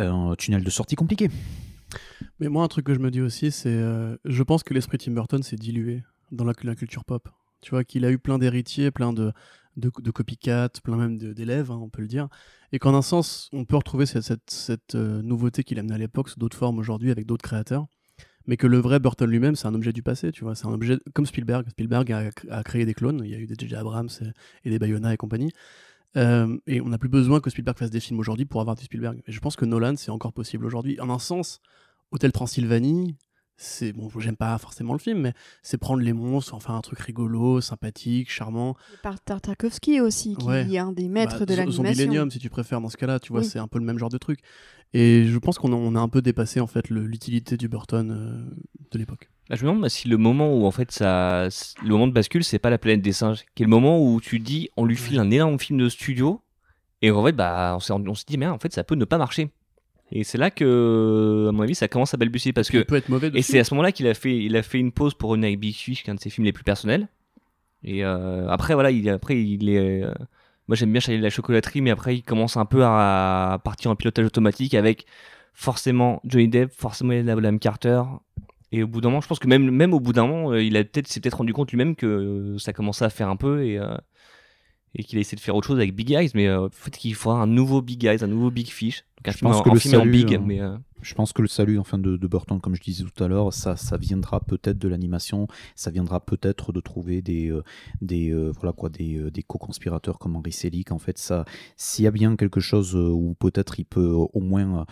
euh, 0.00 0.10
un 0.10 0.34
tunnel 0.36 0.64
de 0.64 0.70
sortie 0.70 0.94
compliqué. 0.94 1.28
Mais 2.40 2.48
moi, 2.48 2.64
un 2.64 2.68
truc 2.68 2.86
que 2.86 2.94
je 2.94 2.98
me 2.98 3.10
dis 3.10 3.20
aussi, 3.20 3.50
c'est. 3.50 3.68
euh, 3.68 4.16
je 4.24 4.42
pense 4.42 4.62
que 4.62 4.74
l'esprit 4.74 4.98
Tim 4.98 5.12
Burton 5.12 5.42
s'est 5.42 5.56
dilué 5.56 6.02
dans 6.30 6.44
la, 6.44 6.54
culture 6.54 7.04
pop. 7.04 7.28
Tu 7.60 7.70
vois, 7.70 7.84
qu'il 7.84 8.04
a 8.04 8.10
eu 8.10 8.18
plein 8.18 8.38
d'héritiers, 8.38 8.90
plein 8.90 9.12
de, 9.12 9.32
de, 9.76 10.10
copycats, 10.10 10.70
plein 10.82 10.96
même 10.96 11.18
d'élèves, 11.18 11.70
hein, 11.70 11.78
on 11.80 11.90
peut 11.90 12.02
le 12.02 12.08
dire. 12.08 12.28
Et 12.72 12.78
qu'en 12.78 12.94
un 12.94 13.02
sens, 13.02 13.50
on 13.52 13.64
peut 13.64 13.76
retrouver 13.76 14.06
cette, 14.06 14.50
cette, 14.50 14.94
euh, 14.94 15.22
nouveauté 15.22 15.62
qu'il 15.62 15.78
amenait 15.78 15.94
à 15.94 15.98
l'époque 15.98 16.30
sous 16.30 16.38
d'autres 16.38 16.56
formes 16.56 16.78
aujourd'hui 16.78 17.10
avec 17.10 17.26
d'autres 17.26 17.44
créateurs. 17.44 17.86
Mais 18.46 18.56
que 18.56 18.66
le 18.66 18.78
vrai 18.78 18.98
Burton 18.98 19.30
lui-même, 19.30 19.54
c'est 19.54 19.68
un 19.68 19.74
objet 19.74 19.92
du 19.92 20.02
passé, 20.02 20.32
tu 20.32 20.42
vois. 20.42 20.56
C'est 20.56 20.66
un 20.66 20.72
objet 20.72 20.98
comme 21.14 21.26
Spielberg. 21.26 21.68
Spielberg 21.70 22.10
a, 22.10 22.30
a 22.50 22.62
créé 22.64 22.84
des 22.84 22.94
clones. 22.94 23.20
Il 23.24 23.30
y 23.30 23.34
a 23.34 23.38
eu 23.38 23.46
des 23.46 23.54
J.J. 23.56 23.76
Abrams 23.76 24.08
et, 24.20 24.68
et 24.68 24.70
des 24.70 24.80
Bayona 24.80 25.14
et 25.14 25.16
compagnie. 25.16 25.52
Euh, 26.16 26.58
et 26.66 26.80
on 26.80 26.88
n'a 26.88 26.98
plus 26.98 27.08
besoin 27.08 27.40
que 27.40 27.48
Spielberg 27.50 27.78
fasse 27.78 27.90
des 27.90 28.00
films 28.00 28.20
aujourd'hui 28.20 28.44
pour 28.44 28.60
avoir 28.60 28.76
du 28.76 28.84
Spielberg. 28.84 29.22
Et 29.26 29.32
je 29.32 29.40
pense 29.40 29.56
que 29.56 29.64
Nolan, 29.64 29.94
c'est 29.96 30.10
encore 30.10 30.32
possible 30.32 30.66
aujourd'hui. 30.66 31.00
En 31.00 31.08
un 31.10 31.18
sens, 31.18 31.60
Hôtel 32.10 32.32
Transylvanie, 32.32 33.16
c'est 33.56 33.92
bon, 33.92 34.10
j'aime 34.18 34.36
pas 34.36 34.56
forcément 34.58 34.92
le 34.92 34.98
film, 34.98 35.20
mais 35.20 35.34
c'est 35.62 35.78
prendre 35.78 36.02
les 36.02 36.12
monstres, 36.12 36.54
enfin 36.54 36.74
un 36.76 36.80
truc 36.80 36.98
rigolo, 36.98 37.60
sympathique, 37.60 38.30
charmant. 38.30 38.76
Par 39.02 39.20
Tartakovsky 39.20 40.00
aussi, 40.00 40.34
qui 40.36 40.46
Ouais. 40.46 40.68
est 40.70 40.78
un 40.78 40.92
des 40.92 41.08
maîtres 41.08 41.40
Bah, 41.40 41.46
de 41.46 41.54
l'animation. 41.54 41.84
Zombilenium, 41.84 42.30
si 42.30 42.38
tu 42.38 42.50
préfères, 42.50 42.80
dans 42.80 42.88
ce 42.88 42.96
cas-là, 42.96 43.20
tu 43.20 43.32
vois, 43.32 43.40
Oui. 43.42 43.46
c'est 43.46 43.58
un 43.58 43.68
peu 43.68 43.78
le 43.78 43.84
même 43.84 43.98
genre 43.98 44.08
de 44.10 44.18
truc. 44.18 44.40
Et 44.94 45.24
je 45.26 45.38
pense 45.38 45.58
qu'on 45.58 45.72
a, 45.72 45.76
on 45.76 45.94
a 45.94 46.00
un 46.00 46.08
peu 46.08 46.20
dépassé 46.22 46.60
en 46.60 46.66
fait 46.66 46.90
l'utilité 46.90 47.56
du 47.56 47.68
Burton 47.68 48.10
euh, 48.10 48.54
de 48.90 48.98
l'époque. 48.98 49.30
Bah, 49.52 49.58
je 49.60 49.66
me 49.66 49.70
demande 49.70 49.86
si 49.90 50.08
le 50.08 50.16
moment 50.16 50.50
où 50.56 50.64
en 50.64 50.70
fait 50.70 50.90
ça, 50.90 51.46
le 51.82 51.88
moment 51.90 52.06
de 52.06 52.12
bascule, 52.12 52.42
c'est 52.42 52.58
pas 52.58 52.70
la 52.70 52.78
planète 52.78 53.02
des 53.02 53.12
singes, 53.12 53.44
qui 53.54 53.62
est 53.62 53.66
le 53.66 53.70
moment 53.70 54.02
où 54.02 54.18
tu 54.18 54.38
dis, 54.38 54.70
on 54.78 54.86
lui 54.86 54.96
file 54.96 55.18
un 55.18 55.30
énorme 55.30 55.58
film 55.58 55.78
de 55.78 55.90
studio, 55.90 56.40
et 57.02 57.10
en 57.10 57.22
fait, 57.22 57.32
bah, 57.32 57.76
on 57.76 58.14
s'est 58.14 58.24
dit, 58.26 58.38
mais 58.38 58.46
en 58.46 58.58
fait, 58.58 58.72
ça 58.72 58.82
peut 58.82 58.94
ne 58.94 59.04
pas 59.04 59.18
marcher. 59.18 59.50
Et 60.10 60.24
c'est 60.24 60.38
là 60.38 60.50
que, 60.50 61.48
à 61.50 61.52
mon 61.52 61.64
avis, 61.64 61.74
ça 61.74 61.86
commence 61.86 62.14
à 62.14 62.16
balbutier 62.16 62.54
parce 62.54 62.70
Il 62.70 62.80
que 62.80 62.86
peut 62.86 62.96
être 62.96 63.10
mauvais 63.10 63.30
Et 63.34 63.42
c'est 63.42 63.58
à 63.58 63.64
ce 63.64 63.74
moment-là 63.74 63.92
qu'il 63.92 64.06
a 64.06 64.14
fait, 64.14 64.34
il 64.38 64.56
a 64.56 64.62
fait 64.62 64.78
une 64.78 64.90
pause 64.90 65.12
pour 65.12 65.34
avec 65.34 65.60
Big 65.60 65.74
Fish, 65.74 66.02
qui 66.02 66.08
est 66.08 66.12
un 66.12 66.14
de 66.14 66.20
ses 66.20 66.30
films 66.30 66.46
les 66.46 66.52
plus 66.52 66.64
personnels. 66.64 67.08
Et 67.84 68.06
euh, 68.06 68.48
après, 68.48 68.72
voilà, 68.72 68.90
il, 68.90 69.06
après, 69.10 69.38
il 69.38 69.68
est. 69.68 70.02
euh, 70.02 70.14
moi, 70.66 70.76
j'aime 70.76 70.92
bien 70.92 71.00
Charlie 71.00 71.18
de 71.18 71.24
la 71.24 71.28
chocolaterie, 71.28 71.82
mais 71.82 71.90
après, 71.90 72.16
il 72.16 72.22
commence 72.22 72.56
un 72.56 72.64
peu 72.64 72.84
à, 72.84 73.60
partir 73.62 73.90
en 73.90 73.96
pilotage 73.96 74.24
automatique 74.24 74.72
avec 74.72 75.04
forcément 75.52 76.22
Johnny 76.24 76.48
Depp, 76.48 76.72
forcément 76.72 77.10
William 77.12 77.58
Carter. 77.58 78.00
Et 78.72 78.82
au 78.82 78.86
bout 78.88 79.00
d'un 79.02 79.10
moment, 79.10 79.20
je 79.20 79.28
pense 79.28 79.38
que 79.38 79.46
même, 79.48 79.70
même 79.70 79.92
au 79.94 80.00
bout 80.00 80.12
d'un 80.14 80.26
moment, 80.26 80.50
euh, 80.52 80.62
il 80.62 80.76
a 80.76 80.82
peut-être, 80.84 81.06
s'est 81.06 81.20
peut-être 81.20 81.36
rendu 81.38 81.52
compte 81.52 81.70
lui-même 81.70 81.94
que 81.94 82.06
euh, 82.06 82.58
ça 82.58 82.72
commençait 82.72 83.04
à 83.04 83.10
faire 83.10 83.28
un 83.28 83.36
peu 83.36 83.64
et, 83.64 83.78
euh, 83.78 83.96
et 84.94 85.04
qu'il 85.04 85.18
a 85.18 85.20
essayé 85.20 85.36
de 85.36 85.40
faire 85.42 85.54
autre 85.54 85.66
chose 85.68 85.76
avec 85.78 85.94
Big 85.94 86.10
Eyes. 86.10 86.30
Mais 86.34 86.48
euh, 86.48 86.68
peut-être 86.68 86.96
qu'il 86.98 87.14
faudra 87.14 87.40
un 87.42 87.46
nouveau 87.46 87.82
Big 87.82 88.04
Eyes, 88.04 88.24
un 88.24 88.26
nouveau 88.28 88.50
Big 88.50 88.68
Fish. 88.68 89.04
Donc 89.18 89.28
un 89.28 89.32
Je 89.32 89.36
film, 89.38 89.50
pense 89.50 89.60
en, 89.60 89.62
que 89.62 89.68
en 89.70 89.74
le 89.74 89.80
film 89.80 89.94
en 90.00 90.06
big, 90.06 90.34
euh, 90.34 90.38
mais. 90.40 90.60
euh, 90.60 90.76
Je 91.02 91.14
pense 91.14 91.32
que 91.32 91.42
le 91.42 91.48
salut 91.48 91.78
enfin, 91.78 91.98
de, 91.98 92.16
de 92.16 92.26
Burton, 92.28 92.60
comme 92.60 92.76
je 92.76 92.80
disais 92.80 93.04
tout 93.04 93.24
à 93.24 93.28
l'heure, 93.28 93.52
ça, 93.52 93.74
viendra 93.98 94.40
peut-être 94.40 94.78
de 94.78 94.88
l'animation, 94.88 95.48
ça 95.74 95.90
viendra 95.90 96.20
peut-être 96.20 96.72
de 96.72 96.80
trouver 96.80 97.22
des, 97.22 97.50
euh, 97.50 97.62
des, 98.00 98.30
euh, 98.30 98.52
voilà 98.52 98.72
quoi, 98.72 98.88
des, 98.88 99.18
euh, 99.18 99.30
des 99.30 99.42
co-conspirateurs 99.42 100.20
comme 100.20 100.36
Henry 100.36 100.52
Selick. 100.52 100.92
En 100.92 100.98
fait, 100.98 101.18
ça, 101.18 101.44
s'il 101.76 102.04
y 102.04 102.08
a 102.08 102.12
bien 102.12 102.36
quelque 102.36 102.60
chose 102.60 102.94
où 102.94 103.34
peut-être 103.38 103.80
il 103.80 103.84
peut 103.84 104.12
au 104.12 104.40
moins 104.40 104.86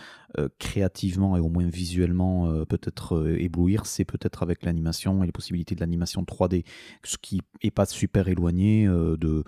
créativement 0.59 1.35
et 1.35 1.39
au 1.39 1.49
moins 1.49 1.67
visuellement 1.67 2.63
peut-être 2.65 3.35
éblouir, 3.37 3.85
c'est 3.85 4.05
peut-être 4.05 4.43
avec 4.43 4.63
l'animation 4.63 5.23
et 5.23 5.25
les 5.25 5.31
possibilités 5.31 5.75
de 5.75 5.81
l'animation 5.81 6.23
3D, 6.23 6.65
ce 7.03 7.17
qui 7.17 7.41
est 7.61 7.71
pas 7.71 7.85
super 7.85 8.27
éloigné 8.27 8.87
de 8.87 9.43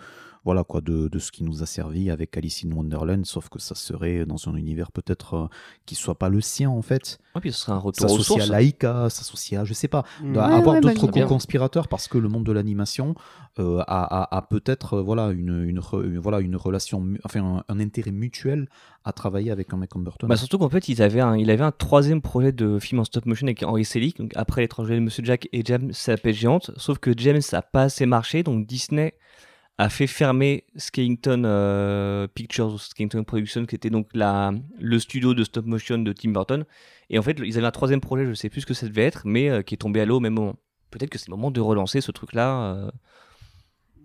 voilà 0.46 0.64
quoi 0.64 0.82
de, 0.82 1.08
de 1.08 1.20
ce 1.20 1.32
qui 1.32 1.44
nous 1.44 1.64
a 1.64 1.66
servi 1.66 2.10
avec 2.10 2.36
Alice 2.36 2.66
in 2.66 2.72
Wonderland, 2.72 3.26
sauf 3.26 3.50
que 3.50 3.60
ça 3.60 3.76
serait 3.76 4.26
dans 4.26 4.50
un 4.50 4.56
univers 4.56 4.92
peut-être 4.92 5.50
qui 5.86 5.96
soit 5.96 6.20
pas 6.20 6.30
le 6.30 6.42
en 6.66 6.82
fait, 6.82 7.18
ouais, 7.36 7.42
puis 7.42 7.52
ce 7.52 7.60
serait 7.60 7.72
un 7.74 7.78
retour 7.78 8.06
aux 8.06 8.10
s'associer 8.18 8.42
sources. 8.42 8.52
à 8.52 8.60
Laika, 8.60 9.10
s'associer 9.10 9.58
à 9.58 9.64
je 9.66 9.74
sais 9.74 9.88
pas, 9.88 10.04
Mm. 10.22 10.32
Ouais, 10.36 10.38
avoir 10.44 10.58
ouais, 10.58 10.64
bah, 10.66 10.80
d'autres 10.82 11.08
très 11.08 11.12
bien. 11.12 11.24
co-conspirateurs 11.24 11.88
parce 11.88 12.08
que 12.08 12.18
le 12.18 12.30
monde 12.30 12.46
de 12.46 12.52
l'animation 12.52 13.16
euh, 13.60 13.80
a, 13.88 14.04
a- 14.24 14.38
a 14.38 14.42
peut-être 14.44 14.96
euh, 14.96 15.02
voilà 15.02 15.30
une, 15.32 15.64
une 15.64 15.80
re- 15.80 16.04
une- 16.04 16.20
voilà 16.20 16.40
une 16.40 16.56
relation 16.56 17.06
enfin 17.24 17.64
un, 17.68 17.74
un 17.74 17.80
intérêt 17.80 18.12
mutuel 18.12 18.68
à 19.06 19.12
travailler 19.12 19.52
avec 19.52 19.74
un 19.74 19.78
mec 19.78 19.90
comme 19.90 20.04
Burton. 20.04 20.28
Bah 20.30 20.38
surtout 20.38 20.58
qu'en 20.58 20.70
fait, 20.70 20.88
ils 20.90 21.02
avaient 21.02 21.20
un, 21.22 21.36
il 21.38 21.50
avait 21.52 21.64
un 21.64 21.72
troisième 21.72 22.22
projet 22.22 22.52
de 22.52 22.80
film 22.80 23.00
en 23.02 23.04
stop 23.04 23.26
motion 23.26 23.46
avec 23.48 23.62
Henry 23.64 23.84
Selick. 23.86 24.18
Donc 24.18 24.32
après 24.36 24.62
l'étranger 24.62 24.96
de 24.96 25.00
Monsieur 25.02 25.24
Jack 25.26 25.50
et 25.52 25.62
James, 25.66 25.92
pêche 26.24 26.38
géante. 26.38 26.72
Sauf 26.78 27.00
que 27.00 27.12
James 27.18 27.42
n'a 27.52 27.62
pas 27.62 27.84
assez 27.84 28.06
marché, 28.06 28.44
donc 28.44 28.66
Disney 28.66 29.14
a 29.80 29.90
fait 29.90 30.06
fermer 30.08 30.66
Skellington 30.76 31.44
euh, 31.46 32.28
Pictures 32.28 32.80
Skellington 32.80 33.24
Productions, 33.24 33.66
qui 33.66 33.76
était 33.76 33.90
donc 33.90 34.08
la, 34.14 34.52
le 34.80 35.00
studio 35.00 35.34
de 35.34 35.44
stop 35.44 35.66
motion 35.66 35.98
de 35.98 36.14
Tim 36.14 36.30
Burton. 36.32 36.64
Et 37.10 37.18
en 37.18 37.22
fait, 37.24 37.38
ils 37.44 37.58
avaient 37.58 37.68
un 37.68 37.72
troisième 37.72 38.02
projet, 38.02 38.26
je 38.26 38.34
sais 38.34 38.50
plus 38.50 38.62
ce 38.62 38.66
que 38.66 38.74
ça 38.74 38.88
devait 38.88 39.04
être, 39.04 39.24
mais 39.26 39.50
euh, 39.50 39.62
qui 39.64 39.74
est 39.74 39.78
tombé 39.78 40.00
à 40.02 40.06
l'eau 40.06 40.18
au 40.18 40.20
même 40.20 40.34
moment. 40.34 40.56
Peut-être 40.92 41.10
que 41.10 41.18
c'est 41.18 41.28
le 41.30 41.36
moment 41.36 41.50
de 41.52 41.60
relancer 41.60 42.02
ce 42.02 42.12
truc-là. 42.12 42.76
euh. 42.76 42.92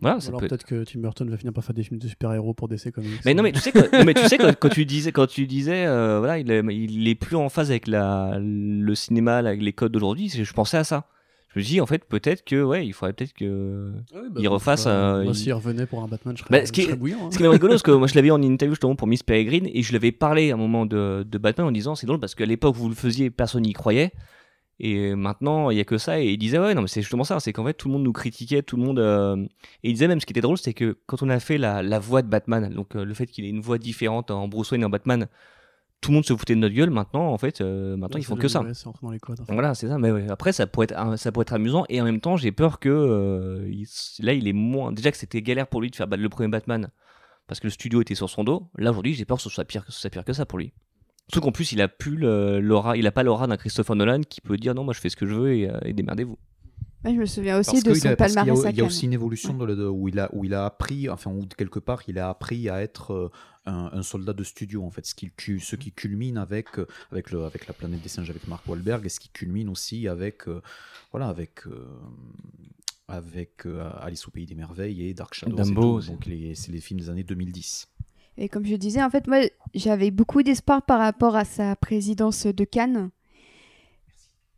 Voilà, 0.00 0.20
ça 0.20 0.28
Alors 0.28 0.40
peut- 0.40 0.46
peut-être 0.48 0.64
que 0.64 0.84
Tim 0.84 1.00
Burton 1.00 1.28
va 1.28 1.36
finir 1.36 1.52
par 1.52 1.64
faire 1.64 1.74
des 1.74 1.82
films 1.82 1.98
de 1.98 2.06
super-héros 2.08 2.54
pour 2.54 2.68
DC 2.68 2.92
Comics. 2.92 3.20
mais 3.24 3.34
non, 3.34 3.42
mais 3.42 3.50
tu 3.52 3.58
sais, 3.58 3.72
que, 3.72 3.96
non, 3.98 4.04
mais 4.04 4.14
tu 4.14 4.26
sais 4.28 4.38
quand, 4.38 4.54
quand 4.58 4.68
tu 4.68 4.84
disais, 4.86 5.10
quand 5.12 5.26
tu 5.26 5.46
disais, 5.46 5.86
euh, 5.86 6.18
voilà, 6.18 6.38
il 6.38 6.50
est, 6.50 6.62
il 6.70 7.08
est 7.08 7.14
plus 7.16 7.34
en 7.36 7.48
phase 7.48 7.70
avec 7.70 7.88
la, 7.88 8.38
le 8.40 8.94
cinéma, 8.94 9.38
avec 9.38 9.60
les 9.60 9.72
codes 9.72 9.92
d'aujourd'hui. 9.92 10.28
Je 10.28 10.52
pensais 10.52 10.76
à 10.76 10.84
ça. 10.84 11.08
Je 11.54 11.60
me 11.60 11.64
dis, 11.64 11.80
en 11.80 11.86
fait, 11.86 12.04
peut-être 12.04 12.44
que, 12.44 12.62
ouais, 12.62 12.86
il 12.86 12.92
faudrait 12.92 13.14
peut-être 13.14 13.32
que. 13.32 13.92
Ah 14.14 14.18
oui, 14.22 14.28
il 14.42 14.48
refasse, 14.48 14.84
euh, 14.86 15.22
Moi, 15.24 15.32
il- 15.32 15.34
s'il 15.34 15.52
revenait 15.54 15.86
pour 15.86 16.02
un 16.02 16.08
Batman, 16.08 16.36
je 16.36 16.42
serais, 16.42 16.60
Bah, 16.60 16.66
ce 16.66 16.72
qui 16.72 16.82
est- 16.82 16.94
bouillant. 16.94 17.26
hein. 17.26 17.30
Ce 17.30 17.38
qui 17.38 17.42
est 17.44 17.48
rigolo, 17.48 17.70
parce 17.72 17.82
que 17.82 17.90
moi, 17.98 18.06
je 18.06 18.14
l'avais 18.14 18.30
en 18.30 18.42
interview 18.42 18.74
justement 18.74 18.94
pour 18.96 19.08
Miss 19.08 19.22
Peregrine 19.22 19.66
et 19.72 19.82
je 19.82 19.88
lui 19.88 19.96
avais 19.96 20.12
parlé 20.12 20.50
à 20.50 20.54
un 20.54 20.58
moment 20.58 20.84
de, 20.84 21.24
de 21.28 21.38
Batman 21.38 21.66
en 21.66 21.72
disant, 21.72 21.94
c'est 21.94 22.06
drôle 22.06 22.20
parce 22.20 22.34
qu'à 22.34 22.44
l'époque, 22.46 22.76
vous 22.76 22.88
le 22.90 22.94
faisiez, 22.94 23.30
personne 23.30 23.62
n'y 23.62 23.72
croyait. 23.72 24.12
Et 24.80 25.14
maintenant, 25.16 25.70
il 25.70 25.78
y 25.78 25.80
a 25.80 25.84
que 25.84 25.98
ça. 25.98 26.20
Et 26.20 26.28
il 26.32 26.38
disait, 26.38 26.58
ouais, 26.58 26.72
non, 26.74 26.82
mais 26.82 26.88
c'est 26.88 27.00
justement 27.02 27.24
ça. 27.24 27.40
C'est 27.40 27.52
qu'en 27.52 27.64
fait, 27.64 27.74
tout 27.74 27.88
le 27.88 27.94
monde 27.94 28.04
nous 28.04 28.12
critiquait, 28.12 28.62
tout 28.62 28.76
le 28.76 28.82
monde. 28.84 29.00
euh, 29.00 29.34
Et 29.82 29.88
il 29.88 29.92
disait 29.94 30.06
même, 30.06 30.20
ce 30.20 30.26
qui 30.26 30.32
était 30.32 30.40
drôle, 30.40 30.58
c'est 30.58 30.74
que 30.74 30.98
quand 31.06 31.20
on 31.22 31.28
a 31.30 31.40
fait 31.40 31.58
la, 31.58 31.82
la 31.82 31.98
voix 31.98 32.22
de 32.22 32.28
Batman, 32.28 32.72
donc 32.72 32.94
euh, 32.94 33.04
le 33.04 33.12
fait 33.14 33.26
qu'il 33.26 33.44
ait 33.44 33.48
une 33.48 33.60
voix 33.60 33.78
différente 33.78 34.30
en 34.30 34.46
Bruce 34.46 34.70
Wayne 34.70 34.82
et 34.82 34.84
en 34.84 34.90
Batman, 34.90 35.26
tout 36.00 36.10
le 36.10 36.14
monde 36.16 36.24
se 36.24 36.34
foutait 36.36 36.54
de 36.54 36.60
notre 36.60 36.74
gueule. 36.74 36.90
Maintenant, 36.90 37.28
en 37.32 37.38
fait, 37.38 37.60
euh, 37.60 37.96
maintenant, 37.96 38.16
Ouais, 38.16 38.20
ils 38.22 38.24
font 38.24 38.36
que 38.36 38.48
ça. 38.48 38.62
ouais, 38.62 38.72
c'est 38.74 38.86
entré 38.86 39.06
dans 39.06 39.10
les 39.12 39.18
codes. 39.18 39.40
en 39.40 39.44
fait. 39.44 39.52
Voilà, 39.52 39.74
c'est 39.74 39.88
ça. 39.88 39.98
Mais 39.98 40.10
ouais, 40.10 40.26
après, 40.30 40.52
ça 40.52 40.66
pourrait, 40.66 40.84
être, 40.84 40.96
un- 40.98 41.16
ça 41.16 41.32
pourrait 41.32 41.42
être 41.42 41.52
amusant. 41.54 41.84
Et 41.88 42.00
en 42.00 42.04
même 42.04 42.20
temps, 42.20 42.36
j'ai 42.36 42.52
peur 42.52 42.78
que. 42.78 42.88
euh, 42.88 43.68
il 43.70 43.86
là, 44.24 44.32
il 44.32 44.46
est 44.48 44.52
moins. 44.52 44.92
Déjà 44.92 45.10
que 45.10 45.16
c'était 45.16 45.42
galère 45.42 45.66
pour 45.66 45.80
lui 45.80 45.90
de 45.90 45.96
faire 45.96 46.06
le 46.08 46.28
premier 46.28 46.48
Batman 46.48 46.88
parce 47.46 47.60
que 47.60 47.66
le 47.66 47.70
studio 47.70 48.00
était 48.02 48.14
sur 48.14 48.28
son 48.30 48.44
dos. 48.44 48.68
Là, 48.76 48.90
aujourd'hui, 48.90 49.14
j'ai 49.14 49.24
peur 49.24 49.38
que 49.38 49.42
ce 49.42 49.48
soit 49.50 49.64
pire 49.64 49.84
que, 49.84 49.90
ce 49.92 50.00
soit 50.00 50.10
pire 50.10 50.24
que 50.24 50.32
ça 50.32 50.46
pour 50.46 50.58
lui. 50.58 50.72
Surtout 51.30 51.46
qu'en 51.46 51.52
plus, 51.52 51.72
il 51.72 51.80
a 51.82 51.88
plus 51.88 52.16
l'aura, 52.16 52.96
il 52.96 53.06
a 53.06 53.10
pas 53.12 53.22
l'aura 53.22 53.46
d'un 53.46 53.56
Christopher 53.56 53.96
Nolan 53.96 54.20
qui 54.22 54.40
peut 54.40 54.56
dire 54.56 54.74
non, 54.74 54.84
moi 54.84 54.94
je 54.94 55.00
fais 55.00 55.08
ce 55.10 55.16
que 55.16 55.26
je 55.26 55.34
veux 55.34 55.52
et, 55.54 55.68
euh, 55.70 55.78
et 55.84 55.92
démerdez-vous. 55.92 56.38
Ouais, 57.04 57.14
je 57.14 57.20
me 57.20 57.26
souviens 57.26 57.58
aussi 57.60 57.70
Parce 57.72 57.84
de 57.84 57.94
son 57.94 58.08
a- 58.08 58.12
y 58.12 58.16
palmarès 58.16 58.58
il 58.70 58.76
y 58.78 58.80
a 58.80 58.84
aussi 58.84 59.04
une 59.06 59.12
évolution 59.12 59.54
de- 59.54 59.74
de- 59.74 59.86
où, 59.86 60.08
il 60.08 60.18
a, 60.18 60.28
où 60.32 60.44
il 60.44 60.52
a 60.52 60.64
appris, 60.64 61.08
enfin, 61.08 61.30
où 61.30 61.44
quelque 61.56 61.78
part, 61.78 62.02
il 62.08 62.18
a 62.18 62.28
appris 62.28 62.68
à 62.68 62.82
être 62.82 63.12
euh, 63.12 63.30
un, 63.68 63.90
un 63.92 64.02
soldat 64.02 64.32
de 64.32 64.42
studio, 64.44 64.82
en 64.84 64.90
fait, 64.90 65.06
ce 65.06 65.14
qui, 65.14 65.30
ce 65.60 65.76
qui 65.76 65.92
culmine 65.92 66.38
avec, 66.38 66.78
euh, 66.78 66.86
avec, 67.12 67.30
le, 67.30 67.44
avec 67.44 67.66
la 67.66 67.74
planète 67.74 68.00
des 68.00 68.08
singes 68.08 68.30
avec 68.30 68.46
Mark 68.46 68.66
Wahlberg, 68.68 69.04
et 69.06 69.08
ce 69.08 69.20
qui 69.20 69.28
culmine 69.28 69.68
aussi 69.68 70.08
avec, 70.08 70.48
euh, 70.48 70.60
voilà, 71.12 71.28
avec, 71.28 71.66
euh, 71.66 71.86
avec 73.08 73.64
euh, 73.66 73.88
Alice 74.00 74.26
au 74.26 74.30
Pays 74.30 74.46
des 74.46 74.54
Merveilles 74.54 75.06
et 75.08 75.14
Dark 75.14 75.34
Shadow. 75.34 75.56
Dumbo, 75.56 76.00
donc 76.00 76.26
les- 76.26 76.54
c'est 76.54 76.72
les 76.72 76.80
films 76.80 77.00
des 77.00 77.08
années 77.10 77.22
2010. 77.24 77.86
Et 78.36 78.48
comme 78.48 78.64
je 78.66 78.76
disais, 78.76 79.02
en 79.02 79.10
fait, 79.10 79.26
moi, 79.26 79.38
j'avais 79.74 80.10
beaucoup 80.10 80.42
d'espoir 80.42 80.82
par 80.82 81.00
rapport 81.00 81.34
à 81.36 81.44
sa 81.44 81.74
présidence 81.76 82.46
de 82.46 82.64
Cannes. 82.64 83.10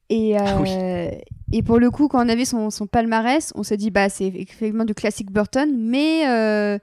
Et, 0.09 0.37
euh, 0.37 0.41
Ah 0.45 0.61
oui. 0.61 0.69
et 1.53 1.63
pour 1.63 1.79
le 1.79 1.91
coup, 1.91 2.09
quand 2.09 2.25
on 2.25 2.29
a 2.29 2.35
vu 2.35 2.45
son, 2.45 2.71
son 2.71 2.87
palmarès, 2.87 3.53
on 3.55 3.63
s'est 3.63 3.77
dit, 3.77 3.91
bah, 3.91 4.09
c'est 4.09 4.27
effectivement 4.27 4.85
du 4.85 4.95
classique 4.95 5.31
Burton, 5.31 5.71
mais, 5.79 6.29
euh, 6.29 6.79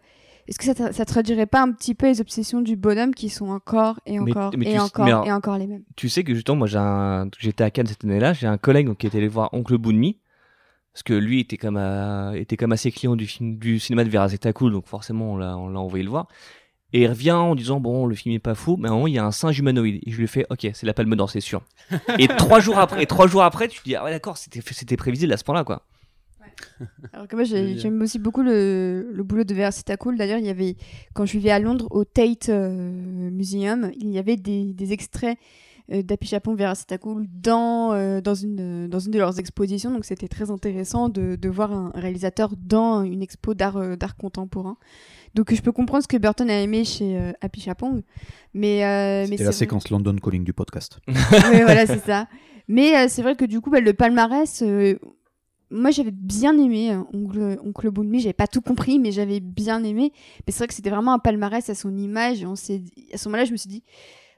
est-ce 0.48 0.58
que 0.60 0.66
ça, 0.66 0.94
ça 0.94 1.06
traduirait 1.06 1.46
pas 1.46 1.62
un 1.62 1.72
petit 1.72 1.94
peu 1.96 2.08
les 2.08 2.22
obsessions 2.22 2.62
du 2.62 2.76
bonhomme 2.76 3.14
qui 3.14 3.30
sont 3.30 3.50
encore 3.50 4.00
et 4.06 4.20
encore 4.20 4.52
mais 4.58 4.72
et 4.72 4.80
encore 4.80 5.06
alors- 5.06 5.26
et 5.28 5.32
encore 5.32 5.58
les 5.58 5.68
mêmes? 5.68 5.84
Tu 5.96 6.10
sais 6.10 6.24
que 6.24 6.34
justement, 6.34 6.58
moi, 6.66 6.68
un- 6.76 7.30
j'étais 7.40 7.64
à 7.64 7.72
Cannes 7.72 7.88
cette 7.88 8.04
année-là, 8.04 8.34
j'ai 8.34 8.48
un 8.48 8.58
collègue 8.58 8.88
donc, 8.88 8.98
qui 9.00 9.08
était 9.08 9.18
allé 9.18 9.28
voir 9.28 9.50
Oncle 9.54 9.78
Boonmi, 9.78 10.18
parce 10.94 11.04
que 11.04 11.14
lui 11.14 11.40
était 11.42 11.58
comme, 11.58 11.78
à- 11.78 12.32
était 12.36 12.58
comme 12.58 12.72
assez 12.72 12.92
client 12.92 13.16
du, 13.16 13.28
film, 13.28 13.58
du 13.58 13.80
cinéma 13.80 14.04
de 14.04 14.10
Vera 14.10 14.28
Cool, 14.54 14.72
donc 14.72 14.88
forcément, 14.88 15.34
on 15.34 15.38
l'a 15.38 15.58
on 15.58 15.70
l'a 15.70 15.80
envoyé 15.80 16.04
le 16.04 16.10
voir. 16.10 16.28
Et 16.94 17.02
il 17.02 17.08
revient 17.08 17.32
en 17.34 17.54
disant, 17.54 17.82
bon, 17.82 18.06
le 18.06 18.16
film 18.16 18.34
est 18.34 18.40
pas 18.40 18.56
fou, 18.56 18.78
mais 18.80 18.88
à 18.88 18.92
un 18.92 18.96
moment, 18.96 19.08
il 19.08 19.14
y 19.14 19.20
a 19.20 19.26
un 19.26 19.32
singe 19.32 19.60
humanoïde. 19.60 20.02
Et 20.06 20.12
je 20.12 20.16
lui 20.18 20.24
ai 20.24 20.28
fait, 20.28 20.46
ok, 20.50 20.70
c'est 20.74 20.86
la 20.86 20.94
palme 20.94 21.14
d'or, 21.18 21.30
c'est 21.30 21.42
sûr. 21.42 21.62
et 22.18 22.30
trois 22.30 22.62
jours 22.62 22.80
après, 22.80 23.04
et 23.04 23.06
trois 23.06 23.28
jours 23.28 23.44
après, 23.44 23.68
tu 23.68 23.80
te 23.80 23.84
dis, 23.84 23.96
ah 23.96 24.06
ouais, 24.06 24.12
d'accord, 24.12 24.38
c'était 24.38 24.62
c'était 24.64 24.96
prévisible 24.96 25.34
à 25.34 25.38
ce 25.38 25.44
point-là, 25.44 25.66
quoi. 25.66 25.84
Alors 27.14 27.28
que 27.28 27.36
moi, 27.36 27.44
j'aime 27.46 28.02
aussi 28.02 28.20
beaucoup 28.20 28.42
le, 28.44 29.10
le 29.14 29.24
boulot 29.24 29.44
de 29.44 29.54
Versita 29.54 29.98
Cool. 29.98 30.18
D'ailleurs, 30.18 30.40
il 30.40 30.46
y 30.46 30.50
avait, 30.50 30.76
quand 31.14 31.26
je 31.26 31.34
vivais 31.34 31.52
à 31.52 31.60
Londres, 31.60 31.88
au 31.92 32.04
Tate 32.06 32.50
euh, 32.50 33.30
Museum, 33.32 33.92
il 33.98 34.10
y 34.10 34.18
avait 34.20 34.36
des, 34.38 34.74
des 34.74 34.94
extraits 34.94 35.38
euh, 35.92 36.02
d'Happy 36.02 36.28
Japon 36.28 36.56
Versita 36.56 36.98
Cool 36.98 37.26
dans, 37.32 37.94
euh, 37.94 38.20
dans, 38.22 38.36
une, 38.36 38.88
dans 38.88 39.00
une 39.00 39.12
de 39.12 39.20
leurs 39.20 39.40
expositions. 39.40 39.92
Donc, 39.92 40.04
c'était 40.06 40.28
très 40.28 40.52
intéressant 40.52 41.10
de, 41.10 41.36
de 41.36 41.50
voir 41.50 41.72
un 41.72 41.92
réalisateur 41.96 42.54
dans 42.58 43.04
une 43.04 43.22
expo 43.22 43.54
d'art 43.54 43.78
euh, 43.78 43.96
d'art 43.96 44.18
contemporain. 44.18 44.78
Donc, 45.36 45.54
je 45.54 45.62
peux 45.62 45.72
comprendre 45.72 46.04
ce 46.04 46.08
que 46.08 46.18
Burton 46.18 46.50
a 46.50 46.60
aimé 46.62 46.84
chez 46.84 47.18
euh, 47.18 47.32
Happy 47.42 47.62
Japon. 47.62 48.04
Mais, 48.54 48.84
euh, 48.84 49.24
C'était 49.26 49.38
c'est 49.38 49.44
la 49.44 49.50
vrai- 49.52 49.58
séquence 49.58 49.90
London 49.90 50.16
Calling 50.16 50.44
du 50.44 50.54
podcast. 50.54 51.00
oui, 51.08 51.62
voilà, 51.64 51.86
c'est 51.86 52.04
ça. 52.04 52.28
Mais 52.68 52.98
euh, 52.98 53.06
c'est 53.08 53.22
vrai 53.22 53.36
que 53.36 53.46
du 53.46 53.62
coup, 53.62 53.70
bah, 53.70 53.80
le 53.80 53.94
palmarès, 53.94 54.62
euh, 54.62 54.98
moi 55.72 55.92
j'avais 55.92 56.12
bien 56.12 56.58
aimé 56.58 56.92
euh, 56.94 57.02
Oncle, 57.14 57.58
Oncle 57.64 57.90
Boonmi. 57.92 58.20
J'avais 58.22 58.34
pas 58.34 58.48
tout 58.48 58.62
compris, 58.62 59.00
mais 59.00 59.12
j'avais 59.12 59.40
bien 59.40 59.84
aimé. 59.84 60.12
Mais 60.46 60.52
c'est 60.54 60.60
vrai 60.60 60.68
que 60.68 60.74
c'était 60.74 60.90
vraiment 60.90 61.14
un 61.14 61.20
palmarès 61.20 61.70
à 61.70 61.76
son 61.76 61.96
image. 61.98 62.42
Et 62.42 62.46
on 62.46 62.56
s'est, 62.56 62.82
à 63.14 63.18
ce 63.18 63.28
moment-là, 63.30 63.46
je 63.46 63.52
me 63.52 63.58
suis 63.58 63.70
dit, 63.70 63.84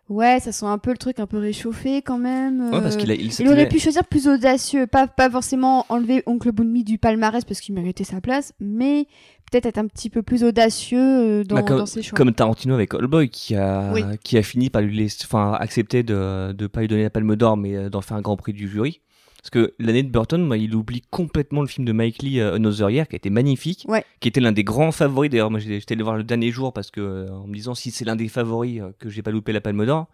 ouais, 0.10 0.40
ça 0.40 0.52
sent 0.52 0.66
un 0.66 0.80
peu 0.80 0.90
le 0.92 0.98
truc 0.98 1.20
un 1.20 1.28
peu 1.28 1.38
réchauffé 1.38 2.02
quand 2.02 2.18
même. 2.18 2.72
Ouais, 2.72 2.82
parce 2.82 2.96
euh, 2.96 2.98
qu'il 2.98 3.12
a, 3.12 3.14
il, 3.14 3.32
il 3.40 3.48
aurait 3.48 3.70
pu 3.70 3.78
choisir 3.80 4.04
plus 4.06 4.28
audacieux, 4.28 4.88
pas, 4.88 5.06
pas 5.08 5.30
forcément 5.30 5.86
enlever 5.90 6.24
Oncle 6.26 6.52
Boonmi 6.52 6.84
du 6.84 6.98
palmarès 6.98 7.46
parce 7.46 7.62
qu'il 7.62 7.76
méritait 7.76 8.04
sa 8.04 8.22
place, 8.22 8.54
mais 8.60 9.06
peut-être 9.52 9.68
être 9.68 9.78
un 9.78 9.86
petit 9.88 10.10
peu 10.10 10.24
plus 10.24 10.44
audacieux 10.44 11.00
euh, 11.00 11.44
dans, 11.44 11.56
Bah, 11.58 11.64
comme, 11.64 11.78
dans 11.78 11.86
ses 11.86 12.02
choix. 12.02 12.18
comme 12.18 12.34
Tarantino 12.34 12.74
avec 12.74 12.94
Oldboy 12.96 13.30
qui 13.30 13.56
a, 13.56 13.92
Oui. 13.94 14.02
qui 14.24 14.38
a 14.38 14.42
fini 14.44 14.70
par 14.72 14.82
lui 14.82 14.98
laisser, 14.98 15.26
enfin, 15.26 15.54
accepter 15.60 16.02
de 16.02 16.56
ne 16.60 16.68
pas 16.68 16.82
lui 16.82 16.88
donner 16.88 17.04
la 17.04 17.10
palme 17.12 17.36
d'or 17.36 17.56
mais 17.58 17.90
d'en 17.92 18.02
faire 18.02 18.18
un 18.18 18.22
grand 18.22 18.36
prix 18.38 18.54
du 18.54 18.68
jury. 18.68 19.02
Parce 19.42 19.52
que 19.52 19.74
l'année 19.80 20.04
de 20.04 20.10
Burton, 20.10 20.42
moi, 20.46 20.58
il 20.58 20.76
oublie 20.76 21.02
complètement 21.10 21.62
le 21.62 21.68
film 21.68 21.86
de 21.86 21.94
Mike 21.94 22.22
Lee, 22.24 22.40
euh, 22.42 22.56
Another 22.56 22.90
Year, 22.90 23.08
qui 23.08 23.16
était 23.16 23.30
magnifique, 23.30 23.86
Ouais. 23.88 24.04
qui 24.20 24.28
était 24.28 24.42
l'un 24.42 24.52
des 24.52 24.66
grands 24.66 24.92
favoris. 24.92 25.32
D'ailleurs, 25.32 25.50
moi, 25.50 25.60
j'étais 25.62 25.94
allé 25.94 26.04
voir 26.04 26.18
le 26.18 26.24
dernier 26.26 26.52
jour 26.52 26.74
parce 26.74 26.92
que, 26.92 27.00
euh, 27.00 27.30
en 27.32 27.48
me 27.48 27.54
disant 27.54 27.74
si 27.74 27.90
c'est 27.92 28.04
l'un 28.06 28.18
des 28.18 28.28
favoris 28.28 28.82
euh, 28.82 28.92
que 29.00 29.10
j'ai 29.10 29.22
pas 29.22 29.32
loupé 29.32 29.54
la 29.54 29.62
palme 29.62 29.86
d'or, 29.86 30.08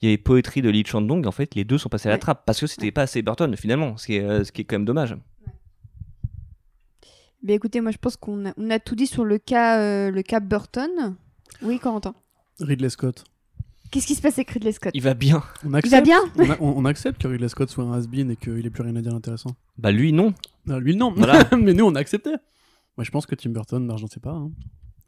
il 0.00 0.08
y 0.08 0.12
avait 0.12 0.18
Poetry 0.18 0.62
de 0.62 0.70
Lee 0.70 0.84
Chandong. 0.86 1.26
En 1.26 1.32
fait, 1.32 1.56
les 1.56 1.64
deux 1.64 1.76
sont 1.76 1.88
passés 1.88 2.06
à 2.08 2.10
la 2.10 2.14
Ouais. 2.14 2.20
trappe 2.20 2.44
parce 2.46 2.60
que 2.60 2.68
c'était 2.68 2.92
pas 2.92 3.02
assez 3.02 3.20
Burton 3.20 3.56
finalement, 3.56 3.96
ce 3.96 4.06
qui 4.06 4.14
est, 4.14 4.22
euh, 4.22 4.44
ce 4.44 4.52
qui 4.52 4.60
est 4.60 4.64
quand 4.64 4.76
même 4.76 4.84
dommage. 4.84 5.16
Mais 7.42 7.54
écoutez, 7.54 7.80
moi 7.80 7.90
je 7.92 7.98
pense 7.98 8.16
qu'on 8.16 8.46
a, 8.46 8.52
on 8.56 8.70
a 8.70 8.78
tout 8.78 8.94
dit 8.96 9.06
sur 9.06 9.24
le 9.24 9.38
cas, 9.38 9.80
euh, 9.80 10.10
le 10.10 10.22
cas 10.22 10.40
Burton. 10.40 11.16
Oui, 11.62 11.78
Corentin. 11.78 12.14
Ridley 12.60 12.90
Scott. 12.90 13.24
Qu'est-ce 13.90 14.06
qui 14.06 14.14
se 14.14 14.20
passe 14.22 14.34
avec 14.34 14.50
Ridley 14.50 14.72
Scott 14.72 14.90
Il 14.94 15.02
va 15.02 15.14
bien. 15.14 15.42
On 15.64 15.68
Il 15.68 15.70
va 15.72 15.78
accepte, 15.78 16.04
bien 16.04 16.18
on, 16.36 16.50
a- 16.50 16.56
on- 16.60 16.74
on 16.78 16.84
accepte 16.84 17.22
que 17.22 17.28
Ridley 17.28 17.48
Scott 17.48 17.70
soit 17.70 17.84
un 17.84 17.92
has-been 17.92 18.30
et 18.30 18.36
qu'il 18.36 18.64
ait 18.66 18.70
plus 18.70 18.82
rien 18.82 18.94
à 18.96 19.00
dire 19.02 19.14
intéressant. 19.14 19.50
Bah 19.78 19.90
lui 19.92 20.12
non. 20.12 20.34
Ah, 20.70 20.78
lui, 20.78 20.94
non. 20.96 21.12
Voilà. 21.16 21.48
mais 21.58 21.72
nous, 21.74 21.84
on 21.86 21.94
a 21.94 22.00
accepté. 22.00 22.30
Moi, 22.96 23.04
je 23.04 23.10
pense 23.10 23.24
que 23.26 23.34
Tim 23.34 23.50
Burton 23.50 23.84
marche 23.86 24.00
dans 24.02 24.08
ses 24.08 24.20
pas, 24.20 24.32
hein, 24.32 24.50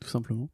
tout 0.00 0.08
simplement. 0.08 0.48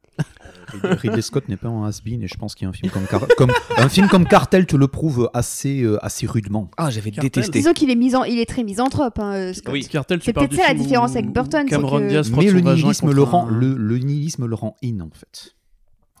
Ridley 0.73 1.21
Scott 1.21 1.47
n'est 1.47 1.55
pas 1.55 1.69
un 1.69 1.85
has-been 1.87 2.21
et 2.23 2.27
je 2.27 2.35
pense 2.35 2.55
qu'il 2.55 2.65
y 2.65 2.67
a 2.67 2.69
un 2.69 2.73
film 2.73 2.91
comme, 2.91 3.05
Car- 3.07 3.27
comme 3.37 3.51
un 3.77 3.87
film 3.89 4.07
comme 4.09 4.25
Cartel 4.25 4.65
te 4.65 4.75
le 4.75 4.87
prouve 4.87 5.29
assez, 5.33 5.81
euh, 5.83 6.03
assez 6.03 6.25
rudement. 6.27 6.69
Ah, 6.77 6.89
j'avais 6.89 7.11
détesté. 7.11 7.59
Disons 7.59 7.73
qu'il 7.73 7.89
est, 7.89 7.95
mis 7.95 8.15
en- 8.15 8.23
il 8.25 8.39
est 8.39 8.45
très 8.49 8.63
misanthrope. 8.63 9.19
Hein, 9.19 9.33
euh, 9.35 9.53
Scott. 9.53 9.73
Oui. 9.73 9.85
Cartel, 9.87 10.19
tu 10.19 10.25
C'est 10.25 10.33
peut-être 10.33 10.53
ça 10.55 10.67
la 10.67 10.73
différence 10.73 11.11
avec 11.11 11.31
Burton, 11.31 11.65
que- 11.65 11.75
Mais 12.35 12.51
le 12.51 12.59
nihilisme 12.61 13.11
le, 13.11 13.21
un- 13.21 13.25
rend, 13.25 13.45
le, 13.47 13.73
le 13.75 13.97
nihilisme 13.99 14.45
le 14.45 14.55
rend 14.55 14.75
in 14.83 14.99
en 14.99 15.09
fait. 15.11 15.53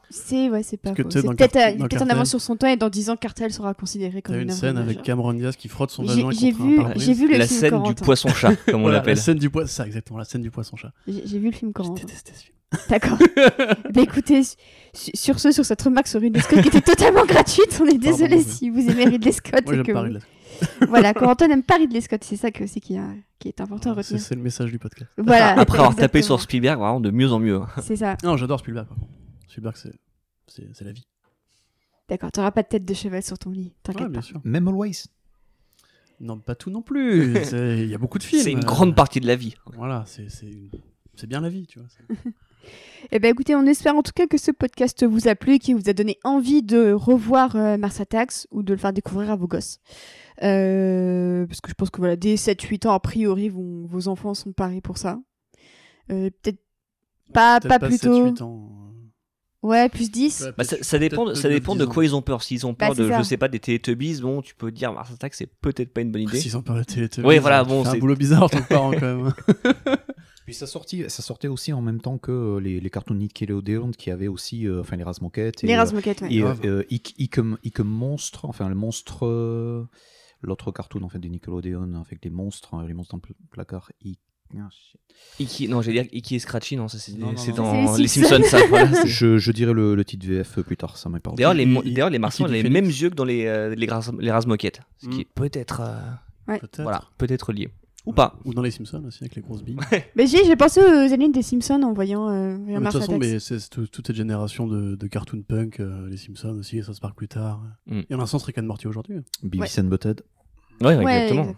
C'est 0.09 0.49
ouais, 0.49 0.63
c'est 0.63 0.77
pas 0.77 0.95
faux. 0.95 1.09
C'est 1.09 1.21
peut-être 1.21 1.55
euh, 1.57 1.67
est 1.67 1.77
peut-être 1.77 2.01
en 2.01 2.09
avance 2.09 2.29
sur 2.29 2.39
son 2.41 2.55
temps 2.55 2.67
et 2.67 2.77
dans 2.77 2.89
10 2.89 3.09
ans, 3.09 3.17
Cartel 3.17 3.51
sera 3.51 3.73
considéré 3.73 4.21
comme 4.21 4.35
une 4.35 4.41
une 4.43 4.49
scène 4.51 4.77
avec. 4.77 5.01
Cameron 5.03 5.33
Diaz 5.33 5.55
qui 5.57 5.67
frotte 5.67 5.91
son 5.91 6.03
J'ai- 6.03 6.23
vagin 6.23 6.31
j'ai 6.31 6.51
contre 6.53 6.63
vu- 6.63 6.79
j'ai 6.95 7.13
vu 7.13 7.27
le 7.31 7.37
la 7.37 7.47
film 7.47 7.59
scène 7.59 7.69
du 7.71 7.77
Corentin. 7.79 8.05
poisson-chat, 8.05 8.55
comme 8.67 8.75
on 8.75 8.81
Voilà, 8.83 8.97
l'appelle. 8.99 9.15
La 9.15 9.21
scène 9.21 9.37
du 9.37 9.49
poisson, 9.49 9.67
ça 9.67 9.85
exactement, 9.85 10.17
la 10.19 10.25
scène 10.25 10.41
du 10.41 10.51
poisson-chat. 10.51 10.91
J'ai 11.07 11.23
j'ai 11.27 11.39
vu 11.39 11.47
le 11.47 11.51
film 11.51 11.69
J'ai 11.69 11.73
Corentin. 11.73 12.05
détesté 12.05 12.31
ce 12.35 12.43
film. 12.43 12.53
D'accord. 12.89 13.17
bah 13.93 14.01
écoutez, 14.01 14.43
su- 14.43 15.11
sur 15.13 15.39
ce, 15.39 15.51
sur 15.51 15.65
cette 15.65 15.81
remarque 15.81 16.07
sur 16.07 16.19
Ridley 16.21 16.41
Scott 16.41 16.61
qui 16.61 16.67
était 16.69 16.81
totalement 16.81 17.25
gratuite, 17.27 17.79
on 17.81 17.85
est 17.85 17.97
désolé 17.97 18.41
si 18.41 18.69
vous 18.69 18.89
aimez 18.89 19.05
Ridley 19.05 19.31
Scott. 19.31 19.63
Moi, 19.65 19.73
et 19.73 19.77
j'aime 19.77 19.85
que 19.85 19.91
pas 19.91 19.99
vous- 19.99 20.05
Ridley 20.05 20.19
Scott. 20.19 20.31
Voilà, 20.89 21.13
Corentin 21.13 21.47
n'aime 21.49 21.61
pas 21.63 21.75
Ridley 21.77 22.01
Scott, 22.01 22.23
c'est 22.23 22.35
ça 22.35 22.49
que, 22.51 22.63
aussi 22.63 22.79
qui, 22.81 22.97
a- 22.97 23.13
qui 23.39 23.47
est 23.49 23.61
important 23.61 23.91
à 23.91 23.93
C'est 23.95 23.99
retenir. 24.15 24.21
c'est 24.21 24.35
le 24.35 24.41
message 24.41 24.71
du 24.71 24.79
podcast. 24.79 25.11
Voilà. 25.17 25.59
Après 25.59 25.77
avoir 25.79 25.95
tapé 25.95 26.21
sur 26.23 26.41
Spielberg, 26.41 26.79
vraiment 26.79 26.99
de 26.99 27.11
mieux 27.11 27.31
en 27.31 27.39
mieux. 27.39 27.61
C'est 27.83 27.97
ça. 27.97 28.17
Non, 28.23 28.37
j'adore 28.37 28.59
Spielberg, 28.59 28.87
par 28.87 28.97
contre. 28.97 29.09
Spielberg, 29.47 29.75
c'est- 29.75 30.81
la 30.83 30.91
vie. 30.91 31.07
D'accord, 32.09 32.31
t'auras 32.31 32.51
pas 32.51 32.63
de 32.63 32.67
tête 32.69 32.85
de 32.85 32.93
cheval 32.93 33.21
sur 33.23 33.37
ton 33.37 33.49
lit, 33.49 33.65
Ouais, 33.65 33.73
t'inquiète 33.83 34.07
bien 34.11 34.21
pas. 34.21 34.25
sûr. 34.25 34.39
Même 34.45 34.67
Always. 34.67 35.03
Non, 36.19 36.39
pas 36.39 36.55
tout 36.55 36.69
non 36.71 36.81
plus. 36.81 37.33
Il 37.83 37.87
y 37.89 37.93
a 37.93 37.97
beaucoup 37.97 38.17
de 38.17 38.23
films. 38.23 38.41
C'est 38.43 38.51
une 38.51 38.63
grande 38.63 38.95
partie 38.95 39.19
de 39.19 39.27
la 39.27 39.35
vie. 39.35 39.55
Voilà, 39.75 40.05
c'est 40.07 41.27
bien 41.27 41.41
la 41.41 41.49
vie, 41.49 41.67
tu 41.67 41.79
vois. 41.79 41.87
Eh 43.11 43.19
ben 43.19 43.31
écoutez, 43.31 43.55
on 43.55 43.65
espère 43.65 43.95
en 43.95 44.01
tout 44.03 44.11
cas 44.13 44.27
que 44.27 44.37
ce 44.37 44.51
podcast 44.51 45.05
vous 45.05 45.29
a 45.29 45.35
plu 45.35 45.53
et 45.53 45.59
qu'il 45.59 45.75
vous 45.77 45.87
a 45.89 45.93
donné 45.93 46.17
envie 46.25 46.63
de 46.63 46.91
revoir 46.91 47.55
euh, 47.55 47.77
Mars 47.77 48.01
Attacks 48.01 48.45
ou 48.51 48.61
de 48.61 48.73
le 48.73 48.77
faire 48.79 48.91
découvrir 48.91 49.31
à 49.31 49.37
vos 49.37 49.47
gosses. 49.47 49.79
Euh, 50.43 51.45
parce 51.47 51.61
que 51.61 51.69
je 51.69 51.75
pense 51.75 51.89
que 51.91 51.99
voilà, 51.99 52.17
dès 52.17 52.35
7-8 52.35 52.87
ans, 52.87 52.91
a 52.93 52.99
priori, 52.99 53.47
vos, 53.47 53.85
vos 53.87 54.09
enfants 54.09 54.33
sont 54.33 54.51
parés 54.51 54.81
pour 54.81 54.97
ça. 54.97 55.17
Euh, 56.11 56.29
Peut-être 56.41 56.59
pas, 57.33 57.61
Peut-être 57.61 57.79
pas 57.79 57.87
plutôt. 57.87 58.27
7-8 58.33 58.41
ans. 58.41 58.86
Ouais, 59.67 59.89
plus 59.89 60.09
10. 60.09 60.41
Ouais, 60.45 60.51
Bah, 60.57 60.63
ça, 60.63 60.97
dépend, 60.99 61.35
ça 61.35 61.49
dépend 61.49 61.75
de 61.75 61.85
9-10 61.85 61.89
quoi 61.89 62.05
ils 62.05 62.15
ont 62.15 62.21
peur. 62.21 62.41
S'ils 62.41 62.65
ont 62.65 62.71
Bah, 62.71 62.87
peur 62.87 62.95
c'est 62.95 63.03
de, 63.03 63.09
ça. 63.09 63.17
je 63.19 63.23
sais 63.23 63.37
pas, 63.37 63.47
des 63.47 63.59
Teletubbies, 63.59 64.21
bon, 64.21 64.41
tu 64.41 64.55
peux 64.55 64.71
dire 64.71 64.93
Mars 64.93 65.11
Attack, 65.11 65.33
c'est 65.33 65.47
peut-être 65.47 65.93
pas 65.93 66.01
une 66.01 66.11
bonne 66.11 66.21
idée. 66.23 66.39
S'ils 66.39 66.55
ont 66.57 66.61
peur 66.61 66.77
de 66.77 66.83
télé 66.83 67.07
Oui, 67.23 67.37
voilà, 67.39 67.63
bon, 67.63 67.83
c'est 67.83 67.89
un 67.91 67.97
boulot 67.97 68.15
bizarre 68.15 68.43
en 68.43 68.49
tant 68.49 68.61
que 68.61 68.67
parent 68.67 68.91
quand 68.91 69.01
même. 69.01 69.33
Puis 70.45 70.53
ça 70.53 70.65
sortait, 70.65 71.09
ça 71.09 71.21
sortait 71.21 71.49
aussi 71.49 71.73
en 71.73 71.81
même 71.81 71.99
temps 71.99 72.17
que 72.17 72.31
euh, 72.31 72.59
les, 72.61 72.79
les 72.79 72.89
cartoons 72.89 73.15
Nickelodeon 73.15 73.91
qui 73.91 74.11
avaient 74.11 74.29
aussi, 74.29 74.65
euh, 74.65 74.79
enfin 74.79 74.95
les 74.95 75.03
Razmoquettes. 75.03 75.61
Les 75.63 75.73
euh, 75.73 75.77
Razmoquettes, 75.77 76.21
ouais. 76.21 76.33
Et 76.33 76.41
euh, 76.41 76.53
euh, 76.63 77.83
Monstre, 77.83 78.45
enfin 78.45 78.69
le 78.69 78.75
monstre, 78.75 79.87
l'autre 80.41 80.71
cartoon 80.71 81.03
en 81.03 81.09
fait 81.09 81.19
des 81.19 81.27
Nickelodeon 81.29 81.95
avec 81.95 82.23
les 82.23 82.29
monstres, 82.31 82.73
hein, 82.75 82.85
les 82.87 82.93
monstres 82.93 83.17
pl- 83.17 83.35
placard. 83.51 83.91
Ike- 84.05 84.19
ah, 84.57 84.67
shit. 84.71 84.99
Iki, 85.39 85.67
non, 85.67 85.81
j'allais 85.81 86.03
dire 86.03 86.09
Iki 86.13 86.35
et 86.35 86.39
Scratchy, 86.39 86.77
non, 86.77 86.87
ça 86.87 86.97
c'est 86.99 87.17
dans 87.17 87.31
les 87.95 88.01
les 88.03 88.07
Simpsons, 88.07 88.41
ça. 88.43 88.59
voilà, 88.69 89.05
je, 89.05 89.37
je 89.37 89.51
dirais 89.51 89.73
le, 89.73 89.95
le 89.95 90.05
titre 90.05 90.25
VF 90.27 90.59
plus 90.61 90.77
tard, 90.77 90.97
ça 90.97 91.09
m'est 91.09 91.19
pas. 91.19 91.31
D'ailleurs, 91.35 91.53
les, 91.53 91.65
d'ailleurs, 91.65 92.09
les 92.09 92.19
Martiens 92.19 92.45
ont 92.45 92.49
les 92.49 92.63
mêmes 92.69 92.85
yeux 92.85 93.09
que 93.09 93.15
dans 93.15 93.25
les, 93.25 93.45
euh, 93.45 93.73
les, 93.75 93.87
les 94.19 94.31
Razmoquettes. 94.31 94.79
Ce 94.97 95.07
qui 95.09 95.17
Mm. 95.17 95.21
est 95.21 95.27
peut-être 95.35 95.81
euh, 95.81 96.57
Peut-être. 96.59 96.81
voilà, 96.83 97.03
peut-être 97.17 97.51
lié. 97.51 97.69
Ou 98.05 98.13
pas. 98.13 98.39
Ou 98.45 98.53
dans 98.53 98.61
les 98.61 98.71
Simpsons 98.71 99.03
aussi, 99.05 99.21
avec 99.23 99.35
les 99.35 99.41
grosses 99.41 99.63
billes. 99.63 99.75
Mais 100.15 100.27
j'ai 100.27 100.45
j'ai 100.45 100.55
pensé 100.55 100.79
aux 100.79 101.13
aliens 101.13 101.27
des 101.27 101.41
Simpsons 101.41 101.81
en 101.83 101.91
voyant, 101.93 102.29
euh, 102.29 102.57
De 102.57 102.75
toute 102.85 102.93
façon, 102.93 103.17
mais 103.17 103.39
c'est 103.39 103.59
c'est 103.59 103.69
tout- 103.69 103.85
toute 103.87 104.07
cette 104.07 104.15
génération 104.15 104.65
de, 104.65 104.95
de 104.95 105.07
cartoon 105.07 105.41
punk, 105.45 105.81
euh, 105.81 106.07
les 106.09 106.15
Simpsons 106.15 106.55
aussi, 106.57 106.81
ça 106.83 106.93
se 106.93 107.01
parle 107.01 107.15
plus 107.15 107.27
tard. 107.27 107.61
Mm. 107.85 107.99
Il 108.09 108.13
y 108.13 108.15
en 108.15 108.19
a 108.19 108.23
un 108.23 108.27
sens 108.27 108.43
Rick 108.45 108.59
and 108.59 108.63
Morty 108.63 108.87
aujourd'hui. 108.87 109.17
Beavis 109.43 109.77
and 109.79 109.85
Butthead. 109.85 110.21
Ouais, 110.79 110.95
Ouais, 110.95 111.23
exactement. 111.23 111.53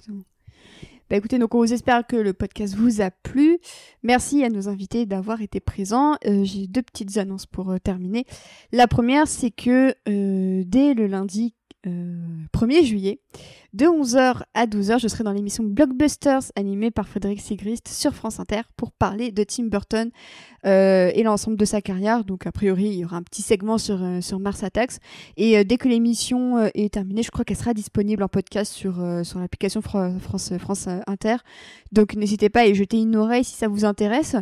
Bah 1.10 1.18
écoutez, 1.18 1.40
donc 1.40 1.56
on 1.56 1.58
vous 1.58 1.74
espère 1.74 2.06
que 2.06 2.16
le 2.16 2.34
podcast 2.34 2.76
vous 2.76 3.02
a 3.02 3.10
plu. 3.10 3.58
Merci 4.04 4.44
à 4.44 4.50
nos 4.50 4.70
invités 4.70 5.08
d'avoir 5.08 5.42
été 5.42 5.60
présents. 5.60 6.18
Euh, 6.28 6.44
J'ai 6.44 6.68
deux 6.68 6.84
petites 6.84 7.18
annonces 7.18 7.48
pour 7.48 7.72
euh, 7.72 7.80
terminer. 7.80 8.26
La 8.72 8.86
première, 8.86 9.28
c'est 9.28 9.50
que 9.50 9.96
euh, 10.08 10.64
dès 10.68 10.94
le 10.94 11.08
lundi 11.08 11.56
1er 11.86 12.84
juillet, 12.84 13.20
de 13.74 13.86
11h 13.86 14.42
à 14.56 14.66
12h, 14.66 15.00
je 15.00 15.08
serai 15.08 15.24
dans 15.24 15.32
l'émission 15.32 15.64
Blockbusters 15.64 16.52
animée 16.56 16.90
par 16.90 17.08
Frédéric 17.08 17.40
Sigrist 17.40 17.88
sur 17.88 18.16
France 18.16 18.40
Inter 18.40 18.62
pour 18.76 18.92
parler 18.92 19.32
de 19.32 19.44
Tim 19.44 19.66
Burton 19.66 20.10
euh, 20.66 21.12
et 21.14 21.22
l'ensemble 21.22 21.56
de 21.56 21.66
sa 21.66 21.80
carrière. 21.80 22.24
Donc 22.24 22.48
a 22.48 22.52
priori, 22.52 22.86
il 22.86 22.96
y 22.96 23.06
aura 23.06 23.18
un 23.18 23.22
petit 23.22 23.44
segment 23.44 23.78
sur, 23.78 24.04
euh, 24.04 24.22
sur 24.22 24.40
Mars 24.40 24.64
Attacks. 24.64 24.94
Et 25.38 25.56
euh, 25.56 25.64
dès 25.64 25.78
que 25.78 25.88
l'émission 25.88 26.58
euh, 26.58 26.70
est 26.74 26.94
terminée, 26.94 27.22
je 27.22 27.30
crois 27.30 27.46
qu'elle 27.46 27.58
sera 27.58 27.76
disponible 27.76 28.24
en 28.24 28.28
podcast 28.28 28.74
sur, 28.74 29.00
euh, 29.02 29.24
sur 29.24 29.38
l'application 29.38 29.82
France, 29.82 30.58
France 30.58 30.88
euh, 30.88 31.02
Inter. 31.06 31.36
Donc 31.92 32.16
n'hésitez 32.16 32.50
pas 32.50 32.62
à 32.62 32.66
y 32.66 32.74
jeter 32.74 32.98
une 32.98 33.16
oreille 33.16 33.44
si 33.44 33.56
ça 33.56 33.68
vous 33.68 33.86
intéresse. 33.86 34.36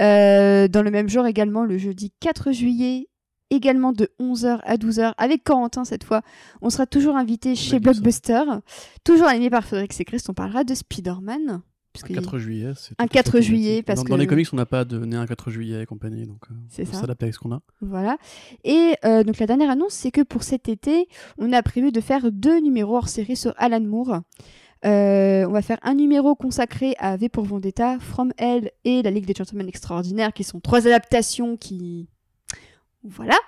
Euh, 0.00 0.66
dans 0.66 0.82
le 0.82 0.90
même 0.90 1.08
jour 1.08 1.26
également, 1.26 1.64
le 1.64 1.78
jeudi 1.78 2.12
4 2.18 2.50
juillet, 2.50 3.08
également 3.54 3.92
de 3.92 4.08
11h 4.20 4.60
à 4.64 4.76
12h, 4.76 5.12
avec 5.18 5.44
Corentin 5.44 5.84
cette 5.84 6.04
fois, 6.04 6.22
on 6.62 6.70
sera 6.70 6.86
toujours 6.86 7.16
invité 7.16 7.54
chez. 7.54 7.78
Blockbuster. 7.80 8.42
Toujours 9.04 9.26
animé 9.26 9.50
par 9.50 9.64
Frédéric 9.64 9.92
Séchrist, 9.92 10.28
on 10.30 10.34
parlera 10.34 10.64
de 10.64 10.74
Spider-Man. 10.74 11.62
puisque- 11.92 12.12
4 12.12 12.38
juillet. 12.38 12.72
c'est 12.76 12.92
Un 12.98 13.04
tout 13.06 13.10
à 13.18 13.22
4 13.22 13.30
fait 13.32 13.42
juillet, 13.42 13.82
parce 13.84 14.02
dans, 14.02 14.08
dans 14.10 14.16
les 14.16 14.24
que- 14.26 14.30
comics, 14.30 14.48
on 14.52 14.56
n'a 14.56 14.66
pas 14.66 14.84
de 14.84 14.98
né 15.04 15.14
un 15.16 15.26
4 15.26 15.50
juillet 15.50 15.82
et 15.82 15.86
compagnie, 15.86 16.26
donc 16.26 16.40
euh, 16.50 16.54
C'est 16.68 16.88
on 16.88 16.92
ça. 16.92 17.00
s'adapte 17.02 17.22
avec 17.22 17.34
ce 17.34 17.38
qu'on 17.38 17.52
a. 17.52 17.60
Voilà. 17.80 18.16
Et 18.64 18.94
euh, 19.04 19.22
donc 19.22 19.38
la 19.38 19.46
dernière 19.46 19.70
annonce, 19.70 19.92
c'est 19.92 20.10
que 20.10 20.22
pour 20.22 20.42
cet 20.42 20.68
été, 20.68 21.06
on 21.38 21.52
a 21.52 21.62
prévu 21.62 21.92
de 21.92 22.00
faire 22.00 22.32
deux 22.32 22.58
numéros 22.60 22.96
hors 22.96 23.08
série 23.08 23.36
sur 23.36 23.54
Alan 23.58 23.80
Moore. 23.80 24.22
Euh, 24.84 25.46
on 25.48 25.52
va 25.52 25.62
faire 25.62 25.78
un 25.82 25.94
numéro 25.94 26.34
consacré 26.34 26.94
à 26.98 27.16
V 27.16 27.28
pour 27.28 27.44
Vendetta, 27.44 27.98
From 28.00 28.32
Hell 28.38 28.70
et 28.84 29.02
La 29.02 29.10
Ligue 29.10 29.24
des 29.26 29.32
Gentlemen 29.34 29.68
Extraordinaires, 29.68 30.32
qui 30.32 30.42
sont 30.44 30.58
trois 30.60 30.86
adaptations 30.88 31.56
qui... 31.56 32.08
Voilà. 33.04 33.38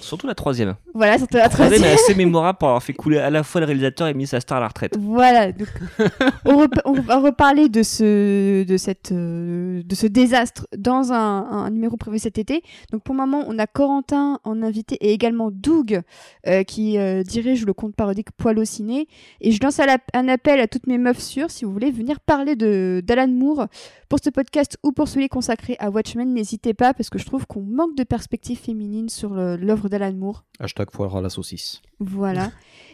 Surtout 0.00 0.26
la 0.26 0.34
troisième. 0.34 0.74
Voilà, 0.94 1.16
c'était 1.16 1.38
la 1.38 1.44
La 1.44 1.48
troisième 1.48 1.74
est 1.74 1.84
troisième. 1.86 2.04
assez 2.04 2.14
mémorable 2.14 2.58
pour 2.58 2.68
avoir 2.68 2.82
fait 2.82 2.92
couler 2.92 3.18
à 3.18 3.30
la 3.30 3.42
fois 3.42 3.60
le 3.60 3.66
réalisateur 3.66 4.08
et 4.08 4.14
mis 4.14 4.26
sa 4.26 4.40
star 4.40 4.58
à 4.58 4.60
la 4.60 4.68
retraite. 4.68 4.94
Voilà, 4.98 5.52
donc 5.52 5.68
on, 6.44 6.56
rep- 6.58 6.80
on 6.84 6.92
va 6.94 7.18
reparler 7.18 7.68
de 7.68 7.82
ce, 7.82 8.64
de 8.64 8.76
cette, 8.76 9.12
euh, 9.12 9.82
de 9.84 9.94
ce 9.94 10.06
désastre 10.08 10.66
dans 10.76 11.12
un, 11.12 11.16
un 11.16 11.70
numéro 11.70 11.96
prévu 11.96 12.18
cet 12.18 12.36
été. 12.36 12.62
Donc 12.90 13.02
pour 13.04 13.14
le 13.14 13.20
moment, 13.20 13.44
on 13.46 13.58
a 13.58 13.66
Corentin 13.66 14.40
en 14.44 14.62
invité 14.62 14.96
et 14.96 15.12
également 15.12 15.50
Doug 15.50 16.02
euh, 16.48 16.62
qui 16.64 16.98
euh, 16.98 17.22
dirige 17.22 17.64
le 17.64 17.72
compte 17.72 17.94
parodique 17.94 18.32
Poil 18.36 18.58
au 18.58 18.64
ciné. 18.64 19.06
Et 19.40 19.52
je 19.52 19.60
lance 19.62 19.78
à 19.80 19.86
la- 19.86 19.98
un 20.14 20.28
appel 20.28 20.60
à 20.60 20.66
toutes 20.66 20.88
mes 20.88 20.98
meufs 20.98 21.20
sûres, 21.20 21.50
si 21.50 21.64
vous 21.64 21.72
voulez 21.72 21.90
venir 21.92 22.18
parler 22.20 22.56
d'Alan 22.56 23.28
Moore 23.28 23.68
pour 24.10 24.18
ce 24.22 24.28
podcast 24.28 24.76
ou 24.82 24.92
pour 24.92 25.08
celui 25.08 25.28
consacré 25.30 25.76
à 25.78 25.88
Watchmen, 25.88 26.34
n'hésitez 26.34 26.74
pas 26.74 26.92
parce 26.92 27.08
que 27.08 27.18
je 27.18 27.24
trouve 27.24 27.46
qu'on 27.46 27.62
manque 27.62 27.96
de 27.96 28.04
perspectives 28.04 28.58
féminines 28.58 29.08
sur 29.08 29.30
le- 29.32 29.51
l'œuvre 29.60 29.88
d'Alan 29.88 30.12
Moore. 30.12 30.44
Hashtag 30.60 30.90
foire 30.90 31.16
à 31.16 31.20
la 31.20 31.30
saucisse. 31.30 31.80
Voilà. 32.00 32.50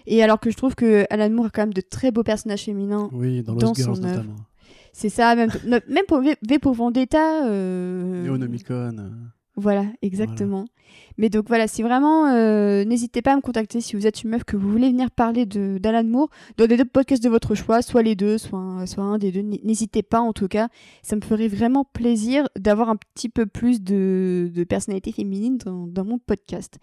Et 0.07 0.23
alors 0.23 0.41
que 0.41 0.51
je 0.51 0.57
trouve 0.57 0.75
que 0.75 1.07
Alan 1.11 1.31
Moore 1.31 1.47
a 1.47 1.51
quand 1.51 1.63
même 1.63 1.75
de 1.75 1.81
très 1.83 2.11
beaux 2.11 2.23
personnages 2.23 2.65
féminins 2.65 3.09
Oui, 3.13 3.43
dans 3.43 3.55
Dans 3.55 3.75
son 3.75 3.91
œuvre. 3.91 4.01
notamment. 4.01 4.37
C'est 4.93 5.11
ça, 5.11 5.35
même, 5.37 5.51
même 5.89 6.05
pour 6.09 6.21
V, 6.21 6.59
pour 6.61 6.75
Vendetta. 6.75 7.47
euh, 7.47 8.25
Neonomicon. 8.27 9.11
Voilà, 9.59 9.87
exactement. 10.03 10.67
Mais 11.17 11.31
donc 11.31 11.49
voilà, 11.49 11.67
si 11.67 11.83
vraiment, 11.83 12.29
euh, 12.29 12.85
n'hésitez 12.85 13.23
pas 13.23 13.33
à 13.33 13.37
me 13.37 13.41
contacter 13.41 13.81
si 13.81 13.97
vous 13.97 14.07
êtes 14.07 14.23
une 14.23 14.31
meuf 14.31 14.45
que 14.45 14.57
vous 14.57 14.71
voulez 14.71 14.89
venir 14.89 15.11
parler 15.11 15.47
de 15.47 15.79
d'Alan 15.79 16.05
Moore 16.05 16.31
dans 16.57 16.67
les 16.67 16.77
deux 16.77 16.85
podcasts 16.85 17.25
de 17.25 17.29
votre 17.29 17.57
choix, 17.57 17.83
soit 17.83 18.05
les 18.05 18.15
deux, 18.15 18.39
soit 18.39 18.61
un, 18.61 18.87
soit 18.87 19.03
un 19.03 19.19
des 19.19 19.33
deux. 19.33 19.41
N'hésitez 19.43 20.05
pas 20.05 20.21
en 20.21 20.33
tout 20.33 20.47
cas, 20.47 20.69
ça 21.03 21.17
me 21.17 21.21
ferait 21.23 21.49
vraiment 21.49 21.85
plaisir 21.85 22.49
d'avoir 22.57 22.89
un 22.89 22.95
petit 22.95 23.29
peu 23.29 23.47
plus 23.47 23.83
de, 23.83 24.49
de 24.55 24.63
personnalité 24.63 25.11
féminine 25.11 25.59
dans, 25.59 25.89
dans 25.89 26.05
mon 26.05 26.21
podcast. 26.21 26.79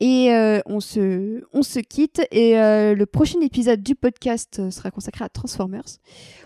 Et 0.00 0.34
euh, 0.34 0.58
on, 0.66 0.80
se, 0.80 1.44
on 1.52 1.62
se 1.62 1.78
quitte 1.78 2.20
et 2.32 2.58
euh, 2.58 2.96
le 2.96 3.06
prochain 3.06 3.40
épisode 3.42 3.80
du 3.80 3.94
podcast 3.94 4.70
sera 4.70 4.90
consacré 4.90 5.24
à 5.24 5.28
Transformers. 5.28 6.00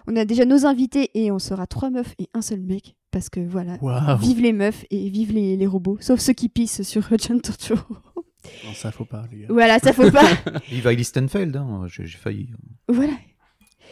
On 0.06 0.16
a 0.16 0.26
déjà 0.26 0.44
nos 0.44 0.66
invités 0.66 1.10
et 1.14 1.32
on 1.32 1.38
sera 1.38 1.66
trois 1.66 1.88
meufs 1.88 2.14
et 2.18 2.28
un 2.34 2.42
seul 2.42 2.60
mec 2.60 2.94
parce 3.12 3.28
que 3.28 3.38
voilà. 3.40 3.76
Waouh 3.80 4.18
Vive 4.18 4.40
les 4.40 4.52
meufs 4.52 4.84
et 4.90 5.08
vive 5.10 5.32
les, 5.32 5.56
les 5.56 5.66
robots, 5.66 5.98
sauf 6.00 6.18
ceux 6.18 6.32
qui 6.32 6.48
pissent 6.48 6.82
sur 6.82 7.02
John 7.18 7.40
Turturro. 7.40 7.84
Non, 8.64 8.72
ça 8.74 8.90
faut 8.90 9.04
pas, 9.04 9.24
les 9.30 9.42
gars. 9.42 9.46
voilà, 9.50 9.78
ça 9.78 9.92
faut 9.92 10.10
pas. 10.10 10.24
Ellie 10.90 11.04
Stenfeld, 11.04 11.54
hein, 11.56 11.82
j'ai 11.86 12.06
j'ai 12.06 12.18
failli. 12.18 12.48
voilà. 12.88 13.12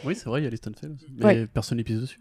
Oui, 0.03 0.15
c'est 0.15 0.25
vrai, 0.25 0.41
il 0.41 0.43
y 0.43 0.47
a 0.47 0.49
aussi. 0.51 1.07
Mais 1.17 1.25
Ouais. 1.25 1.47
personne 1.47 1.77
n'est 1.77 1.83
pisse 1.85 1.99
dessus. 2.01 2.19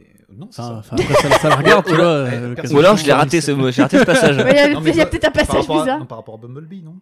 Euh, 0.00 0.04
Non, 0.34 0.46
Enfin, 0.48 0.80
ça. 0.82 0.94
après, 0.94 1.14
ça, 1.14 1.38
ça 1.38 1.48
la 1.50 1.56
regarde, 1.56 1.84
tu 1.84 1.94
vois. 1.94 2.04
euh, 2.04 2.54
Ou 2.70 2.78
alors 2.78 2.96
je 2.96 3.04
l'ai 3.04 3.12
raté 3.12 3.40
ce, 3.40 3.50
j'ai 3.72 3.82
raté 3.82 3.98
ce 3.98 4.04
passage. 4.04 4.36
Ouais, 4.38 4.72
Il 4.86 4.94
y 4.96 5.00
a, 5.00 5.06
peut-être 5.06 5.24
un 5.26 5.30
Par 5.32 5.46
passage 5.46 5.68
à, 5.68 5.80
bizarre. 5.80 5.98
non, 5.98 6.06
par 6.06 6.18
rapport 6.18 6.36
à 6.36 6.38
Bumblebee, 6.38 6.82
non? 6.82 7.00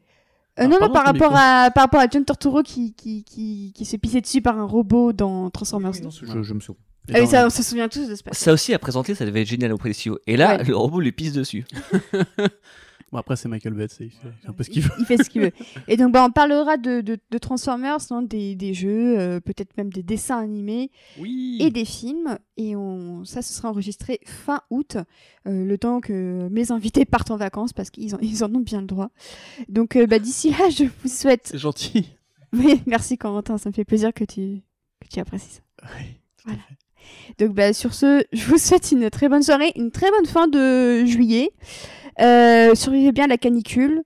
Euh, 0.60 0.66
non, 0.66 0.78
non, 0.80 0.90
par 0.90 1.04
rapport, 1.04 1.32
à, 1.36 1.70
par 1.72 1.84
rapport 1.84 2.00
à 2.00 2.06
John 2.10 2.24
Turturro 2.24 2.62
qui, 2.62 2.92
qui, 2.94 3.22
qui, 3.24 3.72
qui 3.74 3.84
se 3.84 3.96
pissait 3.96 4.20
dessus 4.20 4.42
par 4.42 4.58
un 4.58 4.64
robot 4.64 5.12
dans 5.12 5.50
Transformers. 5.50 5.92
Oui, 5.94 6.00
non, 6.02 6.10
je, 6.10 6.42
je 6.42 6.54
me 6.54 6.60
souviens. 6.60 6.82
Ah 7.14 7.24
ça, 7.26 7.46
on 7.46 7.50
se 7.50 7.62
souvient 7.62 7.88
tous 7.88 8.06
de 8.08 8.14
ce 8.14 8.22
passage. 8.22 8.42
Ça 8.44 8.52
aussi 8.52 8.74
à 8.74 8.78
présenter, 8.78 9.14
ça 9.14 9.24
devait 9.24 9.40
être 9.42 9.48
génial 9.48 9.72
auprès 9.72 9.88
des 9.88 9.94
studios. 9.94 10.18
Et 10.26 10.36
là, 10.36 10.58
Ouais. 10.58 10.64
le 10.64 10.76
robot 10.76 11.00
lui 11.00 11.12
pisse 11.12 11.32
dessus. 11.32 11.64
Bon, 13.10 13.16
après, 13.18 13.36
c'est 13.36 13.48
Michael 13.48 13.72
Bates, 13.72 13.96
il 14.00 14.10
fait 14.10 14.28
un 14.46 14.52
peu 14.52 14.62
ce 14.64 14.68
qu'il 14.70 14.82
veut. 14.82 14.90
Il 14.98 15.06
fait 15.06 15.16
ce 15.16 15.30
qu'il 15.30 15.40
veut. 15.40 15.52
Et 15.88 15.96
donc, 15.96 16.12
bah, 16.12 16.24
on 16.26 16.30
parlera 16.30 16.76
de, 16.76 17.00
de, 17.00 17.18
de 17.30 17.38
Transformers, 17.38 17.96
non, 18.10 18.20
des, 18.20 18.54
des 18.54 18.74
jeux, 18.74 19.18
euh, 19.18 19.40
peut-être 19.40 19.74
même 19.78 19.90
des 19.90 20.02
dessins 20.02 20.38
animés 20.38 20.90
Oui. 21.18 21.56
et 21.60 21.70
des 21.70 21.86
films. 21.86 22.38
Et 22.58 22.76
on, 22.76 23.24
ça, 23.24 23.40
ce 23.40 23.54
sera 23.54 23.70
enregistré 23.70 24.20
fin 24.26 24.60
août, 24.68 24.98
euh, 25.46 25.64
le 25.64 25.78
temps 25.78 26.00
que 26.02 26.48
mes 26.50 26.70
invités 26.70 27.06
partent 27.06 27.30
en 27.30 27.38
vacances 27.38 27.72
parce 27.72 27.88
qu'ils 27.90 28.14
en, 28.14 28.18
ils 28.20 28.44
en 28.44 28.54
ont 28.54 28.60
bien 28.60 28.80
le 28.82 28.86
droit. 28.86 29.10
Donc, 29.70 29.96
euh, 29.96 30.06
bah, 30.06 30.18
d'ici 30.18 30.50
là, 30.50 30.68
je 30.68 30.84
vous 30.84 31.08
souhaite. 31.08 31.46
C'est 31.46 31.58
gentil. 31.58 32.10
Oui, 32.54 32.80
merci 32.86 33.18
Corentin, 33.18 33.58
ça 33.58 33.68
me 33.68 33.74
fait 33.74 33.84
plaisir 33.84 34.12
que 34.14 34.24
tu, 34.24 34.62
que 35.02 35.08
tu 35.12 35.20
apprécies 35.20 35.50
ça. 35.56 35.60
Oui, 35.98 36.06
Voilà. 36.46 36.60
fait. 37.36 37.44
Donc 37.44 37.54
bah, 37.54 37.74
sur 37.74 37.92
ce, 37.92 38.24
je 38.32 38.44
vous 38.46 38.56
souhaite 38.56 38.90
une 38.90 39.10
très 39.10 39.28
bonne 39.28 39.42
soirée, 39.42 39.70
une 39.76 39.90
très 39.90 40.10
bonne 40.10 40.24
fin 40.24 40.48
de 40.48 41.04
juillet. 41.04 41.50
Euh, 42.20 42.74
survivez 42.74 43.12
bien 43.12 43.24
à 43.24 43.28
la 43.28 43.38
canicule. 43.38 44.02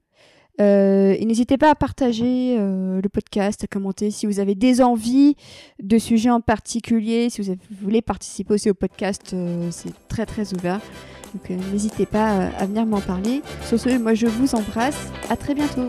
Euh, 0.61 1.17
et 1.19 1.25
n'hésitez 1.25 1.57
pas 1.57 1.71
à 1.71 1.75
partager 1.75 2.57
euh, 2.59 3.01
le 3.01 3.09
podcast, 3.09 3.65
à 3.65 3.67
commenter 3.67 4.11
si 4.11 4.27
vous 4.27 4.39
avez 4.39 4.55
des 4.55 4.83
envies 4.83 5.35
de 5.83 5.97
sujets 5.97 6.31
en 6.31 6.43
particulier, 6.43 7.31
si 7.31 7.41
vous, 7.41 7.57
voulez 7.81 8.03
participer 8.03 8.55
aussi 8.55 8.69
au 8.69 8.75
podcast, 8.75 9.35
c'est 9.71 10.09
très 10.09 10.27
très 10.27 10.53
ouvert. 10.53 10.81
Donc 11.35 11.49
n'hésitez 11.73 12.05
pas 12.05 12.49
à 12.59 12.67
venir 12.67 12.85
m'en 12.85 13.01
parler. 13.01 13.41
Sur 13.67 13.81
ce, 13.81 13.97
moi 13.99 14.13
je 14.13 14.27
vous 14.27 14.55
embrasse. 14.55 15.11
À 15.31 15.37
très 15.37 15.55
bientôt. 15.55 15.89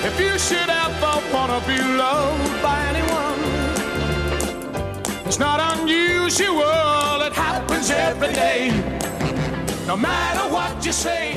If 0.00 0.20
you 0.20 0.38
should 0.38 0.70
ever 0.70 1.14
wanna 1.32 1.60
be 1.66 1.76
loved 1.76 2.62
by 2.62 2.78
anyone, 2.86 3.40
it's 5.26 5.40
not 5.40 5.58
unusual, 5.78 7.20
it 7.26 7.32
happens 7.32 7.90
every 7.90 8.32
day. 8.32 8.70
No 9.88 9.96
matter 9.96 10.48
what 10.54 10.86
you 10.86 10.92
say, 10.92 11.36